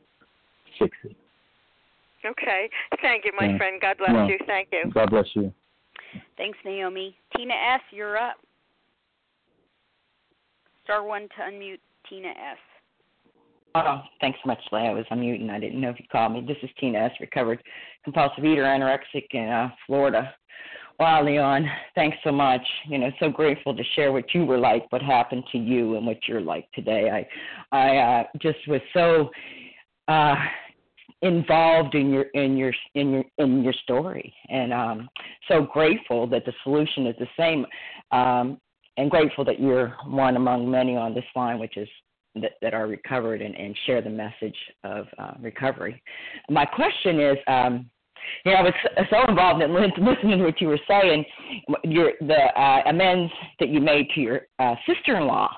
fix 0.78 0.96
it. 1.04 1.16
Okay. 2.24 2.68
Thank 3.02 3.24
you, 3.24 3.32
my 3.36 3.48
Yeah. 3.48 3.56
friend. 3.58 3.80
God 3.80 3.98
bless 3.98 4.12
No. 4.12 4.28
you. 4.28 4.38
Thank 4.46 4.68
you. 4.72 4.90
God 4.90 5.10
bless 5.10 5.34
you. 5.36 5.52
Thanks, 6.36 6.58
Naomi. 6.64 7.16
Tina 7.36 7.54
S., 7.54 7.80
you're 7.90 8.16
up. 8.16 8.36
Star 10.84 11.02
one 11.02 11.28
to 11.30 11.42
unmute 11.42 11.80
Tina 12.08 12.28
S. 12.28 12.58
Oh, 13.74 14.02
thanks 14.20 14.38
so 14.42 14.46
much, 14.46 14.60
Leah. 14.72 14.90
I 14.90 14.94
was 14.94 15.04
unmuting. 15.10 15.50
I 15.50 15.58
didn't 15.58 15.80
know 15.80 15.90
if 15.90 16.00
you 16.00 16.06
called 16.10 16.32
me. 16.32 16.40
This 16.40 16.56
is 16.62 16.70
Tina 16.78 16.98
S., 16.98 17.12
recovered 17.20 17.62
compulsive 18.04 18.44
eater, 18.44 18.62
anorexic 18.62 19.26
in 19.32 19.48
uh, 19.48 19.70
Florida. 19.86 20.34
Wow, 20.98 21.24
Leon, 21.24 21.68
thanks 21.94 22.16
so 22.24 22.32
much. 22.32 22.62
You 22.86 22.96
know, 22.98 23.10
so 23.20 23.28
grateful 23.28 23.76
to 23.76 23.84
share 23.94 24.12
what 24.12 24.32
you 24.32 24.46
were 24.46 24.56
like, 24.56 24.90
what 24.90 25.02
happened 25.02 25.44
to 25.52 25.58
you, 25.58 25.96
and 25.96 26.06
what 26.06 26.16
you're 26.26 26.40
like 26.40 26.70
today. 26.72 27.26
I, 27.70 27.76
I 27.76 27.96
uh, 27.98 28.24
just 28.40 28.66
was 28.66 28.80
so 28.94 29.30
uh, 30.08 30.36
involved 31.22 31.94
in 31.94 32.10
your 32.10 32.24
in 32.34 32.56
your 32.56 32.72
in 32.94 33.10
your 33.10 33.24
in 33.38 33.62
your 33.62 33.72
story, 33.72 34.32
and 34.48 34.72
um, 34.72 35.08
so 35.48 35.62
grateful 35.62 36.26
that 36.28 36.44
the 36.44 36.52
solution 36.62 37.06
is 37.06 37.14
the 37.18 37.28
same, 37.38 37.66
um, 38.12 38.58
and 38.96 39.10
grateful 39.10 39.44
that 39.44 39.60
you're 39.60 39.96
one 40.06 40.36
among 40.36 40.70
many 40.70 40.96
on 40.96 41.14
this 41.14 41.24
line, 41.34 41.58
which 41.58 41.76
is 41.76 41.88
that, 42.34 42.52
that 42.60 42.74
are 42.74 42.86
recovered 42.86 43.40
and, 43.40 43.54
and 43.54 43.76
share 43.86 44.02
the 44.02 44.10
message 44.10 44.56
of 44.84 45.06
uh, 45.18 45.32
recovery. 45.40 46.02
My 46.50 46.64
question 46.64 47.20
is. 47.20 47.36
Um, 47.46 47.90
you 48.44 48.50
know, 48.50 48.58
I 48.58 48.62
was 48.62 48.72
so 49.08 49.22
involved 49.28 49.62
in 49.62 49.72
listening 49.72 50.38
to 50.38 50.44
what 50.44 50.60
you 50.60 50.66
were 50.66 50.80
saying. 50.88 51.24
Your 51.84 52.10
the 52.20 52.60
uh, 52.60 52.82
amends 52.86 53.32
that 53.60 53.68
you 53.68 53.80
made 53.80 54.08
to 54.16 54.20
your 54.20 54.40
uh, 54.58 54.74
sister-in-law 54.84 55.48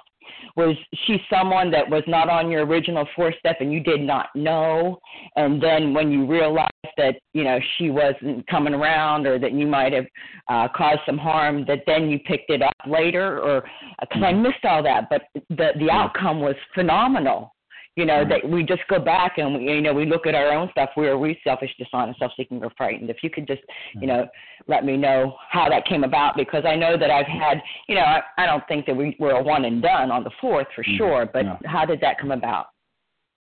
was 0.57 0.77
she 1.07 1.19
someone 1.31 1.71
that 1.71 1.89
was 1.89 2.03
not 2.07 2.29
on 2.29 2.51
your 2.51 2.65
original 2.65 3.07
four 3.15 3.33
step 3.39 3.57
and 3.61 3.73
you 3.73 3.81
did 3.81 4.01
not 4.01 4.27
know, 4.35 4.99
and 5.37 5.63
then 5.63 5.95
when 5.95 6.11
you 6.11 6.27
realized 6.27 6.69
that 6.97 7.17
you 7.33 7.45
know 7.45 7.59
she 7.77 7.91
wasn't 7.91 8.47
coming 8.47 8.75
around 8.75 9.27
or 9.27 9.39
that 9.39 9.53
you 9.53 9.67
might 9.67 9.93
have 9.93 10.07
uh, 10.49 10.69
caused 10.75 11.01
some 11.07 11.19
harm, 11.19 11.65
that 11.67 11.81
then 11.87 12.09
you 12.09 12.19
picked 12.21 12.51
it 12.51 12.63
up 12.63 12.77
later, 12.87 13.41
or 13.41 13.65
because 14.01 14.23
I 14.25 14.33
missed 14.33 14.65
all 14.65 14.83
that, 14.83 15.09
but 15.11 15.23
the 15.49 15.71
the 15.79 15.91
outcome 15.91 16.41
was 16.41 16.57
phenomenal 16.75 17.55
you 17.99 18.07
know 18.07 18.25
that 18.29 18.49
we 18.49 18.63
just 18.63 18.83
go 18.89 19.01
back 19.01 19.39
and 19.39 19.57
we 19.57 19.65
you 19.65 19.81
know 19.81 19.93
we 19.93 20.07
look 20.07 20.27
at 20.27 20.35
our 20.35 20.53
own 20.53 20.69
stuff. 20.71 20.91
Where 20.95 21.13
are 21.13 21.19
we 21.19 21.39
selfish 21.43 21.71
dishonest 21.79 22.21
self-seeking 22.21 22.63
or 22.63 22.71
frightened. 22.77 23.11
If 23.11 23.19
you 23.23 23.31
could 23.31 23.47
just 23.47 23.63
you 23.95 24.07
know 24.07 24.29
let 24.69 24.85
me 24.85 24.97
know 24.97 25.35
how 25.51 25.69
that 25.69 25.85
came 25.87 26.05
about 26.05 26.37
because 26.37 26.65
i 26.67 26.77
know 26.77 26.97
that 26.99 27.11
i've 27.11 27.27
had 27.27 27.61
you 27.89 27.95
know 27.95 28.03
i, 28.03 28.21
I 28.37 28.47
don't 28.47 28.67
think 28.69 28.87
that 28.87 28.95
we 28.95 29.17
were 29.19 29.33
a 29.33 29.43
one 29.43 29.65
and 29.65 29.83
done 29.83 30.11
on 30.11 30.23
the 30.23 30.31
fourth 30.41 30.67
for 30.75 30.85
mm-hmm. 30.85 30.97
sure 30.97 31.29
but 31.33 31.45
how 31.65 31.85
did 31.85 32.01
that 32.03 32.21
come 32.21 32.31
about? 32.31 32.67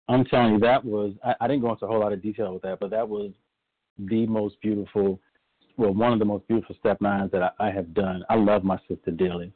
I'm 0.08 0.24
telling 0.26 0.54
you 0.54 0.60
that 0.60 0.84
was 0.84 1.14
I, 1.24 1.34
I 1.40 1.48
didn't 1.48 1.62
go 1.62 1.72
into 1.72 1.86
a 1.86 1.88
whole 1.88 2.00
lot 2.00 2.12
of 2.12 2.22
detail 2.22 2.52
with 2.52 2.62
that 2.62 2.78
but 2.78 2.90
that 2.90 3.08
was 3.08 3.32
the 3.98 4.26
most 4.26 4.60
beautiful 4.60 5.18
well 5.76 5.94
one 5.94 6.12
of 6.12 6.18
the 6.18 6.24
most 6.24 6.46
beautiful 6.46 6.76
step 6.78 6.98
nines 7.00 7.32
that 7.32 7.42
I, 7.42 7.68
I 7.68 7.70
have 7.72 7.92
done. 7.94 8.22
I 8.28 8.36
love 8.36 8.62
my 8.62 8.78
sister 8.88 9.10
dearly 9.10 9.52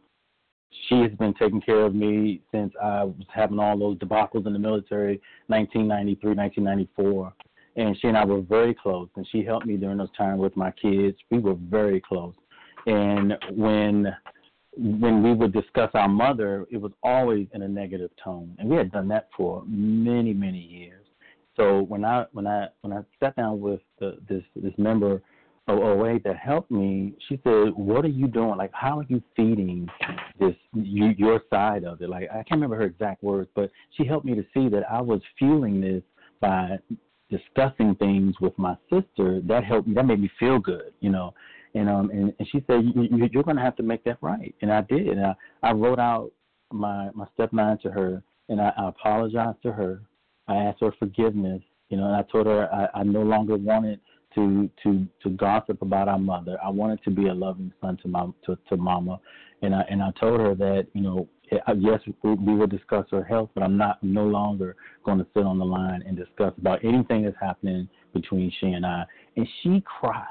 she 0.89 0.97
has 1.01 1.11
been 1.13 1.35
taking 1.35 1.61
care 1.61 1.85
of 1.85 1.95
me 1.95 2.41
since 2.53 2.73
I 2.83 3.05
was 3.05 3.27
having 3.33 3.59
all 3.59 3.79
those 3.79 3.99
debacles 3.99 4.47
in 4.47 4.53
the 4.53 4.59
military, 4.59 5.21
1993, 5.47 6.35
1994. 6.35 7.33
And 7.77 7.97
she 8.01 8.09
and 8.09 8.17
I 8.17 8.25
were 8.25 8.41
very 8.41 8.75
close, 8.75 9.09
and 9.17 9.27
she 9.31 9.45
helped 9.45 9.67
me 9.67 9.77
during 9.77 9.99
those 9.99 10.15
times 10.17 10.41
with 10.41 10.57
my 10.57 10.71
kids. 10.73 11.17
We 11.31 11.39
were 11.39 11.55
very 11.55 12.01
close. 12.01 12.35
And 12.87 13.35
when 13.53 14.15
when 14.77 15.25
we 15.25 15.33
would 15.35 15.53
discuss 15.53 15.91
our 15.95 16.09
mother, 16.09 16.65
it 16.71 16.77
was 16.77 16.93
always 17.03 17.49
in 17.53 17.63
a 17.63 17.69
negative 17.69 18.11
tone, 18.23 18.55
and 18.59 18.69
we 18.69 18.77
had 18.77 18.93
done 18.93 19.09
that 19.09 19.29
for 19.37 19.65
many, 19.67 20.33
many 20.33 20.61
years. 20.61 21.05
So 21.57 21.83
when 21.83 22.05
I 22.05 22.27
when 22.33 22.47
I 22.47 22.69
when 22.83 22.93
I 22.93 23.01
sat 23.19 23.35
down 23.37 23.61
with 23.61 23.81
the, 23.99 24.19
this 24.29 24.45
this 24.55 24.73
member 24.79 25.21
OA 25.69 26.19
that 26.25 26.37
helped 26.37 26.71
me, 26.71 27.15
she 27.29 27.41
said, 27.45 27.73
"What 27.75 28.05
are 28.05 28.09
you 28.09 28.27
doing? 28.27 28.57
Like, 28.57 28.73
how 28.73 28.99
are 29.01 29.07
you 29.09 29.23
feeding 29.37 29.89
this 30.39 30.55
you, 30.73 31.09
your 31.17 31.43
side 31.51 31.85
of 31.85 32.01
it?" 32.01 32.09
Like, 32.09 32.31
I 32.31 32.37
can't 32.37 32.53
remember 32.53 32.77
her 32.77 32.85
exact 32.85 33.23
words, 33.23 33.51
but 33.55 33.71
she 33.97 34.05
helped 34.05 34.25
me 34.25 34.35
to 34.35 34.45
see 34.55 34.69
that 34.69 34.85
I 34.91 35.01
was 35.01 35.21
fueling 35.39 35.81
this 35.81 36.03
by 36.41 36.79
discussing 37.31 37.95
things 37.97 38.35
with 38.41 38.57
my 38.59 38.77
sister. 38.91 39.41
That 39.43 39.65
helped 39.65 39.89
me. 39.89 39.95
That 39.95 40.07
made 40.07 40.21
me 40.21 40.31
feel 40.39 40.59
good, 40.59 40.93
you 41.01 41.11
know. 41.11 41.35
And 41.75 41.89
um, 41.89 42.11
and, 42.11 42.33
and 42.39 42.49
she 42.51 42.65
said, 42.67 42.85
you, 42.85 43.29
"You're 43.33 43.43
going 43.43 43.57
to 43.57 43.63
have 43.63 43.77
to 43.77 43.83
make 43.83 44.05
that 44.05 44.19
right," 44.21 44.55
and 44.63 44.73
I 44.73 44.83
did. 44.83 45.09
And 45.09 45.27
I, 45.27 45.35
I 45.63 45.73
wrote 45.73 45.99
out 45.99 46.33
my 46.73 47.11
my 47.15 47.27
step 47.35 47.53
nine 47.53 47.79
to 47.83 47.91
her, 47.91 48.23
and 48.49 48.61
I, 48.61 48.73
I 48.77 48.89
apologized 48.89 49.63
to 49.65 49.73
her. 49.73 50.03
I 50.49 50.57
asked 50.57 50.81
her 50.81 50.93
forgiveness, 50.99 51.61
you 51.91 51.99
know, 51.99 52.07
and 52.07 52.17
I 52.17 52.23
told 52.33 52.47
her 52.47 52.73
I, 52.73 53.01
I 53.01 53.03
no 53.03 53.23
longer 53.23 53.57
wanted 53.57 54.01
to 54.35 54.71
to 54.83 55.07
to 55.23 55.31
gossip 55.31 55.83
about 55.83 56.09
our 56.09 56.19
mother. 56.19 56.59
I 56.65 56.69
wanted 56.69 57.03
to 57.05 57.11
be 57.11 57.29
a 57.29 57.35
loving 57.35 57.73
son 57.81 57.99
to 58.03 58.09
my 58.09 58.27
to, 58.47 58.59
to 58.69 58.77
mama, 58.77 59.21
and 59.63 59.75
I 59.75 59.83
and 59.91 60.03
I 60.03 60.11
told 60.19 60.41
her 60.41 60.55
that 60.55 60.87
you 60.93 61.03
know 61.03 61.29
yes 61.77 62.01
we, 62.23 62.35
we 62.35 62.55
will 62.55 62.67
discuss 62.67 63.07
her 63.11 63.25
health, 63.25 63.51
but 63.55 63.63
I'm 63.63 63.77
not 63.77 64.03
no 64.03 64.27
longer 64.27 64.77
going 65.05 65.19
to 65.19 65.27
sit 65.35 65.45
on 65.45 65.59
the 65.59 65.65
line 65.65 66.03
and 66.07 66.17
discuss 66.17 66.53
about 66.59 66.85
anything 66.85 67.25
that's 67.25 67.37
happening 67.41 67.89
between 68.13 68.53
she 68.61 68.67
and 68.67 68.85
I. 68.85 69.05
And 69.37 69.47
she 69.63 69.83
cried. 69.85 70.27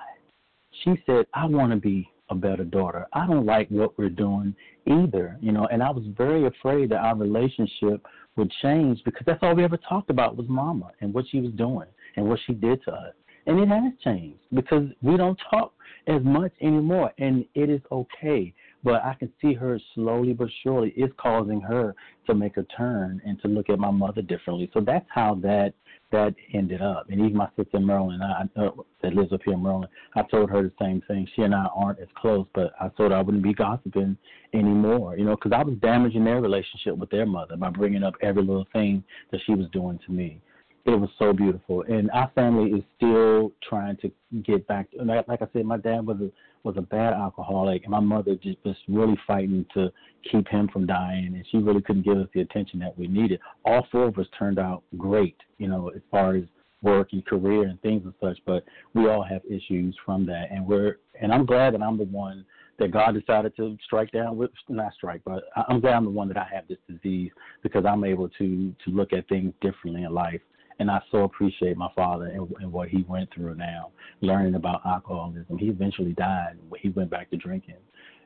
She 0.83 1.01
said, 1.05 1.25
"I 1.33 1.45
want 1.45 1.71
to 1.71 1.77
be 1.77 2.09
a 2.29 2.35
better 2.35 2.65
daughter. 2.65 3.07
I 3.13 3.25
don't 3.25 3.45
like 3.45 3.69
what 3.69 3.97
we're 3.97 4.09
doing 4.09 4.55
either, 4.85 5.37
you 5.41 5.51
know." 5.51 5.67
And 5.71 5.81
I 5.81 5.89
was 5.89 6.03
very 6.17 6.45
afraid 6.45 6.89
that 6.89 6.97
our 6.97 7.15
relationship 7.15 8.05
would 8.35 8.51
change 8.61 9.01
because 9.03 9.23
that's 9.25 9.39
all 9.41 9.55
we 9.55 9.63
ever 9.63 9.77
talked 9.77 10.09
about 10.09 10.37
was 10.37 10.47
mama 10.47 10.91
and 11.01 11.13
what 11.13 11.25
she 11.29 11.39
was 11.39 11.51
doing 11.53 11.87
and 12.15 12.27
what 12.27 12.39
she 12.45 12.53
did 12.53 12.83
to 12.83 12.91
us. 12.91 13.13
And 13.47 13.59
it 13.59 13.69
has 13.69 13.93
changed 14.03 14.39
because 14.53 14.87
we 15.01 15.15
don't 15.15 15.39
talk 15.49 15.73
as 16.07 16.21
much 16.23 16.51
anymore, 16.61 17.11
and 17.17 17.45
it 17.55 17.69
is 17.69 17.81
okay. 17.91 18.53
But 18.83 19.03
I 19.03 19.13
can 19.13 19.31
see 19.41 19.53
her 19.53 19.79
slowly 19.95 20.33
but 20.33 20.49
surely 20.63 20.89
is 20.91 21.09
causing 21.17 21.59
her 21.61 21.95
to 22.27 22.35
make 22.35 22.57
a 22.57 22.63
turn 22.63 23.21
and 23.25 23.41
to 23.41 23.47
look 23.47 23.69
at 23.69 23.79
my 23.79 23.91
mother 23.91 24.21
differently. 24.21 24.69
So 24.73 24.81
that's 24.81 25.05
how 25.09 25.35
that 25.43 25.73
that 26.11 26.35
ended 26.53 26.81
up. 26.81 27.07
And 27.09 27.19
even 27.19 27.35
my 27.35 27.49
sister 27.57 27.79
Marilyn, 27.79 28.21
I, 28.21 28.43
uh, 28.57 28.71
that 29.01 29.13
lives 29.13 29.33
up 29.33 29.41
here 29.43 29.55
in 29.55 29.85
I 30.15 30.21
told 30.31 30.49
her 30.49 30.63
the 30.63 30.71
same 30.79 31.01
thing. 31.07 31.27
She 31.35 31.41
and 31.41 31.53
I 31.53 31.67
aren't 31.75 31.99
as 31.99 32.07
close, 32.15 32.47
but 32.53 32.71
I 32.79 32.87
told 32.89 33.11
her 33.11 33.17
I 33.17 33.21
wouldn't 33.21 33.43
be 33.43 33.53
gossiping 33.53 34.17
anymore, 34.53 35.17
you 35.17 35.25
know, 35.25 35.35
because 35.35 35.51
I 35.53 35.63
was 35.63 35.75
damaging 35.81 36.23
their 36.23 36.39
relationship 36.39 36.97
with 36.97 37.09
their 37.09 37.25
mother 37.25 37.57
by 37.57 37.71
bringing 37.71 38.03
up 38.03 38.13
every 38.21 38.43
little 38.43 38.67
thing 38.71 39.03
that 39.31 39.41
she 39.45 39.53
was 39.53 39.67
doing 39.71 39.99
to 40.05 40.11
me 40.11 40.41
it 40.88 40.99
was 40.99 41.09
so 41.19 41.33
beautiful. 41.33 41.83
And 41.83 42.09
our 42.11 42.31
family 42.33 42.71
is 42.71 42.83
still 42.95 43.51
trying 43.67 43.97
to 43.97 44.11
get 44.43 44.65
back. 44.67 44.88
Like, 44.97 45.27
like 45.27 45.41
I 45.41 45.47
said, 45.51 45.65
my 45.65 45.77
dad 45.77 46.05
was 46.05 46.17
a 46.21 46.31
was 46.63 46.75
a 46.77 46.81
bad 46.81 47.13
alcoholic, 47.13 47.83
and 47.83 47.91
my 47.91 47.99
mother 47.99 48.35
just 48.35 48.57
was 48.65 48.75
really 48.88 49.17
fighting 49.25 49.65
to 49.73 49.91
keep 50.31 50.47
him 50.47 50.67
from 50.71 50.85
dying, 50.85 51.27
and 51.27 51.45
she 51.49 51.57
really 51.57 51.81
couldn't 51.81 52.03
give 52.03 52.17
us 52.17 52.27
the 52.33 52.41
attention 52.41 52.79
that 52.79 52.97
we 52.97 53.07
needed. 53.07 53.39
All 53.63 53.88
four 53.91 54.07
of 54.07 54.17
us 54.17 54.25
turned 54.38 54.59
out 54.59 54.83
great, 54.97 55.38
you 55.59 55.67
know, 55.67 55.89
as 55.89 56.01
far 56.09 56.35
as 56.35 56.43
work 56.81 57.09
and 57.13 57.25
career 57.25 57.63
and 57.63 57.81
things 57.81 58.03
and 58.03 58.13
such, 58.21 58.38
but 58.45 58.65
we 58.93 59.07
all 59.07 59.23
have 59.23 59.41
issues 59.49 59.95
from 60.05 60.25
that, 60.25 60.47
and 60.51 60.65
we're 60.65 60.97
and 61.21 61.31
I'm 61.31 61.45
glad 61.45 61.73
that 61.73 61.81
I'm 61.81 61.97
the 61.97 62.05
one 62.05 62.45
that 62.79 62.91
God 62.91 63.13
decided 63.13 63.55
to 63.57 63.77
strike 63.85 64.11
down 64.11 64.38
with 64.38 64.51
not 64.69 64.93
strike, 64.93 65.21
but 65.25 65.43
I'm 65.67 65.79
glad 65.79 65.95
I'm 65.95 66.05
the 66.05 66.11
one 66.11 66.27
that 66.27 66.38
I 66.38 66.47
have 66.53 66.67
this 66.67 66.77
disease 66.89 67.31
because 67.61 67.85
I'm 67.85 68.03
able 68.03 68.29
to 68.29 68.73
to 68.85 68.91
look 68.91 69.11
at 69.13 69.27
things 69.27 69.53
differently 69.61 70.03
in 70.03 70.13
life 70.13 70.41
and 70.80 70.91
I 70.91 71.01
so 71.11 71.23
appreciate 71.23 71.78
my 71.78 71.89
father 71.95 72.25
and, 72.25 72.47
and 72.59 72.71
what 72.71 72.89
he 72.89 73.03
went 73.07 73.34
through 73.34 73.55
now, 73.55 73.91
learning 74.21 74.55
about 74.55 74.86
alcoholism. 74.86 75.57
He 75.57 75.67
eventually 75.67 76.13
died. 76.13 76.57
He 76.80 76.89
went 76.89 77.09
back 77.09 77.30
to 77.32 77.38
drinking, 77.38 77.78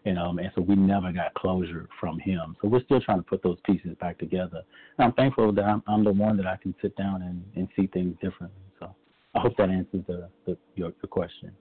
you 0.06 0.14
know, 0.14 0.30
and 0.38 0.52
so 0.56 0.62
we 0.62 0.76
never 0.76 1.12
got 1.12 1.34
closure 1.34 1.88
from 2.00 2.20
him. 2.20 2.56
So 2.62 2.68
we're 2.68 2.84
still 2.84 3.02
trying 3.02 3.20
to 3.20 3.24
put 3.24 3.42
those 3.42 3.58
pieces 3.66 3.96
back 4.00 4.18
together. 4.18 4.62
And 4.98 5.06
I'm 5.06 5.14
thankful 5.14 5.52
that 5.54 5.64
I'm, 5.64 5.82
I'm 5.88 6.04
the 6.04 6.12
one 6.12 6.36
that 6.38 6.46
I 6.46 6.58
can 6.58 6.76
sit 6.82 6.96
down 6.98 7.22
and, 7.22 7.44
and 7.56 7.68
see 7.76 7.88
things 7.88 8.16
differently. 8.22 8.62
So 8.80 8.94
I 9.34 9.40
hope 9.40 9.56
that 9.58 9.70
answers 9.70 10.04
the, 10.08 10.30
the 10.46 10.58
your, 10.76 10.92
your 11.02 11.10
question. 11.10 11.52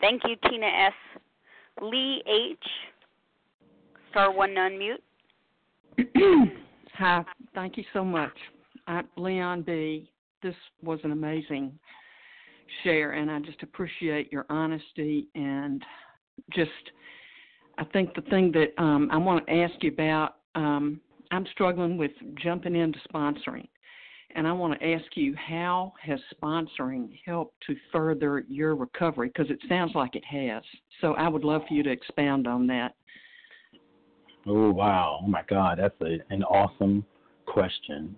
Thank 0.00 0.22
you, 0.24 0.36
Tina 0.48 0.66
S. 0.66 0.92
Lee 1.82 2.22
H. 2.26 2.58
Star 4.10 4.30
one 4.32 4.50
unmute. 4.50 5.00
Hi, 6.94 7.24
thank 7.54 7.76
you 7.76 7.84
so 7.92 8.04
much. 8.04 8.32
I, 8.86 9.02
Leon 9.16 9.62
B., 9.62 10.10
this 10.42 10.54
was 10.82 11.00
an 11.02 11.10
amazing 11.10 11.76
share, 12.82 13.12
and 13.12 13.30
I 13.30 13.40
just 13.40 13.62
appreciate 13.62 14.30
your 14.30 14.46
honesty 14.48 15.28
and 15.34 15.82
just. 16.52 16.70
I 17.76 17.84
think 17.86 18.14
the 18.14 18.20
thing 18.22 18.52
that 18.52 18.80
um, 18.80 19.08
I 19.10 19.16
want 19.16 19.44
to 19.44 19.52
ask 19.52 19.74
you 19.82 19.90
about, 19.90 20.36
um, 20.54 21.00
I'm 21.32 21.44
struggling 21.50 21.98
with 21.98 22.12
jumping 22.40 22.76
into 22.76 23.00
sponsoring, 23.12 23.66
and 24.36 24.46
I 24.46 24.52
want 24.52 24.78
to 24.78 24.92
ask 24.92 25.04
you 25.16 25.34
how 25.34 25.92
has 26.00 26.20
sponsoring 26.40 27.08
helped 27.26 27.56
to 27.66 27.74
further 27.90 28.44
your 28.48 28.76
recovery? 28.76 29.32
Because 29.34 29.50
it 29.50 29.58
sounds 29.68 29.90
like 29.96 30.14
it 30.14 30.24
has. 30.24 30.62
So 31.00 31.14
I 31.14 31.26
would 31.26 31.42
love 31.42 31.62
for 31.66 31.74
you 31.74 31.82
to 31.82 31.90
expound 31.90 32.46
on 32.46 32.68
that. 32.68 32.94
Oh 34.46 34.70
wow! 34.70 35.20
Oh 35.22 35.26
my 35.26 35.42
God, 35.48 35.78
that's 35.80 35.94
a, 36.00 36.18
an 36.32 36.42
awesome 36.44 37.04
question. 37.46 38.14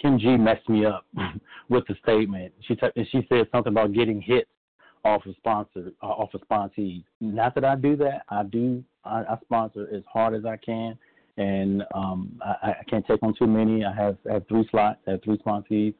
Kim 0.00 0.18
G 0.18 0.36
messed 0.36 0.68
me 0.68 0.86
up 0.86 1.04
with 1.68 1.84
the 1.88 1.94
statement. 2.02 2.52
She 2.66 2.74
t- 2.74 3.04
she 3.10 3.26
said 3.28 3.46
something 3.52 3.72
about 3.72 3.92
getting 3.92 4.20
hits 4.20 4.48
off 5.04 5.26
of 5.26 5.34
sponsor 5.36 5.92
uh, 6.02 6.06
off 6.06 6.34
of 6.34 6.40
sponsees. 6.48 7.04
Not 7.20 7.54
that 7.54 7.64
I 7.64 7.76
do 7.76 7.96
that. 7.96 8.22
I 8.28 8.44
do. 8.44 8.82
I, 9.04 9.20
I 9.20 9.38
sponsor 9.44 9.88
as 9.94 10.02
hard 10.10 10.34
as 10.34 10.44
I 10.44 10.56
can, 10.56 10.98
and 11.36 11.82
um, 11.94 12.40
I, 12.42 12.70
I 12.70 12.84
can't 12.88 13.06
take 13.06 13.22
on 13.22 13.34
too 13.38 13.46
many. 13.46 13.84
I 13.84 13.94
have 13.94 14.16
I 14.28 14.34
have 14.34 14.48
three 14.48 14.66
slots. 14.70 15.00
I 15.06 15.12
have 15.12 15.22
three 15.22 15.38
sponsees. 15.38 15.94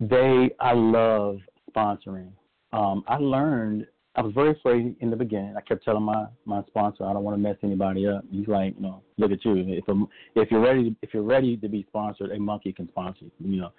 They 0.00 0.50
I 0.60 0.72
love 0.72 1.38
sponsoring. 1.74 2.30
Um, 2.72 3.04
I 3.06 3.16
learned 3.16 3.86
I 4.18 4.20
was 4.20 4.34
very 4.34 4.50
afraid 4.50 4.96
in 4.98 5.10
the 5.10 5.16
beginning. 5.16 5.54
I 5.56 5.60
kept 5.60 5.84
telling 5.84 6.02
my 6.02 6.26
my 6.44 6.64
sponsor, 6.66 7.04
I 7.04 7.12
don't 7.12 7.22
want 7.22 7.36
to 7.36 7.40
mess 7.40 7.54
anybody 7.62 8.08
up. 8.08 8.24
He's 8.32 8.48
like, 8.48 8.74
you 8.74 8.82
know, 8.82 9.00
look 9.16 9.30
at 9.30 9.44
you. 9.44 9.54
If 9.56 9.86
a, 9.86 10.02
if 10.34 10.50
you're 10.50 10.60
ready 10.60 10.96
if 11.02 11.14
you're 11.14 11.22
ready 11.22 11.56
to 11.56 11.68
be 11.68 11.84
sponsored, 11.88 12.32
a 12.32 12.38
monkey 12.40 12.72
can 12.72 12.88
sponsor 12.88 13.26
you. 13.26 13.30
You 13.38 13.60
know, 13.60 13.72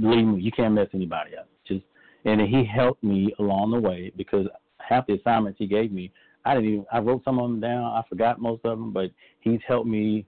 believe 0.00 0.26
me, 0.26 0.40
you 0.40 0.50
can't 0.50 0.72
mess 0.72 0.88
anybody 0.94 1.36
up. 1.36 1.46
Just 1.68 1.84
and 2.24 2.40
he 2.40 2.64
helped 2.64 3.04
me 3.04 3.34
along 3.38 3.72
the 3.72 3.80
way 3.80 4.10
because 4.16 4.46
half 4.78 5.06
the 5.06 5.20
assignments 5.20 5.58
he 5.58 5.66
gave 5.66 5.92
me, 5.92 6.10
I 6.46 6.54
didn't 6.54 6.70
even 6.70 6.86
I 6.90 6.98
wrote 7.00 7.22
some 7.22 7.38
of 7.38 7.50
them 7.50 7.60
down. 7.60 7.84
I 7.84 8.00
forgot 8.08 8.40
most 8.40 8.64
of 8.64 8.78
them, 8.78 8.94
but 8.94 9.10
he's 9.40 9.60
helped 9.68 9.88
me 9.88 10.24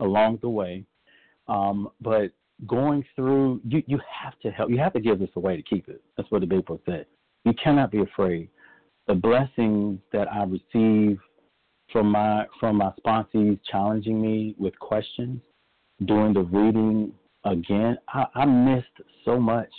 along 0.00 0.40
the 0.42 0.48
way. 0.48 0.84
Um, 1.46 1.90
but 2.00 2.32
going 2.66 3.04
through, 3.14 3.60
you 3.64 3.84
you 3.86 4.00
have 4.20 4.36
to 4.40 4.50
help. 4.50 4.68
You 4.68 4.78
have 4.78 4.94
to 4.94 5.00
give 5.00 5.20
this 5.20 5.30
away 5.36 5.54
to 5.54 5.62
keep 5.62 5.88
it. 5.88 6.02
That's 6.16 6.28
what 6.32 6.40
the 6.40 6.46
big 6.48 6.66
book 6.66 6.82
said. 6.86 7.06
You 7.44 7.52
cannot 7.62 7.92
be 7.92 8.00
afraid. 8.02 8.48
The 9.08 9.14
blessings 9.14 10.00
that 10.12 10.32
I 10.32 10.44
receive 10.44 11.18
from 11.92 12.10
my 12.10 12.46
from 12.58 12.76
my 12.76 12.90
sponsees 13.00 13.58
challenging 13.70 14.20
me 14.20 14.54
with 14.58 14.76
questions, 14.78 15.40
doing 16.04 16.32
the 16.32 16.42
reading 16.42 17.12
again. 17.44 17.98
I, 18.08 18.26
I 18.34 18.44
missed 18.44 18.86
so 19.24 19.38
much. 19.38 19.70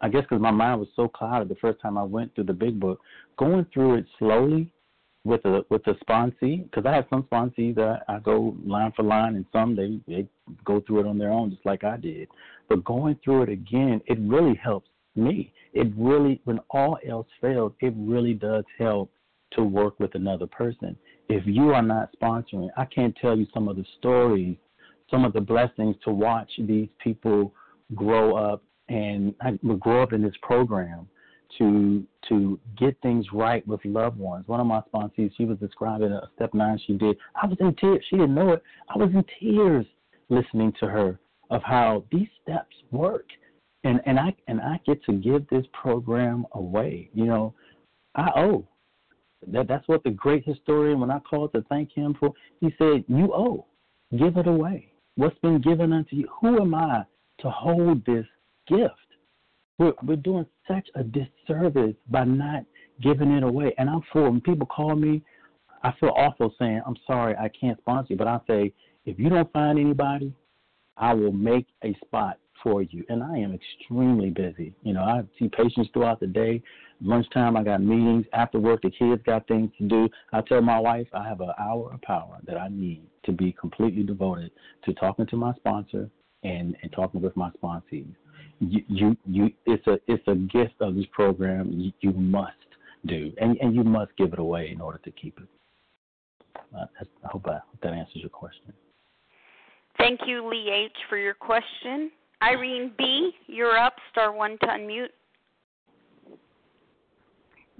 I 0.00 0.08
guess 0.08 0.22
because 0.22 0.42
my 0.42 0.50
mind 0.50 0.80
was 0.80 0.88
so 0.96 1.08
clouded 1.08 1.48
the 1.48 1.54
first 1.56 1.80
time 1.80 1.96
I 1.96 2.02
went 2.02 2.34
through 2.34 2.44
the 2.44 2.52
big 2.52 2.78
book. 2.78 3.00
Going 3.38 3.66
through 3.72 3.94
it 3.96 4.06
slowly 4.18 4.70
with 5.24 5.44
a 5.46 5.64
with 5.70 5.86
a 5.86 5.94
sponsee 6.04 6.64
because 6.64 6.84
I 6.84 6.94
have 6.94 7.06
some 7.08 7.22
sponsees 7.24 7.74
that 7.76 8.02
I 8.08 8.18
go 8.18 8.54
line 8.66 8.92
for 8.94 9.02
line, 9.02 9.36
and 9.36 9.46
some 9.52 9.74
they 9.74 9.98
they 10.06 10.28
go 10.64 10.82
through 10.86 11.00
it 11.00 11.06
on 11.06 11.16
their 11.16 11.30
own, 11.30 11.50
just 11.50 11.64
like 11.64 11.84
I 11.84 11.96
did. 11.96 12.28
But 12.68 12.84
going 12.84 13.18
through 13.24 13.44
it 13.44 13.48
again, 13.48 14.02
it 14.06 14.18
really 14.20 14.54
helps 14.62 14.88
me. 15.16 15.52
It 15.72 15.92
really, 15.96 16.40
when 16.44 16.60
all 16.70 16.98
else 17.06 17.26
fails, 17.40 17.72
it 17.80 17.94
really 17.96 18.34
does 18.34 18.64
help 18.78 19.10
to 19.52 19.62
work 19.62 19.98
with 20.00 20.14
another 20.14 20.46
person. 20.46 20.96
If 21.28 21.44
you 21.46 21.70
are 21.72 21.82
not 21.82 22.10
sponsoring, 22.20 22.68
I 22.76 22.84
can't 22.84 23.16
tell 23.16 23.36
you 23.36 23.46
some 23.54 23.68
of 23.68 23.76
the 23.76 23.84
stories, 23.98 24.56
some 25.10 25.24
of 25.24 25.32
the 25.32 25.40
blessings 25.40 25.96
to 26.04 26.10
watch 26.10 26.50
these 26.58 26.88
people 27.02 27.54
grow 27.94 28.36
up 28.36 28.62
and 28.88 29.34
grow 29.80 30.02
up 30.02 30.12
in 30.12 30.22
this 30.22 30.34
program 30.42 31.08
to 31.58 32.04
to 32.28 32.58
get 32.76 32.96
things 33.02 33.26
right 33.32 33.66
with 33.66 33.80
loved 33.84 34.18
ones. 34.18 34.46
One 34.48 34.60
of 34.60 34.66
my 34.66 34.82
sponsors, 34.86 35.30
she 35.36 35.44
was 35.44 35.58
describing 35.58 36.10
a 36.10 36.28
step 36.34 36.52
nine 36.54 36.80
she 36.86 36.94
did. 36.94 37.16
I 37.40 37.46
was 37.46 37.56
in 37.60 37.74
tears. 37.76 38.04
She 38.08 38.16
didn't 38.16 38.34
know 38.34 38.52
it. 38.52 38.62
I 38.88 38.98
was 38.98 39.10
in 39.10 39.24
tears 39.38 39.86
listening 40.30 40.72
to 40.80 40.86
her 40.86 41.18
of 41.50 41.62
how 41.62 42.04
these 42.10 42.28
steps 42.42 42.74
work. 42.90 43.26
And 43.84 44.00
and 44.06 44.18
I 44.18 44.34
and 44.48 44.60
I 44.60 44.80
get 44.86 45.04
to 45.04 45.12
give 45.12 45.48
this 45.48 45.64
program 45.72 46.46
away. 46.52 47.10
You 47.14 47.26
know, 47.26 47.54
I 48.14 48.30
owe. 48.36 48.66
That 49.46 49.68
that's 49.68 49.86
what 49.88 50.02
the 50.04 50.10
great 50.10 50.44
historian 50.46 51.00
when 51.00 51.10
I 51.10 51.18
called 51.18 51.52
to 51.52 51.62
thank 51.68 51.92
him 51.92 52.16
for 52.18 52.32
he 52.60 52.74
said, 52.78 53.04
You 53.08 53.32
owe. 53.34 53.66
Give 54.18 54.36
it 54.36 54.46
away. 54.46 54.92
What's 55.16 55.38
been 55.40 55.60
given 55.60 55.92
unto 55.92 56.16
you? 56.16 56.28
Who 56.40 56.60
am 56.60 56.74
I 56.74 57.04
to 57.40 57.50
hold 57.50 58.04
this 58.04 58.26
gift? 58.66 58.94
We're, 59.78 59.92
we're 60.02 60.16
doing 60.16 60.46
such 60.68 60.88
a 60.94 61.02
disservice 61.02 61.96
by 62.08 62.24
not 62.24 62.64
giving 63.02 63.32
it 63.32 63.42
away. 63.42 63.74
And 63.78 63.90
I'm 63.90 64.02
for 64.12 64.30
when 64.30 64.40
people 64.40 64.66
call 64.66 64.94
me, 64.94 65.22
I 65.82 65.92
feel 65.98 66.12
awful 66.16 66.54
saying, 66.58 66.80
I'm 66.86 66.96
sorry, 67.06 67.34
I 67.36 67.48
can't 67.48 67.78
sponsor 67.78 68.12
you. 68.12 68.16
But 68.16 68.28
I 68.28 68.40
say, 68.48 68.72
if 69.04 69.18
you 69.18 69.28
don't 69.28 69.52
find 69.52 69.78
anybody, 69.78 70.32
I 70.96 71.12
will 71.12 71.32
make 71.32 71.66
a 71.82 71.94
spot 72.04 72.38
for 72.62 72.82
you. 72.82 73.04
And 73.08 73.22
I 73.22 73.36
am 73.38 73.54
extremely 73.54 74.30
busy. 74.30 74.74
You 74.82 74.94
know, 74.94 75.02
I 75.02 75.22
see 75.38 75.48
patients 75.48 75.90
throughout 75.92 76.20
the 76.20 76.26
day. 76.26 76.62
Lunchtime, 77.00 77.56
I 77.56 77.62
got 77.62 77.82
meetings. 77.82 78.26
After 78.32 78.58
work, 78.58 78.82
the 78.82 78.90
kids 78.90 79.22
got 79.26 79.46
things 79.48 79.70
to 79.78 79.84
do. 79.84 80.08
I 80.32 80.40
tell 80.42 80.62
my 80.62 80.78
wife 80.78 81.08
I 81.12 81.26
have 81.28 81.40
an 81.40 81.50
hour 81.58 81.92
of 81.92 82.02
power 82.02 82.38
that 82.46 82.56
I 82.56 82.68
need 82.68 83.02
to 83.24 83.32
be 83.32 83.52
completely 83.52 84.02
devoted 84.02 84.50
to 84.84 84.94
talking 84.94 85.26
to 85.26 85.36
my 85.36 85.52
sponsor 85.54 86.08
and, 86.42 86.76
and 86.82 86.92
talking 86.92 87.20
with 87.20 87.36
my 87.36 87.50
sponsees 87.62 88.14
you, 88.60 88.82
you, 88.88 89.16
you 89.26 89.50
it's 89.66 89.86
a 89.86 89.98
it's 90.06 90.22
a 90.26 90.34
gift 90.34 90.74
of 90.80 90.94
this 90.94 91.06
program 91.12 91.70
you, 91.72 91.92
you 92.00 92.12
must 92.12 92.52
do, 93.06 93.32
and 93.40 93.56
and 93.60 93.74
you 93.74 93.84
must 93.84 94.16
give 94.16 94.32
it 94.32 94.38
away 94.38 94.70
in 94.70 94.80
order 94.80 94.98
to 94.98 95.10
keep 95.10 95.38
it. 95.38 95.48
Uh, 96.76 96.86
I 97.24 97.28
hope, 97.28 97.46
I, 97.46 97.54
hope 97.54 97.80
that 97.82 97.92
answers 97.92 98.16
your 98.16 98.30
question. 98.30 98.72
Thank 99.98 100.20
you, 100.26 100.48
Lee 100.48 100.70
H, 100.70 100.96
for 101.08 101.16
your 101.16 101.34
question. 101.34 102.10
Irene 102.42 102.92
B, 102.98 103.32
you're 103.46 103.76
up. 103.76 103.94
Star 104.10 104.32
one 104.32 104.58
to 104.60 104.66
unmute. 104.66 105.08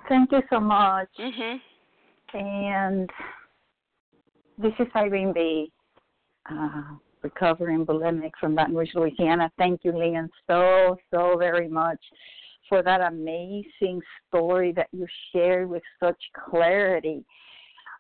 Thank 0.08 0.32
you 0.32 0.42
so 0.50 0.60
much. 0.60 1.08
Mm-hmm. 1.18 2.38
And 2.38 3.10
this 4.58 4.72
is 4.78 4.86
Irene 4.94 5.32
B. 5.32 5.70
Uh, 6.50 6.82
recovering 7.22 7.86
bulimic 7.86 8.32
from 8.38 8.54
Baton 8.54 8.74
Rouge, 8.74 8.90
Louisiana. 8.94 9.50
Thank 9.56 9.80
you, 9.82 9.96
Leon, 9.96 10.28
so, 10.46 10.98
so 11.10 11.36
very 11.38 11.68
much 11.68 11.98
for 12.68 12.82
that 12.82 13.00
amazing 13.00 14.00
story 14.28 14.72
that 14.72 14.88
you 14.92 15.06
shared 15.32 15.68
with 15.68 15.82
such 15.98 16.18
clarity. 16.48 17.24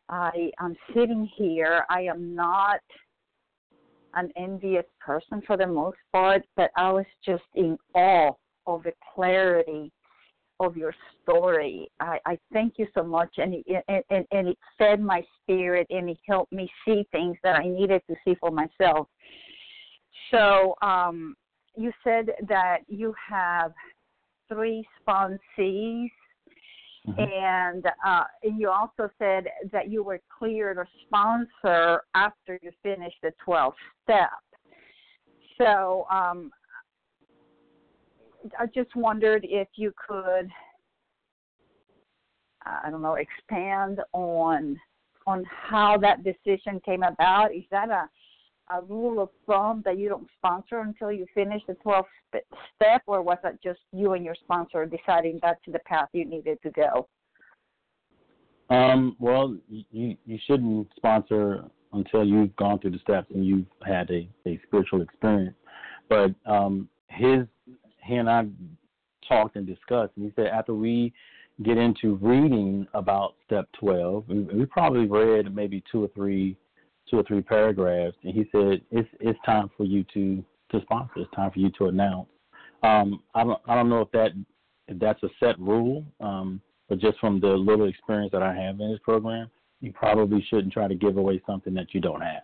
I 0.08 0.50
am 0.60 0.76
sitting 0.94 1.28
here. 1.36 1.84
I 1.88 2.02
am 2.02 2.34
not 2.34 2.80
an 4.16 4.30
envious 4.36 4.84
person 5.00 5.42
for 5.46 5.56
the 5.56 5.66
most 5.66 5.98
part, 6.12 6.42
but 6.56 6.70
I 6.76 6.90
was 6.92 7.06
just 7.24 7.44
in 7.54 7.76
awe 7.94 8.32
of 8.66 8.82
the 8.82 8.92
clarity 9.14 9.92
of 10.60 10.76
your 10.76 10.94
story. 11.22 11.90
I, 12.00 12.18
I 12.26 12.38
thank 12.52 12.74
you 12.78 12.86
so 12.94 13.02
much, 13.02 13.34
and 13.38 13.54
it, 13.66 13.84
and, 14.10 14.24
and 14.30 14.48
it 14.48 14.58
fed 14.78 15.00
my 15.00 15.22
spirit, 15.42 15.86
and 15.90 16.08
it 16.08 16.18
helped 16.28 16.52
me 16.52 16.70
see 16.86 17.06
things 17.12 17.36
that 17.42 17.56
I 17.56 17.64
needed 17.64 18.02
to 18.08 18.16
see 18.24 18.34
for 18.40 18.50
myself. 18.50 19.08
So 20.30 20.74
um, 20.80 21.34
you 21.76 21.92
said 22.02 22.26
that 22.48 22.78
you 22.86 23.14
have 23.28 23.72
three 24.48 24.86
sponsees. 25.00 26.10
Mm-hmm. 27.08 27.20
And 27.20 27.86
uh, 28.06 28.24
and 28.42 28.58
you 28.58 28.70
also 28.70 29.10
said 29.18 29.44
that 29.72 29.90
you 29.90 30.02
were 30.02 30.20
cleared 30.38 30.78
a 30.78 30.86
sponsor 31.06 32.02
after 32.14 32.58
you 32.62 32.70
finished 32.82 33.16
the 33.22 33.32
12 33.44 33.74
step. 34.04 34.30
So 35.58 36.06
um, 36.10 36.50
I 38.58 38.66
just 38.74 38.94
wondered 38.96 39.46
if 39.48 39.68
you 39.76 39.92
could, 40.08 40.48
I 42.64 42.90
don't 42.90 43.02
know, 43.02 43.16
expand 43.16 44.00
on 44.12 44.80
on 45.26 45.44
how 45.44 45.96
that 45.98 46.24
decision 46.24 46.80
came 46.84 47.02
about. 47.02 47.54
Is 47.54 47.64
that 47.70 47.90
a 47.90 48.08
a 48.70 48.82
rule 48.82 49.20
of 49.20 49.28
thumb 49.46 49.82
that 49.84 49.98
you 49.98 50.08
don't 50.08 50.28
sponsor 50.38 50.80
until 50.80 51.12
you 51.12 51.26
finish 51.34 51.62
the 51.66 51.74
12 51.74 52.04
step, 52.74 53.02
or 53.06 53.22
was 53.22 53.38
that 53.42 53.62
just 53.62 53.80
you 53.92 54.14
and 54.14 54.24
your 54.24 54.34
sponsor 54.34 54.86
deciding 54.86 55.38
that's 55.42 55.60
the 55.66 55.78
path 55.80 56.08
you 56.12 56.24
needed 56.24 56.58
to 56.62 56.70
go? 56.70 57.08
Um, 58.70 59.16
well, 59.20 59.56
you 59.68 60.16
you 60.24 60.38
shouldn't 60.46 60.88
sponsor 60.96 61.64
until 61.92 62.24
you've 62.24 62.56
gone 62.56 62.78
through 62.78 62.92
the 62.92 62.98
steps 62.98 63.28
and 63.34 63.46
you've 63.46 63.66
had 63.86 64.10
a, 64.10 64.28
a 64.46 64.58
spiritual 64.66 65.02
experience. 65.02 65.54
But 66.08 66.34
um, 66.46 66.88
his 67.08 67.46
he 68.02 68.14
and 68.14 68.28
I 68.28 68.46
talked 69.28 69.56
and 69.56 69.66
discussed, 69.66 70.12
and 70.16 70.24
he 70.24 70.32
said 70.36 70.46
after 70.46 70.74
we 70.74 71.12
get 71.62 71.78
into 71.78 72.16
reading 72.16 72.86
about 72.94 73.34
step 73.46 73.68
12, 73.78 74.24
we, 74.28 74.40
we 74.40 74.66
probably 74.66 75.06
read 75.06 75.54
maybe 75.54 75.82
two 75.90 76.02
or 76.02 76.08
three 76.08 76.56
two 77.14 77.20
or 77.20 77.22
three 77.22 77.42
paragraphs, 77.42 78.16
and 78.24 78.34
he 78.34 78.48
said 78.50 78.80
it's 78.90 79.08
it's 79.20 79.38
time 79.46 79.70
for 79.76 79.84
you 79.84 80.04
to 80.14 80.44
to 80.72 80.80
sponsor. 80.82 81.12
It's 81.16 81.30
time 81.34 81.50
for 81.52 81.60
you 81.60 81.70
to 81.78 81.86
announce. 81.86 82.28
Um, 82.82 83.22
I 83.34 83.44
don't 83.44 83.60
I 83.66 83.74
don't 83.74 83.88
know 83.88 84.00
if 84.00 84.10
that 84.12 84.30
if 84.88 84.98
that's 84.98 85.22
a 85.22 85.28
set 85.38 85.58
rule, 85.58 86.04
um, 86.20 86.60
but 86.88 86.98
just 86.98 87.18
from 87.20 87.40
the 87.40 87.48
little 87.48 87.88
experience 87.88 88.32
that 88.32 88.42
I 88.42 88.54
have 88.54 88.80
in 88.80 88.90
this 88.90 89.00
program, 89.04 89.48
you 89.80 89.92
probably 89.92 90.44
shouldn't 90.50 90.72
try 90.72 90.88
to 90.88 90.94
give 90.94 91.16
away 91.16 91.40
something 91.46 91.72
that 91.74 91.94
you 91.94 92.00
don't 92.00 92.20
have. 92.20 92.42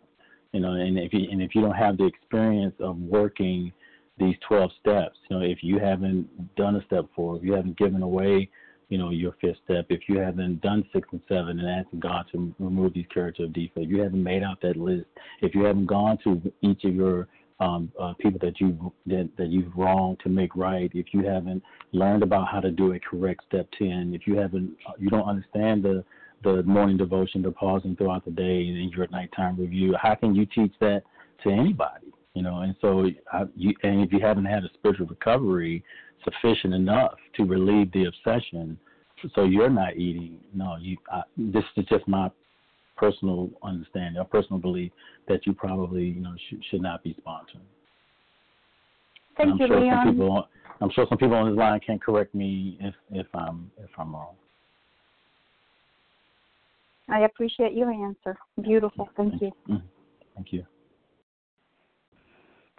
You 0.52 0.60
know, 0.60 0.72
and 0.72 0.98
if 0.98 1.12
you 1.12 1.28
and 1.30 1.42
if 1.42 1.54
you 1.54 1.62
don't 1.62 1.74
have 1.74 1.96
the 1.96 2.06
experience 2.06 2.74
of 2.78 2.96
working 2.96 3.72
these 4.18 4.36
12 4.46 4.70
steps. 4.78 5.16
You 5.28 5.38
know, 5.38 5.42
if 5.42 5.62
you 5.62 5.78
haven't 5.78 6.54
done 6.54 6.76
a 6.76 6.84
step 6.84 7.06
four, 7.16 7.38
if 7.38 7.42
you 7.42 7.54
haven't 7.54 7.78
given 7.78 8.02
away, 8.02 8.50
you 8.90 8.98
know, 8.98 9.10
your 9.10 9.34
fifth 9.40 9.56
step, 9.64 9.86
if 9.88 10.00
you 10.08 10.18
haven't 10.18 10.60
done 10.60 10.84
six 10.92 11.08
and 11.12 11.20
seven 11.28 11.60
and 11.60 11.68
asked 11.68 11.98
God 12.00 12.26
to 12.32 12.52
remove 12.58 12.92
these 12.92 13.06
character 13.14 13.46
defects, 13.46 13.86
if 13.86 13.88
you 13.88 14.02
haven't 14.02 14.22
made 14.22 14.42
out 14.42 14.60
that 14.62 14.76
list, 14.76 15.06
if 15.40 15.54
you 15.54 15.62
haven't 15.62 15.86
gone 15.86 16.18
to 16.24 16.42
each 16.60 16.84
of 16.84 16.94
your 16.94 17.28
um, 17.60 17.92
uh, 18.00 18.14
people 18.18 18.40
that 18.42 18.60
you 18.60 18.92
that, 19.06 19.30
that 19.38 19.48
you've 19.48 19.74
wronged 19.76 20.18
to 20.24 20.28
make 20.28 20.56
right, 20.56 20.90
if 20.92 21.06
you 21.12 21.24
haven't 21.24 21.62
learned 21.92 22.24
about 22.24 22.48
how 22.48 22.58
to 22.58 22.70
do 22.70 22.92
a 22.92 22.98
correct 22.98 23.42
step 23.46 23.68
ten, 23.78 24.12
if 24.12 24.26
you 24.26 24.36
haven't, 24.36 24.76
you 24.98 25.08
don't 25.08 25.28
understand 25.28 25.84
the 25.84 26.04
the 26.42 26.62
morning 26.64 26.96
devotion, 26.96 27.42
the 27.42 27.52
pausing 27.52 27.94
throughout 27.94 28.24
the 28.24 28.30
day, 28.30 28.66
and 28.66 28.92
your 28.92 29.06
nighttime 29.08 29.56
review. 29.56 29.94
How 30.00 30.14
can 30.16 30.34
you 30.34 30.46
teach 30.46 30.72
that 30.80 31.02
to 31.44 31.50
anybody? 31.50 32.06
You 32.34 32.42
know, 32.42 32.60
and 32.62 32.74
so 32.80 33.06
I, 33.32 33.44
you, 33.54 33.74
and 33.82 34.00
if 34.00 34.12
you 34.12 34.20
haven't 34.20 34.46
had 34.46 34.64
a 34.64 34.70
spiritual 34.74 35.06
recovery 35.06 35.84
sufficient 36.24 36.74
enough 36.74 37.14
to 37.36 37.44
relieve 37.44 37.92
the 37.92 38.04
obsession, 38.04 38.78
so 39.34 39.44
you're 39.44 39.70
not 39.70 39.96
eating. 39.96 40.38
No, 40.54 40.76
you. 40.76 40.96
I, 41.12 41.22
this 41.36 41.64
is 41.76 41.84
just 41.86 42.06
my 42.08 42.30
personal 42.96 43.50
understanding, 43.62 44.20
a 44.20 44.24
personal 44.24 44.60
belief 44.60 44.92
that 45.28 45.46
you 45.46 45.52
probably, 45.52 46.04
you 46.04 46.20
know, 46.20 46.34
should, 46.48 46.62
should 46.70 46.82
not 46.82 47.02
be 47.02 47.16
sponsoring. 47.26 47.64
Thank 49.36 49.52
I'm 49.52 49.58
you, 49.58 49.66
sure 49.66 49.80
Leon. 49.80 50.06
Some 50.06 50.14
people, 50.14 50.48
I'm 50.80 50.90
sure 50.90 51.06
some 51.08 51.18
people 51.18 51.34
on 51.34 51.50
this 51.50 51.58
line 51.58 51.80
can 51.80 51.98
correct 51.98 52.34
me 52.34 52.76
if 52.80 52.94
if 53.10 53.26
I'm 53.34 53.70
if 53.78 53.90
I'm 53.98 54.12
wrong. 54.12 54.34
I 57.08 57.20
appreciate 57.20 57.72
your 57.72 57.90
answer. 57.90 58.36
Beautiful. 58.62 59.08
Thank 59.16 59.40
you. 59.40 59.50
Mhm. 59.68 59.82
Thank 60.34 60.52
you. 60.52 60.64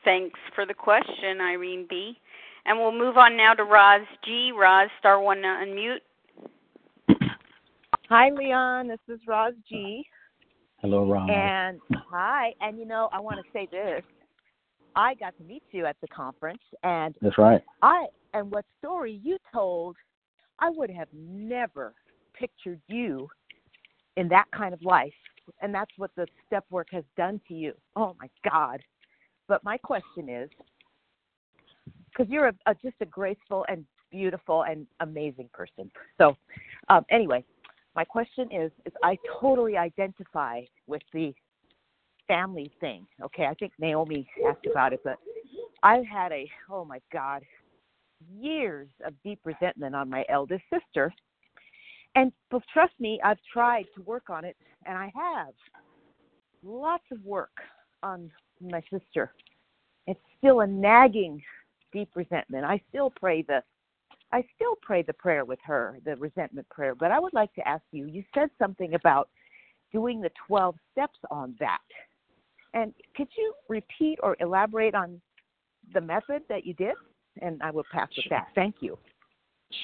Thanks 0.04 0.40
for 0.56 0.66
the 0.66 0.74
question, 0.74 1.42
Irene 1.42 1.86
B. 1.90 2.18
And 2.66 2.78
we'll 2.78 2.92
move 2.92 3.18
on 3.18 3.36
now 3.36 3.54
to 3.54 3.64
Roz 3.64 4.02
G. 4.24 4.52
Roz, 4.56 4.90
star 5.00 5.20
one 5.20 5.38
to 5.38 5.44
unmute. 5.44 6.00
Hi, 8.10 8.30
Leon. 8.30 8.88
This 8.88 9.00
is 9.08 9.20
Roz 9.28 9.54
G. 9.68 10.06
Hello, 10.78 11.10
Ron. 11.10 11.30
And 11.30 11.80
hi. 12.10 12.54
And 12.62 12.78
you 12.78 12.86
know, 12.86 13.10
I 13.12 13.20
want 13.20 13.38
to 13.38 13.52
say 13.52 13.68
this. 13.72 14.04
I 14.96 15.16
got 15.16 15.38
to 15.38 15.44
meet 15.44 15.64
you 15.72 15.86
at 15.86 15.96
the 16.02 16.08
conference, 16.10 16.62
and 16.84 17.16
That's 17.22 17.38
right. 17.38 17.62
I 17.82 18.08
and 18.34 18.52
what 18.52 18.66
story 18.80 19.20
you 19.24 19.38
told, 19.54 19.96
I 20.60 20.70
would 20.70 20.90
have 20.90 21.08
never 21.14 21.94
pictured 22.34 22.82
you 22.88 23.28
in 24.18 24.28
that 24.30 24.46
kind 24.56 24.74
of 24.74 24.82
life. 24.84 25.14
And 25.62 25.74
that's 25.74 25.92
what 25.98 26.12
the 26.16 26.28
step 26.48 26.66
work 26.70 26.88
has 26.92 27.04
done 27.18 27.42
to 27.48 27.54
you. 27.54 27.74
Oh 27.96 28.16
my 28.20 28.30
God. 28.50 28.82
But 29.48 29.64
my 29.64 29.78
question 29.78 30.30
is 30.30 30.50
because 32.22 32.32
you're 32.32 32.48
a, 32.48 32.54
a, 32.68 32.76
just 32.76 32.96
a 33.02 33.06
graceful 33.06 33.66
and 33.68 33.84
beautiful 34.12 34.64
and 34.64 34.86
amazing 35.00 35.50
person. 35.54 35.90
So, 36.20 36.38
um, 36.90 37.04
anyway, 37.10 37.44
my 37.96 38.04
question 38.04 38.48
is, 38.52 38.72
is 38.86 38.94
I 39.04 39.18
totally 39.40 39.76
identify 39.76 40.62
with 40.86 41.02
the 41.14 41.34
family 42.28 42.72
thing. 42.80 43.08
Okay, 43.24 43.46
I 43.46 43.56
think 43.56 43.74
Naomi 43.80 44.28
asked 44.48 44.68
about 44.70 44.94
it, 44.94 45.02
but 45.04 45.18
I've 45.84 46.06
had 46.06 46.32
a 46.32 46.48
oh 46.70 46.86
my 46.86 47.00
God, 47.12 47.42
years 48.40 48.88
of 49.06 49.14
deep 49.24 49.40
resentment 49.44 49.96
on 49.96 50.10
my 50.10 50.24
eldest 50.30 50.64
sister. 50.72 51.12
And 52.16 52.32
but 52.52 52.62
trust 52.72 52.94
me, 53.00 53.20
I've 53.24 53.40
tried 53.52 53.86
to 53.96 54.02
work 54.04 54.30
on 54.30 54.46
it, 54.46 54.58
and 54.86 54.96
I 54.96 55.12
have 55.16 55.54
lots 56.64 57.06
of 57.12 57.24
work 57.26 57.58
on 58.04 58.30
my 58.60 58.82
sister. 58.92 59.34
It's 60.08 60.20
still 60.38 60.62
a 60.62 60.68
nagging, 60.68 61.42
deep 61.92 62.10
resentment. 62.16 62.66
I 62.66 62.82
still 62.90 63.10
pray 63.10 63.42
the, 63.42 63.64
I 64.32 64.44
still 64.56 64.76
pray 64.82 65.02
the 65.02 65.14
prayer 65.14 65.46
with 65.46 65.60
her, 65.64 66.00
the 66.06 66.16
resentment 66.16 66.68
prayer. 66.70 66.96
But 66.96 67.12
I 67.12 67.20
would 67.20 67.34
like 67.34 67.54
to 67.56 67.68
ask 67.68 67.84
you. 67.92 68.06
You 68.08 68.24
said 68.34 68.50
something 68.60 68.94
about 68.94 69.30
doing 69.92 70.22
the 70.22 70.32
twelve 70.48 70.76
steps 70.92 71.20
on 71.30 71.56
that, 71.60 71.80
and 72.74 72.94
could 73.16 73.28
you 73.38 73.54
repeat 73.68 74.20
or 74.24 74.38
elaborate 74.40 74.96
on 74.96 75.20
the 75.94 76.02
method 76.02 76.44
that 76.50 76.66
you 76.66 76.74
did? 76.74 76.96
And 77.42 77.62
I 77.62 77.72
will 77.72 77.86
pass 77.92 78.10
with 78.16 78.26
that. 78.30 78.48
Thank 78.56 78.76
you. 78.82 78.98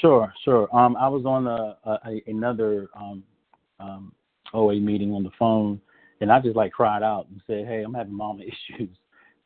Sure, 0.02 0.32
sure. 0.44 0.74
Um, 0.76 0.96
I 0.98 1.08
was 1.08 1.26
on 1.26 1.48
a, 1.48 1.78
a 1.86 2.22
another 2.28 2.88
um, 2.96 3.24
um, 3.80 4.14
OA 4.54 4.76
meeting 4.76 5.14
on 5.14 5.24
the 5.24 5.32
phone, 5.40 5.80
and 6.22 6.32
I 6.32 6.40
just 6.40 6.56
like 6.56 6.72
cried 6.72 7.04
out 7.04 7.28
and 7.30 7.42
said, 7.48 7.66
"Hey, 7.68 7.84
I'm 7.84 7.94
having 7.94 8.14
mama 8.14 8.44
issues." 8.72 8.90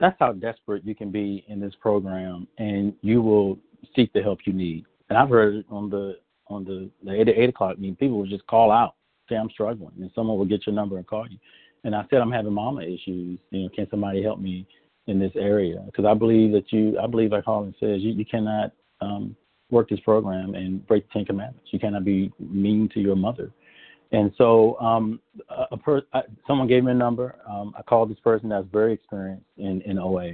That's 0.01 0.17
how 0.19 0.33
desperate 0.33 0.83
you 0.83 0.95
can 0.95 1.11
be 1.11 1.45
in 1.47 1.59
this 1.59 1.75
program, 1.79 2.47
and 2.57 2.93
you 3.01 3.21
will 3.21 3.59
seek 3.95 4.11
the 4.13 4.21
help 4.21 4.39
you 4.45 4.51
need. 4.51 4.85
And 5.09 5.17
I've 5.17 5.29
heard 5.29 5.63
on 5.69 5.91
the 5.91 6.17
on 6.47 6.65
the, 6.65 6.89
the 7.03 7.21
eight, 7.21 7.29
eight 7.29 7.49
o'clock 7.49 7.77
meeting. 7.77 7.95
People 7.95 8.17
will 8.17 8.25
just 8.25 8.45
call 8.47 8.71
out, 8.71 8.95
say, 9.29 9.35
"I'm 9.35 9.51
struggling," 9.51 9.93
and 10.01 10.09
someone 10.15 10.39
will 10.39 10.45
get 10.45 10.65
your 10.65 10.73
number 10.73 10.97
and 10.97 11.05
call 11.05 11.27
you. 11.29 11.37
And 11.83 11.95
I 11.95 12.03
said, 12.09 12.19
"I'm 12.19 12.31
having 12.31 12.51
mama 12.51 12.81
issues. 12.81 13.39
You 13.51 13.63
know, 13.63 13.69
can 13.69 13.87
somebody 13.91 14.23
help 14.23 14.39
me 14.39 14.65
in 15.05 15.19
this 15.19 15.33
area?" 15.35 15.83
Because 15.85 16.05
I 16.05 16.15
believe 16.15 16.51
that 16.53 16.73
you, 16.73 16.97
I 16.99 17.05
believe, 17.05 17.31
like 17.31 17.45
Harlan 17.45 17.75
says, 17.79 18.01
you, 18.01 18.11
you 18.11 18.25
cannot 18.25 18.71
um, 19.01 19.35
work 19.69 19.87
this 19.87 19.99
program 19.99 20.55
and 20.55 20.85
break 20.87 21.07
the 21.09 21.13
Ten 21.13 21.25
Commandments. 21.25 21.69
You 21.71 21.79
cannot 21.79 22.05
be 22.05 22.33
mean 22.39 22.89
to 22.95 22.99
your 22.99 23.15
mother. 23.15 23.51
And 24.11 24.31
so, 24.37 24.77
um, 24.79 25.19
a, 25.71 25.77
per, 25.77 26.01
I, 26.13 26.23
someone 26.45 26.67
gave 26.67 26.83
me 26.83 26.91
a 26.91 26.95
number. 26.95 27.35
Um, 27.47 27.73
I 27.77 27.81
called 27.81 28.11
this 28.11 28.19
person 28.19 28.49
that's 28.49 28.67
very 28.71 28.93
experienced 28.93 29.45
in, 29.57 29.81
in 29.81 29.97
OA, 29.97 30.33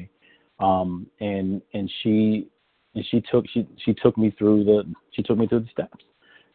um, 0.59 1.05
and 1.19 1.61
and 1.73 1.91
she 2.01 2.47
and 2.95 3.05
she 3.11 3.21
took 3.31 3.45
she 3.53 3.67
she 3.85 3.93
took 3.93 4.17
me 4.17 4.33
through 4.37 4.63
the 4.63 4.83
she 5.11 5.21
took 5.21 5.37
me 5.37 5.47
through 5.47 5.59
the 5.59 5.69
steps, 5.71 6.03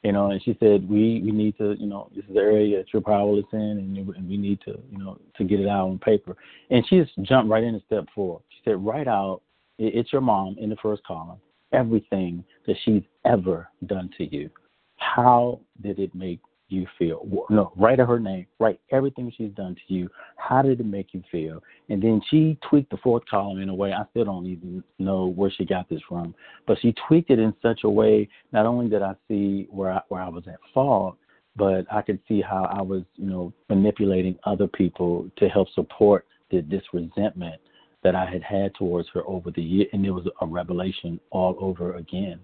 you 0.03 0.11
know. 0.11 0.33
And 0.33 0.43
she 0.43 0.57
said 0.59 0.89
we 0.89 1.23
we 1.25 1.31
need 1.31 1.57
to 1.59 1.77
you 1.79 1.87
know 1.87 2.11
this 2.15 2.25
is 2.25 2.35
the 2.35 2.41
area 2.41 2.79
that 2.79 2.87
you're 2.93 3.03
powerless 3.03 3.47
in, 3.53 3.61
and, 3.61 3.97
and 3.97 4.29
we 4.29 4.37
need 4.37 4.61
to 4.63 4.81
you 4.91 4.99
know 4.99 5.19
to 5.37 5.45
get 5.45 5.61
it 5.61 5.69
out 5.69 5.89
on 5.89 6.01
paper. 6.01 6.37
And 6.71 6.85
she 6.89 7.01
just 7.01 7.13
jumped 7.23 7.51
right 7.51 7.63
into 7.63 7.81
step 7.87 8.07
four. 8.13 8.41
She 8.49 8.59
said 8.65 8.85
write 8.85 9.07
out 9.07 9.43
it's 9.79 10.13
your 10.13 10.23
mom 10.23 10.57
in 10.59 10.71
the 10.71 10.77
first 10.83 11.05
column 11.05 11.39
everything 11.73 12.45
that 12.67 12.77
she's 12.85 13.03
ever 13.25 13.69
done 13.87 14.11
to 14.19 14.25
you. 14.35 14.51
How 14.97 15.61
did 15.83 15.99
it 15.99 16.15
make 16.15 16.41
you 16.73 16.87
feel? 16.99 17.47
No, 17.51 17.73
write 17.77 17.99
her 17.99 18.19
name, 18.19 18.47
write 18.59 18.81
everything 18.91 19.33
she's 19.37 19.53
done 19.53 19.75
to 19.75 19.95
you. 19.95 20.09
How 20.37 20.63
did 20.63 20.81
it 20.81 20.87
make 20.87 21.13
you 21.13 21.23
feel? 21.31 21.63
And 21.89 22.03
then 22.03 22.21
she 22.31 22.59
tweaked 22.69 22.91
the 22.91 22.97
fourth 22.99 23.25
column 23.31 23.61
in 23.61 23.69
a 23.69 23.75
way 23.75 23.93
I 23.93 24.05
still 24.11 24.25
don't 24.25 24.47
even 24.47 24.83
know 24.99 25.27
where 25.27 25.51
she 25.51 25.65
got 25.65 25.89
this 25.89 26.01
from, 26.09 26.35
but 26.67 26.79
she 26.81 26.95
tweaked 27.07 27.31
it 27.31 27.39
in 27.39 27.55
such 27.63 27.81
a 27.85 27.91
way. 27.91 28.29
Not 28.53 28.67
only 28.67 28.89
did 28.89 29.03
I 29.03 29.15
see 29.29 29.69
where 29.71 29.93
I, 29.93 30.01
where 30.09 30.23
I 30.23 30.29
was 30.29 30.45
at 30.49 30.59
fault, 30.75 31.17
but 31.57 31.85
I 31.93 32.03
could 32.03 32.19
see 32.27 32.41
how 32.41 32.65
I 32.65 32.81
was, 32.81 33.03
you 33.17 33.27
know, 33.27 33.53
manipulating 33.69 34.39
other 34.45 34.67
people 34.67 35.29
to 35.37 35.49
help 35.49 35.69
support 35.75 36.27
the, 36.51 36.63
this 36.63 36.83
resentment 36.93 37.61
that 38.03 38.15
I 38.15 38.27
had 38.27 38.43
had 38.43 38.75
towards 38.75 39.09
her 39.15 39.23
over 39.27 39.51
the 39.51 39.63
year, 39.63 39.87
and 39.93 40.05
it 40.05 40.11
was 40.11 40.27
a 40.41 40.47
revelation 40.47 41.21
all 41.31 41.57
over 41.61 41.95
again. 41.95 42.41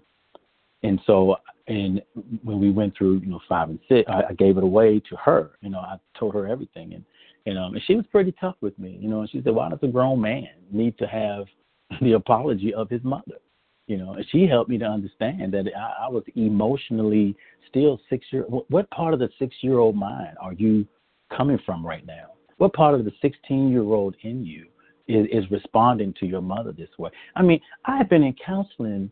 And 0.83 0.99
so, 1.05 1.35
and 1.67 2.01
when 2.43 2.59
we 2.59 2.71
went 2.71 2.97
through, 2.97 3.19
you 3.19 3.27
know, 3.27 3.41
five 3.49 3.69
and 3.69 3.79
six, 3.89 4.09
I, 4.09 4.29
I 4.29 4.33
gave 4.33 4.57
it 4.57 4.63
away 4.63 5.01
to 5.09 5.15
her. 5.17 5.51
You 5.61 5.69
know, 5.69 5.79
I 5.79 5.97
told 6.17 6.33
her 6.33 6.47
everything, 6.47 6.93
and 6.93 7.03
and 7.45 7.57
um, 7.57 7.73
and 7.73 7.83
she 7.85 7.95
was 7.95 8.05
pretty 8.11 8.33
tough 8.39 8.55
with 8.61 8.77
me. 8.79 8.97
You 9.01 9.09
know, 9.09 9.21
and 9.21 9.29
she 9.29 9.41
said, 9.43 9.53
"Why 9.53 9.69
does 9.69 9.79
a 9.81 9.87
grown 9.87 10.21
man 10.21 10.47
need 10.71 10.97
to 10.99 11.07
have 11.07 11.45
the 12.01 12.13
apology 12.13 12.73
of 12.73 12.89
his 12.89 13.03
mother?" 13.03 13.39
You 13.87 13.97
know, 13.97 14.13
and 14.13 14.25
she 14.31 14.45
helped 14.45 14.69
me 14.69 14.77
to 14.77 14.85
understand 14.85 15.53
that 15.53 15.65
I, 15.75 16.05
I 16.05 16.09
was 16.09 16.23
emotionally 16.35 17.35
still 17.67 17.99
six 18.09 18.25
year. 18.31 18.43
What 18.43 18.89
part 18.91 19.13
of 19.13 19.19
the 19.19 19.29
six 19.37 19.55
year 19.61 19.79
old 19.79 19.95
mind 19.95 20.37
are 20.39 20.53
you 20.53 20.87
coming 21.35 21.59
from 21.65 21.85
right 21.85 22.05
now? 22.05 22.33
What 22.57 22.73
part 22.73 22.95
of 22.95 23.03
the 23.03 23.11
sixteen 23.21 23.69
year 23.69 23.83
old 23.83 24.15
in 24.21 24.45
you 24.45 24.67
is, 25.09 25.27
is 25.31 25.51
responding 25.51 26.13
to 26.19 26.25
your 26.25 26.41
mother 26.41 26.71
this 26.71 26.89
way. 26.97 27.09
I 27.35 27.41
mean, 27.41 27.59
I've 27.85 28.09
been 28.09 28.23
in 28.23 28.35
counseling 28.45 29.11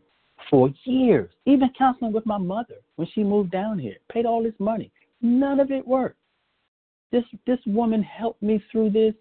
for 0.50 0.70
years, 0.84 1.30
even 1.46 1.70
counseling 1.76 2.12
with 2.12 2.26
my 2.26 2.38
mother 2.38 2.76
when 2.96 3.08
she 3.14 3.22
moved 3.22 3.50
down 3.50 3.78
here, 3.78 3.96
paid 4.10 4.26
all 4.26 4.42
this 4.42 4.54
money. 4.58 4.90
None 5.20 5.60
of 5.60 5.70
it 5.70 5.86
worked. 5.86 6.16
This 7.10 7.24
this 7.46 7.58
woman 7.66 8.02
helped 8.02 8.42
me 8.42 8.62
through 8.70 8.90
this. 8.90 9.14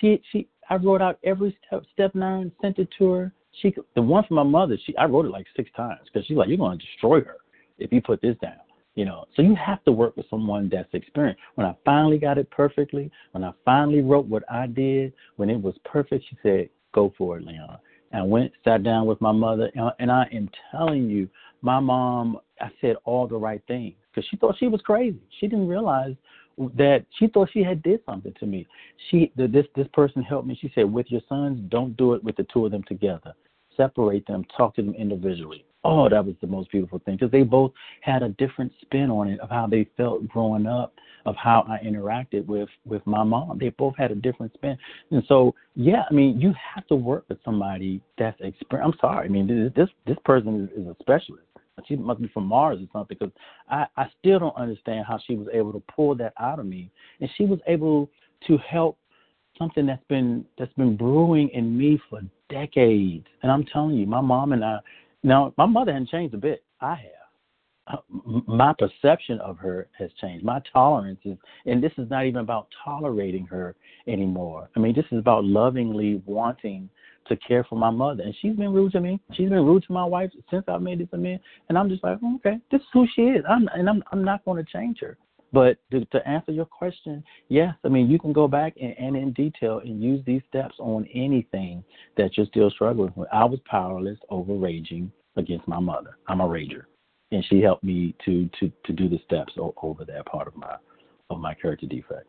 She 0.00 0.20
she 0.30 0.48
I 0.68 0.76
wrote 0.76 1.02
out 1.02 1.18
every 1.24 1.56
step 1.66 1.84
step 1.92 2.14
nine, 2.14 2.52
sent 2.60 2.78
it 2.78 2.88
to 2.98 3.10
her. 3.12 3.32
She 3.60 3.74
the 3.94 4.02
one 4.02 4.24
for 4.26 4.34
my 4.34 4.42
mother, 4.42 4.76
she 4.84 4.96
I 4.96 5.04
wrote 5.04 5.26
it 5.26 5.30
like 5.30 5.46
six 5.56 5.70
times 5.76 6.00
because 6.04 6.26
she's 6.26 6.36
like, 6.36 6.48
You're 6.48 6.58
gonna 6.58 6.78
destroy 6.78 7.20
her 7.22 7.36
if 7.78 7.92
you 7.92 8.00
put 8.00 8.20
this 8.20 8.36
down. 8.42 8.56
You 8.94 9.06
know, 9.06 9.24
so 9.34 9.40
you 9.40 9.54
have 9.54 9.82
to 9.84 9.92
work 9.92 10.18
with 10.18 10.26
someone 10.28 10.68
that's 10.70 10.92
experienced. 10.92 11.40
When 11.54 11.66
I 11.66 11.74
finally 11.82 12.18
got 12.18 12.36
it 12.36 12.50
perfectly, 12.50 13.10
when 13.30 13.42
I 13.42 13.52
finally 13.64 14.02
wrote 14.02 14.26
what 14.26 14.42
I 14.50 14.66
did, 14.66 15.14
when 15.36 15.48
it 15.48 15.60
was 15.60 15.74
perfect, 15.84 16.26
she 16.28 16.36
said, 16.42 16.68
"Go 16.92 17.14
for 17.16 17.38
it, 17.38 17.46
Leon." 17.46 17.78
And 18.12 18.30
went, 18.30 18.52
sat 18.62 18.82
down 18.82 19.06
with 19.06 19.20
my 19.20 19.32
mother, 19.32 19.70
and 19.98 20.12
I 20.12 20.28
am 20.32 20.50
telling 20.70 21.08
you, 21.08 21.28
my 21.62 21.80
mom, 21.80 22.38
I 22.60 22.68
said 22.80 22.96
all 23.04 23.26
the 23.26 23.36
right 23.36 23.62
things 23.66 23.94
because 24.10 24.28
she 24.30 24.36
thought 24.36 24.56
she 24.58 24.68
was 24.68 24.80
crazy. 24.82 25.20
She 25.40 25.46
didn't 25.46 25.68
realize 25.68 26.14
that 26.76 27.06
she 27.18 27.28
thought 27.28 27.48
she 27.52 27.62
had 27.62 27.82
did 27.82 28.00
something 28.04 28.34
to 28.38 28.46
me. 28.46 28.66
She, 29.10 29.32
this 29.36 29.66
this 29.74 29.88
person 29.94 30.22
helped 30.22 30.46
me. 30.46 30.58
She 30.60 30.70
said, 30.74 30.92
"With 30.92 31.10
your 31.10 31.22
sons, 31.28 31.60
don't 31.70 31.96
do 31.96 32.12
it 32.14 32.22
with 32.22 32.36
the 32.36 32.46
two 32.52 32.66
of 32.66 32.72
them 32.72 32.82
together. 32.82 33.32
Separate 33.76 34.26
them. 34.26 34.44
Talk 34.56 34.74
to 34.76 34.82
them 34.82 34.94
individually." 34.94 35.64
Oh, 35.84 36.08
that 36.08 36.24
was 36.24 36.36
the 36.40 36.46
most 36.46 36.70
beautiful 36.70 37.00
thing 37.00 37.16
because 37.16 37.32
they 37.32 37.42
both 37.42 37.72
had 38.02 38.22
a 38.22 38.28
different 38.28 38.72
spin 38.82 39.10
on 39.10 39.28
it 39.28 39.40
of 39.40 39.50
how 39.50 39.66
they 39.66 39.88
felt 39.96 40.28
growing 40.28 40.66
up, 40.66 40.94
of 41.26 41.34
how 41.34 41.64
I 41.68 41.84
interacted 41.84 42.46
with 42.46 42.68
with 42.84 43.04
my 43.04 43.24
mom. 43.24 43.58
They 43.58 43.70
both 43.70 43.96
had 43.96 44.12
a 44.12 44.14
different 44.14 44.54
spin, 44.54 44.78
and 45.10 45.24
so 45.26 45.54
yeah, 45.74 46.04
I 46.08 46.14
mean, 46.14 46.40
you 46.40 46.54
have 46.74 46.86
to 46.86 46.94
work 46.94 47.24
with 47.28 47.38
somebody 47.44 48.00
that's 48.16 48.38
experienced. 48.40 48.94
I'm 48.94 49.00
sorry, 49.00 49.26
I 49.26 49.28
mean, 49.28 49.72
this 49.74 49.88
this 50.06 50.18
person 50.24 50.70
is, 50.72 50.82
is 50.82 50.86
a 50.86 50.96
specialist. 51.00 51.46
She 51.86 51.96
must 51.96 52.20
be 52.20 52.28
from 52.28 52.46
Mars 52.46 52.78
or 52.80 52.86
something 52.92 53.16
because 53.18 53.34
I, 53.68 53.86
I 53.96 54.06
still 54.20 54.38
don't 54.38 54.56
understand 54.56 55.04
how 55.08 55.18
she 55.26 55.34
was 55.34 55.48
able 55.52 55.72
to 55.72 55.82
pull 55.94 56.14
that 56.16 56.32
out 56.38 56.60
of 56.60 56.66
me. 56.66 56.90
And 57.20 57.28
she 57.36 57.44
was 57.44 57.58
able 57.66 58.08
to 58.46 58.58
help 58.58 58.98
something 59.58 59.86
that's 59.86 60.04
been 60.08 60.44
that's 60.58 60.72
been 60.74 60.96
brewing 60.96 61.48
in 61.50 61.76
me 61.76 62.00
for 62.08 62.20
decades. 62.48 63.26
And 63.42 63.50
I'm 63.50 63.64
telling 63.64 63.96
you, 63.96 64.06
my 64.06 64.20
mom 64.20 64.52
and 64.52 64.64
I 64.64 64.78
now 65.22 65.52
my 65.56 65.66
mother 65.66 65.92
hasn't 65.92 66.10
changed 66.10 66.34
a 66.34 66.38
bit. 66.38 66.64
I 66.80 66.94
have 66.94 67.22
uh, 67.88 67.96
my 68.46 68.72
perception 68.78 69.40
of 69.40 69.58
her 69.58 69.88
has 69.98 70.10
changed. 70.20 70.44
My 70.44 70.60
tolerance 70.72 71.18
is, 71.24 71.36
and 71.66 71.82
this 71.82 71.92
is 71.98 72.08
not 72.10 72.26
even 72.26 72.40
about 72.40 72.68
tolerating 72.84 73.46
her 73.46 73.74
anymore. 74.06 74.68
I 74.76 74.80
mean, 74.80 74.94
this 74.94 75.04
is 75.10 75.18
about 75.18 75.44
lovingly 75.44 76.22
wanting 76.24 76.88
to 77.28 77.36
care 77.36 77.64
for 77.64 77.76
my 77.76 77.90
mother. 77.90 78.22
And 78.22 78.34
she's 78.40 78.56
been 78.56 78.72
rude 78.72 78.92
to 78.92 79.00
me. 79.00 79.20
She's 79.32 79.48
been 79.48 79.64
rude 79.64 79.84
to 79.86 79.92
my 79.92 80.04
wife 80.04 80.30
since 80.50 80.64
I 80.68 80.78
made 80.78 81.00
this 81.00 81.08
man. 81.12 81.40
And 81.68 81.78
I'm 81.78 81.88
just 81.88 82.04
like, 82.04 82.18
okay, 82.36 82.58
this 82.70 82.80
is 82.80 82.86
who 82.92 83.06
she 83.14 83.22
is. 83.22 83.44
I'm, 83.48 83.68
and 83.74 83.88
I'm, 83.88 84.02
I'm 84.12 84.24
not 84.24 84.44
going 84.44 84.64
to 84.64 84.72
change 84.72 84.98
her. 85.00 85.16
But 85.52 85.78
to, 85.90 86.04
to 86.06 86.26
answer 86.26 86.52
your 86.52 86.64
question, 86.64 87.22
yes, 87.48 87.74
I 87.84 87.88
mean, 87.88 88.08
you 88.08 88.18
can 88.18 88.32
go 88.32 88.48
back 88.48 88.74
and, 88.80 88.94
and 88.98 89.16
in 89.16 89.32
detail 89.32 89.80
and 89.84 90.02
use 90.02 90.24
these 90.26 90.42
steps 90.48 90.74
on 90.78 91.06
anything 91.14 91.84
that 92.16 92.36
you're 92.36 92.46
still 92.46 92.70
struggling 92.70 93.12
with. 93.16 93.28
I 93.32 93.44
was 93.44 93.60
powerless 93.66 94.18
over 94.30 94.54
raging 94.54 95.12
against 95.36 95.68
my 95.68 95.78
mother. 95.78 96.16
I'm 96.26 96.40
a 96.40 96.48
rager 96.48 96.84
and 97.32 97.44
she 97.46 97.60
helped 97.60 97.82
me 97.82 98.14
to 98.24 98.48
to 98.60 98.70
to 98.84 98.92
do 98.92 99.08
the 99.08 99.18
steps 99.24 99.52
over 99.58 100.04
that 100.04 100.26
part 100.26 100.46
of 100.46 100.54
my 100.56 100.76
of 101.30 101.40
my 101.40 101.54
character 101.54 101.86
defect. 101.86 102.26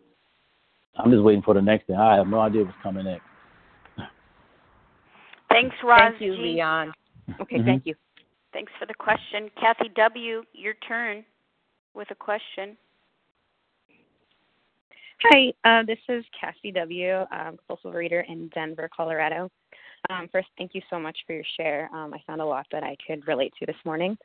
I'm 0.98 1.12
just 1.12 1.24
waiting 1.24 1.42
for 1.42 1.54
the 1.54 1.62
next 1.62 1.88
thing. 1.88 1.98
I 1.98 2.16
have 2.16 2.28
no 2.28 2.40
idea 2.40 2.64
what's 2.64 2.78
coming 2.82 3.06
next. 3.06 3.24
Thanks, 5.50 5.76
Roz. 5.84 6.00
Thank 6.00 6.22
you, 6.22 6.34
Leon. 6.34 6.94
Okay, 7.42 7.58
mm-hmm. 7.58 7.66
thank 7.66 7.86
you. 7.86 7.96
Thanks 8.54 8.72
for 8.80 8.86
the 8.86 8.94
question. 8.94 9.50
Kathy 9.60 9.90
W., 9.96 10.44
your 10.54 10.74
turn 10.88 11.26
with 11.96 12.10
a 12.12 12.16
question. 12.16 12.78
Hi, 15.26 15.54
uh, 15.64 15.84
this 15.88 16.00
is 16.10 16.26
Cassie 16.38 16.74
W., 16.74 17.20
um, 17.32 17.56
compulsive 17.56 17.94
reader 17.94 18.26
in 18.28 18.50
Denver, 18.50 18.90
Colorado. 18.94 19.50
Um, 20.10 20.28
first, 20.30 20.50
thank 20.58 20.76
you 20.76 20.82
so 20.90 21.00
much 21.00 21.18
for 21.26 21.32
your 21.32 21.46
share. 21.56 21.90
Um, 21.94 22.14
I 22.14 22.18
found 22.28 22.42
a 22.42 22.46
lot 22.46 22.68
that 22.74 22.84
I 22.84 22.98
could 23.08 23.26
relate 23.26 23.54
to 23.58 23.66
this 23.66 23.78
morning. 23.86 24.18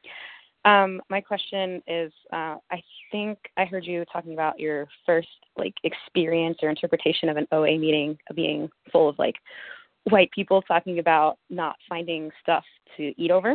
Um, 0.65 1.01
my 1.09 1.21
question 1.21 1.81
is, 1.87 2.13
uh, 2.33 2.57
I 2.73 2.83
think 3.13 3.39
I 3.57 3.65
heard 3.65 3.85
you 3.85 4.05
talking 4.13 4.33
about 4.33 4.59
your 4.59 4.89
first 5.07 5.29
like 5.57 5.75
experience 5.85 6.59
or 6.63 6.69
interpretation 6.69 7.29
of 7.29 7.37
an 7.37 7.47
OA 7.53 7.79
meeting 7.79 8.19
being 8.35 8.69
full 8.91 9.09
of 9.09 9.21
like 9.21 9.37
white 10.11 10.33
people 10.33 10.63
talking 10.63 10.99
about 10.99 11.39
not 11.49 11.77
finding 11.89 12.29
stuff 12.43 12.65
to 12.97 13.15
eat 13.17 13.31
over, 13.31 13.55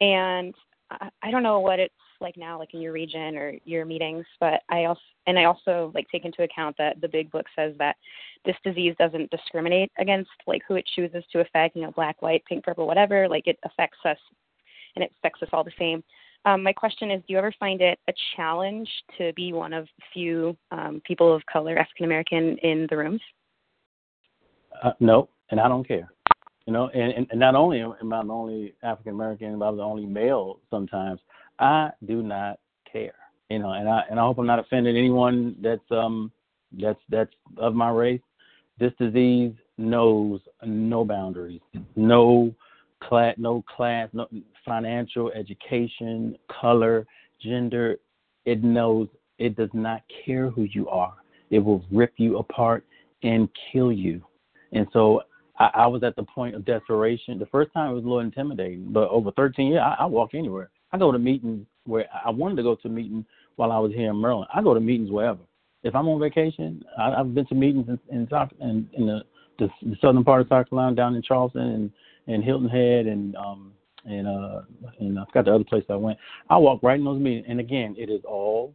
and 0.00 0.54
I, 0.90 1.10
I 1.22 1.30
don't 1.30 1.42
know 1.42 1.60
what 1.60 1.78
it's 1.78 1.94
like 2.22 2.36
now, 2.36 2.58
like 2.58 2.72
in 2.74 2.80
your 2.80 2.92
region 2.92 3.36
or 3.36 3.54
your 3.64 3.84
meetings, 3.84 4.24
but 4.40 4.62
I 4.70 4.84
also 4.84 5.00
and 5.26 5.38
I 5.38 5.44
also 5.44 5.92
like 5.94 6.06
take 6.10 6.24
into 6.24 6.42
account 6.42 6.76
that 6.78 7.00
the 7.00 7.08
big 7.08 7.30
book 7.30 7.46
says 7.54 7.74
that 7.78 7.96
this 8.44 8.56
disease 8.64 8.94
doesn't 8.98 9.30
discriminate 9.30 9.92
against 9.98 10.30
like 10.46 10.62
who 10.66 10.74
it 10.74 10.88
chooses 10.96 11.24
to 11.32 11.40
affect, 11.40 11.76
you 11.76 11.82
know, 11.82 11.92
black, 11.92 12.22
white, 12.22 12.44
pink, 12.46 12.64
purple, 12.64 12.86
whatever. 12.86 13.28
Like 13.28 13.46
it 13.46 13.58
affects 13.64 13.98
us 14.04 14.18
and 14.96 15.04
it 15.04 15.12
affects 15.18 15.42
us 15.42 15.48
all 15.52 15.64
the 15.64 15.72
same. 15.78 16.02
Um, 16.44 16.62
my 16.62 16.72
question 16.72 17.10
is, 17.10 17.20
do 17.20 17.32
you 17.32 17.38
ever 17.38 17.54
find 17.60 17.80
it 17.80 18.00
a 18.08 18.12
challenge 18.36 18.88
to 19.16 19.32
be 19.34 19.52
one 19.52 19.72
of 19.72 19.86
few 20.12 20.56
um, 20.72 21.00
people 21.06 21.32
of 21.32 21.44
color, 21.46 21.78
African 21.78 22.04
American, 22.04 22.58
in 22.58 22.86
the 22.90 22.96
rooms? 22.96 23.20
Uh, 24.82 24.92
no, 24.98 25.28
and 25.50 25.60
I 25.60 25.68
don't 25.68 25.86
care. 25.86 26.10
You 26.66 26.72
know, 26.72 26.88
and, 26.94 27.12
and, 27.12 27.26
and 27.30 27.40
not 27.40 27.54
only 27.54 27.80
am 27.80 28.12
I 28.12 28.24
the 28.24 28.32
only 28.32 28.74
African 28.82 29.12
American, 29.12 29.58
but 29.58 29.66
I'm 29.66 29.76
the 29.76 29.82
only 29.82 30.06
male. 30.06 30.58
Sometimes 30.70 31.20
I 31.58 31.90
do 32.06 32.22
not 32.22 32.58
care. 32.90 33.14
You 33.50 33.58
know, 33.58 33.72
and 33.72 33.88
I 33.88 34.02
and 34.10 34.18
I 34.18 34.22
hope 34.22 34.38
I'm 34.38 34.46
not 34.46 34.58
offending 34.58 34.96
anyone 34.96 35.56
that's 35.60 35.90
um 35.90 36.32
that's 36.80 37.00
that's 37.08 37.32
of 37.58 37.74
my 37.74 37.90
race. 37.90 38.20
This 38.78 38.92
disease 38.98 39.52
knows 39.78 40.40
no 40.64 41.04
boundaries, 41.04 41.60
no 41.96 42.54
class, 43.02 43.34
no 43.36 43.62
class, 43.76 44.08
no 44.12 44.26
financial, 44.64 45.30
education, 45.32 46.36
color, 46.60 47.06
gender. 47.42 47.96
It 48.44 48.64
knows 48.64 49.08
it 49.38 49.56
does 49.56 49.70
not 49.72 50.02
care 50.24 50.50
who 50.50 50.62
you 50.62 50.88
are. 50.88 51.14
It 51.50 51.58
will 51.58 51.84
rip 51.90 52.14
you 52.16 52.38
apart 52.38 52.84
and 53.22 53.48
kill 53.70 53.92
you. 53.92 54.22
And 54.72 54.86
so 54.92 55.22
I, 55.58 55.70
I 55.74 55.86
was 55.86 56.02
at 56.02 56.16
the 56.16 56.22
point 56.22 56.54
of 56.54 56.64
desperation. 56.64 57.38
The 57.38 57.46
first 57.46 57.72
time 57.72 57.90
it 57.90 57.94
was 57.94 58.04
a 58.04 58.06
little 58.06 58.20
intimidating, 58.20 58.92
but 58.92 59.08
over 59.10 59.30
13 59.32 59.72
years, 59.72 59.82
I, 59.82 60.04
I 60.04 60.06
walk 60.06 60.30
anywhere. 60.34 60.70
I 60.92 60.98
go 60.98 61.12
to 61.12 61.18
meetings 61.18 61.66
where 61.84 62.06
I 62.24 62.30
wanted 62.30 62.56
to 62.56 62.62
go 62.62 62.74
to 62.76 62.88
a 62.88 62.90
meeting 62.90 63.24
while 63.56 63.72
I 63.72 63.78
was 63.78 63.92
here 63.92 64.10
in 64.10 64.20
Maryland. 64.20 64.48
I 64.54 64.62
go 64.62 64.74
to 64.74 64.80
meetings 64.80 65.10
wherever. 65.10 65.40
If 65.82 65.94
I'm 65.94 66.08
on 66.08 66.20
vacation, 66.20 66.82
I, 66.98 67.12
I've 67.14 67.34
been 67.34 67.46
to 67.46 67.54
meetings 67.54 67.88
in 67.88 67.98
in, 68.16 68.28
South, 68.30 68.50
in, 68.60 68.88
in 68.92 69.06
the, 69.06 69.22
the, 69.58 69.68
the 69.82 69.96
southern 70.00 70.24
part 70.24 70.42
of 70.42 70.48
South 70.48 70.70
Carolina, 70.70 70.94
down 70.94 71.14
in 71.14 71.22
Charleston 71.22 71.62
and 71.62 71.90
and 72.28 72.44
Hilton 72.44 72.68
Head 72.68 73.06
and 73.06 73.34
um 73.36 73.72
and 74.04 74.28
uh 74.28 74.62
and 75.00 75.18
I 75.18 75.24
forgot 75.26 75.46
the 75.46 75.54
other 75.54 75.64
place 75.64 75.84
I 75.88 75.96
went. 75.96 76.18
I 76.50 76.56
walk 76.58 76.82
right 76.82 76.98
in 76.98 77.04
those 77.04 77.20
meetings, 77.20 77.46
and 77.48 77.60
again, 77.60 77.96
it 77.98 78.10
is 78.10 78.20
all 78.24 78.74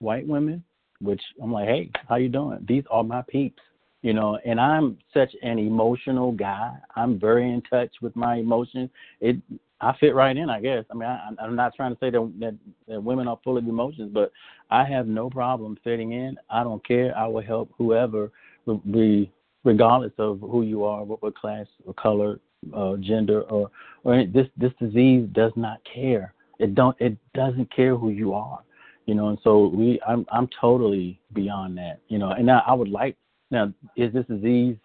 white 0.00 0.26
women, 0.26 0.62
which 1.00 1.22
I'm 1.42 1.52
like, 1.52 1.68
hey, 1.68 1.90
how 2.08 2.16
you 2.16 2.28
doing? 2.28 2.64
These 2.66 2.84
are 2.90 3.04
my 3.04 3.22
peeps, 3.22 3.62
you 4.02 4.12
know. 4.14 4.38
And 4.44 4.60
I'm 4.60 4.98
such 5.12 5.34
an 5.42 5.58
emotional 5.58 6.32
guy. 6.32 6.72
I'm 6.96 7.18
very 7.18 7.50
in 7.50 7.62
touch 7.62 7.90
with 8.00 8.14
my 8.16 8.36
emotions. 8.36 8.90
It 9.20 9.36
I 9.80 9.96
fit 9.98 10.14
right 10.14 10.36
in, 10.36 10.50
I 10.50 10.60
guess. 10.60 10.84
I 10.90 10.94
mean, 10.94 11.08
I, 11.08 11.30
I'm 11.40 11.54
not 11.54 11.74
trying 11.74 11.94
to 11.94 11.98
say 12.00 12.10
that, 12.10 12.32
that 12.40 12.56
that 12.88 13.02
women 13.02 13.28
are 13.28 13.38
full 13.44 13.56
of 13.56 13.66
emotions, 13.66 14.10
but 14.12 14.32
I 14.70 14.84
have 14.84 15.06
no 15.06 15.30
problem 15.30 15.78
fitting 15.84 16.12
in. 16.12 16.36
I 16.50 16.64
don't 16.64 16.84
care. 16.86 17.16
I 17.16 17.26
will 17.26 17.42
help 17.42 17.70
whoever, 17.78 18.32
be 18.90 19.30
regardless 19.64 20.12
of 20.18 20.40
who 20.40 20.62
you 20.62 20.84
are, 20.84 21.04
what, 21.04 21.22
what 21.22 21.36
class 21.36 21.66
or 21.86 21.94
color, 21.94 22.40
uh, 22.74 22.96
gender 22.96 23.42
or 23.42 23.70
or 24.04 24.24
this 24.24 24.46
this 24.56 24.72
disease 24.80 25.28
does 25.32 25.52
not 25.56 25.78
care. 25.84 26.34
It 26.58 26.74
don't 26.74 26.96
it 26.98 27.16
doesn't 27.34 27.74
care 27.74 27.96
who 27.96 28.10
you 28.10 28.34
are, 28.34 28.60
you 29.06 29.14
know. 29.14 29.28
And 29.28 29.38
so 29.44 29.68
we 29.68 30.00
I'm 30.06 30.26
I'm 30.32 30.48
totally 30.60 31.20
beyond 31.34 31.78
that, 31.78 32.00
you 32.08 32.18
know. 32.18 32.30
And 32.32 32.46
now 32.46 32.62
I 32.66 32.74
would 32.74 32.88
like 32.88 33.16
now 33.50 33.72
is 33.96 34.12
this 34.12 34.26
disease 34.26 34.76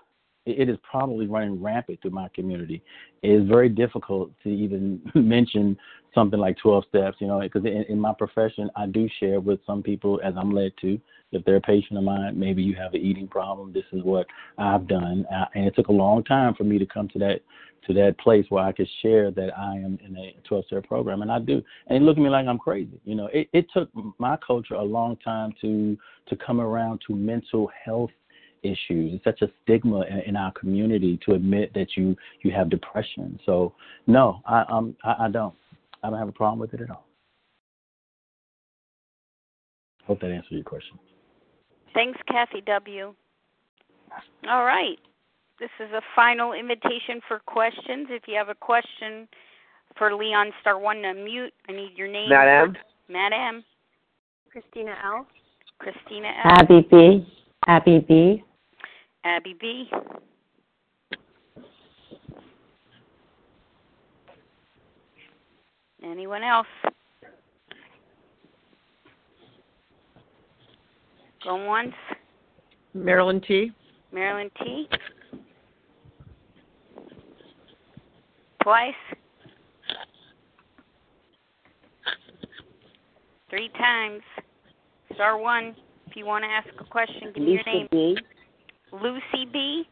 it 0.45 0.69
is 0.69 0.77
probably 0.89 1.27
running 1.27 1.61
rampant 1.61 2.01
through 2.01 2.11
my 2.11 2.27
community. 2.35 2.83
It 3.21 3.29
is 3.29 3.47
very 3.47 3.69
difficult 3.69 4.31
to 4.43 4.49
even 4.49 5.01
mention 5.15 5.77
something 6.13 6.39
like 6.39 6.57
12 6.57 6.83
steps, 6.89 7.17
you 7.19 7.27
know, 7.27 7.39
because 7.39 7.65
in, 7.65 7.85
in, 7.89 7.99
my 7.99 8.13
profession, 8.13 8.69
I 8.75 8.85
do 8.85 9.07
share 9.19 9.39
with 9.39 9.59
some 9.65 9.81
people 9.81 10.19
as 10.23 10.33
I'm 10.37 10.51
led 10.51 10.73
to. 10.81 10.99
If 11.31 11.43
they're 11.45 11.55
a 11.55 11.61
patient 11.61 11.97
of 11.97 12.03
mine, 12.03 12.37
maybe 12.37 12.61
you 12.61 12.75
have 12.75 12.93
an 12.93 13.01
eating 13.01 13.27
problem. 13.27 13.73
This 13.73 13.85
is 13.91 14.03
what 14.03 14.27
I've 14.57 14.87
done, 14.87 15.25
uh, 15.33 15.45
and 15.55 15.65
it 15.65 15.75
took 15.75 15.87
a 15.87 15.93
long 15.93 16.23
time 16.23 16.53
for 16.53 16.63
me 16.63 16.77
to 16.77 16.85
come 16.85 17.07
to 17.09 17.19
that 17.19 17.41
to 17.87 17.93
that 17.93 18.17
place 18.17 18.45
where 18.47 18.63
I 18.63 18.71
could 18.71 18.87
share 19.01 19.29
that 19.31 19.49
I 19.57 19.75
am 19.75 19.99
in 20.05 20.15
a 20.15 20.33
12 20.47 20.65
step 20.67 20.87
program, 20.87 21.21
and 21.21 21.29
I 21.29 21.39
do. 21.39 21.61
And 21.87 21.99
they 22.01 22.05
look 22.05 22.17
at 22.17 22.23
me 22.23 22.29
like 22.29 22.47
I'm 22.47 22.57
crazy. 22.57 23.01
You 23.03 23.15
know, 23.15 23.27
it, 23.33 23.49
it 23.51 23.65
took 23.73 23.89
my 24.19 24.37
culture 24.45 24.75
a 24.75 24.83
long 24.83 25.17
time 25.17 25.53
to 25.61 25.97
to 26.27 26.35
come 26.37 26.61
around 26.61 27.01
to 27.07 27.15
mental 27.15 27.69
health 27.83 28.11
issues. 28.63 29.13
It's 29.13 29.23
such 29.23 29.41
a 29.41 29.51
stigma 29.63 30.01
in, 30.01 30.19
in, 30.27 30.35
our 30.35 30.51
community 30.53 31.19
to 31.25 31.33
admit 31.33 31.73
that 31.73 31.95
you 31.95 32.15
you 32.41 32.51
have 32.51 32.69
depression. 32.69 33.39
So 33.45 33.73
no, 34.07 34.41
I 34.45 34.63
um 34.69 34.95
I, 35.03 35.25
I 35.25 35.29
don't. 35.29 35.53
I 36.03 36.09
don't 36.09 36.19
have 36.19 36.27
a 36.27 36.33
problem 36.33 36.59
with 36.59 36.73
it 36.73 36.81
at 36.81 36.89
all. 36.89 37.05
Hope 40.05 40.19
that 40.19 40.31
answers 40.31 40.51
your 40.51 40.63
question. 40.63 40.99
Thanks, 41.93 42.19
Kathy 42.27 42.61
W. 42.65 43.13
All 44.49 44.65
right. 44.65 44.97
This 45.59 45.69
is 45.79 45.91
a 45.93 46.01
final 46.15 46.53
invitation 46.53 47.21
for 47.27 47.39
questions. 47.39 48.07
If 48.09 48.23
you 48.27 48.35
have 48.35 48.49
a 48.49 48.55
question 48.55 49.27
for 49.97 50.13
Leon, 50.13 50.51
star 50.61 50.77
one 50.77 51.01
to 51.03 51.13
mute. 51.13 51.53
I 51.69 51.71
need 51.71 51.91
your 51.95 52.07
name. 52.07 52.29
Madam. 52.29 52.75
Madam. 53.07 53.63
Christina 54.51 54.95
L. 55.03 55.25
Christina 55.79 56.27
L. 56.45 56.51
Abby 56.59 56.87
B. 56.91 57.27
Abby 57.67 58.05
B. 58.07 58.43
Abby 59.25 59.55
B. 59.59 59.89
Anyone 66.03 66.43
else? 66.43 66.67
Going 71.43 71.65
once. 71.65 71.93
Marilyn 72.93 73.41
T. 73.41 73.71
Marilyn 74.11 74.51
T. 74.61 74.87
Twice. 78.61 78.93
Three 83.49 83.69
times. 83.77 84.21
Star 85.15 85.37
one. 85.37 85.75
If 86.07 86.15
you 86.15 86.25
want 86.25 86.43
to 86.43 86.49
ask 86.49 86.67
a 86.79 86.89
question, 86.89 87.31
give 87.33 87.43
Lisa 87.43 87.47
me 87.47 87.51
your 87.53 87.63
name. 87.65 87.87
B. 87.91 88.17
Lucy 88.93 89.45
B. 89.51 89.83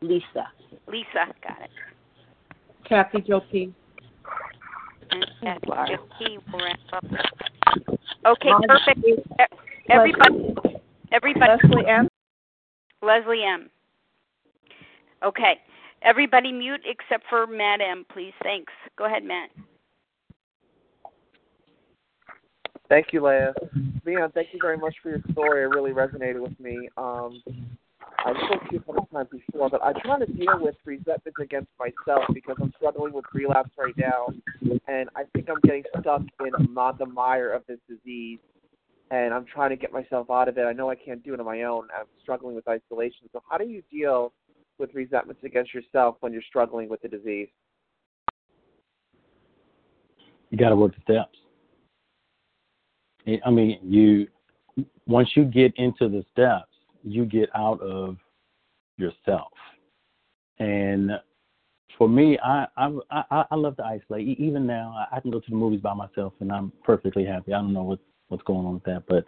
Lisa. 0.00 0.48
Lisa, 0.86 1.26
got 1.42 1.60
it. 1.62 1.70
Kathy 2.88 3.20
Jo 3.22 3.40
P. 3.50 3.72
And 5.10 5.26
Yes, 5.42 5.58
Jackie 5.66 6.38
will 6.52 6.60
wrap 6.60 6.78
up. 6.92 7.04
Okay, 8.26 8.50
perfect. 8.66 9.00
Everybody, 9.90 10.54
everybody. 11.10 11.52
Leslie 11.64 11.86
M. 11.86 12.08
Leslie 13.02 13.42
M. 13.44 13.68
Okay, 15.24 15.60
everybody 16.02 16.52
mute 16.52 16.80
except 16.84 17.24
for 17.28 17.46
Matt 17.46 17.80
M. 17.80 18.06
Please, 18.12 18.32
thanks. 18.42 18.72
Go 18.96 19.06
ahead, 19.06 19.24
Matt. 19.24 19.50
Thank 22.88 23.08
you, 23.12 23.26
Leah. 23.26 23.54
Leon, 24.04 24.32
thank 24.34 24.48
you 24.52 24.58
very 24.60 24.76
much 24.76 24.94
for 25.02 25.10
your 25.10 25.22
story. 25.32 25.62
It 25.62 25.66
really 25.66 25.92
resonated 25.92 26.40
with 26.40 26.58
me. 26.60 26.88
Um, 26.96 27.42
I 28.24 28.34
spoke 28.46 28.68
to 28.68 28.72
you 28.72 28.78
a 28.78 28.82
couple 28.82 29.08
times 29.12 29.28
before, 29.32 29.68
but 29.68 29.82
I'm 29.82 29.94
trying 30.04 30.20
to 30.20 30.26
deal 30.26 30.58
with 30.60 30.76
resentment 30.84 31.36
against 31.40 31.70
myself 31.78 32.24
because 32.32 32.56
I'm 32.60 32.72
struggling 32.76 33.12
with 33.12 33.24
relapse 33.34 33.70
right 33.76 33.94
now, 33.96 34.28
and 34.86 35.08
I 35.16 35.24
think 35.34 35.48
I'm 35.50 35.60
getting 35.64 35.82
stuck 36.00 36.22
in 36.40 36.52
the 36.98 37.06
mire 37.06 37.50
of 37.50 37.62
this 37.66 37.78
disease, 37.88 38.38
and 39.10 39.34
I'm 39.34 39.44
trying 39.44 39.70
to 39.70 39.76
get 39.76 39.92
myself 39.92 40.30
out 40.30 40.48
of 40.48 40.56
it. 40.56 40.62
I 40.62 40.72
know 40.72 40.88
I 40.88 40.94
can't 40.94 41.22
do 41.24 41.34
it 41.34 41.40
on 41.40 41.46
my 41.46 41.62
own. 41.62 41.88
I'm 41.98 42.06
struggling 42.20 42.54
with 42.54 42.68
isolation. 42.68 43.28
So, 43.32 43.42
how 43.48 43.58
do 43.58 43.64
you 43.64 43.82
deal 43.90 44.32
with 44.78 44.94
resentments 44.94 45.42
against 45.44 45.74
yourself 45.74 46.16
when 46.20 46.32
you're 46.32 46.42
struggling 46.42 46.88
with 46.88 47.02
the 47.02 47.08
disease? 47.08 47.48
You 50.50 50.58
got 50.58 50.68
to 50.68 50.76
work 50.76 50.94
the 50.94 51.02
steps. 51.02 51.38
I 53.44 53.50
mean, 53.50 53.78
you 53.82 54.28
once 55.06 55.30
you 55.34 55.44
get 55.44 55.72
into 55.76 56.08
the 56.08 56.24
steps, 56.32 56.71
you 57.02 57.24
get 57.24 57.48
out 57.54 57.80
of 57.80 58.16
yourself. 58.96 59.52
And 60.58 61.12
for 61.98 62.08
me, 62.08 62.38
I 62.42 62.66
I 62.76 63.44
I, 63.50 63.54
love 63.54 63.76
to 63.76 63.84
isolate. 63.84 64.38
Even 64.38 64.66
now, 64.66 65.06
I 65.10 65.20
can 65.20 65.30
go 65.30 65.40
to 65.40 65.50
the 65.50 65.56
movies 65.56 65.80
by 65.80 65.94
myself, 65.94 66.32
and 66.40 66.50
I'm 66.50 66.72
perfectly 66.84 67.24
happy. 67.24 67.52
I 67.52 67.58
don't 67.58 67.72
know 67.72 67.82
what 67.82 67.98
what's 68.28 68.44
going 68.44 68.66
on 68.66 68.74
with 68.74 68.84
that, 68.84 69.04
but 69.08 69.24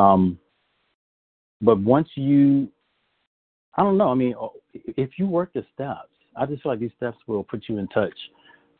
um, 0.00 0.38
but 1.60 1.78
once 1.80 2.08
you, 2.14 2.68
I 3.74 3.82
don't 3.82 3.98
know. 3.98 4.10
I 4.10 4.14
mean, 4.14 4.34
if 4.72 5.10
you 5.18 5.26
work 5.26 5.52
the 5.52 5.64
steps, 5.74 6.08
I 6.36 6.46
just 6.46 6.62
feel 6.62 6.72
like 6.72 6.80
these 6.80 6.90
steps 6.96 7.18
will 7.26 7.44
put 7.44 7.64
you 7.68 7.78
in 7.78 7.88
touch, 7.88 8.14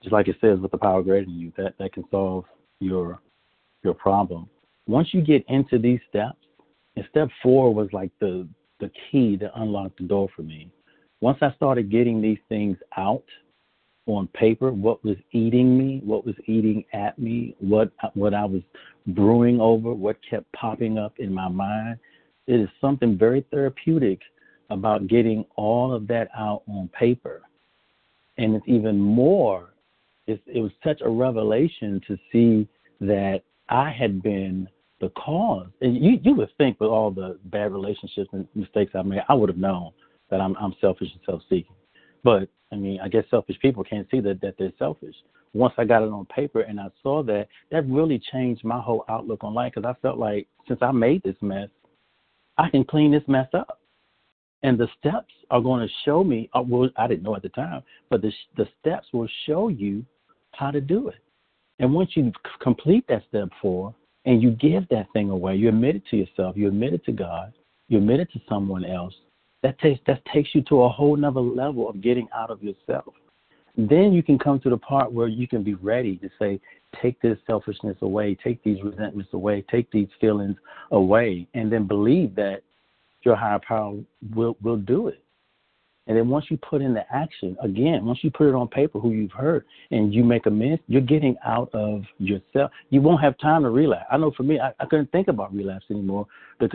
just 0.02 0.12
like 0.12 0.28
it 0.28 0.36
says 0.40 0.58
with 0.58 0.70
the 0.70 0.78
power 0.78 1.02
greater 1.02 1.26
than 1.26 1.38
you, 1.38 1.52
that 1.56 1.74
that 1.78 1.92
can 1.92 2.04
solve 2.10 2.44
your 2.80 3.20
your 3.84 3.94
problem. 3.94 4.48
Once 4.86 5.08
you 5.12 5.22
get 5.22 5.44
into 5.48 5.78
these 5.78 6.00
steps, 6.08 6.38
and 7.00 7.08
step 7.08 7.30
four 7.42 7.72
was 7.72 7.88
like 7.94 8.10
the 8.20 8.46
the 8.78 8.90
key 9.10 9.36
to 9.38 9.50
unlock 9.60 9.92
the 9.96 10.04
door 10.04 10.28
for 10.36 10.42
me. 10.42 10.70
Once 11.22 11.38
I 11.40 11.50
started 11.54 11.90
getting 11.90 12.20
these 12.20 12.38
things 12.50 12.76
out 12.98 13.24
on 14.06 14.26
paper, 14.28 14.70
what 14.70 15.02
was 15.02 15.16
eating 15.32 15.78
me, 15.78 16.02
what 16.04 16.26
was 16.26 16.34
eating 16.46 16.84
at 16.92 17.18
me, 17.18 17.56
what 17.58 17.90
what 18.12 18.34
I 18.34 18.44
was 18.44 18.60
brewing 19.06 19.62
over, 19.62 19.94
what 19.94 20.16
kept 20.28 20.52
popping 20.52 20.98
up 20.98 21.14
in 21.18 21.32
my 21.32 21.48
mind, 21.48 21.98
it 22.46 22.60
is 22.60 22.68
something 22.82 23.16
very 23.16 23.46
therapeutic 23.50 24.20
about 24.68 25.06
getting 25.06 25.46
all 25.56 25.94
of 25.94 26.06
that 26.08 26.28
out 26.36 26.64
on 26.68 26.88
paper. 26.88 27.40
And 28.36 28.54
it's 28.54 28.68
even 28.68 28.98
more, 28.98 29.70
it, 30.26 30.40
it 30.46 30.60
was 30.60 30.72
such 30.84 31.00
a 31.00 31.08
revelation 31.08 32.00
to 32.08 32.18
see 32.30 32.68
that 33.00 33.40
I 33.70 33.90
had 33.90 34.22
been 34.22 34.68
the 35.00 35.08
cause. 35.10 35.68
And 35.80 35.96
you 35.96 36.18
you 36.22 36.34
would 36.34 36.50
think 36.58 36.80
with 36.80 36.90
all 36.90 37.10
the 37.10 37.38
bad 37.46 37.72
relationships 37.72 38.30
and 38.32 38.46
mistakes 38.54 38.92
I 38.94 39.02
made, 39.02 39.22
I 39.28 39.34
would 39.34 39.48
have 39.48 39.58
known 39.58 39.92
that 40.30 40.40
I'm 40.40 40.56
I'm 40.56 40.74
selfish 40.80 41.08
and 41.12 41.20
self 41.26 41.42
seeking. 41.48 41.76
But 42.22 42.48
I 42.72 42.76
mean, 42.76 43.00
I 43.00 43.08
guess 43.08 43.24
selfish 43.30 43.58
people 43.60 43.82
can't 43.82 44.08
see 44.10 44.20
that 44.20 44.40
that 44.42 44.54
they're 44.58 44.72
selfish. 44.78 45.14
Once 45.52 45.74
I 45.78 45.84
got 45.84 46.02
it 46.02 46.10
on 46.10 46.26
paper 46.26 46.60
and 46.60 46.78
I 46.78 46.86
saw 47.02 47.24
that, 47.24 47.48
that 47.72 47.88
really 47.88 48.22
changed 48.32 48.62
my 48.62 48.80
whole 48.80 49.04
outlook 49.08 49.42
on 49.42 49.52
life 49.52 49.72
because 49.74 49.88
I 49.88 50.00
felt 50.00 50.16
like 50.16 50.46
since 50.68 50.78
I 50.80 50.92
made 50.92 51.24
this 51.24 51.34
mess, 51.40 51.68
I 52.56 52.70
can 52.70 52.84
clean 52.84 53.10
this 53.10 53.24
mess 53.26 53.48
up. 53.52 53.80
And 54.62 54.78
the 54.78 54.88
steps 54.98 55.32
are 55.50 55.60
going 55.60 55.86
to 55.86 55.92
show 56.04 56.22
me. 56.22 56.50
Uh, 56.52 56.62
well, 56.64 56.90
I 56.96 57.08
didn't 57.08 57.22
know 57.22 57.34
at 57.34 57.42
the 57.42 57.48
time, 57.48 57.82
but 58.10 58.20
the 58.20 58.32
the 58.56 58.68
steps 58.78 59.08
will 59.12 59.28
show 59.46 59.68
you 59.68 60.04
how 60.52 60.70
to 60.70 60.80
do 60.80 61.08
it. 61.08 61.18
And 61.78 61.94
once 61.94 62.10
you 62.14 62.30
complete 62.60 63.06
that 63.08 63.22
step 63.28 63.48
four, 63.62 63.94
and 64.24 64.42
you 64.42 64.50
give 64.52 64.88
that 64.88 65.06
thing 65.12 65.30
away, 65.30 65.56
you 65.56 65.68
admit 65.68 65.96
it 65.96 66.02
to 66.10 66.16
yourself, 66.16 66.56
you 66.56 66.68
admit 66.68 66.92
it 66.94 67.04
to 67.06 67.12
God, 67.12 67.52
you 67.88 67.98
admit 67.98 68.20
it 68.20 68.30
to 68.32 68.40
someone 68.48 68.84
else, 68.84 69.14
that 69.62 69.78
takes 69.78 70.00
that 70.06 70.22
takes 70.32 70.54
you 70.54 70.62
to 70.62 70.82
a 70.82 70.88
whole 70.88 71.16
nother 71.16 71.40
level 71.40 71.88
of 71.88 72.00
getting 72.00 72.28
out 72.34 72.50
of 72.50 72.62
yourself. 72.62 73.14
Then 73.76 74.12
you 74.12 74.22
can 74.22 74.38
come 74.38 74.60
to 74.60 74.70
the 74.70 74.76
part 74.76 75.12
where 75.12 75.28
you 75.28 75.46
can 75.46 75.62
be 75.62 75.74
ready 75.74 76.16
to 76.16 76.28
say, 76.38 76.60
take 77.00 77.20
this 77.20 77.38
selfishness 77.46 77.96
away, 78.02 78.36
take 78.42 78.62
these 78.62 78.82
resentments 78.82 79.32
away, 79.32 79.64
take 79.70 79.90
these 79.90 80.08
feelings 80.20 80.56
away, 80.90 81.46
and 81.54 81.72
then 81.72 81.86
believe 81.86 82.34
that 82.34 82.62
your 83.22 83.36
higher 83.36 83.60
power 83.66 83.96
will 84.34 84.56
will 84.62 84.76
do 84.76 85.08
it. 85.08 85.22
And 86.10 86.18
then 86.18 86.28
once 86.28 86.46
you 86.50 86.56
put 86.56 86.82
in 86.82 86.92
the 86.92 87.04
action, 87.14 87.56
again, 87.62 88.04
once 88.04 88.18
you 88.22 88.32
put 88.32 88.48
it 88.48 88.54
on 88.56 88.66
paper 88.66 88.98
who 88.98 89.12
you've 89.12 89.30
hurt 89.30 89.64
and 89.92 90.12
you 90.12 90.24
make 90.24 90.46
amends, 90.46 90.82
you're 90.88 91.00
getting 91.00 91.36
out 91.46 91.70
of 91.72 92.02
yourself. 92.18 92.72
You 92.88 93.00
won't 93.00 93.22
have 93.22 93.38
time 93.38 93.62
to 93.62 93.70
relapse. 93.70 94.06
I 94.10 94.16
know 94.16 94.32
for 94.36 94.42
me, 94.42 94.58
I, 94.58 94.72
I 94.80 94.86
couldn't 94.86 95.12
think 95.12 95.28
about 95.28 95.54
relapse 95.54 95.84
anymore. 95.88 96.26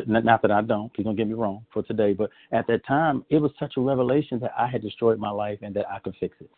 Not 0.07 0.41
that 0.41 0.51
I 0.51 0.61
don't, 0.61 0.93
please 0.93 1.03
don't 1.03 1.17
get 1.17 1.27
me 1.27 1.33
wrong 1.33 1.65
for 1.73 1.83
today, 1.83 2.13
but 2.13 2.29
at 2.53 2.65
that 2.67 2.85
time, 2.85 3.25
it 3.29 3.39
was 3.39 3.51
such 3.59 3.73
a 3.75 3.81
revelation 3.81 4.39
that 4.39 4.53
I 4.57 4.67
had 4.67 4.81
destroyed 4.81 5.19
my 5.19 5.31
life 5.31 5.59
and 5.61 5.75
that 5.75 5.85
I 5.91 5.99
could 5.99 6.15
fix 6.17 6.37
it. 6.39 6.49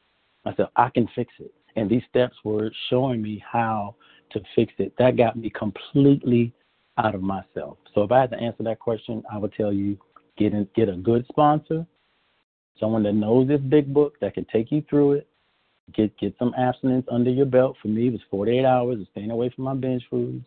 I 0.45 0.53
said, 0.53 0.67
I 0.75 0.89
can 0.89 1.09
fix 1.15 1.33
it. 1.39 1.51
And 1.77 1.89
these 1.89 2.03
steps 2.07 2.35
were 2.43 2.71
showing 2.91 3.23
me 3.23 3.43
how 3.51 3.95
to 4.33 4.41
fix 4.55 4.71
it. 4.77 4.93
That 4.99 5.17
got 5.17 5.35
me 5.35 5.49
completely 5.49 6.53
out 6.99 7.15
of 7.15 7.23
myself. 7.23 7.79
So 7.95 8.03
if 8.03 8.11
I 8.11 8.21
had 8.21 8.29
to 8.29 8.37
answer 8.37 8.61
that 8.61 8.77
question, 8.77 9.23
I 9.33 9.39
would 9.39 9.53
tell 9.53 9.73
you 9.73 9.97
get 10.37 10.53
in, 10.53 10.69
get 10.75 10.89
a 10.89 10.95
good 10.95 11.25
sponsor 11.27 11.83
someone 12.79 13.03
that 13.03 13.13
knows 13.13 13.47
this 13.47 13.61
big 13.61 13.93
book 13.93 14.19
that 14.21 14.33
can 14.33 14.45
take 14.45 14.71
you 14.71 14.83
through 14.89 15.13
it. 15.13 15.27
Get 15.93 16.17
get 16.17 16.35
some 16.37 16.53
abstinence 16.57 17.05
under 17.09 17.29
your 17.29 17.45
belt. 17.45 17.77
For 17.81 17.87
me, 17.87 18.07
it 18.07 18.11
was 18.11 18.21
48 18.29 18.65
hours 18.65 18.99
of 18.99 19.07
staying 19.11 19.31
away 19.31 19.49
from 19.55 19.63
my 19.63 19.73
binge 19.73 20.05
foods, 20.09 20.45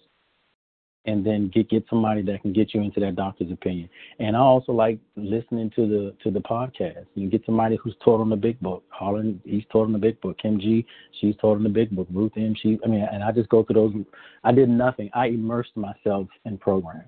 and 1.06 1.24
then 1.24 1.48
get 1.48 1.70
get 1.70 1.84
somebody 1.88 2.20
that 2.22 2.42
can 2.42 2.52
get 2.52 2.74
you 2.74 2.82
into 2.82 3.00
that 3.00 3.16
doctor's 3.16 3.50
opinion. 3.50 3.88
And 4.18 4.36
I 4.36 4.40
also 4.40 4.72
like 4.72 4.98
listening 5.16 5.70
to 5.76 5.88
the 5.88 6.14
to 6.22 6.30
the 6.30 6.40
podcast. 6.40 7.06
You 7.14 7.30
get 7.30 7.44
somebody 7.46 7.76
who's 7.82 7.96
taught 8.04 8.20
on 8.20 8.28
the 8.28 8.36
big 8.36 8.60
book. 8.60 8.84
Harlan, 8.90 9.40
he's 9.44 9.64
taught 9.72 9.84
on 9.84 9.92
the 9.92 9.98
big 9.98 10.20
book. 10.20 10.36
Kim 10.38 10.60
G, 10.60 10.84
she's 11.20 11.36
taught 11.36 11.56
on 11.56 11.62
the 11.62 11.70
big 11.70 11.90
book. 11.90 12.08
Ruth 12.12 12.32
M, 12.36 12.54
she, 12.60 12.78
I 12.84 12.88
mean, 12.88 13.06
and 13.10 13.24
I 13.24 13.32
just 13.32 13.48
go 13.48 13.64
through 13.64 13.74
those. 13.74 14.04
I 14.44 14.52
did 14.52 14.68
nothing. 14.68 15.08
I 15.14 15.26
immersed 15.28 15.74
myself 15.74 16.28
in 16.44 16.58
program. 16.58 17.04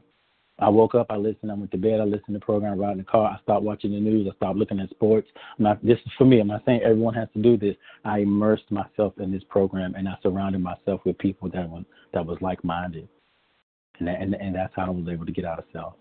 I 0.62 0.68
woke 0.68 0.94
up, 0.94 1.06
I 1.10 1.16
listened, 1.16 1.50
I 1.50 1.54
went 1.54 1.70
to 1.72 1.76
bed, 1.76 2.00
I 2.00 2.04
listened 2.04 2.28
to 2.28 2.32
the 2.34 2.40
program, 2.40 2.78
riding 2.78 2.98
the 2.98 3.04
car, 3.04 3.36
I 3.36 3.42
stopped 3.42 3.64
watching 3.64 3.92
the 3.92 4.00
news, 4.00 4.28
I 4.30 4.36
stopped 4.36 4.56
looking 4.56 4.80
at 4.80 4.90
sports. 4.90 5.28
I'm 5.58 5.64
not, 5.64 5.84
this 5.84 5.98
is 5.98 6.12
for 6.16 6.24
me. 6.24 6.40
I'm 6.40 6.48
not 6.48 6.62
saying 6.64 6.82
everyone 6.82 7.14
has 7.14 7.28
to 7.34 7.42
do 7.42 7.56
this. 7.56 7.74
I 8.04 8.20
immersed 8.20 8.70
myself 8.70 9.14
in 9.18 9.32
this 9.32 9.42
program 9.48 9.94
and 9.94 10.08
I 10.08 10.14
surrounded 10.22 10.60
myself 10.60 11.00
with 11.04 11.18
people 11.18 11.50
that 11.50 11.68
was 11.68 11.84
that 12.14 12.24
was 12.24 12.38
like 12.40 12.62
minded. 12.64 13.08
And, 13.98 14.08
that, 14.08 14.20
and 14.20 14.34
and 14.34 14.54
that's 14.54 14.72
how 14.76 14.86
I 14.86 14.90
was 14.90 15.08
able 15.10 15.26
to 15.26 15.32
get 15.32 15.44
out 15.44 15.58
of 15.58 15.64
self. 15.72 15.94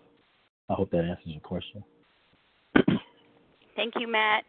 I 0.68 0.74
hope 0.74 0.90
that 0.92 1.04
answers 1.04 1.26
your 1.26 1.40
question. 1.40 1.84
Thank 3.76 3.94
you, 3.98 4.10
Matt. 4.10 4.44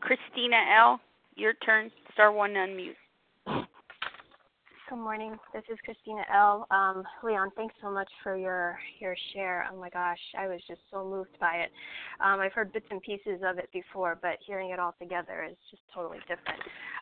Christina 0.00 0.56
L., 0.78 1.00
your 1.36 1.54
turn. 1.64 1.90
Star 2.12 2.32
one 2.32 2.50
unmute. 2.50 2.94
Good 4.88 4.98
morning. 4.98 5.36
This 5.52 5.64
is 5.68 5.78
Christina 5.84 6.22
L. 6.32 6.64
Um, 6.70 7.02
Leon, 7.24 7.50
thanks 7.56 7.74
so 7.82 7.90
much 7.90 8.08
for 8.22 8.36
your 8.36 8.78
your 9.00 9.16
share. 9.32 9.66
Oh 9.68 9.76
my 9.76 9.90
gosh, 9.90 10.20
I 10.38 10.46
was 10.46 10.60
just 10.68 10.80
so 10.92 11.04
moved 11.04 11.36
by 11.40 11.54
it. 11.54 11.72
Um, 12.24 12.38
I've 12.38 12.52
heard 12.52 12.72
bits 12.72 12.86
and 12.92 13.02
pieces 13.02 13.40
of 13.44 13.58
it 13.58 13.68
before, 13.72 14.16
but 14.22 14.38
hearing 14.46 14.70
it 14.70 14.78
all 14.78 14.94
together 15.00 15.42
is 15.42 15.56
just 15.72 15.82
totally 15.92 16.18
different. 16.28 16.60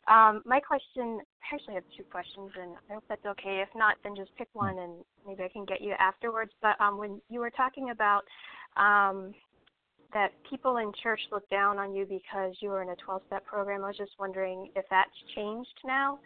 Um, 0.09 0.43
my 0.47 0.61
question, 0.61 1.21
I 1.21 1.55
actually 1.55 1.75
have 1.75 1.85
two 1.95 2.05
questions, 2.05 2.53
and 2.59 2.73
I 2.89 2.95
hope 2.95 3.05
that's 3.07 3.27
okay. 3.27 3.61
If 3.61 3.69
not, 3.77 3.97
then 4.03 4.17
just 4.17 4.35
pick 4.37 4.49
one, 4.55 4.79
and 4.79 5.05
maybe 5.27 5.43
I 5.43 5.49
can 5.49 5.67
get 5.67 5.83
you 5.83 5.93
afterwards. 5.99 6.53
But 6.63 6.81
um, 6.81 6.97
when 6.97 7.21
you 7.29 7.41
were 7.41 7.51
talking 7.51 7.91
about 7.91 8.23
um, 8.79 9.35
that 10.15 10.31
people 10.49 10.79
in 10.79 10.91
church 11.03 11.21
look 11.31 11.47
down 11.51 11.79
on 11.79 11.95
you 11.95 12.07
because 12.07 12.55
you 12.61 12.71
were 12.71 12.81
in 12.81 12.89
a 12.89 12.97
12-step 13.07 13.45
program, 13.45 13.85
I 13.85 13.89
was 13.89 13.97
just 13.99 14.13
wondering 14.19 14.71
if 14.75 14.87
that's 14.89 15.11
changed 15.35 15.79
now 15.85 16.19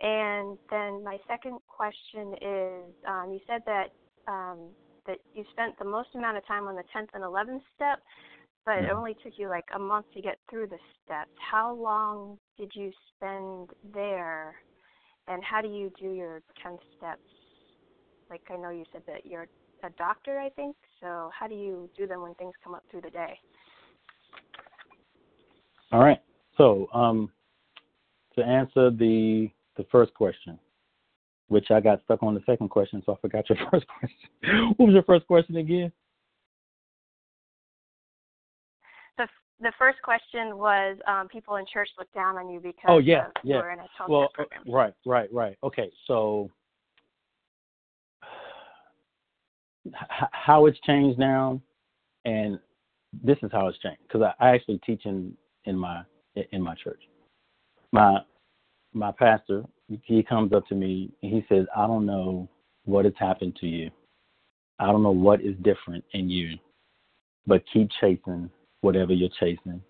and 0.00 0.58
then 0.70 1.04
my 1.04 1.18
second 1.28 1.58
question 1.68 2.34
is, 2.40 2.94
um, 3.06 3.30
you 3.32 3.40
said 3.46 3.62
that 3.66 3.88
um, 4.26 4.70
that 5.06 5.18
you 5.34 5.44
spent 5.50 5.78
the 5.78 5.84
most 5.84 6.08
amount 6.14 6.36
of 6.36 6.46
time 6.46 6.68
on 6.68 6.74
the 6.74 6.84
10th 6.94 7.08
and 7.14 7.24
11th 7.24 7.62
step, 7.74 7.98
but 8.64 8.78
it 8.78 8.90
only 8.90 9.16
took 9.22 9.32
you 9.36 9.48
like 9.48 9.64
a 9.74 9.78
month 9.78 10.06
to 10.14 10.20
get 10.20 10.38
through 10.48 10.66
the 10.66 10.78
steps. 11.02 11.30
How 11.50 11.74
long 11.74 12.38
did 12.58 12.70
you 12.74 12.92
spend 13.16 13.70
there, 13.94 14.54
and 15.26 15.42
how 15.42 15.60
do 15.60 15.68
you 15.68 15.90
do 15.98 16.12
your 16.12 16.42
10 16.62 16.78
steps? 16.96 17.20
Like 18.30 18.42
I 18.50 18.56
know 18.56 18.70
you 18.70 18.84
said 18.92 19.02
that 19.06 19.26
you're 19.26 19.48
a 19.82 19.90
doctor, 19.98 20.38
I 20.38 20.50
think. 20.50 20.76
So 21.00 21.30
how 21.38 21.46
do 21.46 21.54
you 21.54 21.90
do 21.96 22.06
them 22.06 22.22
when 22.22 22.34
things 22.34 22.54
come 22.62 22.74
up 22.74 22.84
through 22.90 23.02
the 23.02 23.10
day? 23.10 23.38
All 25.92 26.00
right. 26.00 26.20
So 26.56 26.88
um, 26.92 27.30
to 28.36 28.42
answer 28.42 28.90
the 28.90 29.50
the 29.80 29.86
first 29.90 30.12
question, 30.14 30.58
which 31.48 31.70
I 31.70 31.80
got 31.80 32.02
stuck 32.04 32.22
on 32.22 32.34
the 32.34 32.42
second 32.44 32.68
question, 32.68 33.02
so 33.04 33.14
I 33.14 33.16
forgot 33.20 33.48
your 33.48 33.58
first 33.70 33.86
question. 33.86 34.74
what 34.76 34.86
was 34.86 34.94
your 34.94 35.02
first 35.04 35.26
question 35.26 35.56
again? 35.56 35.90
The 39.16 39.26
the 39.60 39.72
first 39.78 39.98
question 40.02 40.58
was 40.58 40.98
um, 41.06 41.28
people 41.28 41.56
in 41.56 41.64
church 41.72 41.88
look 41.98 42.12
down 42.12 42.36
on 42.36 42.50
you 42.50 42.60
because 42.60 42.84
oh 42.88 42.98
yeah, 42.98 43.26
of, 43.26 43.32
yeah. 43.42 43.56
you 43.56 43.62
were 43.62 43.70
in 43.70 43.78
a 43.78 43.86
well, 44.08 44.28
program. 44.34 44.62
right, 44.68 44.94
right, 45.06 45.32
right. 45.32 45.56
Okay, 45.62 45.90
so 46.06 46.50
how 50.32 50.66
it's 50.66 50.78
changed 50.80 51.18
now, 51.18 51.58
and 52.26 52.58
this 53.24 53.38
is 53.42 53.50
how 53.50 53.66
it's 53.68 53.78
changed 53.78 54.02
because 54.02 54.20
I, 54.22 54.44
I 54.44 54.54
actually 54.54 54.78
teach 54.84 55.06
in 55.06 55.34
in 55.64 55.76
my 55.76 56.02
in 56.52 56.60
my 56.60 56.74
church. 56.74 57.00
My 57.92 58.20
my 58.92 59.12
pastor 59.12 59.64
he 60.02 60.22
comes 60.22 60.52
up 60.52 60.66
to 60.68 60.74
me 60.74 61.10
and 61.22 61.32
he 61.32 61.44
says, 61.48 61.66
"I 61.76 61.86
don't 61.86 62.06
know 62.06 62.48
what 62.84 63.04
has 63.04 63.14
happened 63.18 63.56
to 63.56 63.66
you. 63.66 63.90
I 64.78 64.86
don't 64.86 65.02
know 65.02 65.10
what 65.10 65.40
is 65.40 65.56
different 65.62 66.04
in 66.12 66.30
you, 66.30 66.56
but 67.46 67.62
keep 67.72 67.90
chasing 68.00 68.50
whatever 68.80 69.12
you're 69.12 69.30
chasing 69.40 69.82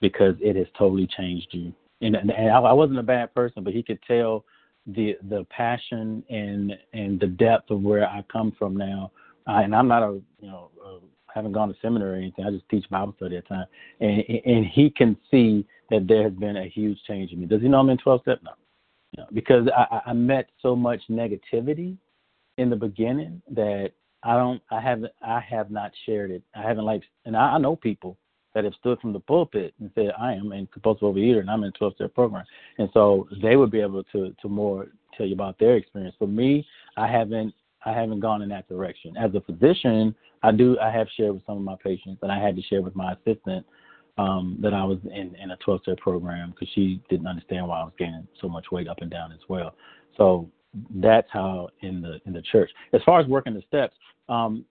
because 0.00 0.34
it 0.40 0.56
has 0.56 0.66
totally 0.78 1.06
changed 1.06 1.48
you." 1.52 1.72
And, 2.00 2.16
and 2.16 2.32
I, 2.32 2.58
I 2.58 2.72
wasn't 2.72 2.98
a 2.98 3.04
bad 3.04 3.34
person, 3.34 3.64
but 3.64 3.72
he 3.72 3.82
could 3.82 4.02
tell 4.02 4.44
the 4.86 5.16
the 5.28 5.46
passion 5.50 6.24
and 6.28 6.76
and 6.92 7.18
the 7.20 7.28
depth 7.28 7.70
of 7.70 7.82
where 7.82 8.06
I 8.06 8.24
come 8.30 8.52
from 8.58 8.76
now. 8.76 9.12
I, 9.46 9.62
and 9.62 9.74
I'm 9.74 9.88
not 9.88 10.02
a 10.02 10.20
you 10.40 10.48
know 10.48 10.70
a, 10.84 10.98
haven't 11.32 11.52
gone 11.52 11.68
to 11.68 11.74
seminary 11.80 12.18
or 12.18 12.22
anything. 12.22 12.44
I 12.44 12.50
just 12.50 12.68
teach 12.68 12.88
Bible 12.90 13.14
study 13.16 13.36
at 13.36 13.48
time, 13.48 13.66
and 14.00 14.22
and 14.44 14.66
he 14.66 14.90
can 14.90 15.16
see 15.30 15.66
that 15.92 16.08
there 16.08 16.22
has 16.22 16.32
been 16.32 16.56
a 16.56 16.68
huge 16.68 16.98
change 17.06 17.32
in 17.32 17.40
me. 17.40 17.46
Does 17.46 17.60
he 17.60 17.68
know 17.68 17.80
I'm 17.80 17.90
in 17.90 17.98
12 17.98 18.22
step? 18.22 18.40
No, 18.42 18.52
no 19.16 19.26
because 19.32 19.68
I, 19.76 20.00
I 20.06 20.12
met 20.14 20.48
so 20.60 20.74
much 20.74 21.00
negativity 21.10 21.96
in 22.56 22.70
the 22.70 22.76
beginning 22.76 23.42
that 23.50 23.92
I 24.22 24.36
don't, 24.36 24.62
I 24.70 24.80
haven't, 24.80 25.12
I 25.22 25.40
have 25.40 25.70
not 25.70 25.92
shared 26.06 26.30
it. 26.30 26.42
I 26.56 26.62
haven't 26.62 26.84
like, 26.84 27.02
and 27.26 27.36
I, 27.36 27.52
I 27.52 27.58
know 27.58 27.76
people 27.76 28.16
that 28.54 28.64
have 28.64 28.72
stood 28.80 29.00
from 29.00 29.12
the 29.12 29.20
pulpit 29.20 29.74
and 29.80 29.90
said, 29.94 30.12
I 30.18 30.32
am 30.32 30.52
in 30.52 30.66
compulsive 30.68 31.02
overeater 31.02 31.40
and 31.40 31.50
I'm 31.50 31.64
in 31.64 31.72
12 31.72 31.94
step 31.96 32.14
program. 32.14 32.44
And 32.78 32.88
so 32.94 33.28
they 33.42 33.56
would 33.56 33.70
be 33.70 33.80
able 33.80 34.04
to, 34.04 34.34
to 34.40 34.48
more 34.48 34.88
tell 35.16 35.26
you 35.26 35.34
about 35.34 35.58
their 35.58 35.76
experience. 35.76 36.16
For 36.18 36.28
me, 36.28 36.66
I 36.96 37.06
haven't, 37.06 37.54
I 37.84 37.92
haven't 37.92 38.20
gone 38.20 38.42
in 38.42 38.48
that 38.50 38.68
direction. 38.68 39.16
As 39.16 39.34
a 39.34 39.40
physician, 39.40 40.14
I 40.42 40.52
do, 40.52 40.78
I 40.78 40.90
have 40.90 41.08
shared 41.16 41.34
with 41.34 41.46
some 41.46 41.58
of 41.58 41.62
my 41.62 41.76
patients 41.82 42.20
and 42.22 42.32
I 42.32 42.38
had 42.38 42.56
to 42.56 42.62
share 42.62 42.80
with 42.80 42.96
my 42.96 43.12
assistant 43.12 43.66
um, 44.18 44.58
that 44.60 44.74
I 44.74 44.84
was 44.84 44.98
in, 45.04 45.34
in 45.36 45.52
a 45.52 45.56
12 45.58 45.82
step 45.82 45.98
program 45.98 46.50
because 46.50 46.68
she 46.74 47.00
didn't 47.08 47.26
understand 47.26 47.66
why 47.66 47.80
I 47.80 47.84
was 47.84 47.92
gaining 47.98 48.26
so 48.40 48.48
much 48.48 48.66
weight 48.70 48.88
up 48.88 48.98
and 49.00 49.10
down 49.10 49.32
as 49.32 49.40
well. 49.48 49.74
So 50.16 50.50
that's 50.96 51.28
how 51.30 51.68
in 51.80 52.00
the 52.00 52.20
in 52.26 52.32
the 52.32 52.42
church. 52.42 52.70
As 52.92 53.00
far 53.04 53.20
as 53.20 53.26
working 53.26 53.54
the 53.54 53.62
steps, 53.66 53.94
um, 54.28 54.64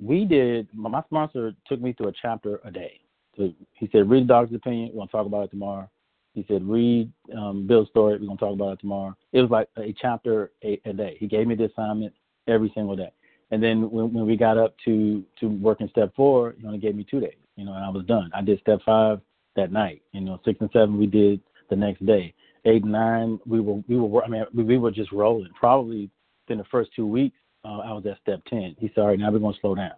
we 0.00 0.24
did. 0.24 0.68
My 0.72 1.02
sponsor 1.02 1.52
took 1.66 1.80
me 1.80 1.92
through 1.92 2.08
a 2.08 2.12
chapter 2.20 2.60
a 2.64 2.70
day. 2.70 3.00
So 3.36 3.52
he 3.72 3.88
said, 3.92 4.10
read 4.10 4.24
the 4.24 4.28
doctor's 4.28 4.56
opinion. 4.56 4.90
We're 4.92 5.00
gonna 5.00 5.10
talk 5.10 5.26
about 5.26 5.44
it 5.44 5.50
tomorrow. 5.50 5.88
He 6.34 6.44
said, 6.48 6.68
read 6.68 7.10
um, 7.36 7.66
Bill's 7.66 7.88
story. 7.88 8.18
We're 8.18 8.26
gonna 8.26 8.38
talk 8.38 8.54
about 8.54 8.74
it 8.74 8.80
tomorrow. 8.80 9.16
It 9.32 9.40
was 9.40 9.50
like 9.50 9.68
a 9.76 9.94
chapter 10.00 10.52
a, 10.64 10.80
a 10.84 10.92
day. 10.92 11.16
He 11.18 11.26
gave 11.26 11.46
me 11.46 11.54
the 11.54 11.64
assignment 11.64 12.12
every 12.46 12.70
single 12.74 12.96
day. 12.96 13.12
And 13.50 13.62
then 13.62 13.90
when, 13.90 14.12
when 14.12 14.26
we 14.26 14.36
got 14.36 14.58
up 14.58 14.74
to 14.84 15.24
to 15.40 15.48
working 15.48 15.88
step 15.88 16.14
four, 16.14 16.54
he 16.58 16.66
only 16.66 16.78
gave 16.78 16.94
me 16.94 17.06
two 17.08 17.20
days. 17.20 17.36
You 17.58 17.64
know, 17.64 17.74
and 17.74 17.84
I 17.84 17.88
was 17.88 18.04
done. 18.06 18.30
I 18.32 18.40
did 18.40 18.60
step 18.60 18.78
five 18.86 19.20
that 19.56 19.72
night. 19.72 20.00
You 20.12 20.20
know, 20.20 20.40
six 20.44 20.60
and 20.60 20.70
seven 20.72 20.96
we 20.96 21.06
did 21.06 21.40
the 21.70 21.76
next 21.76 22.06
day. 22.06 22.32
Eight 22.64 22.84
and 22.84 22.92
nine 22.92 23.40
we 23.46 23.58
were 23.58 23.82
we 23.88 23.96
were 23.96 24.22
I 24.22 24.28
mean 24.28 24.44
we 24.54 24.78
were 24.78 24.92
just 24.92 25.10
rolling. 25.10 25.50
Probably 25.58 26.08
in 26.48 26.58
the 26.58 26.64
first 26.70 26.90
two 26.94 27.06
weeks 27.06 27.36
uh, 27.64 27.78
I 27.78 27.92
was 27.92 28.04
at 28.06 28.20
step 28.22 28.40
ten. 28.48 28.76
He 28.78 28.92
said, 28.94 29.00
all 29.00 29.08
right, 29.08 29.18
now 29.18 29.32
we're 29.32 29.40
gonna 29.40 29.56
slow 29.60 29.74
down 29.74 29.96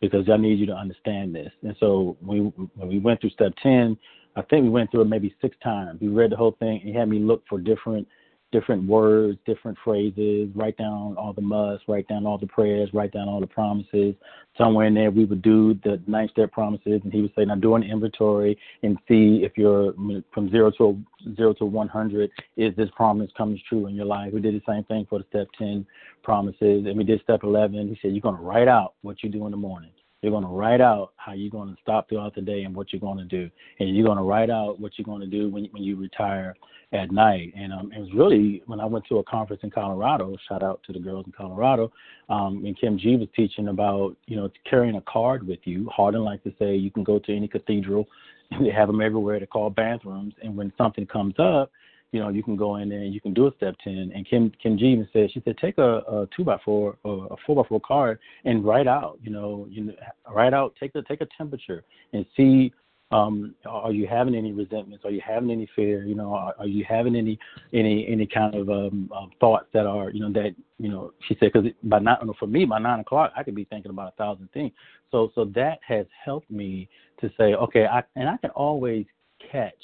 because 0.00 0.28
I 0.32 0.36
need 0.36 0.60
you 0.60 0.66
to 0.66 0.74
understand 0.74 1.34
this. 1.34 1.50
And 1.64 1.74
so 1.80 2.16
we 2.22 2.38
when 2.38 2.88
we 2.88 3.00
went 3.00 3.20
through 3.20 3.30
step 3.30 3.52
ten, 3.60 3.98
I 4.36 4.42
think 4.42 4.62
we 4.62 4.70
went 4.70 4.92
through 4.92 5.02
it 5.02 5.08
maybe 5.08 5.34
six 5.42 5.56
times. 5.62 6.00
We 6.00 6.06
read 6.06 6.30
the 6.30 6.36
whole 6.36 6.56
thing. 6.60 6.80
He 6.84 6.92
had 6.92 7.08
me 7.08 7.18
look 7.18 7.42
for 7.48 7.58
different 7.58 8.06
different 8.52 8.86
words, 8.86 9.38
different 9.46 9.76
phrases, 9.82 10.50
write 10.54 10.76
down 10.76 11.16
all 11.16 11.32
the 11.32 11.40
musts, 11.40 11.84
write 11.88 12.06
down 12.06 12.26
all 12.26 12.38
the 12.38 12.46
prayers, 12.46 12.90
write 12.92 13.10
down 13.10 13.28
all 13.28 13.40
the 13.40 13.46
promises. 13.46 14.14
Somewhere 14.56 14.86
in 14.86 14.94
there, 14.94 15.10
we 15.10 15.24
would 15.24 15.42
do 15.42 15.74
the 15.82 16.00
nine 16.06 16.28
step 16.28 16.52
promises, 16.52 17.00
and 17.02 17.12
he 17.12 17.22
would 17.22 17.34
say, 17.34 17.44
"Now 17.44 17.56
do 17.56 17.74
an 17.74 17.82
inventory 17.82 18.56
and 18.82 18.98
see 19.08 19.42
if 19.42 19.56
you're 19.56 19.94
from 20.32 20.50
zero 20.50 20.70
to 20.78 20.96
zero 21.34 21.54
to 21.54 21.64
one 21.64 21.88
hundred. 21.88 22.30
Is 22.56 22.76
this 22.76 22.90
promise 22.94 23.30
comes 23.36 23.60
true 23.68 23.86
in 23.86 23.94
your 23.94 24.04
life?" 24.04 24.32
We 24.32 24.40
did 24.40 24.54
the 24.54 24.62
same 24.66 24.84
thing 24.84 25.06
for 25.08 25.18
the 25.18 25.24
step 25.30 25.48
ten 25.58 25.86
promises, 26.22 26.86
and 26.86 26.96
we 26.96 27.04
did 27.04 27.20
step 27.22 27.42
eleven. 27.42 27.88
He 27.88 27.98
said, 28.00 28.12
"You're 28.12 28.20
going 28.20 28.36
to 28.36 28.42
write 28.42 28.68
out 28.68 28.94
what 29.02 29.22
you 29.22 29.30
do 29.30 29.46
in 29.46 29.50
the 29.50 29.56
morning." 29.56 29.90
You're 30.22 30.32
going 30.32 30.44
to 30.44 30.50
write 30.50 30.80
out 30.80 31.12
how 31.16 31.32
you're 31.32 31.50
going 31.50 31.68
to 31.68 31.80
stop 31.82 32.08
throughout 32.08 32.34
the 32.34 32.40
day 32.40 32.62
and 32.62 32.74
what 32.74 32.92
you're 32.92 33.00
going 33.00 33.18
to 33.18 33.24
do, 33.24 33.50
and 33.80 33.94
you're 33.94 34.06
going 34.06 34.18
to 34.18 34.24
write 34.24 34.50
out 34.50 34.80
what 34.80 34.92
you're 34.96 35.04
going 35.04 35.20
to 35.20 35.26
do 35.26 35.50
when 35.50 35.64
when 35.72 35.82
you 35.82 35.96
retire 35.96 36.54
at 36.92 37.10
night. 37.10 37.52
And 37.56 37.72
um, 37.72 37.92
it 37.92 38.00
was 38.00 38.10
really 38.14 38.62
when 38.66 38.78
I 38.78 38.86
went 38.86 39.04
to 39.08 39.18
a 39.18 39.24
conference 39.24 39.62
in 39.64 39.70
Colorado. 39.70 40.36
Shout 40.48 40.62
out 40.62 40.80
to 40.86 40.92
the 40.92 40.98
girls 40.98 41.26
in 41.26 41.32
Colorado. 41.32 41.92
Um, 42.28 42.64
and 42.64 42.78
Kim 42.78 42.98
G 42.98 43.16
was 43.16 43.28
teaching 43.34 43.68
about 43.68 44.16
you 44.26 44.36
know 44.36 44.50
carrying 44.68 44.96
a 44.96 45.00
card 45.02 45.46
with 45.46 45.60
you. 45.64 45.90
Hardin 45.94 46.22
like 46.22 46.42
to 46.44 46.52
say 46.58 46.76
you 46.76 46.90
can 46.90 47.02
go 47.02 47.18
to 47.18 47.36
any 47.36 47.48
cathedral, 47.48 48.06
and 48.52 48.64
they 48.66 48.70
have 48.70 48.88
them 48.88 49.00
everywhere. 49.00 49.38
They're 49.38 49.46
called 49.46 49.74
bathrooms. 49.74 50.34
And 50.42 50.56
when 50.56 50.72
something 50.78 51.06
comes 51.06 51.34
up, 51.38 51.72
you 52.12 52.20
know, 52.20 52.28
you 52.28 52.42
can 52.42 52.56
go 52.56 52.76
in 52.76 52.88
there 52.88 53.00
and 53.00 53.12
you 53.12 53.20
can 53.20 53.34
do 53.34 53.46
a 53.46 53.54
step 53.56 53.74
ten. 53.82 54.12
And 54.14 54.28
Kim 54.28 54.52
Kim 54.62 54.78
G 54.78 54.86
even 54.86 55.08
said 55.12 55.30
she 55.32 55.42
said 55.44 55.56
take 55.58 55.78
a, 55.78 55.98
a 55.98 56.28
two 56.36 56.44
by 56.44 56.58
four 56.64 56.96
or 57.02 57.26
a 57.30 57.36
four 57.46 57.56
by 57.56 57.68
four 57.68 57.80
card 57.80 58.18
and 58.44 58.64
write 58.64 58.86
out, 58.86 59.18
you 59.22 59.30
know, 59.30 59.66
you 59.70 59.84
know, 59.84 59.94
write 60.30 60.54
out, 60.54 60.74
take 60.78 60.92
the 60.92 61.02
take 61.02 61.22
a 61.22 61.28
temperature 61.38 61.84
and 62.12 62.24
see 62.36 62.72
um, 63.12 63.54
are 63.66 63.92
you 63.92 64.06
having 64.06 64.34
any 64.34 64.52
resentments? 64.52 65.04
Are 65.04 65.10
you 65.10 65.20
having 65.26 65.50
any 65.50 65.68
fear? 65.76 66.04
You 66.04 66.14
know, 66.14 66.32
are, 66.32 66.54
are 66.58 66.66
you 66.66 66.84
having 66.88 67.14
any 67.14 67.38
any 67.74 68.06
any 68.08 68.26
kind 68.26 68.54
of 68.54 68.70
um, 68.70 69.10
um, 69.14 69.30
thoughts 69.38 69.66
that 69.74 69.86
are 69.86 70.10
you 70.10 70.20
know 70.20 70.32
that 70.32 70.54
you 70.78 70.88
know? 70.88 71.12
She 71.28 71.36
said 71.38 71.52
because 71.52 71.70
by 71.84 71.98
nine, 71.98 72.16
for 72.38 72.46
me 72.46 72.64
by 72.64 72.78
nine 72.78 73.00
o'clock 73.00 73.32
I 73.36 73.42
could 73.42 73.54
be 73.54 73.64
thinking 73.64 73.90
about 73.90 74.14
a 74.14 74.16
thousand 74.16 74.50
things. 74.52 74.72
So 75.10 75.30
so 75.34 75.44
that 75.54 75.78
has 75.86 76.06
helped 76.24 76.50
me 76.50 76.88
to 77.20 77.30
say 77.38 77.54
okay, 77.54 77.84
I 77.84 78.02
and 78.16 78.28
I 78.28 78.38
can 78.38 78.50
always 78.50 79.04
catch 79.50 79.74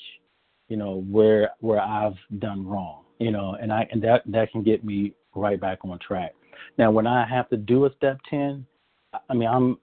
you 0.68 0.76
know 0.76 1.04
where 1.10 1.50
where 1.60 1.80
I've 1.80 2.16
done 2.38 2.66
wrong. 2.66 3.04
You 3.18 3.32
know, 3.32 3.56
and 3.60 3.72
I 3.72 3.86
and 3.90 4.02
that 4.02 4.22
that 4.26 4.52
can 4.52 4.62
get 4.62 4.84
me 4.84 5.14
right 5.34 5.60
back 5.60 5.78
on 5.84 5.98
track. 5.98 6.34
Now 6.78 6.90
when 6.90 7.06
I 7.06 7.26
have 7.26 7.48
to 7.50 7.56
do 7.56 7.86
a 7.86 7.90
step 7.96 8.18
ten, 8.30 8.66
I 9.28 9.34
mean 9.34 9.48
I'm 9.48 9.78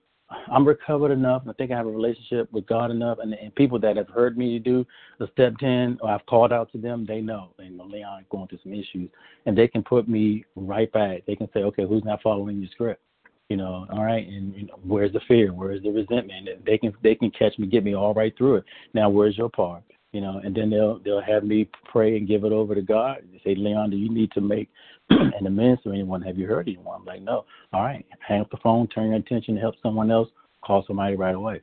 I'm 0.52 0.68
recovered 0.68 1.12
enough, 1.12 1.44
I 1.48 1.54
think 1.54 1.72
I 1.72 1.78
have 1.78 1.86
a 1.86 1.92
relationship 1.92 2.52
with 2.52 2.66
God 2.66 2.90
enough, 2.90 3.20
and, 3.22 3.34
and 3.34 3.54
people 3.54 3.80
that 3.80 3.96
have 3.98 4.10
heard 4.10 4.38
me 4.38 4.58
do 4.58 4.86
the 5.20 5.28
step 5.34 5.56
ten, 5.60 6.00
or 6.02 6.10
I've 6.10 6.26
called 6.26 6.52
out 6.52 6.72
to 6.72 6.80
them, 6.80 7.06
they 7.08 7.22
know. 7.22 7.50
They 7.58 7.70
know 7.70 7.86
Leon 7.86 8.26
going 8.30 8.48
through 8.48 8.60
some 8.64 8.74
issues, 8.74 9.10
and 9.46 9.58
they 9.58 9.68
can 9.68 9.84
put 9.84 10.08
me 10.08 10.46
right 10.56 10.92
back. 10.92 11.26
They 11.28 11.36
can 11.36 11.48
say, 11.54 11.60
okay, 11.62 11.86
who's 11.86 12.04
not 12.04 12.24
following 12.24 12.60
your 12.60 12.70
script? 12.72 13.02
You 13.50 13.58
know, 13.58 13.86
all 13.92 14.04
right, 14.04 14.28
and 14.28 14.56
you 14.56 14.66
know, 14.66 14.80
where's 14.84 15.14
the 15.14 15.22
fear? 15.28 15.54
Where's 15.54 15.84
the 15.84 15.92
resentment? 15.92 16.50
And 16.50 16.66
they 16.66 16.80
can 16.80 16.92
they 17.04 17.14
can 17.14 17.30
catch 17.30 17.58
me, 17.60 17.68
get 17.68 17.84
me 17.84 17.96
all 17.96 18.16
right 18.16 18.36
through 18.36 18.56
it. 18.56 18.66
Now, 18.96 19.10
where's 19.10 19.38
your 19.38 19.50
part? 19.50 19.84
You 20.16 20.22
know, 20.22 20.40
and 20.42 20.56
then 20.56 20.70
they'll 20.70 21.00
they'll 21.00 21.20
have 21.20 21.44
me 21.44 21.70
pray 21.92 22.16
and 22.16 22.26
give 22.26 22.46
it 22.46 22.54
over 22.54 22.74
to 22.74 22.82
God. 22.82 23.18
They 23.34 23.42
say, 23.44 23.54
Leon, 23.54 23.90
do 23.90 23.98
you 23.98 24.10
need 24.10 24.32
to 24.32 24.40
make 24.40 24.70
an 25.10 25.46
amends 25.46 25.84
to 25.84 25.92
anyone? 25.92 26.22
Have 26.22 26.38
you 26.38 26.48
heard 26.48 26.70
anyone? 26.70 27.02
I'm 27.02 27.06
like, 27.06 27.22
no. 27.22 27.44
All 27.74 27.84
right, 27.84 28.06
hang 28.26 28.40
up 28.40 28.50
the 28.50 28.56
phone, 28.64 28.88
turn 28.88 29.10
your 29.10 29.18
attention 29.18 29.56
to 29.56 29.60
help 29.60 29.76
someone 29.84 30.10
else, 30.10 30.30
call 30.64 30.86
somebody 30.88 31.18
right 31.18 31.36
away. 31.36 31.60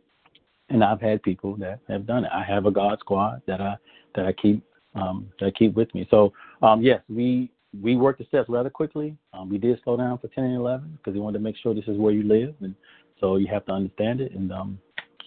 And 0.69 0.85
I've 0.85 1.01
had 1.01 1.23
people 1.23 1.57
that 1.57 1.79
have 1.89 2.07
done 2.07 2.27
it. 2.27 2.31
I 2.31 2.45
have 2.45 2.67
a 2.67 2.71
God 2.71 2.99
squad 3.01 3.41
that 3.47 3.63
I 3.63 3.77
that 4.17 4.27
I 4.27 4.35
keep 4.35 4.63
um, 4.97 5.31
that 5.41 5.47
I 5.47 5.51
keep 5.53 5.75
with 5.75 5.93
me. 5.95 6.07
So 6.11 6.35
um, 6.61 6.83
yes, 6.83 7.01
we 7.09 7.51
we 7.83 7.97
worked 7.97 8.19
the 8.19 8.27
steps 8.27 8.51
rather 8.51 8.69
quickly. 8.69 9.17
Um, 9.33 9.49
we 9.49 9.57
did 9.57 9.81
slow 9.83 9.97
down 9.97 10.19
for 10.19 10.29
10 10.29 10.45
and 10.45 10.57
11 10.57 10.99
because 10.99 11.15
we 11.15 11.21
wanted 11.21 11.39
to 11.39 11.43
make 11.43 11.57
sure 11.57 11.73
this 11.73 11.89
is 11.89 11.97
where 11.97 12.13
you 12.13 12.25
live, 12.25 12.55
and 12.61 12.75
so 13.19 13.37
you 13.37 13.47
have 13.47 13.65
to 13.65 13.73
understand 13.73 14.21
it. 14.21 14.33
And 14.33 14.53
um, 14.53 14.79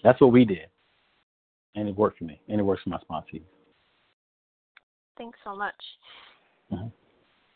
that's 0.04 0.22
what 0.22 0.32
we 0.32 0.46
did 0.46 0.68
and 1.76 1.88
it 1.88 1.96
worked 1.96 2.20
for 2.20 2.24
me, 2.26 2.40
and 2.50 2.60
it 2.60 2.64
works 2.64 2.84
for 2.84 2.90
my 2.90 3.00
sponsees. 3.10 3.44
Thanks 5.18 5.38
so 5.44 5.56
much. 5.56 5.76
Mm-hmm. 6.72 6.88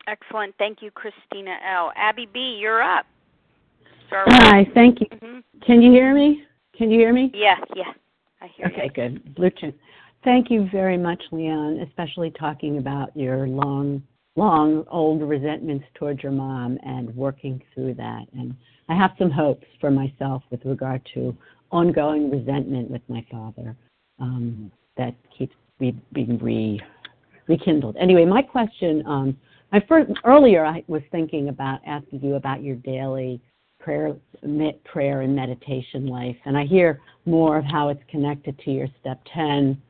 Excellent. 0.07 0.55
Thank 0.57 0.81
you, 0.81 0.91
Christina 0.91 1.57
L. 1.67 1.91
Abby 1.95 2.27
B., 2.31 2.57
you're 2.59 2.81
up. 2.81 3.05
Sorry. 4.09 4.25
Hi, 4.29 4.67
thank 4.73 5.01
you. 5.01 5.07
Mm-hmm. 5.07 5.39
Can 5.65 5.81
you 5.81 5.91
hear 5.91 6.15
me? 6.15 6.43
Can 6.75 6.89
you 6.89 6.99
hear 6.99 7.13
me? 7.13 7.31
Yeah, 7.33 7.57
yeah. 7.75 7.91
I 8.41 8.47
hear 8.47 8.67
you. 8.67 8.73
okay, 8.73 8.85
you. 8.85 8.91
good. 8.91 9.35
Bluetooth. 9.35 9.75
Thank 10.23 10.49
you 10.49 10.67
very 10.71 10.97
much, 10.97 11.21
Leon, 11.31 11.79
especially 11.87 12.31
talking 12.31 12.77
about 12.77 13.15
your 13.15 13.47
long, 13.47 14.01
long 14.35 14.83
old 14.89 15.21
resentments 15.21 15.85
towards 15.95 16.23
your 16.23 16.31
mom 16.31 16.77
and 16.83 17.15
working 17.15 17.61
through 17.73 17.93
that. 17.95 18.25
And 18.33 18.55
I 18.89 18.95
have 18.95 19.11
some 19.17 19.31
hopes 19.31 19.67
for 19.79 19.91
myself 19.91 20.43
with 20.49 20.65
regard 20.65 21.07
to 21.13 21.35
ongoing 21.71 22.31
resentment 22.31 22.89
with 22.89 23.01
my 23.07 23.25
father 23.31 23.75
um, 24.19 24.71
that 24.97 25.15
keeps 25.37 25.55
being 25.79 26.39
re 26.41 26.81
rekindled. 27.47 27.97
Anyway, 27.97 28.25
my 28.25 28.41
question, 28.41 29.03
um, 29.07 29.37
first 29.87 30.11
earlier 30.23 30.65
I 30.65 30.83
was 30.87 31.01
thinking 31.11 31.49
about 31.49 31.79
asking 31.85 32.21
you 32.21 32.35
about 32.35 32.63
your 32.63 32.75
daily 32.75 33.41
prayer, 33.79 34.15
prayer 34.85 35.21
and 35.21 35.35
meditation 35.35 36.05
life, 36.07 36.35
and 36.45 36.57
I 36.57 36.65
hear 36.65 37.01
more 37.25 37.57
of 37.57 37.65
how 37.65 37.89
it's 37.89 38.03
connected 38.09 38.59
to 38.59 38.71
your 38.71 38.87
step 38.99 39.19
10, 39.33 39.81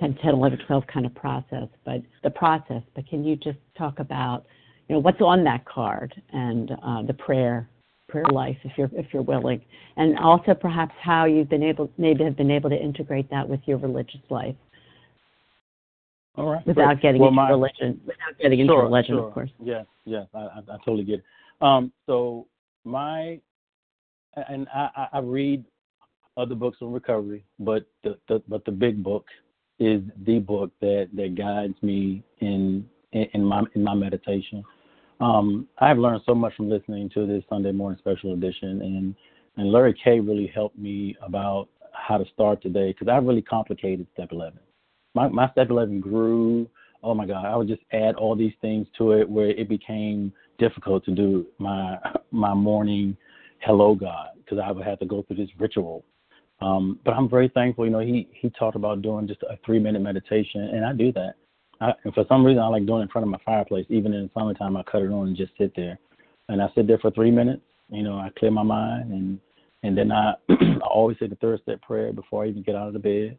10, 0.00 0.14
10, 0.22 0.34
11, 0.34 0.58
12 0.66 0.84
kind 0.86 1.06
of 1.06 1.14
process, 1.14 1.68
but 1.84 2.02
the 2.22 2.30
process. 2.30 2.82
But 2.94 3.06
can 3.08 3.24
you 3.24 3.36
just 3.36 3.58
talk 3.76 3.98
about, 3.98 4.46
you 4.88 4.94
know, 4.94 5.00
what's 5.00 5.20
on 5.20 5.44
that 5.44 5.64
card 5.64 6.14
and 6.32 6.72
uh, 6.82 7.02
the 7.02 7.14
prayer 7.14 7.68
prayer 8.12 8.26
life 8.30 8.56
if 8.62 8.72
you're 8.76 8.90
if 8.92 9.06
you're 9.12 9.22
willing. 9.22 9.60
And 9.96 10.18
also 10.18 10.52
perhaps 10.54 10.94
how 11.02 11.24
you've 11.24 11.48
been 11.48 11.62
able 11.62 11.90
maybe 11.96 12.22
have 12.24 12.36
been 12.36 12.50
able 12.50 12.68
to 12.70 12.76
integrate 12.76 13.30
that 13.30 13.48
with 13.48 13.60
your 13.64 13.78
religious 13.78 14.20
life. 14.28 14.54
All 16.36 16.50
right 16.50 16.66
without 16.66 17.00
Great. 17.00 17.02
getting 17.02 17.20
well, 17.20 17.30
into 17.30 17.36
my, 17.36 17.50
religion 17.50 18.00
without 18.04 18.38
getting 18.40 18.60
into 18.60 18.72
sure, 18.72 18.84
religion 18.84 19.16
sure. 19.16 19.28
of 19.28 19.34
course. 19.34 19.50
Yes 19.58 19.86
yes 20.04 20.26
I, 20.34 20.38
I, 20.38 20.58
I 20.68 20.76
totally 20.84 21.04
get 21.04 21.20
it. 21.20 21.24
Um 21.62 21.92
so 22.06 22.46
my 22.84 23.40
and 24.34 24.68
I, 24.74 25.08
I 25.14 25.18
read 25.20 25.64
other 26.36 26.54
books 26.54 26.78
on 26.82 26.92
recovery 26.92 27.44
but 27.58 27.86
the, 28.04 28.18
the 28.28 28.42
but 28.46 28.64
the 28.66 28.72
big 28.72 29.02
book 29.02 29.26
is 29.78 30.02
the 30.26 30.38
book 30.38 30.70
that 30.80 31.08
that 31.14 31.34
guides 31.34 31.74
me 31.82 32.22
in, 32.40 32.86
in 33.12 33.44
my 33.44 33.62
in 33.74 33.82
my 33.82 33.94
meditation 33.94 34.62
um, 35.22 35.68
I've 35.78 35.98
learned 35.98 36.22
so 36.26 36.34
much 36.34 36.54
from 36.56 36.68
listening 36.68 37.08
to 37.10 37.26
this 37.26 37.44
Sunday 37.48 37.70
morning 37.72 37.98
special 37.98 38.34
edition, 38.34 38.82
and 38.82 39.14
and 39.56 39.70
Larry 39.70 39.94
K 40.02 40.18
really 40.18 40.50
helped 40.52 40.78
me 40.78 41.16
about 41.22 41.68
how 41.92 42.18
to 42.18 42.24
start 42.32 42.60
today 42.60 42.88
because 42.92 43.08
I 43.08 43.16
really 43.18 43.42
complicated 43.42 44.06
step 44.14 44.32
11. 44.32 44.58
My 45.14 45.28
my 45.28 45.48
step 45.52 45.70
11 45.70 46.00
grew. 46.00 46.68
Oh 47.04 47.14
my 47.14 47.26
God, 47.26 47.46
I 47.46 47.54
would 47.56 47.68
just 47.68 47.82
add 47.92 48.16
all 48.16 48.34
these 48.34 48.54
things 48.60 48.86
to 48.98 49.12
it 49.12 49.28
where 49.28 49.50
it 49.50 49.68
became 49.68 50.32
difficult 50.58 51.04
to 51.04 51.12
do 51.12 51.46
my 51.58 51.98
my 52.32 52.54
morning 52.54 53.16
hello 53.60 53.94
God 53.94 54.30
because 54.38 54.58
I 54.58 54.72
would 54.72 54.84
have 54.84 54.98
to 54.98 55.06
go 55.06 55.22
through 55.22 55.36
this 55.36 55.50
ritual. 55.58 56.04
Um, 56.60 56.98
but 57.04 57.12
I'm 57.12 57.28
very 57.28 57.48
thankful. 57.48 57.84
You 57.84 57.92
know, 57.92 58.00
he 58.00 58.28
he 58.32 58.50
talked 58.50 58.76
about 58.76 59.02
doing 59.02 59.28
just 59.28 59.42
a 59.44 59.56
three 59.64 59.78
minute 59.78 60.02
meditation, 60.02 60.62
and 60.62 60.84
I 60.84 60.92
do 60.92 61.12
that. 61.12 61.34
I, 61.82 61.92
and 62.04 62.14
for 62.14 62.24
some 62.28 62.46
reason, 62.46 62.62
I 62.62 62.68
like 62.68 62.86
doing 62.86 63.00
it 63.00 63.04
in 63.04 63.08
front 63.08 63.26
of 63.26 63.30
my 63.30 63.40
fireplace. 63.44 63.86
Even 63.88 64.12
in 64.12 64.22
the 64.22 64.30
summertime, 64.34 64.76
I 64.76 64.84
cut 64.84 65.02
it 65.02 65.10
on 65.10 65.28
and 65.28 65.36
just 65.36 65.52
sit 65.58 65.72
there. 65.74 65.98
And 66.48 66.62
I 66.62 66.68
sit 66.74 66.86
there 66.86 66.98
for 66.98 67.10
three 67.10 67.30
minutes. 67.30 67.62
You 67.90 68.02
know, 68.04 68.18
I 68.18 68.30
clear 68.38 68.50
my 68.50 68.62
mind, 68.62 69.12
and 69.12 69.38
and 69.82 69.98
then 69.98 70.12
I 70.12 70.34
I 70.48 70.86
always 70.88 71.18
say 71.18 71.26
the 71.26 71.36
third 71.36 71.60
step 71.62 71.82
prayer 71.82 72.12
before 72.12 72.44
I 72.44 72.48
even 72.48 72.62
get 72.62 72.76
out 72.76 72.86
of 72.86 72.92
the 72.92 72.98
bed. 72.98 73.38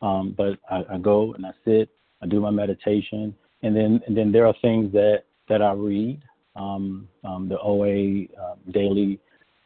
Um, 0.00 0.34
but 0.36 0.58
I, 0.70 0.94
I 0.94 0.98
go 0.98 1.34
and 1.34 1.44
I 1.46 1.52
sit. 1.64 1.90
I 2.22 2.26
do 2.26 2.40
my 2.40 2.50
meditation, 2.50 3.34
and 3.62 3.76
then 3.76 4.00
and 4.06 4.16
then 4.16 4.32
there 4.32 4.46
are 4.46 4.54
things 4.62 4.92
that 4.92 5.24
that 5.48 5.60
I 5.60 5.72
read. 5.72 6.22
Um, 6.56 7.08
um, 7.24 7.48
the 7.48 7.58
OA 7.60 8.24
uh, 8.42 8.56
daily 8.72 9.18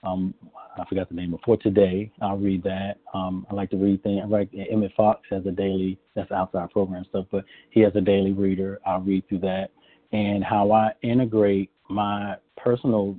um, 0.07 0.35
I 0.79 0.85
forgot 0.89 1.09
the 1.09 1.15
name 1.15 1.35
of 1.35 1.41
for 1.45 1.57
today. 1.57 2.13
I'll 2.21 2.37
read 2.37 2.63
that. 2.65 2.99
Um, 3.15 3.47
I 3.51 3.55
like 3.55 3.71
to 3.71 3.77
read 3.77 4.03
things. 4.03 4.21
I 4.23 4.27
Like 4.27 4.51
Emmett 4.71 4.93
Fox 4.97 5.23
has 5.31 5.45
a 5.47 5.51
daily. 5.51 5.99
That's 6.15 6.31
outside 6.31 6.71
program 6.71 7.05
stuff, 7.09 7.27
but 7.31 7.45
he 7.71 7.81
has 7.81 7.95
a 7.97 8.01
daily 8.01 8.33
reader. 8.33 8.81
I'll 8.87 9.01
read 9.01 9.29
through 9.29 9.41
that, 9.41 9.71
and 10.13 10.45
how 10.45 10.71
I 10.73 10.93
integrate 11.03 11.71
my 11.89 12.37
personal 12.57 13.17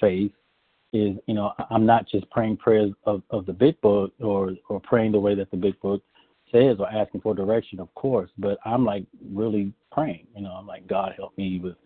faith 0.00 0.32
is, 0.92 1.16
you 1.26 1.34
know, 1.34 1.52
I'm 1.70 1.84
not 1.84 2.08
just 2.08 2.30
praying 2.30 2.58
prayers 2.58 2.92
of, 3.04 3.22
of 3.30 3.46
the 3.46 3.52
big 3.52 3.80
book 3.80 4.12
or 4.20 4.52
or 4.68 4.80
praying 4.80 5.12
the 5.12 5.20
way 5.20 5.34
that 5.34 5.50
the 5.50 5.56
big 5.56 5.78
book 5.80 6.02
says 6.52 6.76
or 6.78 6.88
asking 6.88 7.20
for 7.20 7.34
direction, 7.34 7.80
of 7.80 7.92
course, 7.94 8.30
but 8.38 8.58
I'm 8.64 8.84
like 8.84 9.04
really 9.32 9.72
praying. 9.92 10.26
You 10.34 10.42
know, 10.42 10.52
I'm 10.52 10.66
like 10.66 10.86
God 10.86 11.12
help 11.16 11.36
me 11.36 11.60
with 11.62 11.76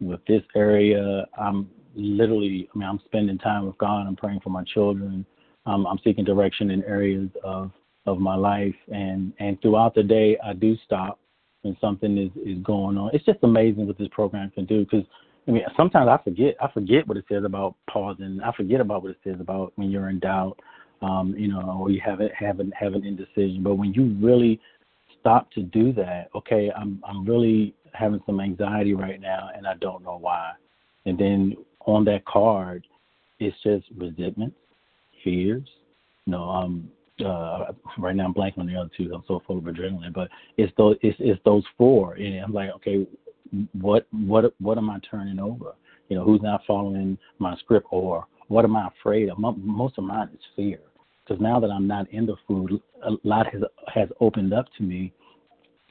with 0.00 0.20
this 0.26 0.42
area. 0.54 1.26
I'm 1.38 1.68
literally, 1.94 2.68
I 2.74 2.78
mean, 2.78 2.88
I'm 2.88 3.00
spending 3.04 3.38
time 3.38 3.66
with 3.66 3.78
God. 3.78 4.06
I'm 4.06 4.16
praying 4.16 4.40
for 4.40 4.50
my 4.50 4.64
children. 4.64 5.24
Um, 5.66 5.86
I'm 5.86 5.98
seeking 6.04 6.24
direction 6.24 6.70
in 6.70 6.82
areas 6.84 7.28
of 7.44 7.70
of 8.06 8.18
my 8.18 8.34
life, 8.34 8.74
and 8.88 9.32
and 9.38 9.60
throughout 9.60 9.94
the 9.94 10.02
day, 10.02 10.38
I 10.44 10.54
do 10.54 10.76
stop 10.84 11.18
when 11.62 11.76
something 11.80 12.16
is 12.16 12.30
is 12.44 12.62
going 12.62 12.96
on. 12.96 13.10
It's 13.12 13.24
just 13.24 13.38
amazing 13.42 13.86
what 13.86 13.98
this 13.98 14.08
program 14.12 14.50
can 14.50 14.66
do 14.66 14.84
because. 14.84 15.04
I 15.48 15.52
mean, 15.52 15.64
sometimes 15.74 16.06
I 16.06 16.22
forget. 16.22 16.54
I 16.60 16.70
forget 16.70 17.08
what 17.08 17.16
it 17.16 17.24
says 17.28 17.44
about 17.44 17.74
pausing. 17.90 18.40
I 18.44 18.52
forget 18.52 18.80
about 18.80 19.02
what 19.02 19.12
it 19.12 19.16
says 19.24 19.36
about 19.40 19.72
when 19.76 19.90
you're 19.90 20.10
in 20.10 20.20
doubt, 20.20 20.60
um, 21.00 21.34
you 21.36 21.48
know, 21.48 21.78
or 21.80 21.90
you 21.90 22.00
haven't 22.04 22.30
haven't 22.34 22.72
have 22.74 22.92
an 22.92 23.04
indecision. 23.06 23.62
But 23.62 23.76
when 23.76 23.92
you 23.94 24.14
really 24.24 24.60
stop 25.18 25.50
to 25.52 25.62
do 25.62 25.92
that, 25.94 26.28
okay, 26.34 26.70
I'm 26.76 27.02
I'm 27.08 27.24
really 27.24 27.74
having 27.94 28.20
some 28.26 28.38
anxiety 28.38 28.94
right 28.94 29.20
now, 29.20 29.48
and 29.56 29.66
I 29.66 29.74
don't 29.80 30.04
know 30.04 30.18
why. 30.18 30.52
And 31.06 31.18
then 31.18 31.56
on 31.86 32.04
that 32.04 32.24
card, 32.24 32.86
it's 33.38 33.56
just 33.62 33.86
resentment, 33.96 34.54
fears. 35.24 35.68
You 36.26 36.32
know, 36.32 36.48
um, 36.48 36.90
uh, 37.24 37.72
right 37.98 38.14
now 38.14 38.26
I'm 38.26 38.34
blanking 38.34 38.58
on 38.58 38.66
the 38.66 38.76
other 38.76 38.90
two. 38.96 39.10
I'm 39.14 39.24
so 39.26 39.42
full 39.46 39.58
of 39.58 39.64
adrenaline, 39.64 40.12
but 40.12 40.28
it's 40.56 40.72
those 40.76 40.96
it's, 41.02 41.16
it's 41.20 41.40
those 41.44 41.64
four, 41.76 42.14
and 42.14 42.44
I'm 42.44 42.52
like, 42.52 42.70
okay, 42.76 43.06
what 43.80 44.06
what 44.12 44.54
what 44.60 44.78
am 44.78 44.90
I 44.90 44.98
turning 45.10 45.38
over? 45.38 45.74
You 46.08 46.16
know, 46.16 46.24
who's 46.24 46.42
not 46.42 46.62
following 46.66 47.18
my 47.38 47.56
script, 47.56 47.86
or 47.90 48.26
what 48.48 48.64
am 48.64 48.76
I 48.76 48.88
afraid 48.88 49.28
of? 49.28 49.38
Most 49.38 49.98
of 49.98 50.04
mine 50.04 50.28
is 50.32 50.40
fear, 50.56 50.80
because 51.24 51.40
now 51.40 51.60
that 51.60 51.70
I'm 51.70 51.86
not 51.86 52.10
in 52.10 52.26
the 52.26 52.36
food, 52.46 52.80
a 53.04 53.12
lot 53.24 53.46
has 53.52 53.62
has 53.92 54.08
opened 54.20 54.52
up 54.52 54.66
to 54.78 54.82
me 54.82 55.12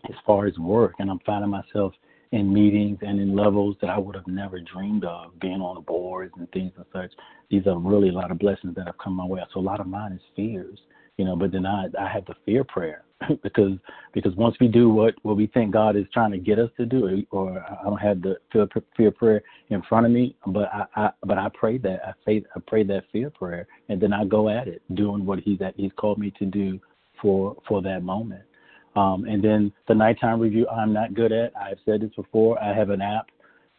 as 0.06 0.16
far 0.26 0.46
as 0.48 0.58
work, 0.58 0.94
and 1.00 1.10
I'm 1.10 1.20
finding 1.26 1.50
myself 1.50 1.94
in 2.32 2.54
meetings 2.54 3.00
and 3.02 3.20
in 3.20 3.36
levels 3.36 3.76
that 3.82 3.90
I 3.90 3.98
would 3.98 4.16
have 4.16 4.28
never 4.28 4.60
dreamed 4.60 5.04
of, 5.04 5.40
being 5.40 5.62
on 5.62 5.76
the 5.76 5.82
boards 5.82 6.34
and 6.38 6.50
things 6.52 6.72
and 6.76 6.86
such. 6.94 7.12
These 7.50 7.66
are 7.66 7.78
really 7.78 8.10
a 8.10 8.14
lot 8.14 8.32
of 8.32 8.38
blessings 8.38 8.76
that 8.76 8.86
have 8.86 8.98
come 9.00 9.14
my 9.14 9.26
way. 9.26 9.42
So 9.54 9.60
a 9.60 9.62
lot 9.62 9.80
of 9.80 9.88
mine 9.88 10.14
is 10.14 10.22
fears, 10.36 10.80
you 11.18 11.26
know, 11.26 11.36
but 11.36 11.52
then 11.52 11.66
I 11.66 11.88
I 12.00 12.08
have 12.08 12.26
the 12.26 12.36
fear 12.46 12.64
prayer 12.64 13.04
because 13.44 13.74
because 14.14 14.36
once 14.36 14.56
we 14.60 14.68
do 14.68 14.90
what 14.90 15.16
what 15.24 15.38
we 15.38 15.48
think 15.48 15.74
God 15.74 15.96
is 15.96 16.06
trying 16.14 16.32
to 16.32 16.38
get 16.38 16.60
us 16.60 16.70
to 16.78 16.86
do, 16.86 17.24
or 17.32 17.60
I 17.60 17.84
don't 17.84 17.98
have 17.98 18.22
the 18.22 18.38
fear, 18.52 18.68
fear 18.96 19.12
prayer 19.12 19.42
in 19.70 19.82
front 19.84 20.06
of 20.06 20.12
me, 20.12 20.36
but 20.46 20.70
I, 20.72 20.86
I 20.96 21.10
but 21.24 21.40
I 21.40 21.50
pray 21.54 21.80
that 21.80 22.00
I 22.06 22.14
faith 22.26 22.44
I 22.56 22.60
pray 22.68 22.84
that 22.84 23.06
fear 23.12 23.32
prayer, 23.32 23.68
and 23.90 24.00
then 24.00 24.14
I 24.14 24.24
go 24.26 24.50
at 24.50 24.68
it, 24.68 24.84
doing 24.94 25.26
what 25.26 25.40
He's 25.40 25.58
that 25.60 25.74
He's 25.78 25.92
called 25.98 26.20
me 26.20 26.32
to 26.38 26.46
do 26.46 26.80
for 27.22 27.56
for 27.68 27.82
that 27.82 28.04
moment. 28.04 28.44
Um, 28.96 29.26
and 29.26 29.44
then 29.44 29.72
the 29.88 29.96
nighttime 29.96 30.40
review, 30.40 30.68
I'm 30.68 30.94
not 30.94 31.14
good 31.14 31.32
at. 31.32 31.54
I've 31.56 31.78
said 31.86 32.02
this 32.02 32.12
before. 32.16 32.62
I 32.62 32.74
have 32.74 32.90
an 32.90 33.02
app. 33.02 33.28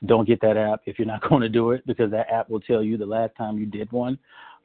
Don't 0.06 0.26
get 0.26 0.40
that 0.40 0.56
app 0.56 0.80
if 0.86 0.98
you're 0.98 1.06
not 1.06 1.22
going 1.28 1.42
to 1.42 1.48
do 1.48 1.72
it 1.72 1.86
because 1.86 2.10
that 2.12 2.30
app 2.30 2.48
will 2.48 2.60
tell 2.60 2.82
you 2.82 2.96
the 2.96 3.06
last 3.06 3.36
time 3.36 3.58
you 3.58 3.66
did 3.66 3.90
one. 3.92 4.18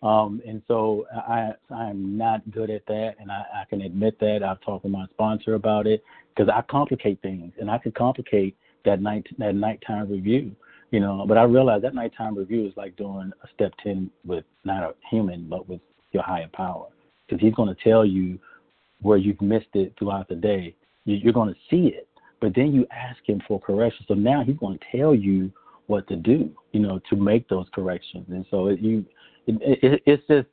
Um, 0.03 0.41
and 0.45 0.61
so 0.67 1.07
I 1.11 1.53
I'm 1.73 2.17
not 2.17 2.49
good 2.51 2.69
at 2.69 2.85
that, 2.85 3.15
and 3.19 3.31
I, 3.31 3.43
I 3.61 3.65
can 3.69 3.81
admit 3.81 4.19
that. 4.19 4.43
I've 4.43 4.61
talked 4.61 4.83
with 4.83 4.91
my 4.91 5.05
sponsor 5.13 5.55
about 5.55 5.87
it 5.87 6.03
because 6.35 6.51
I 6.53 6.61
complicate 6.69 7.21
things, 7.21 7.53
and 7.59 7.71
I 7.71 7.77
could 7.77 7.95
complicate 7.95 8.55
that 8.83 9.01
night 9.01 9.25
that 9.39 9.55
nighttime 9.55 10.11
review. 10.11 10.55
You 10.91 10.99
know, 10.99 11.25
but 11.27 11.37
I 11.37 11.43
realize 11.43 11.81
that 11.81 11.95
nighttime 11.95 12.37
review 12.37 12.67
is 12.67 12.73
like 12.75 12.95
doing 12.97 13.31
a 13.43 13.47
step 13.53 13.73
ten 13.81 14.11
with 14.25 14.45
not 14.63 14.83
a 14.83 14.93
human, 15.09 15.47
but 15.49 15.67
with 15.67 15.81
your 16.11 16.23
higher 16.23 16.49
power, 16.53 16.87
because 17.27 17.41
he's 17.41 17.55
going 17.55 17.73
to 17.73 17.83
tell 17.83 18.05
you 18.05 18.37
where 19.01 19.17
you've 19.17 19.41
missed 19.41 19.73
it 19.73 19.93
throughout 19.97 20.27
the 20.27 20.35
day. 20.35 20.75
You're 21.05 21.33
going 21.33 21.53
to 21.53 21.59
see 21.69 21.87
it, 21.87 22.07
but 22.41 22.55
then 22.55 22.73
you 22.73 22.87
ask 22.91 23.19
him 23.25 23.41
for 23.47 23.59
correction. 23.59 24.05
So 24.07 24.15
now 24.15 24.43
he's 24.43 24.57
going 24.57 24.79
to 24.79 24.97
tell 24.97 25.13
you 25.13 25.51
what 25.87 26.07
to 26.07 26.15
do, 26.15 26.49
you 26.71 26.79
know, 26.79 26.99
to 27.09 27.15
make 27.15 27.47
those 27.47 27.67
corrections. 27.73 28.25
And 28.29 28.45
so 28.49 28.67
it, 28.67 28.79
you, 28.79 29.05
it, 29.45 29.83
it, 29.83 30.01
it's 30.05 30.23
just, 30.27 30.47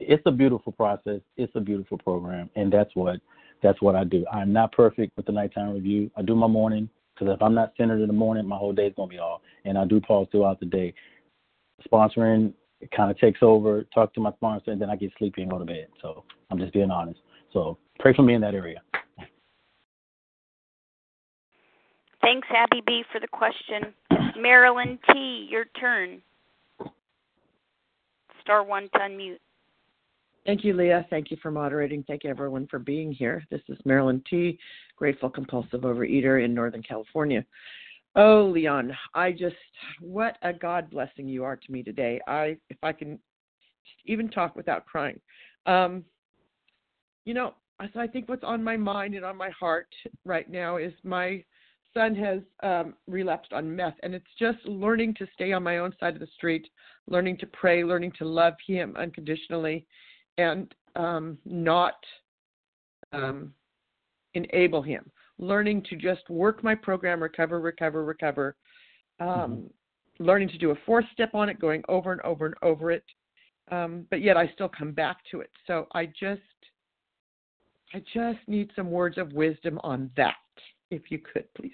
it's 0.00 0.22
a 0.26 0.30
beautiful 0.30 0.72
process. 0.72 1.20
It's 1.36 1.52
a 1.54 1.60
beautiful 1.60 1.98
program, 1.98 2.50
and 2.56 2.72
that's 2.72 2.90
what 2.94 3.20
that's 3.62 3.82
what 3.82 3.94
I 3.94 4.04
do. 4.04 4.24
I'm 4.32 4.52
not 4.52 4.72
perfect 4.72 5.16
with 5.16 5.26
the 5.26 5.32
nighttime 5.32 5.74
review. 5.74 6.10
I 6.16 6.22
do 6.22 6.34
my 6.34 6.46
morning 6.46 6.88
because 7.14 7.34
if 7.34 7.42
I'm 7.42 7.54
not 7.54 7.74
centered 7.76 8.00
in 8.00 8.06
the 8.06 8.14
morning, 8.14 8.46
my 8.46 8.56
whole 8.56 8.72
day 8.72 8.86
is 8.86 8.94
gonna 8.96 9.10
be 9.10 9.18
off. 9.18 9.42
And 9.64 9.76
I 9.76 9.84
do 9.84 10.00
pause 10.00 10.26
throughout 10.32 10.58
the 10.58 10.66
day. 10.66 10.94
Sponsoring 11.86 12.54
kind 12.96 13.10
of 13.10 13.18
takes 13.18 13.40
over. 13.42 13.84
Talk 13.94 14.14
to 14.14 14.20
my 14.20 14.32
sponsor, 14.32 14.70
and 14.70 14.80
then 14.80 14.88
I 14.88 14.96
get 14.96 15.12
sleepy 15.18 15.42
and 15.42 15.50
go 15.50 15.58
to 15.58 15.64
bed. 15.64 15.88
So 16.00 16.24
I'm 16.50 16.58
just 16.58 16.72
being 16.72 16.90
honest. 16.90 17.20
So 17.52 17.78
pray 17.98 18.14
for 18.14 18.22
me 18.22 18.34
in 18.34 18.40
that 18.40 18.54
area. 18.54 18.82
Thanks, 22.20 22.46
Abby 22.54 22.82
B, 22.86 23.02
for 23.10 23.20
the 23.20 23.28
question. 23.28 23.94
Marilyn 24.38 24.98
T, 25.10 25.48
your 25.50 25.64
turn. 25.78 26.20
Star 28.42 28.62
one 28.62 28.88
to 28.94 28.98
unmute. 28.98 29.38
Thank 30.46 30.64
you, 30.64 30.72
Leah. 30.72 31.06
Thank 31.10 31.30
you 31.30 31.36
for 31.42 31.50
moderating. 31.50 32.02
Thank 32.06 32.24
you, 32.24 32.30
everyone, 32.30 32.66
for 32.70 32.78
being 32.78 33.12
here. 33.12 33.44
This 33.50 33.60
is 33.68 33.78
Marilyn 33.84 34.22
T, 34.28 34.58
grateful 34.96 35.28
compulsive 35.28 35.82
overeater 35.82 36.44
in 36.44 36.54
Northern 36.54 36.82
California. 36.82 37.44
Oh, 38.16 38.46
Leon, 38.52 38.96
I 39.14 39.32
just 39.32 39.56
what 40.00 40.36
a 40.42 40.52
God 40.52 40.90
blessing 40.90 41.28
you 41.28 41.44
are 41.44 41.56
to 41.56 41.72
me 41.72 41.82
today. 41.82 42.20
I 42.26 42.56
if 42.68 42.78
I 42.82 42.92
can 42.92 43.18
even 44.06 44.28
talk 44.28 44.56
without 44.56 44.86
crying. 44.86 45.20
Um, 45.66 46.04
you 47.24 47.34
know, 47.34 47.54
so 47.92 48.00
I 48.00 48.06
think 48.06 48.28
what's 48.28 48.44
on 48.44 48.62
my 48.62 48.76
mind 48.76 49.14
and 49.14 49.24
on 49.24 49.36
my 49.36 49.50
heart 49.50 49.88
right 50.24 50.48
now 50.50 50.76
is 50.76 50.92
my 51.02 51.42
son 51.94 52.14
has 52.14 52.40
um, 52.62 52.94
relapsed 53.06 53.52
on 53.52 53.74
meth, 53.74 53.96
and 54.02 54.14
it's 54.14 54.26
just 54.38 54.58
learning 54.66 55.14
to 55.14 55.26
stay 55.34 55.52
on 55.52 55.62
my 55.62 55.78
own 55.78 55.94
side 55.98 56.14
of 56.14 56.20
the 56.20 56.28
street, 56.36 56.68
learning 57.08 57.36
to 57.38 57.46
pray, 57.46 57.82
learning 57.82 58.12
to 58.18 58.24
love 58.24 58.54
him 58.66 58.94
unconditionally, 58.96 59.86
and 60.38 60.74
um, 60.96 61.38
not 61.44 61.96
um, 63.12 63.52
enable 64.34 64.82
him. 64.82 65.10
Learning 65.38 65.82
to 65.88 65.96
just 65.96 66.28
work 66.28 66.62
my 66.62 66.74
program, 66.74 67.22
recover, 67.22 67.60
recover, 67.60 68.04
recover. 68.04 68.56
Um, 69.18 69.28
mm-hmm. 69.28 70.24
Learning 70.24 70.48
to 70.48 70.58
do 70.58 70.70
a 70.70 70.76
fourth 70.84 71.06
step 71.12 71.34
on 71.34 71.48
it, 71.48 71.58
going 71.58 71.82
over 71.88 72.12
and 72.12 72.20
over 72.22 72.46
and 72.46 72.54
over 72.62 72.90
it. 72.90 73.04
Um, 73.72 74.06
but 74.10 74.20
yet 74.20 74.36
I 74.36 74.50
still 74.52 74.68
come 74.68 74.92
back 74.92 75.18
to 75.30 75.40
it. 75.40 75.50
So 75.66 75.86
I 75.94 76.06
just, 76.06 76.40
I 77.92 78.02
just 78.14 78.38
need 78.46 78.70
some 78.76 78.90
words 78.90 79.18
of 79.18 79.32
wisdom 79.32 79.80
on 79.82 80.10
that, 80.16 80.34
if 80.90 81.10
you 81.10 81.18
could, 81.18 81.52
please. 81.54 81.72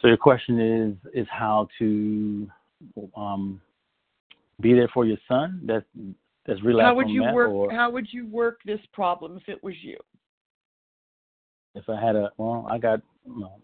So 0.00 0.08
your 0.08 0.16
question 0.16 0.60
is 0.60 1.12
is 1.22 1.26
how 1.30 1.68
to 1.78 2.48
um, 3.16 3.60
be 4.60 4.72
there 4.72 4.88
for 4.94 5.04
your 5.04 5.18
son 5.28 5.60
that's 5.64 5.84
that's 6.46 6.62
relapsed 6.62 6.86
How 6.86 6.94
would 6.94 7.10
you 7.10 7.20
meth, 7.20 7.34
work? 7.34 7.50
or 7.50 7.70
How 7.70 7.90
would 7.90 8.06
you 8.10 8.26
work 8.28 8.60
this 8.64 8.80
problem 8.92 9.36
if 9.36 9.48
it 9.48 9.62
was 9.62 9.74
you? 9.82 9.98
if 11.74 11.88
I 11.88 12.00
had 12.00 12.16
a 12.16 12.30
well, 12.36 12.66
I 12.70 12.78
got 12.78 13.00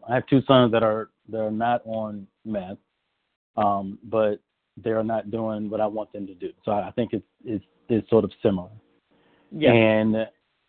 I 0.09 0.15
have 0.15 0.27
two 0.27 0.43
sons 0.47 0.73
that 0.73 0.83
are 0.83 1.11
that 1.29 1.41
are 1.41 1.51
not 1.51 1.83
on 1.85 2.27
meth, 2.45 2.79
um, 3.57 3.99
but 4.05 4.41
they 4.77 4.91
are 4.91 5.05
not 5.05 5.31
doing 5.31 5.71
what 5.71 5.81
I 5.81 5.87
want 5.87 6.13
them 6.13 6.27
to 6.27 6.35
do. 6.35 6.51
So 6.65 6.73
I 6.73 6.91
think 6.93 7.13
it's 7.13 7.27
it's 7.45 7.65
it's 7.89 8.09
sort 8.11 8.25
of 8.25 8.31
similar. 8.43 8.71
Yeah. 9.51 9.73
And 9.73 10.17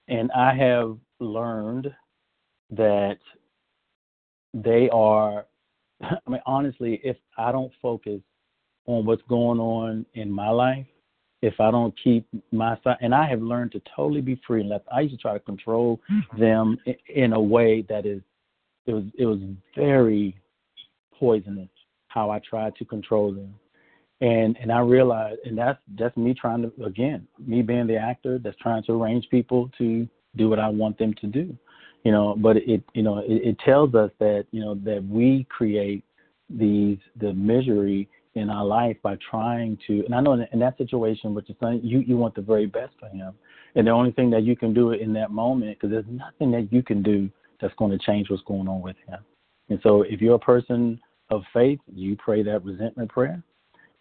and 0.08 0.32
I 0.32 0.54
have 0.56 0.98
learned 1.20 1.94
that 2.72 3.18
they 4.54 4.90
are 4.90 5.46
I 6.02 6.30
mean 6.30 6.42
honestly, 6.46 7.02
if 7.04 7.18
I 7.38 7.52
don't 7.52 7.72
focus 7.82 8.22
on 8.86 9.06
what's 9.06 9.24
going 9.30 9.60
on 9.60 10.06
in 10.14 10.32
my 10.32 10.50
life, 10.50 10.86
if 11.42 11.60
I 11.60 11.72
don't 11.72 11.94
keep 12.04 12.26
my 12.52 12.78
side, 12.84 12.98
and 13.02 13.14
I 13.14 13.28
have 13.28 13.42
learned 13.42 13.72
to 13.74 13.82
totally 13.96 14.22
be 14.22 14.42
free 14.48 14.62
and 14.62 14.70
let. 14.70 14.84
I 14.92 15.02
used 15.02 15.16
to 15.16 15.22
try 15.22 15.34
to 15.34 15.40
control 15.40 16.00
Mm-hmm. 16.10 16.40
them 16.40 16.78
in, 16.86 16.96
in 17.16 17.34
a 17.34 17.42
way 17.42 17.84
that 17.90 18.06
is, 18.06 18.22
it 18.86 18.94
was 18.94 19.04
it 19.18 19.26
was 19.26 19.40
very 19.76 20.40
poisonous 21.20 21.70
how 22.08 22.30
I 22.30 22.40
tried 22.40 22.76
to 22.78 22.86
control 22.86 23.34
them, 23.34 23.54
and 24.22 24.58
and 24.58 24.72
I 24.72 24.80
realized, 24.80 25.40
and 25.46 25.58
that's 25.58 25.80
that's 25.98 26.16
me 26.18 26.34
trying 26.34 26.64
to 26.64 26.86
again, 26.86 27.28
me 27.40 27.62
being 27.62 27.88
the 27.88 27.98
actor 27.98 28.40
that's 28.40 28.58
trying 28.58 28.84
to 28.84 28.94
arrange 28.94 29.28
people 29.30 29.70
to 29.78 30.08
do 30.36 30.50
what 30.50 30.60
I 30.60 30.70
want 30.70 30.98
them 30.98 31.14
to 31.22 31.28
do, 31.28 31.56
you 32.04 32.12
know. 32.12 32.36
But 32.36 32.58
it 32.58 32.84
you 32.94 33.04
know 33.04 33.20
it, 33.20 33.50
it 33.50 33.60
tells 33.60 33.94
us 33.94 34.12
that 34.20 34.48
you 34.52 34.62
know 34.62 34.76
that 34.84 35.06
we 35.08 35.46
create 35.50 36.04
these 36.50 36.98
the 37.20 37.34
misery 37.34 38.10
in 38.36 38.50
our 38.50 38.66
life 38.66 38.96
by 39.02 39.18
trying 39.30 39.78
to 39.88 40.06
and 40.06 40.16
I 40.16 40.22
know 40.22 40.34
in, 40.34 40.48
in 40.52 40.60
that 40.60 40.78
situation 40.78 41.34
with 41.34 41.46
your 41.48 41.58
son 41.60 41.82
you 41.84 42.00
you 42.00 42.18
want 42.18 42.36
the 42.36 42.42
very 42.42 42.68
best 42.68 42.94
for 43.00 43.10
him 43.10 43.34
and 43.76 43.88
the 43.88 43.92
only 43.92 44.12
thing 44.12 44.30
that 44.30 44.44
you 44.44 44.56
can 44.56 44.74
do 44.74 44.92
in 44.92 45.12
that 45.14 45.32
moment 45.32 45.78
because 45.78 45.92
there's 45.92 46.06
nothing 46.08 46.52
that 46.52 46.72
you 46.72 46.84
can 46.84 47.02
do 47.02 47.30
that's 47.60 47.74
going 47.76 47.92
to 47.92 47.98
change 48.06 48.30
what's 48.30 48.44
going 48.44 48.68
on 48.68 48.82
with 48.82 48.96
him 49.08 49.20
and 49.70 49.80
so 49.82 50.04
if 50.04 50.22
you're 50.22 50.36
a 50.36 50.40
person 50.40 51.00
of 51.32 51.42
faith 51.52 51.80
you 51.94 52.16
pray 52.16 52.44
that 52.44 52.64
resentment 52.64 53.10
prayer 53.10 53.42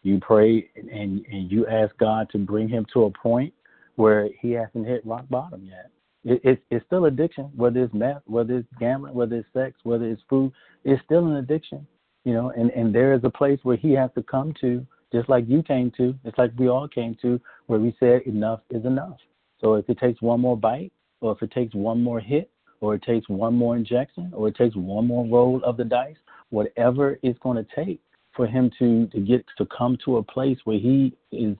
you 0.06 0.20
pray 0.20 0.70
and 0.76 1.24
and 1.26 1.50
you 1.50 1.66
ask 1.66 1.96
God 1.98 2.28
to 2.30 2.38
bring 2.38 2.68
him 2.68 2.86
to 2.94 3.04
a 3.04 3.10
point 3.10 3.52
where 3.96 4.28
he 4.40 4.52
hasn't 4.52 4.86
hit 4.86 5.04
rock 5.04 5.24
bottom 5.28 5.64
yet. 5.64 5.90
It, 6.24 6.40
it, 6.44 6.62
it's 6.70 6.86
still 6.86 7.06
addiction 7.06 7.50
whether 7.56 7.82
it's 7.82 7.94
meth 7.94 8.22
whether 8.26 8.58
it's 8.58 8.68
gambling 8.78 9.14
whether 9.14 9.36
it's 9.36 9.48
sex 9.52 9.78
whether 9.82 10.06
it's 10.06 10.22
food 10.28 10.52
it's 10.84 11.02
still 11.04 11.26
an 11.26 11.36
addiction 11.36 11.86
you 12.24 12.32
know 12.34 12.50
and 12.50 12.70
and 12.70 12.94
there 12.94 13.14
is 13.14 13.20
a 13.24 13.30
place 13.30 13.58
where 13.62 13.76
he 13.76 13.92
has 13.92 14.10
to 14.14 14.22
come 14.22 14.54
to 14.60 14.86
just 15.12 15.28
like 15.28 15.44
you 15.48 15.62
came 15.62 15.90
to 15.96 16.14
it's 16.24 16.38
like 16.38 16.52
we 16.58 16.68
all 16.68 16.88
came 16.88 17.16
to 17.22 17.40
where 17.66 17.80
we 17.80 17.96
said 17.98 18.22
enough 18.22 18.60
is 18.70 18.84
enough. 18.84 19.18
So 19.60 19.74
if 19.74 19.88
it 19.88 19.98
takes 19.98 20.22
one 20.22 20.40
more 20.40 20.56
bite 20.56 20.92
or 21.20 21.32
if 21.32 21.42
it 21.42 21.50
takes 21.50 21.74
one 21.74 22.02
more 22.02 22.20
hit 22.20 22.50
or 22.80 22.94
it 22.94 23.02
takes 23.02 23.28
one 23.28 23.54
more 23.54 23.76
injection 23.76 24.32
or 24.34 24.48
it 24.48 24.56
takes 24.56 24.76
one 24.76 25.06
more 25.06 25.26
roll 25.26 25.62
of 25.64 25.76
the 25.76 25.84
dice 25.84 26.16
whatever 26.50 27.18
it's 27.22 27.38
going 27.40 27.56
to 27.56 27.66
take 27.74 28.00
for 28.36 28.46
him 28.46 28.70
to 28.78 29.06
to 29.08 29.20
get 29.20 29.44
to 29.58 29.66
come 29.66 29.98
to 30.04 30.18
a 30.18 30.22
place 30.22 30.58
where 30.64 30.78
he 30.78 31.16
is 31.32 31.56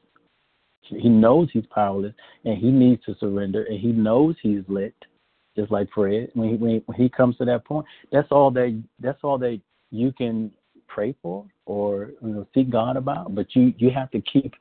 he 0.82 1.08
knows 1.08 1.48
he's 1.52 1.66
powerless 1.66 2.14
and 2.44 2.58
he 2.58 2.70
needs 2.70 3.04
to 3.04 3.16
surrender 3.18 3.64
and 3.64 3.80
he 3.80 3.88
knows 3.88 4.36
he's 4.42 4.62
lit 4.68 4.94
just 5.56 5.72
like 5.72 5.88
Fred 5.92 6.30
when 6.34 6.50
he 6.50 6.56
when 6.56 6.82
he 6.96 7.08
comes 7.08 7.36
to 7.38 7.44
that 7.46 7.64
point 7.64 7.86
that's 8.12 8.28
all 8.30 8.50
that 8.52 8.82
that's 9.00 9.18
all 9.24 9.38
that 9.38 9.60
you 9.90 10.12
can 10.12 10.52
pray 10.88 11.14
for 11.22 11.44
or 11.66 12.12
you 12.22 12.28
know 12.28 12.46
seek 12.54 12.70
God 12.70 12.96
about, 12.96 13.34
but 13.34 13.54
you 13.54 13.74
you 13.76 13.90
have 13.90 14.10
to 14.12 14.20
keep 14.20 14.54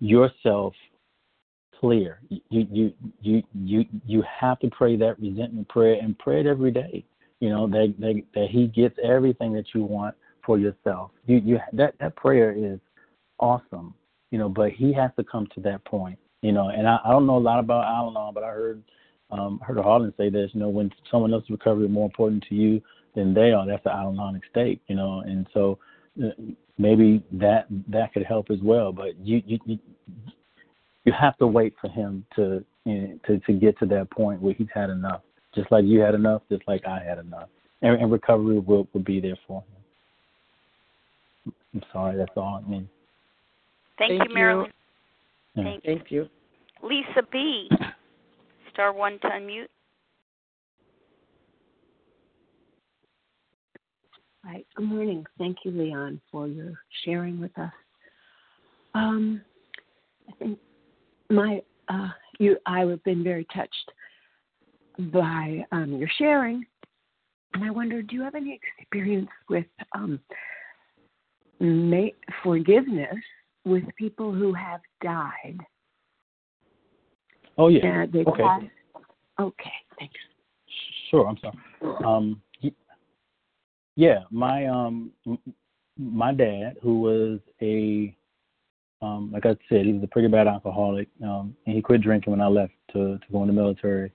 yourself 0.00 0.74
clear. 1.80 2.20
You 2.28 2.40
you 2.50 2.92
you 3.20 3.42
you 3.54 3.84
you 4.06 4.22
have 4.40 4.58
to 4.60 4.70
pray 4.70 4.96
that 4.96 5.18
resentment 5.18 5.68
prayer 5.68 5.98
and 6.00 6.18
pray 6.18 6.40
it 6.40 6.46
every 6.46 6.70
day. 6.70 7.04
You 7.40 7.50
know 7.50 7.66
that 7.68 7.94
that 7.98 8.22
that 8.34 8.48
He 8.50 8.66
gets 8.66 8.98
everything 9.02 9.52
that 9.54 9.66
you 9.74 9.84
want 9.84 10.14
for 10.48 10.58
yourself. 10.58 11.10
You 11.26 11.42
you 11.44 11.58
that 11.74 11.94
that 12.00 12.16
prayer 12.16 12.52
is 12.56 12.80
awesome. 13.38 13.92
You 14.30 14.38
know, 14.38 14.48
but 14.48 14.70
He 14.70 14.94
has 14.94 15.10
to 15.18 15.22
come 15.22 15.46
to 15.54 15.60
that 15.60 15.84
point. 15.84 16.18
You 16.40 16.52
know, 16.52 16.70
and 16.70 16.88
I, 16.88 16.98
I 17.04 17.10
don't 17.10 17.26
know 17.26 17.36
a 17.36 17.46
lot 17.50 17.58
about 17.58 17.84
Al-Anon, 17.84 18.32
but 18.32 18.42
I 18.42 18.48
heard 18.48 18.82
um 19.30 19.60
heard 19.62 19.76
Harlan 19.76 20.14
say 20.16 20.30
this. 20.30 20.50
You 20.54 20.60
know, 20.60 20.70
when 20.70 20.90
someone 21.10 21.34
else's 21.34 21.50
recovery 21.50 21.84
is 21.84 21.92
more 21.92 22.06
important 22.06 22.46
to 22.48 22.54
you 22.54 22.80
than 23.14 23.34
they 23.34 23.52
are, 23.52 23.66
that's 23.66 23.84
an 23.84 23.92
Al-Anonic 23.92 24.42
state. 24.50 24.80
You 24.88 24.96
know, 24.96 25.20
and 25.20 25.46
so 25.52 25.78
uh, 26.24 26.28
maybe 26.78 27.22
that 27.32 27.66
that 27.88 28.14
could 28.14 28.24
help 28.24 28.50
as 28.50 28.58
well. 28.62 28.90
But 28.90 29.18
you 29.22 29.42
you 29.44 29.58
you, 29.66 29.78
you 31.04 31.12
have 31.12 31.36
to 31.38 31.46
wait 31.46 31.74
for 31.78 31.90
him 31.90 32.24
to 32.36 32.64
you 32.86 32.94
know, 32.94 33.18
to 33.26 33.38
to 33.40 33.52
get 33.52 33.78
to 33.80 33.86
that 33.86 34.10
point 34.10 34.40
where 34.40 34.54
he's 34.54 34.72
had 34.74 34.88
enough, 34.88 35.20
just 35.54 35.70
like 35.70 35.84
you 35.84 36.00
had 36.00 36.14
enough, 36.14 36.40
just 36.50 36.62
like 36.66 36.86
I 36.86 37.04
had 37.06 37.18
enough, 37.18 37.50
and, 37.82 38.00
and 38.00 38.10
recovery 38.10 38.60
will 38.60 38.88
will 38.94 39.02
be 39.02 39.20
there 39.20 39.38
for 39.46 39.60
him. 39.60 39.77
I'm 41.74 41.82
sorry, 41.92 42.16
that's 42.16 42.32
all 42.36 42.62
I 42.64 42.68
mean. 42.68 42.88
Thank, 43.98 44.18
Thank 44.18 44.28
you, 44.28 44.34
Marilyn. 44.34 44.72
Yeah. 45.54 45.64
Thank 45.64 45.84
Thank 45.84 46.10
you. 46.10 46.28
Lisa 46.82 47.22
B. 47.30 47.68
Star 48.72 48.92
one 48.92 49.18
to 49.20 49.28
unmute. 49.28 49.66
Hi. 54.44 54.62
Good 54.76 54.86
morning. 54.86 55.26
Thank 55.36 55.58
you, 55.64 55.72
Leon, 55.72 56.20
for 56.30 56.46
your 56.46 56.72
sharing 57.04 57.40
with 57.40 57.56
us. 57.58 57.72
Um, 58.94 59.42
I 60.28 60.32
think 60.38 60.58
my 61.28 61.60
uh, 61.88 62.08
you 62.38 62.56
I 62.66 62.80
have 62.80 63.02
been 63.04 63.24
very 63.24 63.46
touched 63.54 63.92
by 65.12 65.64
um, 65.72 65.92
your 65.94 66.08
sharing, 66.18 66.64
and 67.54 67.64
I 67.64 67.70
wonder, 67.70 68.02
do 68.02 68.14
you 68.14 68.22
have 68.22 68.34
any 68.34 68.58
experience 68.78 69.28
with 69.48 69.66
um, 69.94 70.20
ma- 71.60 72.16
forgiveness 72.42 73.16
with 73.64 73.84
people 73.96 74.32
who 74.32 74.52
have 74.52 74.80
died? 75.02 75.58
Oh 77.56 77.68
yeah. 77.68 77.80
Okay. 78.14 78.42
passed- 78.42 78.66
Okay. 79.40 79.70
Thanks. 79.98 80.14
Sure. 81.10 81.26
I'm 81.28 81.38
sorry. 81.38 81.56
Um, 82.04 82.42
yeah, 83.96 84.20
my 84.30 84.66
um, 84.66 85.12
my 85.98 86.32
dad, 86.32 86.76
who 86.82 87.00
was 87.00 87.40
a 87.60 88.14
um, 89.00 89.30
like 89.32 89.46
I 89.46 89.56
said, 89.68 89.86
he 89.86 89.92
was 89.92 90.02
a 90.02 90.08
pretty 90.08 90.28
bad 90.28 90.46
alcoholic, 90.46 91.08
um, 91.22 91.56
and 91.66 91.74
he 91.76 91.82
quit 91.82 92.00
drinking 92.00 92.30
when 92.32 92.40
I 92.40 92.46
left 92.46 92.72
to 92.92 93.18
to 93.18 93.32
go 93.32 93.42
in 93.42 93.48
the 93.48 93.52
military 93.52 94.12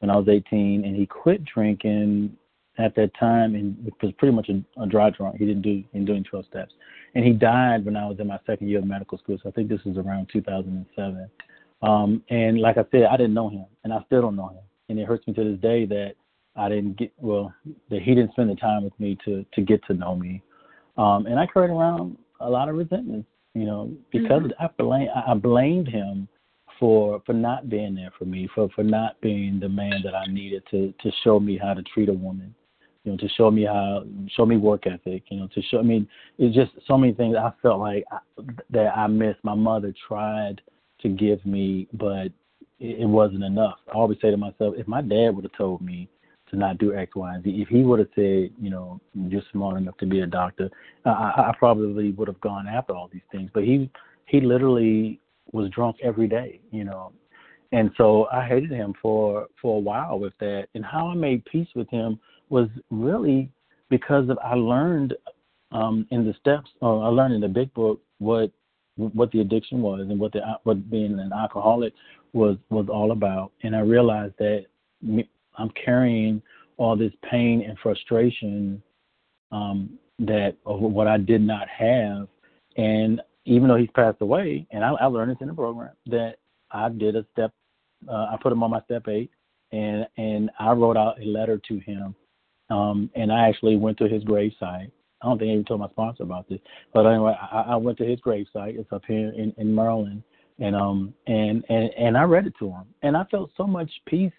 when 0.00 0.10
I 0.10 0.16
was 0.16 0.28
18, 0.28 0.84
and 0.84 0.94
he 0.94 1.06
quit 1.06 1.44
drinking 1.44 2.36
at 2.78 2.94
that 2.96 3.10
time 3.18 3.54
and 3.54 3.92
was 4.02 4.12
pretty 4.18 4.34
much 4.34 4.48
a, 4.48 4.82
a 4.82 4.86
dry 4.86 5.10
drunk. 5.10 5.36
He 5.36 5.46
didn't 5.46 5.62
do 5.62 5.70
in 5.92 6.04
didn't 6.04 6.06
do 6.06 6.14
any 6.14 6.22
12 6.22 6.46
steps, 6.46 6.74
and 7.14 7.24
he 7.24 7.32
died 7.32 7.84
when 7.84 7.96
I 7.96 8.06
was 8.06 8.18
in 8.18 8.26
my 8.26 8.38
second 8.46 8.68
year 8.68 8.80
of 8.80 8.86
medical 8.86 9.18
school. 9.18 9.38
So 9.42 9.48
I 9.48 9.52
think 9.52 9.68
this 9.68 9.84
was 9.84 9.96
around 9.96 10.28
2007. 10.32 11.30
Um, 11.82 12.22
and 12.30 12.60
like 12.60 12.78
I 12.78 12.84
said, 12.90 13.04
I 13.04 13.16
didn't 13.16 13.34
know 13.34 13.48
him, 13.48 13.66
and 13.84 13.92
I 13.92 14.02
still 14.06 14.22
don't 14.22 14.36
know 14.36 14.48
him, 14.48 14.62
and 14.88 14.98
it 14.98 15.06
hurts 15.06 15.26
me 15.26 15.34
to 15.34 15.44
this 15.44 15.60
day 15.60 15.84
that 15.86 16.14
I 16.56 16.68
didn't 16.68 16.96
get 16.96 17.12
well 17.18 17.52
that 17.90 18.02
he 18.02 18.14
didn't 18.14 18.32
spend 18.32 18.50
the 18.50 18.56
time 18.56 18.84
with 18.84 18.98
me 18.98 19.18
to 19.24 19.44
to 19.54 19.60
get 19.60 19.84
to 19.86 19.94
know 19.94 20.16
me. 20.16 20.42
Um, 20.96 21.26
and 21.26 21.38
I 21.38 21.46
carried 21.46 21.70
around 21.70 22.16
a 22.40 22.48
lot 22.48 22.68
of 22.68 22.76
resentment, 22.76 23.26
you 23.54 23.64
know, 23.64 23.92
because 24.12 24.42
Mhm. 24.42 24.52
I 24.58 24.68
blame 24.78 25.08
I 25.14 25.32
I 25.32 25.34
blamed 25.34 25.88
him 25.88 26.28
for 26.78 27.20
for 27.26 27.32
not 27.32 27.68
being 27.68 27.94
there 27.94 28.12
for 28.18 28.24
me, 28.24 28.46
for 28.54 28.68
for 28.70 28.84
not 28.84 29.20
being 29.20 29.60
the 29.60 29.68
man 29.68 30.02
that 30.02 30.14
I 30.14 30.26
needed 30.26 30.64
to 30.70 30.92
to 30.92 31.10
show 31.22 31.40
me 31.40 31.56
how 31.56 31.74
to 31.74 31.82
treat 31.82 32.08
a 32.08 32.12
woman, 32.12 32.54
you 33.04 33.12
know, 33.12 33.18
to 33.18 33.28
show 33.36 33.50
me 33.50 33.64
how 33.64 34.04
show 34.34 34.46
me 34.46 34.56
work 34.56 34.86
ethic, 34.86 35.24
you 35.28 35.38
know, 35.38 35.48
to 35.54 35.62
show. 35.62 35.78
I 35.78 35.82
mean, 35.82 36.08
it's 36.38 36.54
just 36.54 36.72
so 36.86 36.96
many 36.96 37.12
things 37.12 37.36
I 37.36 37.52
felt 37.62 37.80
like 37.80 38.04
I, 38.10 38.18
that 38.70 38.96
I 38.96 39.06
missed. 39.06 39.40
My 39.42 39.54
mother 39.54 39.94
tried 40.08 40.60
to 41.00 41.08
give 41.08 41.44
me, 41.44 41.86
but 41.92 42.26
it, 42.80 43.00
it 43.00 43.08
wasn't 43.08 43.44
enough. 43.44 43.78
I 43.88 43.92
always 43.92 44.18
say 44.20 44.30
to 44.30 44.36
myself, 44.36 44.74
if 44.76 44.88
my 44.88 45.02
dad 45.02 45.30
would 45.30 45.44
have 45.44 45.56
told 45.56 45.82
me 45.82 46.08
to 46.50 46.56
not 46.56 46.78
do 46.78 46.94
X, 46.94 47.14
Y, 47.14 47.34
and 47.34 47.44
Z. 47.44 47.50
If 47.50 47.68
he 47.68 47.82
would 47.82 47.98
have 47.98 48.08
said, 48.14 48.50
you 48.60 48.70
know, 48.70 49.00
you're 49.14 49.42
smart 49.52 49.76
enough 49.76 49.96
to 49.98 50.06
be 50.06 50.20
a 50.20 50.26
doctor, 50.26 50.70
I, 51.04 51.10
I 51.10 51.54
probably 51.58 52.12
would 52.12 52.28
have 52.28 52.40
gone 52.40 52.66
after 52.66 52.94
all 52.94 53.10
these 53.12 53.22
things. 53.30 53.50
But 53.52 53.64
he 53.64 53.90
he 54.26 54.40
literally 54.40 55.20
was 55.52 55.68
drunk 55.70 55.96
every 56.02 56.26
day, 56.26 56.60
you 56.70 56.84
know, 56.84 57.12
and 57.72 57.90
so 57.96 58.26
I 58.32 58.46
hated 58.46 58.70
him 58.70 58.94
for 59.02 59.46
for 59.60 59.76
a 59.76 59.80
while 59.80 60.18
with 60.18 60.32
that. 60.40 60.68
And 60.74 60.84
how 60.84 61.08
I 61.08 61.14
made 61.14 61.44
peace 61.44 61.68
with 61.74 61.90
him 61.90 62.18
was 62.48 62.68
really 62.90 63.50
because 63.90 64.28
of 64.28 64.38
I 64.42 64.54
learned 64.54 65.14
um, 65.72 66.06
in 66.10 66.24
the 66.24 66.34
steps, 66.40 66.70
or 66.80 67.04
I 67.04 67.08
learned 67.08 67.34
in 67.34 67.40
the 67.40 67.48
big 67.48 67.72
book 67.74 68.00
what 68.18 68.50
what 68.96 69.32
the 69.32 69.40
addiction 69.40 69.82
was 69.82 70.06
and 70.08 70.18
what 70.18 70.32
the 70.32 70.40
what 70.62 70.90
being 70.90 71.18
an 71.18 71.32
alcoholic 71.32 71.92
was 72.32 72.56
was 72.70 72.86
all 72.88 73.12
about. 73.12 73.52
And 73.62 73.74
I 73.74 73.80
realized 73.80 74.34
that 74.38 74.66
I'm 75.56 75.70
carrying 75.84 76.42
all 76.76 76.96
this 76.96 77.12
pain 77.30 77.64
and 77.66 77.78
frustration 77.78 78.82
um, 79.52 79.98
that 80.18 80.56
of 80.66 80.80
what 80.80 81.06
I 81.06 81.18
did 81.18 81.40
not 81.40 81.68
have. 81.68 82.28
And 82.76 83.20
even 83.44 83.68
though 83.68 83.76
he's 83.76 83.90
passed 83.94 84.20
away, 84.20 84.66
and 84.70 84.84
I, 84.84 84.92
I 84.92 85.06
learned 85.06 85.32
this 85.32 85.38
in 85.40 85.48
the 85.48 85.54
program 85.54 85.92
that 86.06 86.36
I 86.70 86.88
did 86.88 87.14
a 87.16 87.24
step, 87.32 87.52
uh, 88.08 88.28
I 88.32 88.36
put 88.42 88.52
him 88.52 88.62
on 88.62 88.70
my 88.70 88.80
step 88.82 89.06
eight, 89.08 89.30
and 89.72 90.06
and 90.16 90.50
I 90.58 90.72
wrote 90.72 90.96
out 90.96 91.20
a 91.20 91.24
letter 91.24 91.60
to 91.68 91.78
him, 91.78 92.14
um, 92.74 93.10
and 93.14 93.32
I 93.32 93.48
actually 93.48 93.76
went 93.76 93.98
to 93.98 94.08
his 94.08 94.24
gravesite. 94.24 94.90
I 95.22 95.26
don't 95.26 95.38
think 95.38 95.50
I 95.50 95.52
even 95.52 95.64
told 95.64 95.80
my 95.80 95.88
sponsor 95.88 96.22
about 96.22 96.48
this, 96.48 96.60
but 96.92 97.06
anyway, 97.06 97.34
I, 97.40 97.60
I 97.68 97.76
went 97.76 97.98
to 97.98 98.04
his 98.04 98.20
gravesite. 98.20 98.78
It's 98.78 98.92
up 98.92 99.02
here 99.06 99.30
in, 99.30 99.54
in 99.56 99.74
Maryland, 99.74 100.22
and 100.58 100.76
um 100.76 101.14
and 101.26 101.64
and 101.68 101.90
and 101.96 102.16
I 102.16 102.22
read 102.22 102.46
it 102.46 102.54
to 102.58 102.70
him, 102.70 102.84
and 103.02 103.16
I 103.16 103.24
felt 103.30 103.50
so 103.56 103.66
much 103.66 103.90
peace 104.06 104.32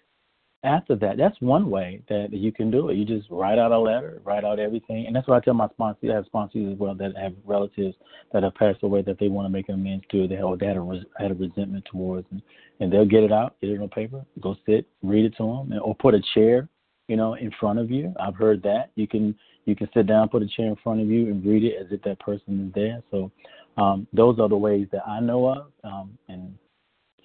after 0.66 0.96
that, 0.96 1.16
that's 1.16 1.40
one 1.40 1.70
way 1.70 2.02
that 2.08 2.32
you 2.32 2.50
can 2.50 2.70
do 2.70 2.88
it. 2.88 2.96
You 2.96 3.04
just 3.04 3.28
write 3.30 3.58
out 3.58 3.72
a 3.72 3.78
letter, 3.78 4.20
write 4.24 4.44
out 4.44 4.58
everything, 4.58 5.06
and 5.06 5.14
that's 5.14 5.28
what 5.28 5.36
I 5.36 5.44
tell 5.44 5.54
my 5.54 5.68
sponsors. 5.68 6.10
I 6.10 6.16
have 6.16 6.26
sponsors 6.26 6.72
as 6.72 6.78
well 6.78 6.94
that 6.96 7.16
have 7.16 7.34
relatives 7.44 7.94
that 8.32 8.42
have 8.42 8.54
passed 8.54 8.82
away 8.82 9.02
that 9.02 9.18
they 9.18 9.28
want 9.28 9.46
to 9.46 9.50
make 9.50 9.68
amends 9.68 10.04
to. 10.10 10.26
They 10.26 10.34
have, 10.34 10.58
they 10.58 10.66
had 10.66 10.76
a 10.76 11.00
had 11.18 11.30
a 11.30 11.34
resentment 11.34 11.84
towards, 11.90 12.26
and, 12.32 12.42
and 12.80 12.92
they'll 12.92 13.06
get 13.06 13.22
it 13.22 13.32
out, 13.32 13.54
get 13.60 13.70
it 13.70 13.80
on 13.80 13.88
paper, 13.88 14.24
go 14.40 14.56
sit, 14.66 14.86
read 15.02 15.24
it 15.24 15.36
to 15.36 15.44
them, 15.44 15.72
and, 15.72 15.80
or 15.80 15.94
put 15.94 16.14
a 16.14 16.20
chair, 16.34 16.68
you 17.08 17.16
know, 17.16 17.34
in 17.34 17.50
front 17.60 17.78
of 17.78 17.90
you. 17.90 18.12
I've 18.20 18.34
heard 18.34 18.62
that 18.62 18.90
you 18.94 19.06
can 19.06 19.34
you 19.64 19.74
can 19.74 19.88
sit 19.94 20.06
down, 20.06 20.28
put 20.28 20.42
a 20.42 20.46
chair 20.46 20.66
in 20.66 20.76
front 20.82 21.00
of 21.00 21.08
you, 21.08 21.26
and 21.28 21.44
read 21.44 21.64
it 21.64 21.74
as 21.80 21.86
if 21.90 22.02
that 22.02 22.18
person 22.20 22.66
is 22.66 22.74
there. 22.74 23.02
So 23.10 23.30
um, 23.76 24.06
those 24.12 24.38
are 24.38 24.48
the 24.48 24.56
ways 24.56 24.86
that 24.92 25.06
I 25.06 25.20
know 25.20 25.48
of, 25.48 25.72
um, 25.84 26.16
and 26.28 26.56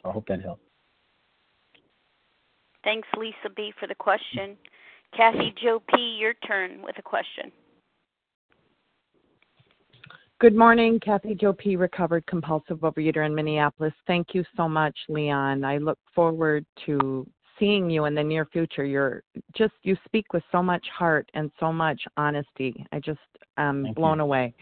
so 0.01 0.09
I 0.09 0.11
hope 0.11 0.27
that 0.27 0.41
helps. 0.41 0.61
Thanks, 2.83 3.07
Lisa 3.15 3.53
B, 3.55 3.71
for 3.79 3.87
the 3.87 3.95
question. 3.95 4.57
Kathy 5.15 5.53
Joe 5.61 5.81
P, 5.93 6.17
your 6.19 6.33
turn 6.47 6.81
with 6.81 6.97
a 6.97 7.01
question. 7.01 7.51
Good 10.39 10.55
morning, 10.55 10.99
Kathy 10.99 11.35
Joe 11.35 11.53
P, 11.53 11.75
recovered 11.75 12.25
compulsive 12.25 12.79
overeater 12.79 13.23
in 13.25 13.35
Minneapolis. 13.35 13.93
Thank 14.07 14.29
you 14.33 14.43
so 14.57 14.67
much, 14.67 14.97
Leon. 15.07 15.63
I 15.63 15.77
look 15.77 15.99
forward 16.15 16.65
to 16.87 17.27
seeing 17.61 17.89
you 17.89 18.05
in 18.05 18.15
the 18.15 18.23
near 18.23 18.45
future. 18.45 18.83
You're 18.83 19.23
just 19.55 19.73
you 19.83 19.95
speak 20.03 20.33
with 20.33 20.43
so 20.51 20.61
much 20.61 20.85
heart 20.97 21.29
and 21.35 21.51
so 21.59 21.71
much 21.71 22.01
honesty. 22.17 22.85
I 22.91 22.99
just 22.99 23.19
am 23.57 23.83
Thank 23.83 23.95
blown 23.95 24.17
you. 24.17 24.23
away. 24.23 24.53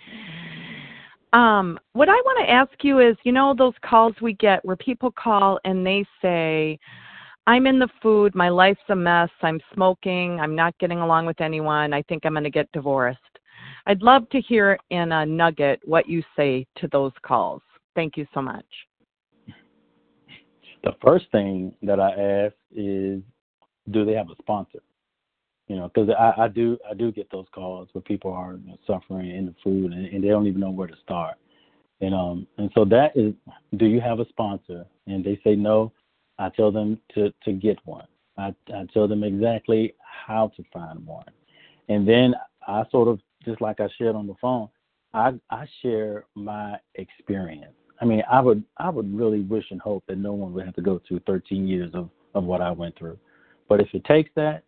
Um, 1.32 1.80
what 1.94 2.10
I 2.10 2.14
want 2.14 2.46
to 2.46 2.52
ask 2.52 2.84
you 2.84 3.00
is, 3.00 3.16
you 3.24 3.32
know, 3.32 3.56
those 3.58 3.74
calls 3.86 4.14
we 4.22 4.34
get 4.34 4.64
where 4.66 4.76
people 4.76 5.12
call 5.12 5.60
and 5.64 5.86
they 5.86 6.04
say, 6.22 6.78
I'm 7.48 7.68
in 7.68 7.80
the 7.80 7.88
food. 8.02 8.36
My 8.36 8.50
life's 8.50 8.80
a 8.90 8.96
mess. 8.96 9.30
I'm 9.42 9.62
smoking. 9.74 10.40
I'm 10.40 10.56
not 10.56 10.78
getting 10.80 11.00
along 11.00 11.26
with 11.26 11.40
anyone. 11.40 11.94
I 11.94 12.02
think 12.04 12.26
I'm 12.26 12.34
going 12.34 12.44
to 12.44 12.50
get 12.50 12.72
divorced. 12.74 13.20
I'd 13.86 14.02
love 14.02 14.28
to 14.30 14.42
hear 14.42 14.78
in 14.90 15.12
a 15.12 15.26
nugget 15.26 15.80
what 15.84 16.10
you 16.10 16.24
say 16.36 16.66
to 16.78 16.88
those 16.92 17.14
calls. 17.22 17.62
Thank 17.96 18.18
you 18.18 18.26
so 18.34 18.42
much. 18.42 18.66
The 20.84 20.96
first 21.02 21.26
thing 21.32 21.74
that 21.84 22.00
I 22.00 22.12
ask 22.12 22.56
is, 22.72 23.22
do 23.92 24.06
they 24.06 24.14
have 24.14 24.30
a 24.30 24.36
sponsor? 24.42 24.80
You 25.68 25.76
know, 25.76 25.92
because 25.94 26.10
I, 26.10 26.44
I 26.44 26.48
do 26.48 26.78
I 26.90 26.94
do 26.94 27.12
get 27.12 27.30
those 27.32 27.46
calls 27.54 27.90
where 27.92 28.02
people 28.02 28.34
are 28.34 28.54
you 28.54 28.72
know, 28.72 28.78
suffering 28.88 29.30
in 29.30 29.46
the 29.46 29.56
food 29.64 29.94
and, 29.94 30.06
and 30.08 30.24
they 30.24 30.30
don't 30.30 30.48
even 30.48 30.62
know 30.62 30.72
where 30.72 30.88
to 30.88 30.96
start. 31.04 31.36
And 32.02 32.16
um 32.16 32.48
and 32.58 32.72
so 32.74 32.86
that 32.86 33.16
is, 33.16 33.34
do 33.78 33.86
you 33.86 34.02
have 34.02 34.20
a 34.20 34.28
sponsor? 34.30 34.86
And 35.06 35.24
they 35.24 35.40
say 35.44 35.56
no. 35.56 35.92
I 36.40 36.50
tell 36.50 36.72
them 36.72 37.00
to, 37.14 37.34
to 37.44 37.52
get 37.52 37.78
one. 37.86 38.08
I, 38.38 38.56
I 38.74 38.88
tell 38.94 39.08
them 39.08 39.24
exactly 39.24 39.94
how 40.00 40.52
to 40.56 40.64
find 40.72 41.06
one. 41.06 41.26
And 41.90 42.08
then 42.08 42.34
I 42.66 42.84
sort 42.92 43.10
of, 43.10 43.20
just 43.44 43.62
like 43.62 43.80
I 43.82 43.90
shared 43.98 44.16
on 44.16 44.26
the 44.26 44.36
phone, 44.42 44.70
I, 45.14 45.34
I 45.50 45.68
share 45.82 46.26
my 46.36 46.78
experience. 46.96 47.74
I 48.02 48.06
mean, 48.06 48.24
I 48.32 48.40
would 48.42 48.64
I 48.78 48.90
would 48.90 49.14
really 49.14 49.42
wish 49.42 49.66
and 49.72 49.82
hope 49.82 50.04
that 50.08 50.18
no 50.18 50.34
one 50.34 50.54
would 50.54 50.66
have 50.66 50.76
to 50.76 50.82
go 50.82 51.02
through 51.08 51.22
13 51.28 51.68
years 51.68 51.92
of, 51.94 52.10
of 52.34 52.44
what 52.44 52.62
I 52.62 52.72
went 52.72 52.98
through. 52.98 53.18
But 53.68 53.82
if 53.82 53.88
it 53.94 54.06
takes 54.06 54.30
that, 54.36 54.64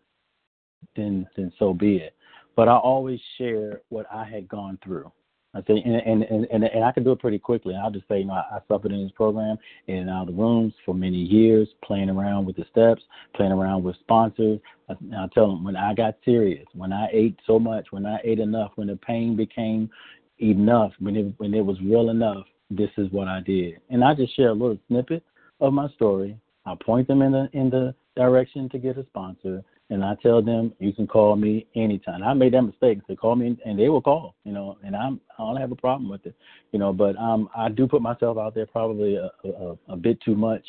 then 0.95 1.27
then 1.35 1.51
so 1.57 1.73
be 1.73 1.97
it. 1.97 2.15
But 2.55 2.67
I 2.67 2.75
always 2.75 3.19
share 3.37 3.81
what 3.89 4.05
I 4.11 4.25
had 4.25 4.47
gone 4.47 4.77
through. 4.83 5.11
I 5.53 5.59
say, 5.61 5.81
and 5.85 6.23
and 6.23 6.23
and, 6.23 6.63
and 6.63 6.83
I 6.83 6.91
can 6.91 7.03
do 7.03 7.11
it 7.11 7.19
pretty 7.19 7.39
quickly. 7.39 7.75
I'll 7.75 7.91
just 7.91 8.07
say, 8.07 8.19
you 8.19 8.25
know, 8.25 8.33
I, 8.33 8.55
I 8.55 8.59
suffered 8.67 8.91
in 8.91 9.03
this 9.03 9.11
program 9.11 9.57
in 9.87 9.97
and 9.97 10.09
out 10.09 10.29
of 10.29 10.35
the 10.35 10.41
rooms 10.41 10.73
for 10.85 10.95
many 10.95 11.17
years, 11.17 11.67
playing 11.83 12.09
around 12.09 12.45
with 12.45 12.55
the 12.55 12.65
steps, 12.71 13.01
playing 13.35 13.51
around 13.51 13.83
with 13.83 13.97
sponsors. 13.99 14.59
I, 14.89 14.93
I 14.93 15.27
tell 15.33 15.47
them 15.47 15.63
when 15.63 15.75
I 15.75 15.93
got 15.93 16.15
serious, 16.23 16.65
when 16.73 16.93
I 16.93 17.09
ate 17.11 17.37
so 17.45 17.59
much, 17.59 17.87
when 17.91 18.05
I 18.05 18.19
ate 18.23 18.39
enough, 18.39 18.71
when 18.75 18.87
the 18.87 18.95
pain 18.95 19.35
became 19.35 19.89
enough, 20.41 20.93
when 20.99 21.17
it 21.17 21.33
when 21.37 21.53
it 21.53 21.65
was 21.65 21.77
real 21.81 22.11
enough, 22.11 22.45
this 22.71 22.89
is 22.97 23.11
what 23.11 23.27
I 23.27 23.41
did. 23.41 23.79
And 23.89 24.03
I 24.03 24.13
just 24.13 24.35
share 24.35 24.49
a 24.49 24.53
little 24.53 24.77
snippet 24.87 25.23
of 25.59 25.73
my 25.73 25.89
story. 25.89 26.37
I 26.65 26.75
point 26.83 27.07
them 27.07 27.21
in 27.21 27.31
the 27.31 27.49
in 27.53 27.69
the 27.69 27.93
direction 28.15 28.69
to 28.69 28.77
get 28.77 28.97
a 28.97 29.05
sponsor, 29.05 29.63
and 29.89 30.03
I 30.03 30.15
tell 30.21 30.41
them 30.41 30.73
you 30.79 30.93
can 30.93 31.07
call 31.07 31.35
me 31.35 31.67
anytime. 31.75 32.23
I 32.23 32.33
made 32.33 32.53
that 32.53 32.61
mistake. 32.61 32.99
They 33.07 33.15
call 33.15 33.35
me 33.35 33.57
and 33.65 33.79
they 33.79 33.89
will 33.89 34.01
call, 34.01 34.35
you 34.43 34.51
know, 34.51 34.77
and 34.83 34.95
I'm 34.95 35.19
I 35.37 35.43
don't 35.43 35.57
have 35.57 35.71
a 35.71 35.75
problem 35.75 36.09
with 36.09 36.25
it, 36.25 36.35
you 36.71 36.79
know. 36.79 36.93
But 36.93 37.17
um, 37.17 37.49
I 37.55 37.69
do 37.69 37.87
put 37.87 38.01
myself 38.01 38.37
out 38.37 38.55
there 38.55 38.65
probably 38.65 39.15
a, 39.15 39.31
a, 39.47 39.77
a 39.89 39.97
bit 39.97 40.21
too 40.21 40.35
much 40.35 40.65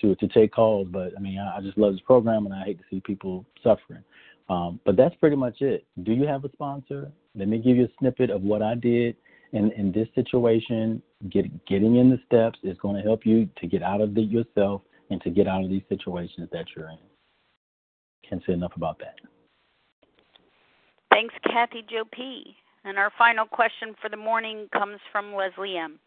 to 0.00 0.14
to 0.16 0.28
take 0.28 0.52
calls. 0.52 0.88
But 0.90 1.12
I 1.16 1.20
mean, 1.20 1.38
I, 1.38 1.58
I 1.58 1.60
just 1.60 1.78
love 1.78 1.92
this 1.92 2.02
program 2.02 2.46
and 2.46 2.54
I 2.54 2.64
hate 2.64 2.78
to 2.78 2.84
see 2.90 3.00
people 3.00 3.46
suffering. 3.62 4.02
Um, 4.50 4.80
but 4.84 4.96
that's 4.96 5.14
pretty 5.16 5.36
much 5.36 5.60
it. 5.60 5.84
Do 6.04 6.12
you 6.12 6.26
have 6.26 6.44
a 6.44 6.52
sponsor? 6.52 7.12
Let 7.34 7.48
me 7.48 7.58
give 7.58 7.76
you 7.76 7.84
a 7.84 7.98
snippet 7.98 8.30
of 8.30 8.42
what 8.42 8.62
I 8.62 8.74
did 8.74 9.14
in 9.52 9.72
in 9.72 9.92
this 9.92 10.08
situation. 10.14 11.02
Get 11.30 11.66
getting 11.66 11.96
in 11.96 12.10
the 12.10 12.20
steps 12.26 12.58
is 12.62 12.76
going 12.78 12.96
to 12.96 13.02
help 13.02 13.26
you 13.26 13.48
to 13.60 13.66
get 13.66 13.82
out 13.82 14.00
of 14.00 14.16
it 14.16 14.28
yourself 14.28 14.82
and 15.10 15.20
to 15.22 15.30
get 15.30 15.46
out 15.46 15.64
of 15.64 15.70
these 15.70 15.82
situations 15.88 16.48
that 16.52 16.66
you're 16.76 16.90
in. 16.90 16.98
Can't 18.28 18.42
say 18.46 18.52
enough 18.52 18.72
about 18.76 18.98
that. 18.98 19.16
Thanks, 21.10 21.34
Kathy 21.44 21.84
Joe 21.88 22.04
P. 22.12 22.54
And 22.84 22.98
our 22.98 23.10
final 23.18 23.44
question 23.44 23.94
for 24.00 24.08
the 24.08 24.16
morning 24.16 24.68
comes 24.72 24.98
from 25.10 25.34
Leslie 25.34 25.76
M. 25.76 25.98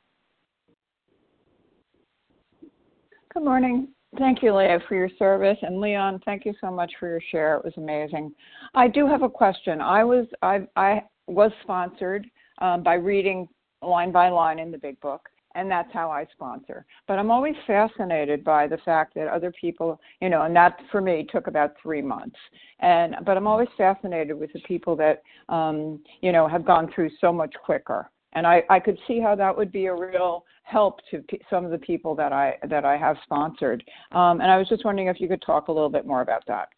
Good 3.34 3.44
morning. 3.44 3.90
Thank 4.18 4.44
you, 4.44 4.54
Leah, 4.54 4.80
for 4.90 4.96
your 4.96 5.10
service, 5.18 5.58
and 5.62 5.80
Leon, 5.80 6.20
thank 6.26 6.46
you 6.46 6.54
so 6.60 6.70
much 6.70 6.92
for 7.00 7.08
your 7.08 7.22
share. 7.32 7.56
It 7.56 7.64
was 7.64 7.74
amazing. 7.78 8.34
I 8.74 8.90
do 8.90 9.08
have 9.08 9.22
a 9.22 9.30
question. 9.30 9.80
I 9.80 10.04
was 10.04 10.26
I 10.42 10.68
I 10.76 11.04
was 11.28 11.52
sponsored 11.64 12.28
um, 12.62 12.84
by 12.84 12.94
reading 12.94 13.48
line 13.82 14.12
by 14.12 14.30
line 14.30 14.60
in 14.60 14.72
the 14.72 14.78
Big 14.78 15.00
Book, 15.02 15.28
and 15.56 15.70
that's 15.70 15.92
how 15.92 16.10
I 16.10 16.26
sponsor. 16.34 16.86
But 17.08 17.20
I'm 17.20 17.32
always 17.32 17.56
fascinated 17.68 18.44
by 18.44 18.68
the 18.68 18.78
fact 18.86 19.16
that 19.16 19.28
other 19.28 19.52
people, 19.60 20.00
you 20.22 20.30
know, 20.30 20.44
and 20.44 20.56
that 20.56 20.80
for 20.92 21.02
me 21.02 21.28
took 21.30 21.48
about 21.48 21.74
three 21.82 22.02
months. 22.02 22.38
And 22.80 23.16
but 23.26 23.36
I'm 23.38 23.48
always 23.48 23.70
fascinated 23.78 24.40
with 24.40 24.54
the 24.54 24.62
people 24.62 24.96
that, 24.98 25.22
um, 25.50 26.00
you 26.22 26.32
know, 26.32 26.48
have 26.48 26.66
gone 26.66 26.90
through 26.94 27.10
so 27.20 27.34
much 27.34 27.54
quicker. 27.66 28.10
And 28.34 28.48
I, 28.48 28.64
I 28.70 28.80
could 28.80 28.98
see 29.08 29.20
how 29.20 29.36
that 29.36 29.56
would 29.56 29.74
be 29.74 29.88
a 29.88 29.94
real 29.94 30.46
help 30.64 31.02
to 31.12 31.20
p- 31.24 31.42
some 31.50 31.66
of 31.66 31.72
the 31.72 31.78
people 31.78 32.16
that 32.16 32.32
I 32.32 32.56
that 32.70 32.86
I 32.86 32.96
have 32.96 33.18
sponsored. 33.24 33.84
Um, 34.14 34.40
and 34.40 34.50
I 34.50 34.58
was 34.58 34.70
just 34.70 34.86
wondering 34.86 35.08
if 35.10 35.20
you 35.20 35.28
could 35.28 35.42
talk 35.42 35.68
a 35.68 35.72
little 35.72 35.90
bit 35.90 36.06
more 36.06 36.22
about 36.22 36.44
that. 36.48 36.70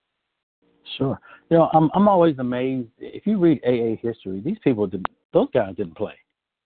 Sure. 0.98 1.20
You 1.50 1.58
know, 1.58 1.70
I'm 1.74 1.92
I'm 1.94 2.08
always 2.08 2.40
amazed 2.40 2.90
if 3.00 3.28
you 3.28 3.38
read 3.38 3.62
AA 3.64 4.02
history. 4.02 4.42
These 4.44 4.58
people 4.64 4.88
did 4.88 5.06
those 5.34 5.48
guys 5.54 5.76
didn't 5.76 5.98
play. 5.98 6.14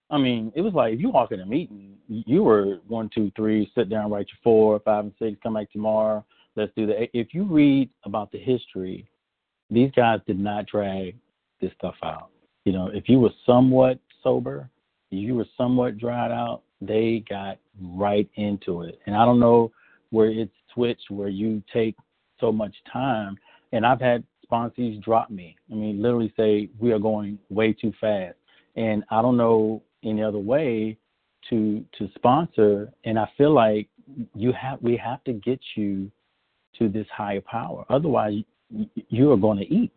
I 0.10 0.18
mean, 0.18 0.52
it 0.56 0.62
was 0.62 0.74
like 0.74 0.94
if 0.94 1.00
you 1.02 1.10
walk 1.10 1.32
in 1.32 1.42
a 1.42 1.46
meeting, 1.46 1.96
you 2.08 2.44
were 2.44 2.80
one, 2.88 3.10
two, 3.14 3.32
three, 3.36 3.70
sit 3.76 3.90
down, 3.90 4.12
write 4.12 4.28
your 4.30 4.40
four, 4.44 4.80
five, 4.80 5.06
and 5.06 5.14
six, 5.20 5.38
come 5.44 5.56
back 5.56 5.72
tomorrow. 5.72 6.24
Let's 6.56 6.72
do 6.76 6.86
that. 6.88 7.10
If 7.14 7.34
you 7.34 7.44
read 7.44 7.90
about 8.04 8.32
the 8.32 8.40
history, 8.40 9.10
these 9.70 9.92
guys 9.96 10.20
did 10.26 10.40
not 10.40 10.66
drag 10.66 11.16
this 11.60 11.72
stuff 11.78 11.96
out. 12.04 12.30
You 12.64 12.72
know, 12.72 12.88
if 12.94 13.10
you 13.10 13.20
were 13.20 13.32
somewhat 13.46 14.00
sober, 14.24 14.70
if 15.12 15.20
you 15.20 15.36
were 15.36 15.46
somewhat 15.58 15.98
dried 15.98 16.32
out, 16.32 16.64
they 16.82 17.24
got 17.30 17.58
right 17.82 18.30
into 18.36 18.84
it. 18.84 19.00
And 19.06 19.16
I 19.16 19.26
don't 19.26 19.40
know 19.40 19.72
where 20.10 20.30
it's 20.30 20.52
switched, 20.74 21.10
where 21.10 21.30
you 21.30 21.62
take 21.74 21.96
so 22.40 22.52
much 22.52 22.76
time. 22.92 23.38
And 23.72 23.86
I've 23.86 24.02
had 24.02 24.24
sponsees 24.50 25.02
drop 25.04 25.30
me. 25.30 25.56
I 25.72 25.76
mean, 25.76 26.02
literally 26.02 26.34
say 26.38 26.70
we 26.80 26.92
are 26.92 27.00
going 27.00 27.38
way 27.50 27.74
too 27.74 27.94
fast, 28.00 28.36
and 28.78 29.04
I 29.10 29.22
don't 29.22 29.36
know 29.36 29.84
any 30.04 30.24
other 30.24 30.38
way 30.38 30.98
to 31.50 31.84
to 31.98 32.10
sponsor. 32.16 32.92
And 33.04 33.20
I 33.20 33.30
feel 33.38 33.54
like 33.54 33.90
you 34.34 34.54
have 34.54 34.82
we 34.82 34.96
have 34.98 35.24
to 35.26 35.34
get 35.34 35.60
you 35.76 36.10
to 36.78 36.88
this 36.88 37.08
higher 37.12 37.42
power. 37.42 37.86
Otherwise, 37.90 38.36
you 39.10 39.32
are 39.32 39.38
going 39.38 39.58
to 39.58 39.74
eat. 39.74 39.94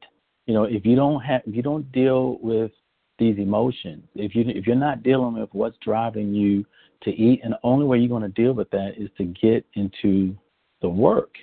You 0.46 0.54
know, 0.54 0.64
if 0.64 0.84
you 0.84 0.96
don't 0.96 1.20
have 1.20 1.42
if 1.46 1.54
you 1.54 1.62
don't 1.62 1.90
deal 1.92 2.38
with 2.42 2.72
these 3.18 3.38
emotions, 3.38 4.04
if 4.14 4.34
you 4.34 4.44
if 4.48 4.66
you're 4.66 4.76
not 4.76 5.02
dealing 5.02 5.38
with 5.38 5.50
what's 5.52 5.76
driving 5.84 6.34
you 6.34 6.64
to 7.02 7.10
eat, 7.10 7.40
and 7.44 7.52
the 7.52 7.58
only 7.62 7.86
way 7.86 7.98
you're 7.98 8.08
going 8.08 8.22
to 8.22 8.28
deal 8.28 8.52
with 8.52 8.70
that 8.70 8.92
is 8.96 9.08
to 9.18 9.24
get 9.24 9.64
into 9.74 10.36
the 10.82 10.88
work. 10.88 11.34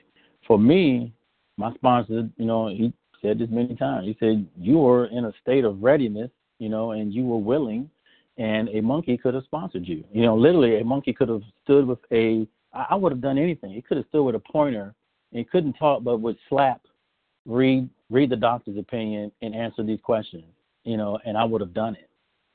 For 0.46 0.58
me, 0.58 1.14
my 1.58 1.74
sponsor, 1.76 2.30
you 2.38 2.46
know, 2.46 2.68
he 2.68 2.94
said 3.22 3.40
this 3.40 3.50
many 3.50 3.76
times. 3.76 4.06
He 4.06 4.16
said 4.20 4.48
You 4.60 4.86
are 4.88 5.06
in 5.06 5.26
a 5.26 5.34
state 5.42 5.66
of 5.66 5.82
readiness, 5.82 6.30
you 6.60 6.70
know, 6.70 6.92
and 6.92 7.14
you 7.14 7.26
were 7.26 7.38
willing, 7.38 7.90
and 8.38 8.70
a 8.70 8.82
monkey 8.82 9.18
could 9.18 9.34
have 9.34 9.44
sponsored 9.44 9.88
you. 9.88 10.04
You 10.12 10.24
know, 10.24 10.36
literally, 10.36 10.80
a 10.80 10.84
monkey 10.84 11.14
could 11.14 11.30
have 11.30 11.44
stood 11.64 11.88
with 11.88 12.00
a. 12.12 12.48
I 12.74 12.96
would 12.96 13.12
have 13.12 13.22
done 13.22 13.38
anything. 13.38 13.72
He 13.72 13.82
could 13.82 13.98
have 13.98 14.06
stood 14.10 14.24
with 14.24 14.36
a 14.36 14.40
pointer 14.40 14.94
and 15.34 15.50
couldn't 15.50 15.74
talk, 15.74 16.04
but 16.04 16.20
would 16.22 16.38
slap, 16.50 16.82
read 17.46 17.90
read 18.10 18.30
the 18.30 18.36
doctor's 18.36 18.78
opinion, 18.78 19.32
and 19.42 19.56
answer 19.56 19.84
these 19.84 20.00
questions. 20.02 20.46
You 20.84 20.98
know, 20.98 21.20
and 21.26 21.38
I 21.38 21.44
would 21.44 21.62
have 21.62 21.74
done 21.74 21.96
it. 21.96 22.10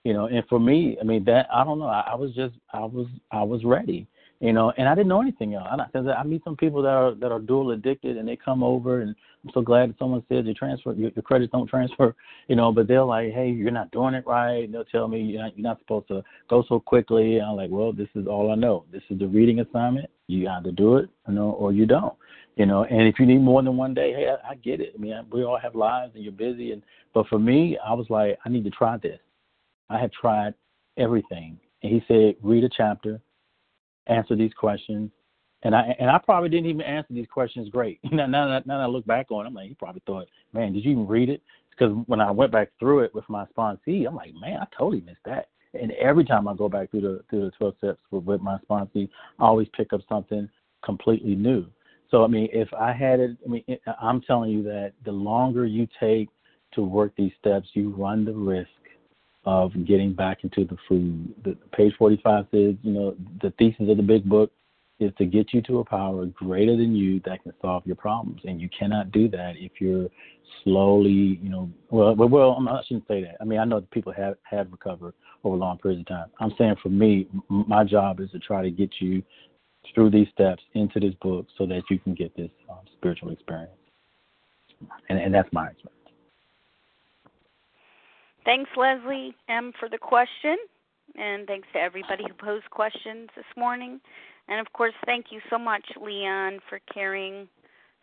You 0.05 0.15
know, 0.15 0.27
and 0.27 0.43
for 0.49 0.59
me, 0.59 0.97
I 1.01 1.05
mean 1.05 1.25
that 1.25 1.47
I 1.53 1.65
don't 1.65 1.79
know. 1.79 1.87
I, 1.87 2.11
I 2.13 2.15
was 2.15 2.33
just 2.35 2.55
I 2.73 2.81
was 2.81 3.07
I 3.31 3.43
was 3.43 3.65
ready 3.65 4.07
you 4.43 4.53
know, 4.53 4.73
and 4.77 4.89
I 4.89 4.97
didn't 4.97 5.07
know 5.07 5.23
anything 5.23 5.55
else. 5.55 5.69
I, 5.71 5.99
I 6.11 6.25
meet 6.25 6.43
some 6.43 6.57
people 6.57 6.83
that 6.83 6.89
are 6.89 7.15
that 7.15 7.31
are 7.31 7.39
dual 7.39 7.71
addicted, 7.71 8.17
and 8.17 8.27
they 8.27 8.35
come 8.35 8.65
over, 8.65 9.01
and 9.01 9.15
I'm 9.45 9.53
so 9.55 9.63
glad 9.63 9.91
that 9.91 9.99
someone 10.01 10.25
said 10.29 10.47
your 10.47 10.55
transfer, 10.55 10.93
your, 10.95 11.13
your 11.15 11.23
credits 11.23 11.53
don't 11.53 11.69
transfer, 11.69 12.17
you 12.49 12.57
know. 12.57 12.73
But 12.73 12.89
they're 12.89 13.05
like, 13.05 13.33
hey, 13.33 13.51
you're 13.51 13.71
not 13.71 13.93
doing 13.93 14.15
it 14.15 14.27
right. 14.27 14.65
And 14.65 14.75
they'll 14.75 14.85
tell 14.85 15.07
me 15.07 15.21
you're 15.21 15.43
not, 15.43 15.57
you're 15.57 15.63
not 15.63 15.79
supposed 15.79 16.09
to 16.09 16.25
go 16.51 16.65
so 16.69 16.81
quickly. 16.81 17.39
And 17.39 17.47
I'm 17.47 17.57
like, 17.57 17.71
well, 17.71 17.93
this 17.93 18.09
is 18.17 18.27
all 18.27 18.51
I 18.51 18.57
know. 18.57 18.85
This 18.91 19.05
is 19.11 19.21
the 19.21 19.29
reading 19.29 19.61
assignment. 19.61 20.11
You 20.27 20.49
either 20.49 20.73
do 20.73 20.97
it, 20.97 21.09
you 21.29 21.35
know, 21.35 21.51
or 21.51 21.73
you 21.73 21.87
don't, 21.87 22.15
you 22.57 22.67
know. 22.67 22.83
And 22.83 23.03
if 23.07 23.21
you 23.21 23.27
need 23.27 23.43
more 23.43 23.63
than 23.63 23.77
one 23.77 23.95
day, 23.95 24.13
hey, 24.13 24.29
I, 24.29 24.51
I 24.51 24.55
get 24.57 24.81
it. 24.81 24.93
I 24.97 25.01
mean, 25.01 25.15
we 25.31 25.45
all 25.45 25.59
have 25.59 25.77
lives, 25.77 26.17
and 26.17 26.25
you're 26.25 26.33
busy. 26.33 26.73
And 26.73 26.83
but 27.15 27.29
for 27.29 27.39
me, 27.39 27.79
I 27.87 27.95
was 27.95 28.07
like, 28.11 28.41
I 28.45 28.49
need 28.49 28.65
to 28.65 28.71
try 28.71 28.97
this. 28.97 29.21
I 29.89 30.01
had 30.01 30.11
tried 30.13 30.55
everything, 30.99 31.61
and 31.85 31.93
he 31.93 32.03
said, 32.09 32.35
read 32.43 32.65
a 32.65 32.69
chapter 32.69 33.21
answer 34.07 34.37
these 34.37 34.53
questions. 34.55 35.11
And 35.65 35.75
I 35.77 35.95
and 36.01 36.11
I 36.11 36.19
probably 36.19 36.49
didn't 36.49 36.67
even 36.67 36.83
answer 36.83 37.13
these 37.15 37.29
questions 37.33 37.69
great. 37.69 38.01
now, 38.13 38.27
now, 38.27 38.47
now, 38.49 38.61
now 38.67 38.81
I 38.81 38.87
look 38.87 39.07
back 39.07 39.31
on, 39.31 39.45
it, 39.45 39.49
I'm 39.49 39.55
like, 39.55 39.69
he 39.69 39.75
probably 39.75 40.03
thought, 40.07 40.27
man, 40.53 40.73
did 40.73 40.85
you 40.85 40.93
even 40.93 41.07
read 41.07 41.29
it? 41.29 41.43
Because 41.71 41.97
when 42.07 42.21
I 42.21 42.31
went 42.31 42.53
back 42.53 42.71
through 42.79 43.01
it 43.01 43.15
with 43.15 43.29
my 43.29 43.47
sponsee, 43.57 44.07
I'm 44.07 44.17
like, 44.17 44.35
man, 44.35 44.59
I 44.61 44.67
totally 44.77 45.01
missed 45.01 45.25
that. 45.25 45.49
And 45.75 45.93
every 45.93 46.25
time 46.25 46.49
I 46.49 46.55
go 46.55 46.69
back 46.69 46.91
through 46.91 47.01
the 47.03 47.25
through 47.31 47.45
the 47.45 47.51
12 47.53 47.75
steps 47.79 47.99
with, 48.11 48.25
with 48.25 48.41
my 48.41 48.59
sponsee, 48.69 49.09
I 49.39 49.45
always 49.45 49.69
pick 49.77 49.93
up 49.93 50.01
something 50.09 50.49
completely 50.85 51.35
new. 51.35 51.67
So 52.11 52.25
I 52.25 52.27
mean, 52.27 52.49
if 52.53 52.69
I 52.75 52.93
had 52.93 53.21
it, 53.21 53.37
I 53.45 53.49
mean, 53.49 53.65
I'm 54.01 54.21
telling 54.23 54.51
you 54.51 54.63
that 54.65 54.93
the 55.05 55.13
longer 55.13 55.65
you 55.65 55.87
take 55.99 56.29
to 56.75 56.83
work 56.83 57.13
these 57.17 57.33
steps, 57.39 57.69
you 57.75 57.91
run 57.91 58.25
the 58.25 58.33
risk 58.33 58.69
of 59.45 59.73
getting 59.87 60.13
back 60.13 60.45
into 60.45 60.65
the 60.65 60.77
food. 60.89 61.35
The, 61.45 61.57
page 61.77 61.95
45 61.99 62.47
says, 62.51 62.75
you 62.83 62.93
know, 62.93 63.17
the 63.43 63.53
thesis 63.59 63.89
of 63.89 63.97
the 63.97 64.03
big 64.03 64.25
book 64.25 64.53
is 65.01 65.13
to 65.19 65.25
get 65.25 65.53
you 65.53 65.61
to 65.63 65.79
a 65.81 65.85
power 65.85 66.27
greater 66.27 66.77
than 66.77 66.95
you 66.95 67.21
that 67.25 67.43
can 67.43 67.53
solve 67.61 67.83
your 67.85 67.97
problems. 67.97 68.41
And 68.45 68.61
you 68.61 68.69
cannot 68.77 69.11
do 69.11 69.29
that 69.31 69.55
if 69.57 69.73
you're 69.81 70.09
slowly, 70.63 71.41
you 71.43 71.49
know, 71.49 71.71
well, 71.91 72.15
well, 72.15 72.67
I 72.69 72.83
shouldn't 72.87 73.09
say 73.09 73.23
that. 73.23 73.37
I 73.41 73.45
mean, 73.45 73.59
I 73.59 73.65
know 73.65 73.81
that 73.81 73.91
people 73.91 74.13
have 74.13 74.37
have 74.45 74.71
recovered 74.71 75.15
over 75.45 75.57
long 75.57 75.79
periods 75.79 76.03
of 76.03 76.07
time. 76.07 76.27
I'm 76.41 76.53
saying 76.57 76.77
for 76.83 76.89
me, 76.89 77.27
my 77.49 77.85
job 77.85 78.21
is 78.21 78.31
to 78.31 78.39
try 78.39 78.63
to 78.63 78.71
get 78.71 78.91
you 79.01 79.23
through 79.95 80.11
these 80.11 80.29
steps 80.33 80.63
into 80.75 81.01
this 81.01 81.15
book 81.21 81.47
so 81.59 81.67
that 81.67 81.83
you 81.91 81.99
can 81.99 82.15
get 82.15 82.37
this 82.37 82.51
um, 82.71 82.79
spiritual 82.97 83.31
experience. 83.31 83.73
And, 85.09 85.19
and 85.19 85.35
that's 85.35 85.53
my 85.53 85.69
experience. 85.69 86.02
Thanks, 88.45 88.71
Leslie 88.77 89.37
M., 89.49 89.73
for 89.79 89.89
the 89.89 89.99
question. 89.99 90.57
And 91.17 91.47
thanks 91.47 91.69
to 91.75 91.79
everybody 91.79 92.25
who 92.27 92.35
posed 92.35 92.69
questions 92.71 93.29
this 93.37 93.45
morning. 93.57 94.01
And 94.49 94.59
of 94.61 94.73
course, 94.73 94.95
thank 95.07 95.27
you 95.31 95.41
so 95.51 95.59
much, 95.59 95.85
Leon, 96.01 96.59
for 96.69 96.81
carrying 96.93 97.49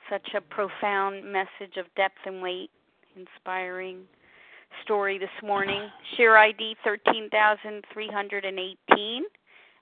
such 0.09 0.29
a 0.35 0.41
profound 0.41 1.25
message 1.25 1.75
of 1.77 1.85
depth 1.95 2.19
and 2.25 2.41
weight, 2.41 2.71
inspiring 3.15 4.05
story 4.83 5.17
this 5.17 5.29
morning. 5.43 5.89
Share 6.15 6.37
ID 6.37 6.77
13318. 6.83 9.23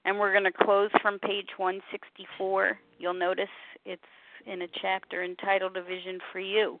And 0.04 0.18
we're 0.18 0.32
going 0.32 0.44
to 0.44 0.52
close 0.52 0.90
from 1.02 1.18
page 1.18 1.48
164. 1.56 2.78
You'll 2.98 3.14
notice 3.14 3.48
it's 3.84 4.02
in 4.46 4.62
a 4.62 4.68
chapter 4.80 5.22
entitled 5.22 5.76
A 5.76 5.82
Vision 5.82 6.18
for 6.32 6.40
You. 6.40 6.80